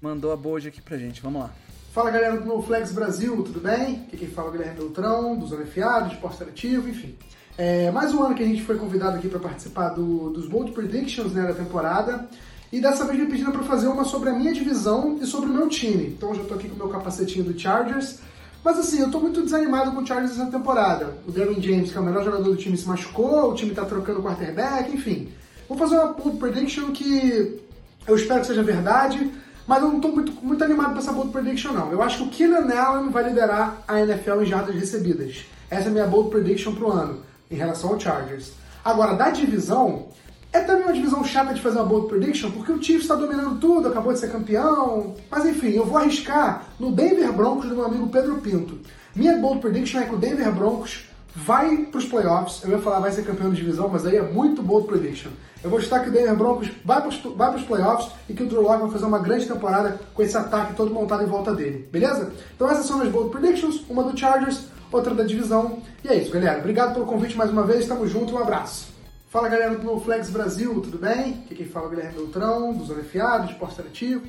mandou 0.00 0.32
a 0.32 0.36
Bold 0.36 0.66
aqui 0.66 0.80
pra 0.80 0.96
gente. 0.96 1.20
Vamos 1.20 1.42
lá. 1.42 1.54
Fala 1.92 2.10
galera 2.10 2.40
do 2.40 2.46
NoFlex 2.46 2.92
Brasil, 2.92 3.36
tudo 3.44 3.60
bem? 3.60 4.04
Aqui 4.06 4.16
quem 4.16 4.28
fala 4.28 4.48
é 4.48 4.50
o 4.50 4.52
Guilherme 4.52 4.76
Beltrão, 4.76 5.38
do 5.38 5.46
Zona 5.46 5.66
FA, 5.66 6.00
do 6.00 6.12
Esporte 6.14 6.38
Seletivo, 6.38 6.88
enfim. 6.88 7.16
É, 7.60 7.90
mais 7.90 8.14
um 8.14 8.22
ano 8.22 8.36
que 8.36 8.42
a 8.44 8.46
gente 8.46 8.62
foi 8.62 8.76
convidado 8.76 9.16
aqui 9.16 9.26
para 9.26 9.40
participar 9.40 9.88
do, 9.88 10.30
dos 10.30 10.46
Bold 10.46 10.70
Predictions 10.70 11.32
né, 11.32 11.44
da 11.44 11.52
temporada. 11.52 12.28
E 12.70 12.80
dessa 12.80 13.04
vez 13.04 13.18
me 13.18 13.26
pediram 13.26 13.50
para 13.50 13.64
fazer 13.64 13.88
uma 13.88 14.04
sobre 14.04 14.28
a 14.28 14.32
minha 14.32 14.52
divisão 14.52 15.18
e 15.20 15.26
sobre 15.26 15.50
o 15.50 15.52
meu 15.52 15.68
time. 15.68 16.06
Então 16.06 16.28
eu 16.28 16.36
já 16.36 16.42
estou 16.42 16.56
aqui 16.56 16.68
com 16.68 16.76
o 16.76 16.78
meu 16.78 16.88
capacetinho 16.88 17.44
do 17.44 17.58
Chargers. 17.58 18.20
Mas 18.62 18.78
assim, 18.78 19.00
eu 19.00 19.06
estou 19.06 19.20
muito 19.20 19.42
desanimado 19.42 19.90
com 19.90 20.02
o 20.02 20.06
Chargers 20.06 20.38
essa 20.38 20.48
temporada. 20.48 21.18
O 21.26 21.32
Derwin 21.32 21.60
James, 21.60 21.90
que 21.90 21.98
é 21.98 22.00
o 22.00 22.04
melhor 22.04 22.24
jogador 22.24 22.44
do 22.44 22.54
time, 22.54 22.76
se 22.76 22.86
machucou, 22.86 23.50
o 23.50 23.54
time 23.54 23.70
está 23.70 23.84
trocando 23.84 24.22
quarterback, 24.22 24.94
enfim. 24.94 25.28
Vou 25.68 25.76
fazer 25.76 25.96
uma 25.96 26.12
bold 26.12 26.38
prediction 26.38 26.92
que 26.92 27.60
eu 28.06 28.14
espero 28.14 28.42
que 28.42 28.46
seja 28.46 28.62
verdade, 28.62 29.32
mas 29.66 29.82
eu 29.82 29.88
não 29.88 29.96
estou 29.96 30.12
muito, 30.12 30.32
muito 30.44 30.62
animado 30.62 30.90
para 30.90 31.00
essa 31.00 31.12
bold 31.12 31.32
prediction 31.32 31.72
não. 31.72 31.90
Eu 31.90 32.02
acho 32.02 32.18
que 32.18 32.22
o 32.22 32.28
Keenan 32.28 32.72
Allen 32.72 33.10
vai 33.10 33.24
liderar 33.24 33.82
a 33.88 34.00
NFL 34.00 34.42
em 34.42 34.46
jardas 34.46 34.76
recebidas. 34.76 35.44
Essa 35.68 35.86
é 35.86 35.88
a 35.88 35.92
minha 35.92 36.06
bold 36.06 36.30
prediction 36.30 36.72
pro 36.72 36.92
ano 36.92 37.26
em 37.50 37.56
relação 37.56 37.90
ao 37.90 38.00
Chargers. 38.00 38.52
Agora, 38.84 39.14
da 39.14 39.30
divisão, 39.30 40.08
é 40.52 40.60
também 40.60 40.84
uma 40.84 40.92
divisão 40.92 41.22
chata 41.24 41.52
de 41.52 41.60
fazer 41.60 41.78
uma 41.78 41.86
bold 41.86 42.08
prediction, 42.08 42.50
porque 42.50 42.72
o 42.72 42.82
Chiefs 42.82 43.02
está 43.02 43.14
dominando 43.14 43.60
tudo, 43.60 43.88
acabou 43.88 44.12
de 44.12 44.18
ser 44.18 44.30
campeão. 44.30 45.14
Mas 45.30 45.44
enfim, 45.44 45.70
eu 45.70 45.84
vou 45.84 45.98
arriscar 45.98 46.64
no 46.78 46.90
Denver 46.90 47.32
Broncos 47.32 47.68
do 47.68 47.74
meu 47.74 47.84
amigo 47.84 48.08
Pedro 48.08 48.36
Pinto. 48.36 48.78
Minha 49.14 49.36
bold 49.38 49.60
prediction 49.60 50.00
é 50.00 50.04
que 50.04 50.14
o 50.14 50.18
Denver 50.18 50.50
Broncos 50.52 51.04
vai 51.34 51.76
para 51.84 51.98
os 51.98 52.04
playoffs. 52.04 52.62
Eu 52.64 52.70
ia 52.70 52.78
falar 52.78 53.00
vai 53.00 53.12
ser 53.12 53.24
campeão 53.24 53.50
de 53.50 53.56
divisão, 53.56 53.88
mas 53.88 54.06
aí 54.06 54.16
é 54.16 54.22
muito 54.22 54.62
bold 54.62 54.86
prediction. 54.86 55.30
Eu 55.62 55.70
vou 55.70 55.80
chutar 55.80 56.02
que 56.02 56.08
o 56.08 56.12
Denver 56.12 56.36
Broncos 56.36 56.70
vai 56.84 57.00
para 57.00 57.56
os 57.56 57.64
playoffs 57.64 58.10
e 58.28 58.32
que 58.32 58.42
o 58.42 58.46
Drew 58.46 58.62
Lock 58.62 58.80
vai 58.80 58.90
fazer 58.90 59.04
uma 59.04 59.18
grande 59.18 59.46
temporada 59.46 60.00
com 60.14 60.22
esse 60.22 60.36
ataque 60.36 60.74
todo 60.74 60.94
montado 60.94 61.24
em 61.24 61.26
volta 61.26 61.52
dele. 61.52 61.88
Beleza? 61.90 62.32
Então 62.54 62.70
essas 62.70 62.86
são 62.86 63.02
as 63.02 63.08
bold 63.08 63.30
predictions, 63.30 63.82
uma 63.88 64.04
do 64.04 64.16
Chargers, 64.16 64.66
outra 64.90 65.14
da 65.14 65.24
divisão. 65.24 65.82
E 66.04 66.08
é 66.08 66.14
isso, 66.16 66.30
galera. 66.30 66.58
Obrigado 66.58 66.94
pelo 66.94 67.06
convite 67.06 67.36
mais 67.36 67.50
uma 67.50 67.64
vez. 67.64 67.86
Tamo 67.86 68.06
junto. 68.06 68.34
Um 68.34 68.38
abraço. 68.38 68.88
Fala, 69.30 69.48
galera 69.48 69.76
do 69.76 69.84
NoFlex 69.84 70.30
Brasil. 70.30 70.80
Tudo 70.80 70.98
bem? 70.98 71.42
Aqui 71.44 71.54
quem 71.54 71.66
fala 71.66 71.86
é 71.86 71.88
o 71.88 71.90
Guilherme 71.90 72.14
Beltrão, 72.14 72.72
do 72.72 72.84
Zona 72.84 73.04
FA, 73.04 73.38
do 73.38 73.50
Esporte 73.50 73.76
Seletivo. 73.76 74.26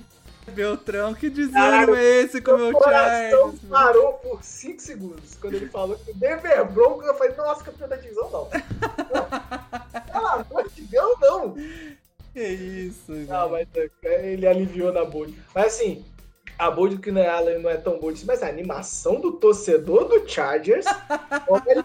Beltrão, 0.49 1.13
que 1.13 1.29
desânimo 1.29 1.95
é 1.95 2.21
esse 2.21 2.41
com 2.41 2.51
o 2.51 2.57
meu 2.57 2.83
Chargers? 2.83 3.59
parou 3.69 4.13
por 4.13 4.43
5 4.43 4.81
segundos 4.81 5.35
quando 5.39 5.53
ele 5.53 5.67
falou 5.67 5.95
que 5.97 6.11
o 6.11 6.13
Denver 6.15 6.65
Broncos. 6.71 7.05
Eu 7.05 7.15
falei, 7.15 7.35
nossa, 7.35 7.63
campeão 7.63 7.87
da 7.87 7.95
divisão 7.95 8.29
não. 8.31 8.47
Pelo 10.11 10.27
amor 10.27 10.69
de 10.75 10.81
Deus, 10.81 11.19
não. 11.21 11.55
Que 12.33 12.43
isso, 12.43 13.11
Não, 13.11 13.49
mas 13.49 13.67
é, 14.03 14.33
ele 14.33 14.47
aliviou 14.47 14.91
na 14.91 15.05
bold. 15.05 15.35
Mas 15.53 15.67
assim, 15.67 16.05
a 16.59 16.69
bold 16.69 16.97
que 16.97 17.09
não 17.09 17.21
é, 17.21 17.57
não 17.57 17.69
é 17.69 17.77
tão 17.77 17.97
bold, 17.97 18.23
mas 18.25 18.43
a 18.43 18.49
animação 18.49 19.21
do 19.21 19.31
torcedor 19.31 20.09
do 20.09 20.27
Chargers. 20.27 20.85
olha. 21.47 21.83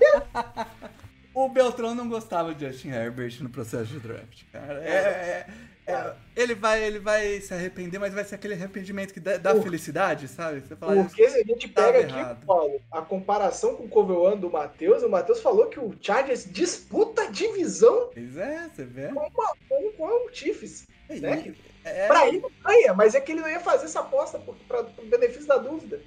O 1.32 1.48
Beltrão 1.48 1.94
não 1.94 2.08
gostava 2.08 2.54
de 2.54 2.66
Justin 2.66 2.90
Herbert 2.90 3.40
no 3.40 3.48
processo 3.48 3.86
de 3.86 4.00
draft, 4.00 4.42
cara. 4.52 4.84
É, 4.84 4.94
é, 4.94 5.46
é, 5.86 6.14
ele, 6.36 6.54
vai, 6.54 6.82
ele 6.82 6.98
vai 6.98 7.40
se 7.40 7.52
arrepender, 7.52 7.98
mas 7.98 8.14
vai 8.14 8.24
ser 8.24 8.36
aquele 8.36 8.54
arrependimento 8.54 9.12
que 9.12 9.20
dá, 9.20 9.36
dá 9.36 9.60
felicidade, 9.60 10.28
sabe? 10.28 10.60
Você 10.60 10.74
fala, 10.74 11.04
Porque 11.04 11.28
se 11.28 11.38
a 11.38 11.44
gente 11.44 11.68
pega 11.68 12.00
aqui, 12.00 12.46
Paulo, 12.46 12.80
a 12.90 13.02
comparação 13.02 13.76
com 13.76 13.84
o 13.84 13.88
Cover 13.88 14.16
One 14.16 14.40
do 14.40 14.50
Matheus, 14.50 15.02
o 15.02 15.08
Matheus 15.08 15.40
falou 15.40 15.66
que 15.66 15.78
o 15.78 15.94
Chargers 16.00 16.48
disputa 16.50 17.22
a 17.22 17.30
divisão. 17.30 18.10
Pois 18.12 18.36
é, 18.36 18.68
você 18.68 18.84
vê. 18.84 19.08
Com, 19.08 19.20
uma, 19.20 19.56
com, 19.68 19.92
com 19.92 20.26
o 20.26 20.32
Chiefs. 20.32 20.86
Né? 21.08 21.54
É... 21.84 22.06
Pra 22.06 22.26
ele 22.26 22.42
ganha, 22.64 22.94
mas 22.94 23.14
é 23.14 23.20
que 23.20 23.32
ele 23.32 23.40
não 23.40 23.48
ia 23.48 23.60
fazer 23.60 23.84
essa 23.86 24.00
aposta 24.00 24.40
para 24.66 24.80
o 24.80 25.06
benefício 25.06 25.46
da 25.46 25.58
dúvida. 25.58 26.00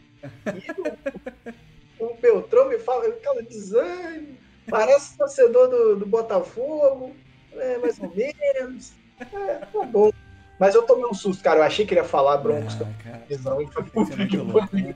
E 0.45 2.03
o, 2.03 2.07
o 2.07 2.15
Beltrão 2.15 2.67
me 2.67 2.79
fala, 2.79 3.07
aquela 3.07 3.43
desânimo, 3.43 4.37
parece 4.69 5.17
torcedor 5.17 5.67
do, 5.69 5.95
do 5.97 6.05
Botafogo, 6.05 7.15
é, 7.53 7.77
mais 7.77 7.99
ou 7.99 8.11
menos. 8.13 8.93
É, 9.19 9.55
tá 9.55 9.83
bom. 9.83 10.11
Mas 10.59 10.73
eu 10.73 10.83
tomei 10.83 11.05
um 11.05 11.13
susto, 11.13 11.43
cara. 11.43 11.59
Eu 11.59 11.63
achei 11.63 11.85
que 11.85 11.93
ele 11.93 12.01
ia 12.01 12.07
falar 12.07 12.37
Broncos. 12.37 12.75
Ah, 12.81 13.19
Não, 13.43 13.61
e 13.61 13.67
foi 13.67 13.83
muito 14.17 14.43
louco, 14.43 14.69
né? 14.75 14.95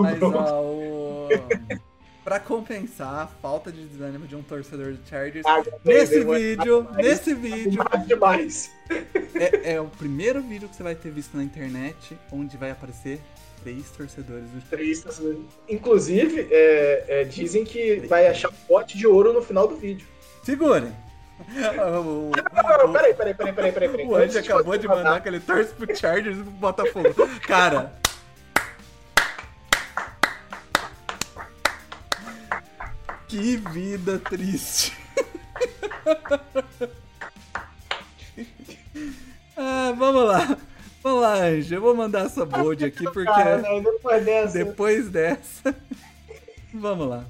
Mas, 0.00 0.22
ó, 0.22 0.62
o... 0.62 1.28
pra 2.24 2.40
compensar 2.40 3.24
a 3.24 3.26
falta 3.26 3.70
de 3.70 3.84
desânimo 3.84 4.26
de 4.26 4.34
um 4.34 4.42
torcedor 4.42 4.94
de 4.94 5.08
Chargers, 5.08 5.44
ah, 5.46 5.62
nesse 5.84 6.24
vídeo, 6.24 6.88
nesse 6.94 7.34
vídeo, 7.34 7.84
demais. 8.06 8.72
É, 9.34 9.74
é, 9.74 9.80
o 9.80 9.86
primeiro 9.86 10.40
vídeo 10.40 10.68
que 10.68 10.74
você 10.74 10.82
vai 10.82 10.94
ter 10.94 11.10
visto 11.10 11.36
na 11.36 11.44
internet 11.44 12.16
onde 12.32 12.56
vai 12.56 12.70
aparecer 12.70 13.20
três 13.62 13.90
torcedores 13.90 14.50
do 14.50 14.60
Três 14.70 15.00
torcedores. 15.00 15.40
Inclusive, 15.68 16.48
é, 16.50 17.04
é, 17.08 17.24
dizem 17.24 17.64
que 17.64 17.96
vai 18.06 18.26
achar 18.26 18.48
um 18.48 18.66
pote 18.66 18.96
de 18.96 19.06
ouro 19.06 19.32
no 19.32 19.42
final 19.42 19.68
do 19.68 19.76
vídeo. 19.76 20.06
Segurem. 20.42 20.92
o, 22.00 22.30
o, 22.30 22.92
peraí, 22.92 23.12
peraí, 23.12 23.34
peraí, 23.34 23.52
peraí, 23.52 23.72
peraí. 23.72 24.06
O 24.06 24.14
Andy 24.14 24.38
acabou 24.38 24.78
de 24.78 24.86
mandar 24.86 25.20
que 25.20 25.28
ele 25.28 25.40
torce 25.40 25.74
pro 25.74 25.94
Chargers 25.94 26.38
e 26.38 26.42
pro 26.42 26.50
Botafogo. 26.52 27.12
Cara, 27.46 27.92
Que 33.34 33.56
vida 33.56 34.20
triste. 34.20 34.92
ah, 39.56 39.92
vamos 39.98 40.24
lá. 40.24 40.56
Vamos 41.02 41.20
lá, 41.20 41.34
Anjo. 41.38 41.74
Eu 41.74 41.80
vou 41.80 41.96
mandar 41.96 42.26
essa 42.26 42.46
bold 42.46 42.84
aqui 42.84 43.02
porque. 43.02 43.28
Ah, 43.28 43.58
não, 43.58 43.82
depois 43.82 44.24
dessa. 44.24 44.58
Depois 44.58 45.08
dessa. 45.08 45.74
vamos 46.72 47.08
lá. 47.08 47.24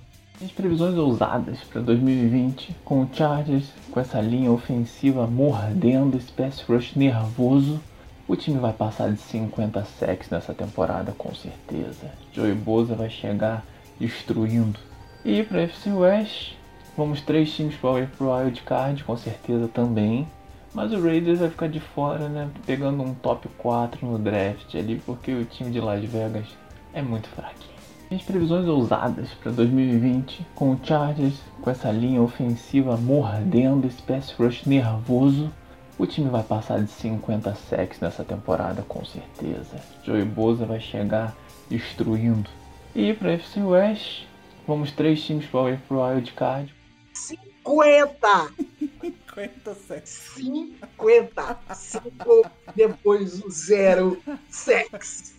As 0.45 0.51
previsões 0.51 0.95
ousadas 0.95 1.61
para 1.73 1.81
2020, 1.81 2.77
com 2.85 3.05
o 3.05 3.09
Chargers 3.11 3.73
com 3.91 3.99
essa 3.99 4.21
linha 4.21 4.53
ofensiva 4.53 5.27
mordendo, 5.27 6.19
esse 6.19 6.31
pass 6.31 6.61
rush 6.69 6.97
nervoso, 6.97 7.81
o 8.29 8.37
time 8.37 8.59
vai 8.59 8.75
passar 8.75 9.11
de 9.11 9.23
50 9.23 9.83
sacks 9.99 10.29
nessa 10.29 10.53
temporada 10.53 11.13
com 11.13 11.35
certeza. 11.35 12.13
Joey 12.31 12.53
Bosa 12.53 12.95
vai 12.95 13.09
chegar 13.09 13.65
destruindo. 13.99 14.79
E 15.25 15.43
para 15.43 15.63
FC 15.63 15.91
West, 15.91 16.53
vamos 16.97 17.23
três 17.23 17.51
times 17.55 17.75
para 17.77 17.91
o 17.91 18.37
Wild 18.37 18.63
Card, 18.63 19.03
com 19.05 19.17
certeza 19.17 19.67
também. 19.69 20.29
Mas 20.75 20.93
o 20.93 21.01
Raiders 21.01 21.39
vai 21.39 21.49
ficar 21.49 21.69
de 21.69 21.81
fora, 21.81 22.29
né? 22.29 22.51
Pegando 22.67 23.03
um 23.03 23.15
top 23.15 23.49
4 23.57 24.07
no 24.07 24.19
draft 24.19 24.75
ali, 24.75 25.01
porque 25.07 25.33
o 25.33 25.45
time 25.47 25.71
de 25.71 25.81
Las 25.81 26.05
Vegas 26.05 26.47
é 26.93 27.01
muito 27.01 27.29
fraquinho. 27.29 27.73
As 28.11 28.23
previsões 28.23 28.67
ousadas 28.69 29.31
para 29.43 29.51
2020, 29.51 30.47
com 30.55 30.73
o 30.73 30.81
Chargers 30.83 31.41
com 31.63 31.71
essa 31.71 31.91
linha 31.91 32.21
ofensiva 32.21 32.97
mordendo, 32.99 33.87
esse 33.87 34.03
pass 34.03 34.31
rush 34.33 34.67
nervoso, 34.67 35.51
o 35.99 36.07
time 36.07 36.29
vai 36.29 36.43
passar 36.43 36.83
de 36.83 36.91
50 36.91 37.55
sacks 37.55 37.99
nessa 37.99 38.23
temporada 38.25 38.83
com 38.83 39.03
certeza. 39.05 39.77
Joey 40.05 40.25
Bosa 40.25 40.67
vai 40.67 40.81
chegar 40.81 41.35
destruindo. 41.71 42.51
E 42.95 43.15
para 43.15 43.33
FC 43.33 43.63
West, 43.63 44.25
vamos 44.67 44.93
três 44.93 45.23
times 45.23 45.47
para 45.47 45.61
o 45.61 46.07
Wild 46.07 46.33
Card. 46.33 46.75
50! 47.13 48.53
50 49.01 49.75
sacks. 49.75 50.11
50! 50.37 51.59
5 51.75 52.51
depois 52.75 53.43
o 53.43 53.51
0 53.51 54.23
sacks. 54.51 55.35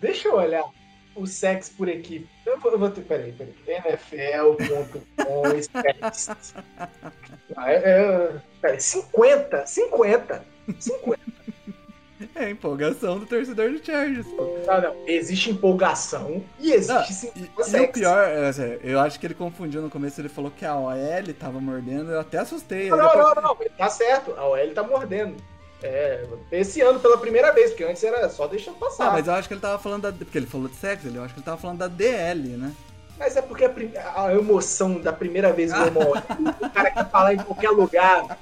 Deixa 0.00 0.28
eu 0.28 0.34
olhar 0.34 0.64
o 1.14 1.26
sex 1.26 1.68
por 1.68 1.88
equipe. 1.88 2.28
Eu 2.46 2.58
vou, 2.58 2.72
eu 2.72 2.78
vou 2.78 2.90
ter. 2.90 3.02
Peraí, 3.02 3.32
peraí. 3.32 3.54
NFL.com 3.66 5.56
stats. 5.58 6.54
Ah, 7.56 7.70
é, 7.70 7.76
é, 7.76 8.40
peraí, 8.60 8.80
50? 8.80 9.66
50? 9.66 10.44
50. 10.78 11.41
É 12.34 12.44
a 12.44 12.50
empolgação 12.50 13.18
do 13.18 13.26
torcedor 13.26 13.70
do 13.70 13.84
Chargers, 13.84 14.26
pô. 14.26 14.58
Não, 14.66 14.80
não. 14.80 14.96
Existe 15.06 15.50
empolgação 15.50 16.42
e 16.58 16.72
existe 16.72 17.32
não, 17.36 17.42
e, 17.44 17.76
e 17.76 17.80
o 17.80 17.92
pior, 17.92 18.28
é, 18.28 18.48
assim, 18.48 18.78
eu 18.82 18.98
acho 19.00 19.20
que 19.20 19.26
ele 19.26 19.34
confundiu 19.34 19.82
no 19.82 19.90
começo, 19.90 20.20
ele 20.20 20.28
falou 20.28 20.50
que 20.50 20.64
a 20.64 20.76
OL 20.76 20.94
tava 21.38 21.60
mordendo, 21.60 22.10
eu 22.10 22.20
até 22.20 22.38
assustei. 22.38 22.88
Não, 22.88 22.96
não, 22.96 23.08
depois... 23.08 23.34
não, 23.36 23.42
não, 23.42 23.56
tá 23.76 23.88
certo. 23.88 24.34
A 24.36 24.46
OL 24.46 24.74
tá 24.74 24.82
mordendo. 24.82 25.36
É, 25.82 26.24
esse 26.52 26.80
ano 26.80 27.00
pela 27.00 27.18
primeira 27.18 27.52
vez, 27.52 27.70
porque 27.70 27.82
antes 27.82 28.04
era 28.04 28.28
só 28.28 28.46
deixando 28.46 28.78
passar. 28.78 29.08
Ah, 29.08 29.10
mas 29.10 29.26
eu 29.26 29.34
acho 29.34 29.48
que 29.48 29.54
ele 29.54 29.60
tava 29.60 29.78
falando 29.82 30.02
da. 30.02 30.12
Porque 30.12 30.38
ele 30.38 30.46
falou 30.46 30.68
de 30.68 30.76
sexo, 30.76 31.08
eu 31.08 31.24
acho 31.24 31.34
que 31.34 31.40
ele 31.40 31.44
tava 31.44 31.60
falando 31.60 31.78
da 31.78 31.88
DL, 31.88 32.56
né? 32.56 32.72
Mas 33.18 33.36
é 33.36 33.42
porque 33.42 33.64
a, 33.64 34.26
a 34.26 34.34
emoção 34.34 35.00
da 35.00 35.12
primeira 35.12 35.52
vez 35.52 35.72
do 35.72 35.78
o 35.78 36.70
cara 36.70 36.90
que 36.90 37.04
falar 37.10 37.34
em 37.34 37.38
qualquer 37.38 37.70
lugar, 37.70 38.38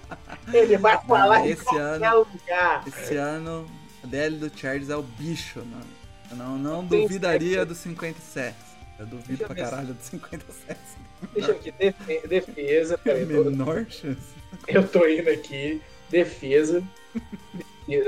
ele 0.53 0.77
vai 0.79 0.99
falar 1.07 1.47
esse 1.47 1.63
em 1.63 1.65
qualquer 1.65 2.07
ano, 2.07 2.27
lugar. 2.33 2.85
Esse 2.87 3.17
ano, 3.17 3.71
a 4.03 4.07
DL 4.07 4.37
do 4.39 4.59
Charles 4.59 4.89
é 4.89 4.97
o 4.97 5.03
bicho, 5.03 5.59
mano. 5.59 6.01
Eu 6.31 6.37
não, 6.37 6.57
não 6.57 6.85
duvidaria 6.85 7.67
dos 7.67 7.79
57. 7.79 8.55
Eu 8.99 9.07
duvido 9.07 9.29
Deixa 9.29 9.47
pra 9.47 9.55
caralho 9.55 9.95
dos 9.95 10.07
57. 10.07 10.79
Deixa 11.35 11.53
aqui, 11.53 11.73
defesa. 12.29 12.99
Peraí, 12.99 13.27
menor 13.27 13.87
chance. 13.89 14.35
Eu 14.69 14.87
tô 14.87 15.07
indo 15.07 15.31
aqui, 15.31 15.83
defesa. 16.09 16.83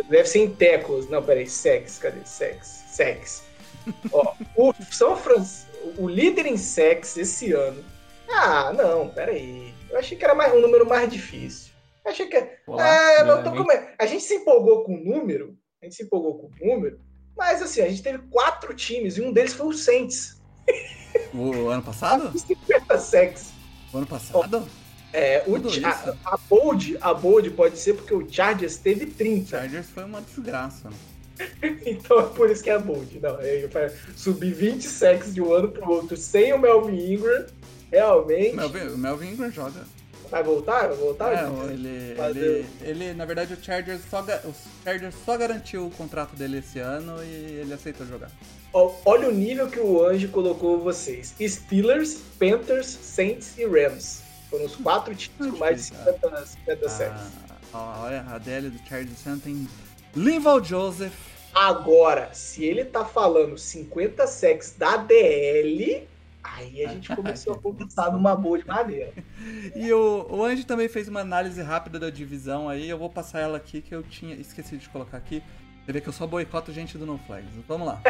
Deve 0.08 0.24
ser 0.26 0.38
em 0.40 0.54
tecos. 0.54 1.08
Não, 1.08 1.22
peraí, 1.22 1.46
sex. 1.46 1.98
Cadê? 1.98 2.24
Sex. 2.24 2.84
Sex. 2.88 3.44
Ó, 4.12 4.34
o 4.56 4.72
São 4.90 5.16
Francisco, 5.16 5.71
o 5.98 6.08
líder 6.08 6.46
em 6.46 6.56
sex 6.56 7.16
esse 7.16 7.52
ano. 7.52 7.82
Ah, 8.28 8.72
não, 8.72 9.08
peraí. 9.08 9.74
Eu 9.90 9.98
achei 9.98 10.16
que 10.16 10.24
era 10.24 10.34
mais, 10.34 10.52
um 10.54 10.60
número 10.60 10.88
mais 10.88 11.10
difícil. 11.10 11.72
Eu 12.04 12.10
achei 12.10 12.26
que. 12.26 12.48
Olá, 12.66 13.12
é, 13.12 13.24
não 13.24 13.42
tô 13.42 13.52
com... 13.52 13.64
A 13.98 14.06
gente 14.06 14.24
se 14.24 14.34
empolgou 14.34 14.84
com 14.84 14.94
o 14.94 15.04
número. 15.04 15.56
A 15.80 15.84
gente 15.84 15.96
se 15.96 16.02
empolgou 16.04 16.38
com 16.38 16.46
o 16.46 16.66
número. 16.66 17.00
Mas 17.36 17.62
assim, 17.62 17.80
a 17.80 17.88
gente 17.88 18.02
teve 18.02 18.18
quatro 18.30 18.74
times 18.74 19.16
e 19.16 19.22
um 19.22 19.32
deles 19.32 19.52
foi 19.52 19.66
o 19.66 19.72
Saints. 19.72 20.40
O 21.34 21.68
ano 21.68 21.82
passado? 21.82 22.38
50 22.38 22.98
sex. 22.98 23.52
O 23.92 23.98
ano 23.98 24.06
passado? 24.06 24.66
É, 25.12 25.44
o, 25.46 25.56
a, 25.56 26.34
a, 26.34 26.36
Bold, 26.38 26.96
a 27.00 27.12
Bold 27.12 27.50
pode 27.50 27.78
ser 27.78 27.94
porque 27.94 28.14
o 28.14 28.26
Chargers 28.30 28.78
teve 28.78 29.06
30. 29.06 29.44
O 29.44 29.48
Chargers 29.48 29.90
foi 29.90 30.04
uma 30.04 30.22
desgraça. 30.22 30.88
Então 31.84 32.20
é 32.20 32.26
por 32.28 32.50
isso 32.50 32.62
que 32.62 32.70
é 32.70 32.74
a 32.74 32.78
Bold. 32.78 33.20
Não, 33.20 33.38
é, 33.40 33.92
subir 34.16 34.52
20 34.52 34.82
sacks 34.82 35.34
de 35.34 35.40
um 35.40 35.52
ano 35.52 35.68
pro 35.68 35.90
outro 35.90 36.16
sem 36.16 36.52
o 36.52 36.58
Melvin 36.58 37.14
Ingram, 37.14 37.46
realmente. 37.90 38.56
Melvin, 38.56 38.88
o 38.88 38.98
Melvin 38.98 39.28
Ingram 39.32 39.50
joga. 39.50 39.84
Vai 40.30 40.42
voltar? 40.42 40.88
Vai 40.88 40.96
voltar? 40.96 41.32
É, 41.34 41.72
ele, 41.72 42.16
ele, 42.18 42.66
ele, 42.80 43.12
na 43.12 43.26
verdade, 43.26 43.52
o 43.52 43.62
Chargers, 43.62 44.00
só, 44.08 44.22
o 44.22 44.54
Chargers 44.82 45.14
só 45.26 45.36
garantiu 45.36 45.86
o 45.86 45.90
contrato 45.90 46.34
dele 46.34 46.58
esse 46.58 46.78
ano 46.78 47.22
e 47.22 47.60
ele 47.60 47.74
aceitou 47.74 48.06
jogar. 48.06 48.30
Olha 48.72 49.28
o 49.28 49.32
nível 49.32 49.68
que 49.68 49.78
o 49.78 50.02
Anjo 50.02 50.28
colocou 50.28 50.80
vocês: 50.80 51.34
Steelers, 51.38 52.22
Panthers, 52.38 52.86
Saints 52.86 53.58
e 53.58 53.66
Rams. 53.66 54.22
Foram 54.48 54.64
os 54.64 54.76
quatro 54.76 55.14
times 55.14 55.52
com 55.52 55.58
mais 55.58 55.76
de 55.76 55.82
50, 55.84 56.46
50 56.46 56.88
sacks. 56.88 57.22
Ah, 57.74 58.02
olha, 58.04 58.24
a 58.30 58.38
DL 58.38 58.70
do 58.70 58.88
Chargers 58.88 59.22
tem 59.42 59.68
Linval 60.16 60.64
Joseph. 60.64 61.31
Agora, 61.54 62.32
se 62.32 62.64
ele 62.64 62.84
tá 62.84 63.04
falando 63.04 63.58
50 63.58 64.26
sacks 64.26 64.74
da 64.76 64.96
DL, 64.96 66.08
aí 66.42 66.84
a 66.84 66.88
gente 66.88 67.14
começou 67.14 67.54
a 67.54 67.58
conversar 67.58 68.10
numa 68.10 68.34
boa 68.34 68.58
de 68.58 68.66
maneira. 68.66 69.12
E 69.74 69.92
o, 69.92 70.26
o 70.30 70.44
Andy 70.44 70.64
também 70.64 70.88
fez 70.88 71.08
uma 71.08 71.20
análise 71.20 71.60
rápida 71.60 71.98
da 71.98 72.10
divisão 72.10 72.68
aí, 72.68 72.88
eu 72.88 72.96
vou 72.96 73.10
passar 73.10 73.40
ela 73.40 73.56
aqui 73.56 73.82
que 73.82 73.92
eu 73.92 74.02
tinha 74.02 74.36
esqueci 74.36 74.76
de 74.76 74.88
colocar 74.88 75.16
aqui. 75.16 75.42
Você 75.84 75.92
vê 75.92 76.00
que 76.00 76.08
eu 76.08 76.12
só 76.12 76.28
boicoto 76.28 76.72
gente 76.72 76.96
do 76.96 77.04
No 77.04 77.18
Flags. 77.18 77.50
Vamos 77.66 77.88
lá. 77.88 78.00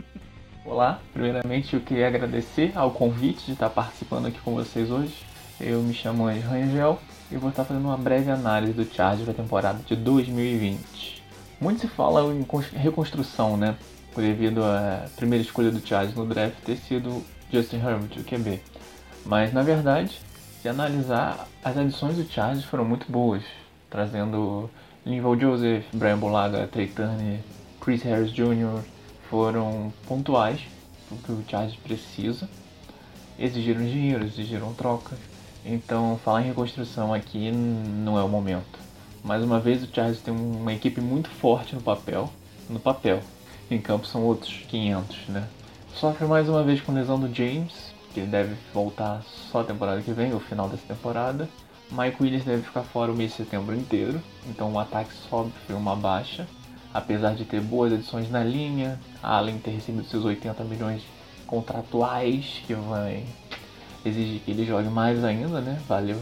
Olá, 0.66 1.00
primeiramente 1.14 1.72
eu 1.72 1.80
queria 1.80 2.08
agradecer 2.08 2.72
ao 2.74 2.90
convite 2.90 3.46
de 3.46 3.52
estar 3.52 3.70
participando 3.70 4.26
aqui 4.26 4.38
com 4.40 4.54
vocês 4.54 4.90
hoje. 4.90 5.24
Eu 5.58 5.80
me 5.80 5.94
chamo 5.94 6.26
Andy 6.26 6.40
Rangel 6.40 6.98
e 7.32 7.36
vou 7.38 7.48
estar 7.48 7.64
fazendo 7.64 7.86
uma 7.86 7.96
breve 7.96 8.30
análise 8.30 8.74
do 8.74 8.84
Chargers 8.84 9.26
da 9.26 9.32
temporada 9.32 9.82
de 9.82 9.96
2020. 9.96 11.19
Muito 11.60 11.80
se 11.80 11.88
fala 11.88 12.22
em 12.32 12.46
reconstrução, 12.78 13.56
né? 13.56 13.76
Devido 14.16 14.64
à 14.64 15.06
primeira 15.14 15.44
escolha 15.44 15.70
do 15.70 15.86
Chargers 15.86 16.16
no 16.16 16.26
draft 16.26 16.56
ter 16.64 16.76
sido 16.76 17.22
Justin 17.52 17.76
Herbert, 17.76 18.18
o 18.18 18.24
QB. 18.24 18.60
Mas 19.24 19.52
na 19.52 19.62
verdade, 19.62 20.20
se 20.60 20.68
analisar, 20.68 21.46
as 21.62 21.76
adições 21.76 22.16
do 22.16 22.24
Chargers 22.24 22.64
foram 22.64 22.84
muito 22.84 23.10
boas, 23.10 23.42
trazendo 23.88 24.70
Linval 25.04 25.38
Joseph, 25.38 25.84
Brian 25.92 26.18
Bolaga, 26.18 26.66
Trey 26.66 26.88
Turner, 26.88 27.40
Chris 27.80 28.02
Harris 28.02 28.32
Jr. 28.32 28.82
foram 29.28 29.92
pontuais, 30.06 30.60
porque 31.08 31.30
o 31.30 31.44
Chargers 31.46 31.76
precisa. 31.76 32.48
Exigiram 33.38 33.80
dinheiro, 33.84 34.24
exigiram 34.24 34.74
trocas, 34.74 35.18
então, 35.64 36.18
falar 36.24 36.42
em 36.42 36.46
reconstrução 36.46 37.12
aqui 37.12 37.50
não 37.52 38.18
é 38.18 38.22
o 38.22 38.28
momento. 38.28 38.79
Mais 39.22 39.44
uma 39.44 39.60
vez, 39.60 39.82
o 39.82 39.88
Chargers 39.92 40.22
tem 40.22 40.34
uma 40.34 40.72
equipe 40.72 41.00
muito 41.00 41.28
forte 41.28 41.74
no 41.74 41.80
papel. 41.80 42.30
No 42.68 42.80
papel. 42.80 43.20
Em 43.70 43.80
campo 43.80 44.06
são 44.06 44.24
outros 44.24 44.64
500, 44.68 45.28
né? 45.28 45.48
Sofre 45.94 46.26
mais 46.26 46.48
uma 46.48 46.62
vez 46.62 46.80
com 46.80 46.92
lesão 46.92 47.18
do 47.18 47.32
James, 47.34 47.92
que 48.14 48.20
deve 48.22 48.54
voltar 48.72 49.22
só 49.50 49.60
a 49.60 49.64
temporada 49.64 50.00
que 50.00 50.12
vem, 50.12 50.32
o 50.32 50.40
final 50.40 50.68
dessa 50.68 50.86
temporada. 50.86 51.48
Mike 51.90 52.22
Williams 52.22 52.44
deve 52.44 52.62
ficar 52.62 52.82
fora 52.82 53.12
o 53.12 53.16
mês 53.16 53.32
de 53.32 53.38
setembro 53.38 53.74
inteiro, 53.74 54.20
então 54.48 54.72
o 54.72 54.78
ataque 54.78 55.12
sofre 55.28 55.74
uma 55.74 55.96
baixa. 55.96 56.46
Apesar 56.94 57.34
de 57.34 57.44
ter 57.44 57.60
boas 57.60 57.92
adições 57.92 58.30
na 58.30 58.42
linha, 58.42 58.98
Allen 59.22 59.58
ter 59.58 59.72
recebido 59.72 60.04
seus 60.04 60.24
80 60.24 60.64
milhões 60.64 61.02
contratuais 61.46 62.62
que 62.66 62.74
vai 62.74 63.24
exige 64.04 64.38
que 64.38 64.50
ele 64.50 64.64
jogue 64.64 64.88
mais 64.88 65.22
ainda, 65.24 65.60
né? 65.60 65.80
Valeu, 65.86 66.20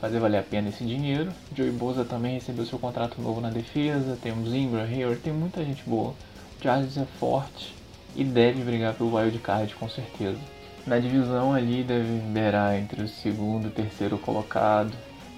fazer 0.00 0.18
valer 0.18 0.38
a 0.38 0.42
pena 0.42 0.70
esse 0.70 0.84
dinheiro. 0.84 1.30
Joey 1.54 1.70
Bosa 1.70 2.04
também 2.04 2.34
recebeu 2.34 2.64
seu 2.64 2.78
contrato 2.78 3.20
novo 3.20 3.40
na 3.40 3.50
defesa. 3.50 4.18
Temos 4.20 4.52
Ingram, 4.52 4.84
Hayward, 4.84 5.20
tem 5.20 5.32
muita 5.32 5.64
gente 5.64 5.82
boa. 5.84 6.14
O 6.58 6.62
Chargers 6.62 6.96
é 6.96 7.04
forte 7.18 7.74
e 8.16 8.24
deve 8.24 8.62
brigar 8.62 8.94
pelo 8.94 9.14
wild 9.16 9.38
card 9.38 9.74
com 9.74 9.88
certeza. 9.88 10.38
Na 10.86 10.98
divisão 10.98 11.52
ali 11.52 11.84
deve 11.84 12.18
beirar 12.32 12.74
entre 12.76 13.02
o 13.02 13.08
segundo 13.08 13.68
e 13.68 13.70
terceiro 13.70 14.16
colocado. 14.18 14.92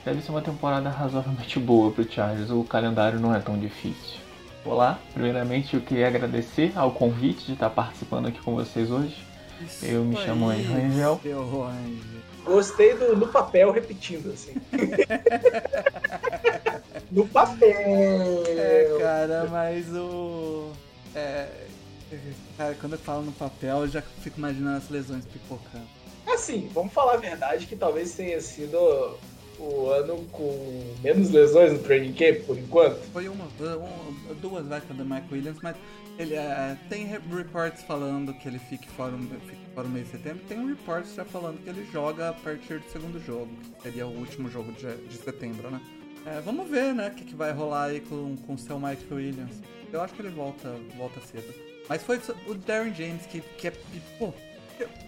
Deve 0.04 0.20
ser 0.22 0.30
uma 0.30 0.40
temporada 0.40 0.88
razoavelmente 0.88 1.58
boa 1.58 1.90
para 1.90 2.02
o 2.02 2.10
Chargers. 2.10 2.50
O 2.50 2.64
calendário 2.64 3.20
não 3.20 3.34
é 3.34 3.40
tão 3.40 3.58
difícil. 3.58 4.20
Olá, 4.64 4.98
primeiramente 5.12 5.74
eu 5.74 5.80
queria 5.80 6.06
agradecer 6.06 6.72
ao 6.76 6.92
convite 6.92 7.46
de 7.46 7.52
estar 7.54 7.70
participando 7.70 8.28
aqui 8.28 8.40
com 8.40 8.54
vocês 8.54 8.90
hoje. 8.90 9.16
Isso 9.60 9.84
eu 9.84 10.04
me 10.04 10.16
chamo 10.16 10.48
Anjo 10.48 10.72
Rangel. 10.72 11.20
Gostei 12.44 12.94
do 12.94 13.16
no 13.16 13.28
papel 13.28 13.70
repetindo, 13.70 14.32
assim. 14.32 14.54
no 17.10 17.26
papel! 17.28 18.44
É, 18.48 18.96
cara, 18.98 19.46
mas 19.50 19.86
o. 19.94 20.72
É. 21.14 21.46
Cara, 22.56 22.74
quando 22.80 22.94
eu 22.94 22.98
falo 22.98 23.22
no 23.22 23.32
papel, 23.32 23.80
eu 23.80 23.88
já 23.88 24.02
fico 24.02 24.38
imaginando 24.38 24.76
as 24.76 24.90
lesões 24.90 25.24
pipocando. 25.24 25.86
Assim, 26.26 26.68
vamos 26.74 26.92
falar 26.92 27.14
a 27.14 27.16
verdade 27.16 27.66
que 27.66 27.76
talvez 27.76 28.14
tenha 28.14 28.40
sido 28.40 29.16
o 29.58 29.88
ano 29.88 30.26
com 30.32 30.94
menos 31.02 31.30
lesões 31.30 31.72
no 31.72 31.78
training 31.78 32.12
camp, 32.12 32.46
por 32.46 32.58
enquanto. 32.58 33.00
Foi 33.12 33.28
uma, 33.28 33.44
uma 33.44 34.34
duas 34.40 34.66
vai 34.66 34.80
com 34.80 34.92
o 34.92 35.04
Mike 35.04 35.32
Williams, 35.32 35.58
mas 35.62 35.76
ele 36.18 36.34
é, 36.34 36.76
tem 36.88 37.06
reports 37.06 37.82
falando 37.82 38.34
que 38.34 38.48
ele 38.48 38.58
fique 38.58 38.88
fora, 38.90 39.14
fora 39.74 39.86
o 39.86 39.90
mês 39.90 40.06
de 40.06 40.12
setembro. 40.12 40.44
Tem 40.46 40.66
reports 40.66 41.14
já 41.14 41.24
falando 41.24 41.62
que 41.62 41.68
ele 41.68 41.86
joga 41.90 42.30
a 42.30 42.32
partir 42.32 42.78
do 42.78 42.90
segundo 42.90 43.18
jogo, 43.24 43.50
que 43.76 43.82
seria 43.82 44.06
o 44.06 44.16
último 44.18 44.48
jogo 44.48 44.72
de, 44.72 44.94
de 45.08 45.16
setembro, 45.16 45.70
né? 45.70 45.80
É, 46.24 46.40
vamos 46.40 46.68
ver, 46.68 46.94
né, 46.94 47.08
o 47.08 47.10
que, 47.10 47.24
que 47.24 47.34
vai 47.34 47.52
rolar 47.52 47.86
aí 47.86 48.00
com, 48.00 48.36
com 48.36 48.54
o 48.54 48.58
seu 48.58 48.78
Mike 48.78 49.12
Williams. 49.12 49.60
Eu 49.92 50.00
acho 50.00 50.14
que 50.14 50.22
ele 50.22 50.30
volta, 50.30 50.76
volta 50.96 51.20
cedo. 51.20 51.52
Mas 51.88 52.02
foi 52.02 52.20
o 52.46 52.54
Darren 52.54 52.94
James 52.94 53.26
que, 53.26 53.40
que 53.40 53.68
é. 53.68 53.72
Pô. 54.18 54.32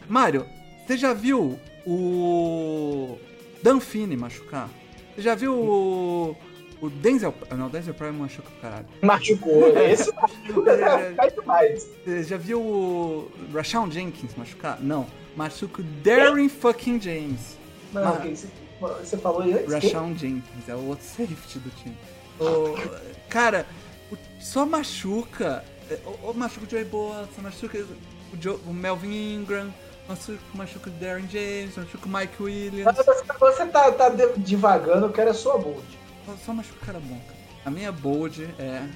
Mário, 0.08 0.44
você 0.84 0.96
já 0.96 1.14
viu 1.14 1.58
o. 1.86 3.18
Dan 3.62 3.80
Finney 3.80 4.16
machucar? 4.16 4.68
Você 5.14 5.22
já 5.22 5.34
viu 5.34 5.54
o. 5.54 6.36
O 6.84 6.90
Denzel. 6.90 7.34
Não, 7.56 7.68
o 7.68 7.70
Denzel 7.70 7.94
Prime 7.94 8.12
machuca 8.12 8.50
o 8.50 8.60
caralho. 8.60 8.86
Machucou, 9.00 9.68
esse 9.88 10.12
machuca 10.14 11.42
mais. 11.46 11.88
Você 12.04 12.24
já 12.24 12.36
viu 12.36 12.60
o. 12.60 13.30
Rashawn 13.54 13.90
Jenkins 13.90 14.34
machucar? 14.36 14.78
Não. 14.82 15.06
Machuca 15.34 15.80
o 15.80 15.84
Darren 16.04 16.46
fucking 16.50 17.00
James. 17.00 17.56
Não, 17.90 18.04
Ma... 18.04 18.16
quem 18.18 18.34
você 18.34 19.16
falou 19.16 19.40
antes? 19.40 19.72
Rashawn 19.72 20.14
Jenkins, 20.14 20.68
é 20.68 20.74
o 20.74 20.88
outro 20.88 21.06
safety 21.08 21.58
do 21.58 21.70
time. 21.70 21.96
O, 22.38 22.74
cara, 23.30 23.66
o, 24.12 24.18
só 24.38 24.66
machuca. 24.66 25.64
É, 25.90 25.98
ou, 26.04 26.18
ou 26.22 26.34
machuca 26.34 26.66
o 26.66 26.70
Joey 26.70 26.84
Boa, 26.84 27.26
só 27.34 27.40
machuca 27.40 27.78
o, 27.78 28.42
Joe, 28.42 28.58
o 28.66 28.74
Melvin 28.74 29.36
Ingram, 29.36 29.72
machuca, 30.06 30.38
machuca 30.52 30.90
o 30.90 30.92
Darren 30.92 31.26
James, 31.30 31.78
machuca 31.78 32.06
o 32.06 32.08
Mike 32.10 32.42
Williams. 32.42 32.94
Você 32.94 33.66
tá, 33.68 33.90
tá 33.90 34.10
devagando, 34.36 35.06
eu 35.06 35.12
quero 35.12 35.30
a 35.30 35.34
sua 35.34 35.56
bold. 35.56 36.03
Só, 36.44 36.52
machuca 36.52 36.86
cara 36.86 37.00
bom, 37.00 37.20
cara. 37.26 37.38
A 37.64 37.70
minha 37.70 37.90
bold 37.92 38.42
é 38.58 38.86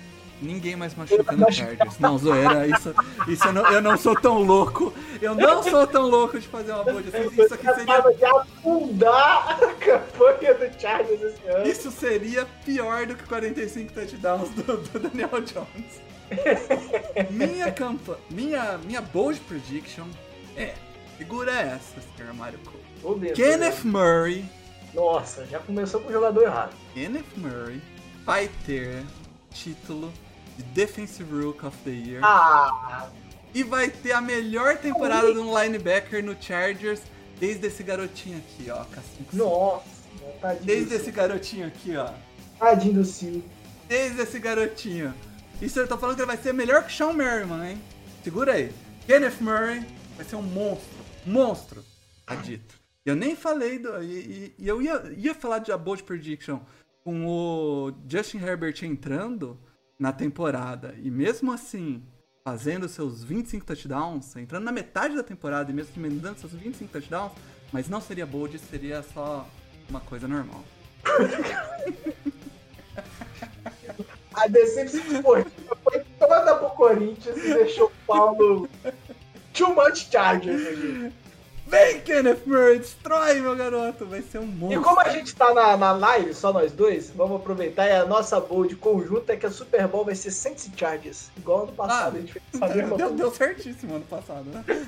Ninguém 0.40 0.76
mais 0.76 0.94
machuca 0.94 1.32
no 1.32 1.50
Chargers. 1.50 1.98
Não, 1.98 2.16
zoeira, 2.16 2.66
isso, 2.66 2.94
isso 3.26 3.48
eu, 3.48 3.52
não, 3.52 3.72
eu 3.72 3.82
não 3.82 3.96
sou 3.96 4.14
tão 4.14 4.38
louco. 4.38 4.94
Eu 5.20 5.34
não 5.34 5.62
sou 5.64 5.86
tão 5.86 6.02
louco 6.06 6.38
de 6.38 6.46
fazer 6.46 6.72
uma 6.72 6.84
boa 6.84 7.00
assim. 7.00 7.42
Isso 7.42 7.54
aqui 7.54 7.74
seria. 7.74 8.12
de 8.12 8.24
afundar 8.24 9.58
a 9.60 9.74
campanha 9.74 10.54
do 10.54 10.80
Chargers 10.80 11.22
esse 11.22 11.48
ano. 11.48 11.66
Isso 11.66 11.90
seria 11.90 12.46
pior 12.64 13.06
do 13.06 13.16
que 13.16 13.24
45 13.24 13.92
touchdowns 13.92 14.50
do, 14.50 14.76
do 14.76 14.98
Daniel 15.00 15.40
Jones. 15.40 16.00
minha 17.30 17.72
campanha. 17.72 18.18
Minha, 18.30 18.78
minha 18.78 19.00
bold 19.00 19.40
prediction 19.40 20.06
é. 20.56 20.74
Figura 21.16 21.50
essa, 21.50 22.00
Sr. 22.16 22.32
Mario 22.32 22.60
Cole. 23.02 23.32
Kenneth 23.32 23.82
Murray. 23.82 24.44
Nossa, 24.94 25.46
já 25.46 25.58
começou 25.58 26.00
com 26.00 26.08
o 26.08 26.12
jogador 26.12 26.42
errado. 26.42 26.74
Kenneth 26.94 27.36
Murray 27.36 27.80
vai 28.24 28.48
ter 28.66 29.04
título 29.50 30.12
de 30.56 30.62
Defensive 30.64 31.44
Rook 31.44 31.64
of 31.64 31.76
the 31.84 31.90
Year. 31.90 32.24
Ah. 32.24 33.08
E 33.54 33.62
vai 33.62 33.90
ter 33.90 34.12
a 34.12 34.20
melhor 34.20 34.76
temporada 34.78 35.32
de 35.32 35.38
um 35.38 35.58
linebacker 35.58 36.24
no 36.24 36.36
Chargers 36.40 37.00
desde 37.38 37.66
esse 37.66 37.82
garotinho 37.82 38.38
aqui, 38.38 38.70
ó. 38.70 38.84
Nossa, 39.32 39.84
tadinho. 40.40 40.66
Desde 40.66 40.94
esse 40.94 41.10
garotinho 41.10 41.66
aqui, 41.66 41.96
ó. 41.96 42.10
Tadinho 42.58 42.94
do 42.94 43.04
Sil. 43.06 43.40
Desde 43.88 44.20
esse 44.20 44.38
garotinho. 44.38 45.14
Isso 45.60 45.78
eu 45.80 45.88
tô 45.88 45.96
falando 45.96 46.16
que 46.16 46.22
ele 46.22 46.26
vai 46.26 46.36
ser 46.36 46.52
melhor 46.52 46.84
que 46.84 46.92
Sean 46.92 47.12
Merriman, 47.12 47.70
hein? 47.70 47.82
Segura 48.22 48.54
aí. 48.54 48.72
Kenneth 49.06 49.40
Murray 49.40 49.86
vai 50.16 50.24
ser 50.24 50.36
um 50.36 50.42
monstro. 50.42 50.98
Monstro, 51.24 51.84
tá 52.26 52.34
dito. 52.34 52.77
Eu 53.08 53.16
nem 53.16 53.34
falei 53.34 53.78
do. 53.78 54.02
E, 54.02 54.54
e, 54.58 54.68
eu 54.68 54.82
ia, 54.82 55.02
ia 55.16 55.34
falar 55.34 55.60
de 55.60 55.72
a 55.72 55.78
Bold 55.78 56.02
Prediction 56.02 56.60
com 57.02 57.26
o 57.26 57.90
Justin 58.06 58.36
Herbert 58.38 58.82
entrando 58.82 59.58
na 59.98 60.12
temporada 60.12 60.94
e 61.02 61.10
mesmo 61.10 61.50
assim 61.50 62.02
fazendo 62.44 62.86
seus 62.86 63.24
25 63.24 63.64
touchdowns, 63.64 64.36
entrando 64.36 64.64
na 64.64 64.72
metade 64.72 65.16
da 65.16 65.22
temporada 65.22 65.70
e 65.70 65.74
mesmo 65.74 65.92
emendando 65.96 66.38
seus 66.38 66.52
25 66.52 66.92
touchdowns, 66.92 67.32
mas 67.72 67.88
não 67.88 68.00
seria 68.00 68.26
bold, 68.26 68.58
seria 68.58 69.02
só 69.02 69.48
uma 69.88 70.00
coisa 70.00 70.28
normal. 70.28 70.62
A 74.34 74.46
decepção 74.48 75.22
foi 75.22 75.44
toda 76.18 76.56
pro 76.56 76.70
Corinthians 76.70 77.38
e 77.38 77.54
deixou 77.54 77.86
o 77.86 77.92
Paulo 78.06 78.68
too 79.52 79.74
much 79.74 80.10
Chargers 80.10 80.66
aqui. 80.66 81.12
Vem, 81.68 82.00
Kenneth 82.00 82.46
Murray, 82.46 82.78
destrói, 82.78 83.40
meu 83.40 83.54
garoto. 83.54 84.06
Vai 84.06 84.22
ser 84.22 84.38
um 84.38 84.46
monstro. 84.46 84.80
E 84.80 84.82
como 84.82 85.00
a 85.00 85.10
gente 85.10 85.36
tá 85.36 85.52
na, 85.52 85.76
na 85.76 85.92
live, 85.92 86.32
só 86.32 86.50
nós 86.50 86.72
dois, 86.72 87.10
vamos 87.10 87.36
aproveitar 87.36 87.86
e 87.86 87.92
a 87.92 88.06
nossa 88.06 88.40
bold 88.40 88.74
conjunta 88.76 89.34
é 89.34 89.36
que 89.36 89.44
a 89.44 89.50
Super 89.50 89.86
Bowl 89.86 90.02
vai 90.02 90.14
ser 90.14 90.30
Saints 90.30 90.66
e 90.66 90.72
Chargers. 90.74 91.30
Igual 91.36 91.64
ano 91.64 91.72
passado. 91.72 92.16
Ah, 92.16 92.16
a 92.16 92.20
gente 92.20 92.32
fez 92.32 92.44
deu, 92.72 92.96
deu, 92.96 93.12
deu 93.12 93.30
certíssimo 93.30 93.96
ano 93.96 94.04
passado, 94.06 94.46
né? 94.46 94.64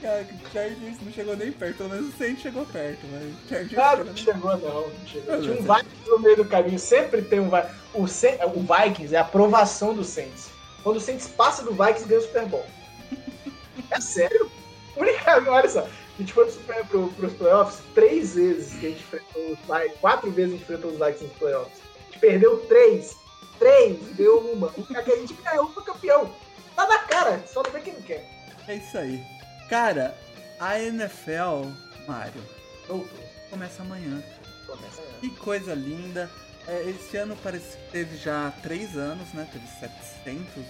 Cara, 0.00 0.26
Chargers 0.52 1.00
não 1.02 1.12
chegou 1.12 1.36
nem 1.36 1.50
perto, 1.52 1.76
pelo 1.78 1.90
menos 1.90 2.14
o 2.14 2.18
Saints 2.18 2.42
chegou 2.42 2.64
perto, 2.66 3.06
mas 3.10 3.48
Chargers 3.48 3.78
ah, 3.78 3.96
não 4.04 4.16
chegou, 4.16 4.56
não, 4.56 4.88
não 4.88 5.06
chegou. 5.06 5.40
Tinha 5.40 5.54
um 5.54 5.62
Vikings 5.62 6.10
no 6.10 6.18
meio 6.20 6.36
do 6.36 6.44
caminho, 6.44 6.78
sempre 6.78 7.22
tem 7.22 7.40
um 7.40 7.50
Vikings. 7.50 7.74
O, 7.92 8.02
o 8.02 8.62
Vikings 8.62 9.14
é 9.14 9.18
a 9.18 9.22
aprovação 9.22 9.94
do 9.94 10.04
Saints. 10.04 10.48
Quando 10.84 10.96
o 10.96 11.00
Saints 11.00 11.26
passa 11.26 11.64
do 11.64 11.72
Vikings, 11.72 12.06
ganha 12.06 12.20
o 12.20 12.22
Super 12.22 12.46
Bowl. 12.46 12.66
É 13.92 14.00
sério? 14.00 14.50
Única, 14.96 15.42
olha 15.50 15.68
só, 15.68 15.80
a 15.80 15.88
gente 16.18 16.32
foi 16.32 16.46
pro, 16.46 16.84
pro, 16.86 17.08
pros 17.08 17.32
playoffs 17.34 17.80
três 17.94 18.34
vezes 18.34 18.78
que 18.78 18.86
a 18.86 18.88
gente 18.90 19.02
enfrentou 19.02 19.42
os 19.52 19.58
Vikings, 19.58 19.98
quatro 20.00 20.30
vezes 20.30 20.50
a 20.50 20.56
gente 20.56 20.62
enfrentou 20.62 20.90
os 20.90 20.98
Vikings 20.98 21.24
nos 21.24 21.32
playoffs. 21.38 21.78
A 21.78 22.04
gente 22.04 22.18
perdeu 22.18 22.58
três. 22.66 23.16
Três, 23.58 23.98
deu 24.16 24.38
uma. 24.38 24.68
A 24.68 25.02
que 25.02 25.12
a 25.12 25.16
gente 25.16 25.34
ganhou 25.34 25.72
foi 25.72 25.84
campeão. 25.84 26.34
Tá 26.74 26.86
na 26.86 26.98
cara, 27.00 27.44
só 27.46 27.62
não 27.62 27.70
vê 27.70 27.80
quem 27.80 27.92
não 27.92 28.02
quer. 28.02 28.28
É 28.66 28.76
isso 28.76 28.96
aí. 28.98 29.22
Cara, 29.68 30.16
a 30.58 30.80
NFL, 30.80 31.68
Mário, 32.06 32.42
começa 33.50 33.82
amanhã. 33.82 34.22
Começa 34.66 35.00
amanhã. 35.02 35.18
Que 35.20 35.30
coisa 35.36 35.74
linda. 35.74 36.30
É, 36.66 36.88
esse 36.88 37.16
ano 37.16 37.36
parece 37.42 37.76
que 37.76 37.90
teve 37.90 38.16
já 38.16 38.52
três 38.62 38.96
anos, 38.96 39.32
né? 39.32 39.48
Teve 39.52 39.66
700, 40.24 40.64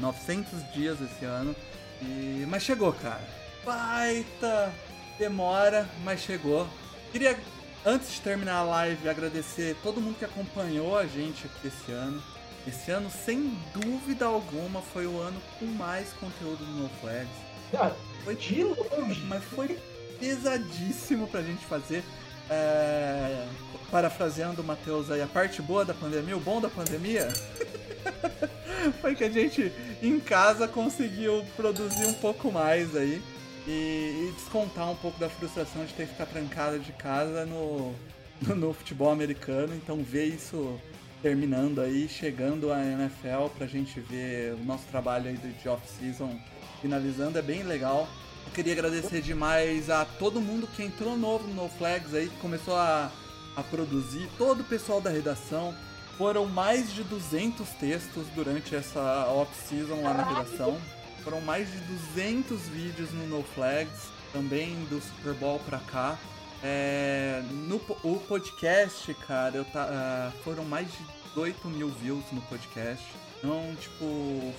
900 0.00 0.72
dias 0.72 0.98
esse 1.00 1.24
ano. 1.24 1.54
E... 2.02 2.44
Mas 2.48 2.62
chegou, 2.62 2.92
cara. 2.92 3.26
Baita 3.64 4.72
demora, 5.18 5.88
mas 6.04 6.20
chegou. 6.20 6.66
Queria, 7.12 7.38
antes 7.84 8.12
de 8.12 8.20
terminar 8.20 8.56
a 8.56 8.62
live, 8.62 9.08
agradecer 9.08 9.76
todo 9.82 10.00
mundo 10.00 10.18
que 10.18 10.24
acompanhou 10.24 10.96
a 10.96 11.06
gente 11.06 11.46
aqui 11.46 11.68
esse 11.68 11.92
ano. 11.92 12.22
Esse 12.66 12.90
ano, 12.90 13.08
sem 13.10 13.56
dúvida 13.72 14.26
alguma, 14.26 14.82
foi 14.82 15.06
o 15.06 15.20
ano 15.20 15.40
com 15.58 15.66
mais 15.66 16.12
conteúdo 16.14 16.64
no 16.64 16.82
NoFlags. 16.82 17.28
Ah, 17.74 17.92
foi 18.24 18.34
de 18.34 18.62
longe, 18.64 19.20
mas 19.28 19.44
foi 19.44 19.78
pesadíssimo 20.18 21.28
pra 21.28 21.42
gente 21.42 21.64
fazer. 21.64 22.02
É, 22.50 23.46
parafraseando 23.90 24.62
o 24.62 24.64
Matheus 24.64 25.10
aí, 25.10 25.20
a 25.20 25.26
parte 25.26 25.60
boa 25.60 25.84
da 25.84 25.94
pandemia, 25.94 26.36
o 26.36 26.40
bom 26.40 26.60
da 26.60 26.68
pandemia 26.68 27.26
foi 29.00 29.14
que 29.14 29.24
a 29.24 29.30
gente 29.30 29.72
em 30.02 30.18
casa 30.20 30.68
conseguiu 30.68 31.44
produzir 31.56 32.06
um 32.06 32.14
pouco 32.14 32.50
mais 32.52 32.96
aí 32.96 33.22
e, 33.66 33.70
e, 33.70 34.32
descontar 34.36 34.90
um 34.90 34.96
pouco 34.96 35.18
da 35.18 35.28
frustração 35.28 35.84
de 35.84 35.92
ter 35.92 36.06
que 36.06 36.12
ficar 36.12 36.26
trancada 36.26 36.78
de 36.78 36.92
casa 36.92 37.44
no, 37.44 37.94
no, 38.40 38.54
no 38.54 38.72
futebol 38.72 39.10
americano. 39.10 39.74
Então 39.74 40.02
ver 40.02 40.26
isso 40.26 40.80
terminando 41.22 41.80
aí, 41.80 42.08
chegando 42.08 42.72
à 42.72 42.82
NFL 42.84 43.48
pra 43.56 43.66
gente 43.66 43.98
ver 44.00 44.54
o 44.54 44.64
nosso 44.64 44.84
trabalho 44.84 45.28
aí 45.28 45.36
de 45.36 45.68
off-season 45.68 46.38
finalizando 46.80 47.38
é 47.38 47.42
bem 47.42 47.62
legal. 47.62 48.08
Eu 48.46 48.52
queria 48.52 48.72
agradecer 48.72 49.20
demais 49.20 49.90
a 49.90 50.04
todo 50.04 50.40
mundo 50.40 50.68
que 50.68 50.82
entrou 50.82 51.16
novo 51.16 51.48
no 51.48 51.68
Flags 51.68 52.14
aí, 52.14 52.28
que 52.28 52.36
começou 52.36 52.76
a, 52.76 53.10
a 53.56 53.62
produzir, 53.62 54.28
todo 54.38 54.60
o 54.60 54.64
pessoal 54.64 55.00
da 55.00 55.10
redação, 55.10 55.74
foram 56.16 56.46
mais 56.46 56.92
de 56.92 57.02
200 57.04 57.68
textos 57.70 58.26
durante 58.34 58.74
essa 58.74 59.26
off-season 59.28 60.02
lá 60.02 60.14
na 60.14 60.24
redação. 60.24 60.78
Foram 61.22 61.40
mais 61.40 61.70
de 61.70 61.78
200 62.14 62.60
vídeos 62.68 63.12
no 63.12 63.26
No 63.26 63.42
Flags, 63.42 64.08
também 64.32 64.74
do 64.84 65.00
Super 65.00 65.34
Bowl 65.34 65.58
pra 65.60 65.78
cá. 65.78 66.18
É, 66.62 67.42
no 67.50 67.76
o 68.02 68.18
podcast, 68.26 69.12
cara, 69.26 69.56
eu 69.56 69.64
tá, 69.66 69.86
uh, 69.86 70.42
foram 70.42 70.64
mais 70.64 70.86
de 70.90 70.98
18 71.34 71.68
mil 71.68 71.88
views 71.88 72.24
no 72.32 72.40
podcast. 72.42 73.04
Então, 73.38 73.76
tipo, 73.78 74.54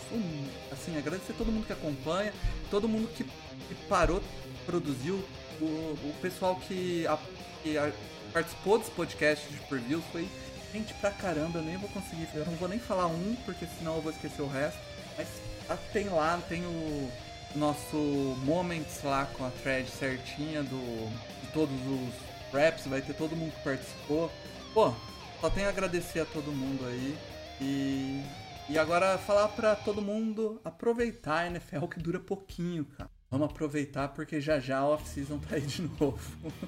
assim, 0.71 0.97
agradecer 0.97 1.33
a 1.33 1.35
todo 1.35 1.51
mundo 1.51 1.65
que 1.65 1.73
acompanha, 1.73 2.31
todo 2.69 2.87
mundo 2.87 3.09
que, 3.15 3.23
que 3.23 3.75
parou, 3.89 4.21
produziu, 4.65 5.15
o, 5.59 5.65
o 5.65 6.15
pessoal 6.21 6.55
que, 6.55 7.07
a, 7.07 7.17
que 7.63 7.77
a, 7.77 7.91
participou 8.31 8.77
dos 8.77 8.89
podcasts 8.89 9.49
de 9.49 9.57
previews 9.67 10.03
foi 10.11 10.27
gente 10.73 10.93
pra 10.95 11.11
caramba, 11.11 11.59
eu 11.59 11.63
nem 11.63 11.77
vou 11.77 11.89
conseguir, 11.89 12.27
eu 12.33 12.45
não 12.45 12.53
vou 12.53 12.67
nem 12.67 12.79
falar 12.79 13.07
um, 13.07 13.35
porque 13.45 13.65
senão 13.77 13.95
eu 13.95 14.01
vou 14.01 14.11
esquecer 14.11 14.41
o 14.41 14.47
resto. 14.47 14.79
Mas 15.17 15.27
tem 15.91 16.09
lá, 16.09 16.39
tem 16.47 16.63
o, 16.65 17.11
nosso 17.55 17.97
Moments 18.43 19.01
lá 19.03 19.25
com 19.25 19.45
a 19.45 19.49
thread 19.49 19.89
certinha 19.89 20.63
do, 20.63 21.09
de 21.41 21.51
todos 21.51 21.75
os 21.85 22.53
raps, 22.53 22.85
vai 22.85 23.01
ter 23.01 23.13
todo 23.13 23.35
mundo 23.35 23.51
que 23.53 23.63
participou. 23.63 24.31
Pô, 24.73 24.93
só 25.41 25.49
tenho 25.49 25.67
a 25.67 25.69
agradecer 25.69 26.19
a 26.19 26.25
todo 26.25 26.51
mundo 26.51 26.85
aí. 26.85 27.17
E, 27.59 28.23
e 28.69 28.77
agora 28.77 29.17
falar 29.17 29.47
pra 29.49 29.75
todo 29.75 30.01
mundo 30.01 30.61
aproveitar 30.63 31.39
a 31.39 31.47
NFL 31.47 31.85
que 31.87 31.99
dura 31.99 32.19
pouquinho, 32.19 32.85
cara. 32.85 33.09
Vamos 33.29 33.49
aproveitar 33.49 34.07
porque 34.09 34.39
já 34.39 34.57
já 34.57 34.77
a 34.79 34.87
off-season 34.87 35.37
tá 35.39 35.55
aí 35.55 35.61
de 35.61 35.81
novo. 35.99 36.17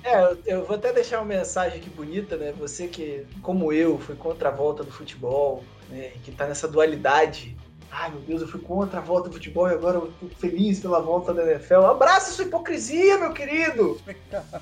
É, 0.03 0.21
eu, 0.21 0.37
eu 0.45 0.65
vou 0.65 0.75
até 0.75 0.91
deixar 0.91 1.19
uma 1.19 1.25
mensagem 1.25 1.79
aqui 1.79 1.89
bonita, 1.89 2.35
né? 2.35 2.53
Você 2.59 2.87
que, 2.87 3.25
como 3.41 3.71
eu, 3.71 3.97
foi 3.97 4.15
contra 4.15 4.49
a 4.49 4.51
volta 4.51 4.83
do 4.83 4.91
futebol, 4.91 5.63
né? 5.89 6.11
Que 6.23 6.31
tá 6.31 6.45
nessa 6.45 6.67
dualidade. 6.67 7.55
Ai 7.91 8.11
meu 8.11 8.19
Deus, 8.21 8.41
eu 8.41 8.47
fui 8.47 8.59
contra 8.59 8.99
a 8.99 9.01
volta 9.01 9.29
do 9.29 9.35
futebol 9.35 9.67
e 9.67 9.73
agora 9.73 9.97
eu 9.97 10.13
tô 10.19 10.27
feliz 10.35 10.79
pela 10.79 10.99
volta 11.01 11.33
da 11.33 11.43
NFL. 11.49 11.85
Abraça 11.85 12.31
sua 12.31 12.45
hipocrisia, 12.45 13.17
meu 13.17 13.33
querido! 13.33 13.99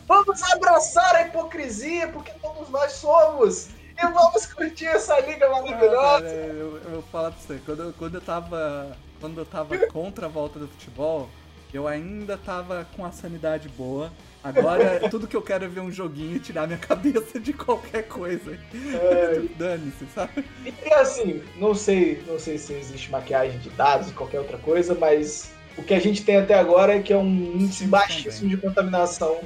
Vamos 0.08 0.42
abraçar 0.44 1.16
a 1.16 1.24
hipocrisia, 1.24 2.08
porque 2.10 2.32
todos 2.42 2.70
nós 2.70 2.94
somos! 2.94 3.70
E 4.02 4.08
vamos 4.08 4.46
curtir 4.46 4.86
essa 4.86 5.20
liga 5.22 5.50
maravilhosa! 5.50 6.24
Cara, 6.24 6.36
eu, 6.36 6.78
eu 6.78 6.92
vou 6.92 7.02
falar 7.02 7.32
pra 7.32 7.42
você, 7.42 7.60
quando 7.66 7.84
eu, 7.84 7.94
quando 7.94 8.16
eu 8.16 8.22
tava. 8.22 8.96
Quando 9.20 9.40
eu 9.40 9.46
tava 9.46 9.78
contra 9.92 10.28
a 10.28 10.30
volta 10.30 10.60
do 10.60 10.68
futebol, 10.68 11.28
eu 11.74 11.88
ainda 11.88 12.38
tava 12.38 12.88
com 12.96 13.06
a 13.06 13.12
sanidade 13.12 13.70
boa. 13.70 14.12
Agora, 14.44 15.10
tudo 15.10 15.28
que 15.28 15.36
eu 15.36 15.42
quero 15.42 15.66
é 15.66 15.68
ver 15.68 15.82
um 15.82 15.92
joguinho 15.92 16.38
e 16.38 16.40
tirar 16.40 16.68
minha 16.68 16.80
cabeça 16.80 17.40
de 17.40 17.52
qualquer 17.54 18.08
coisa. 18.08 18.58
É. 18.74 19.42
Dane-se, 19.58 20.06
sabe? 20.14 20.46
E 20.66 20.94
assim, 20.94 21.42
não 21.58 21.74
sei, 21.76 22.24
não 22.28 22.40
sei 22.40 22.58
se 22.58 22.74
existe 22.74 23.12
maquiagem 23.12 23.60
de 23.60 23.70
dados 23.72 24.10
e 24.10 24.14
qualquer 24.14 24.40
outra 24.40 24.58
coisa, 24.58 24.96
mas 24.96 25.52
o 25.78 25.84
que 25.84 25.94
a 25.94 26.00
gente 26.00 26.24
tem 26.24 26.38
até 26.38 26.54
agora 26.54 26.96
é 26.96 27.02
que 27.02 27.12
é 27.12 27.18
um 27.18 27.26
índice 27.26 27.86
baixíssimo 27.86 28.50
de 28.50 28.58
contaminação 28.58 29.40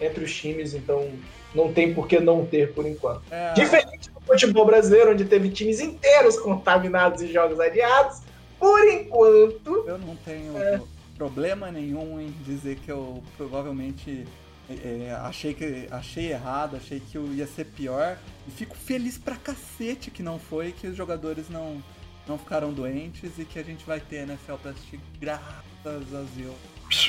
entre 0.00 0.24
os 0.24 0.34
times, 0.34 0.74
então 0.74 1.10
não 1.54 1.72
tem 1.72 1.94
por 1.94 2.06
que 2.06 2.18
não 2.20 2.44
ter 2.44 2.72
por 2.72 2.86
enquanto. 2.86 3.22
É, 3.30 3.52
Diferente 3.52 4.10
do 4.10 4.20
futebol 4.20 4.66
brasileiro, 4.66 5.12
onde 5.12 5.24
teve 5.24 5.48
times 5.50 5.80
inteiros 5.80 6.38
contaminados 6.38 7.22
e 7.22 7.32
jogos 7.32 7.60
adiados, 7.60 8.20
por 8.58 8.86
enquanto. 8.88 9.84
Eu 9.86 9.98
não 9.98 10.16
tenho 10.16 10.56
É. 10.58 10.80
problema 11.16 11.70
nenhum 11.70 12.20
em 12.20 12.30
dizer 12.44 12.76
que 12.76 12.90
eu 12.90 13.22
provavelmente 13.36 14.26
é, 14.68 15.06
é, 15.08 15.18
achei, 15.22 15.54
que, 15.54 15.86
achei 15.90 16.32
errado, 16.32 16.76
achei 16.76 17.00
que 17.00 17.16
eu 17.16 17.26
ia 17.32 17.46
ser 17.46 17.66
pior. 17.66 18.18
E 18.46 18.50
fico 18.50 18.76
feliz 18.76 19.18
pra 19.18 19.36
cacete 19.36 20.10
que 20.10 20.22
não 20.22 20.38
foi, 20.38 20.72
que 20.72 20.86
os 20.86 20.96
jogadores 20.96 21.48
não, 21.48 21.82
não 22.26 22.38
ficaram 22.38 22.72
doentes 22.72 23.38
e 23.38 23.44
que 23.44 23.58
a 23.58 23.62
gente 23.62 23.84
vai 23.84 24.00
ter 24.00 24.16
NFL 24.28 24.54
pra 24.54 24.70
assistir 24.70 25.00
graças 25.20 25.54
a 25.84 26.24
Deus. 26.34 26.54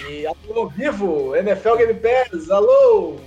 E 0.09 0.25
alô, 0.25 0.67
vivo, 0.69 1.35
NFL 1.35 1.75
Game 1.77 1.99
Pass, 1.99 2.49
alô! 2.49 3.19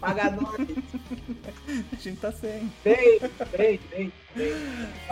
Paga 0.00 0.30
nós! 0.30 0.56
A 1.92 1.96
gente 1.96 2.20
tá 2.20 2.32
sem. 2.32 2.70
Tem, 2.82 3.20
tem, 3.56 3.78
tem, 3.78 4.12
tem. 4.34 4.52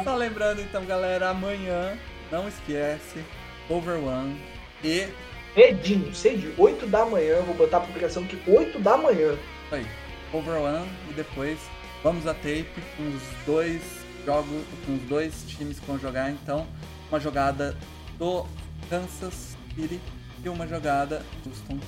Só 0.03 0.17
lembrando 0.17 0.61
então, 0.61 0.85
galera, 0.85 1.31
amanhã, 1.31 1.97
não 2.31 2.49
esquece, 2.49 3.25
Over 3.69 4.03
One 4.03 4.60
e. 4.85 5.09
Cedinho, 5.55 6.15
cedinho, 6.15 6.55
8 6.57 6.87
da 6.87 7.05
manhã, 7.05 7.41
vou 7.43 7.57
botar 7.57 7.79
a 7.79 7.81
publicação 7.81 8.23
aqui, 8.23 8.39
8 8.47 8.79
da 8.79 8.97
manhã. 8.97 9.33
Isso 9.65 9.75
aí, 9.75 9.87
Over 10.33 10.61
One 10.61 10.89
e 11.11 11.13
depois 11.13 11.59
vamos 12.05 12.25
a 12.27 12.35
tape 12.35 12.69
com 12.97 13.09
os 13.09 13.23
dois 13.45 13.83
jogos, 14.25 14.63
com 14.87 14.95
os 14.95 15.03
dois 15.03 15.45
times 15.49 15.81
que 15.81 15.87
vão 15.87 15.99
jogar, 15.99 16.31
então, 16.31 16.69
uma 17.11 17.19
jogada 17.19 17.77
do 18.17 18.47
Kansas 18.89 19.57
City 19.75 20.01
e 20.45 20.49
uma 20.49 20.69
jogada 20.69 21.23
do 21.43 21.51
Houston 21.51 21.79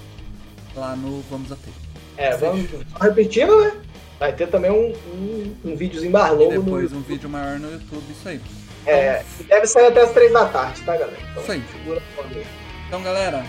lá 0.74 0.96
no 0.96 1.22
Vamos 1.30 1.52
a 1.52 1.56
Tape. 1.56 1.72
É, 2.16 2.36
vamos 2.36 2.68
repetindo, 3.00 3.60
né? 3.60 3.80
Vai 4.18 4.32
ter 4.32 4.48
também 4.48 4.70
um, 4.70 4.92
um, 4.92 5.56
um 5.64 5.76
videozinho 5.76 6.12
mais 6.12 6.32
E 6.32 6.36
longo 6.36 6.54
no 6.54 6.62
depois 6.62 6.92
um 6.92 7.00
vídeo 7.00 7.28
maior 7.28 7.58
no 7.58 7.72
YouTube, 7.72 8.04
isso 8.10 8.28
aí. 8.28 8.40
É, 8.86 9.22
e 9.38 9.44
deve 9.44 9.66
sair 9.66 9.86
até 9.86 10.02
as 10.02 10.12
3 10.12 10.32
da 10.32 10.46
tarde, 10.46 10.82
tá, 10.82 10.96
galera? 10.96 11.18
Então, 11.30 11.42
Isso 11.42 11.52
aí. 11.52 11.62
segura 11.72 12.02
aí. 12.18 12.46
Então, 12.92 13.02
galera, 13.02 13.42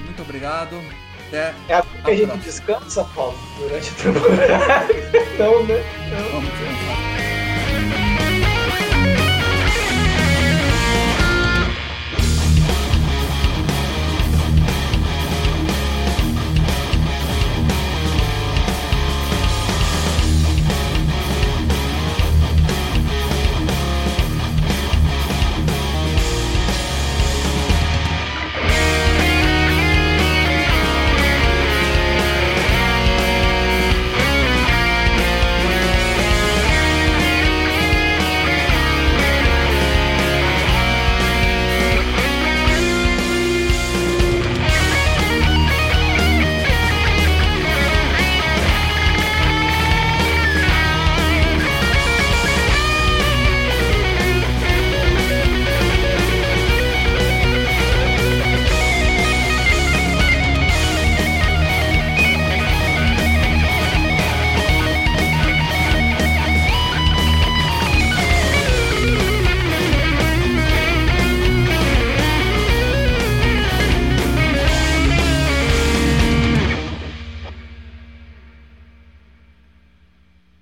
muito 0.00 0.22
obrigado. 0.22 0.82
Até 1.28 1.54
É 1.68 1.74
agora 1.74 2.02
que 2.04 2.10
a 2.10 2.16
gente 2.16 2.38
descansa, 2.38 3.04
Paulo, 3.14 3.38
durante 3.60 3.90
a 3.90 3.94
temporada. 3.94 4.86
Então, 5.34 5.62
né? 5.66 5.84
Então... 6.04 6.30
Vamos 6.32 6.50
descansar. 6.50 8.15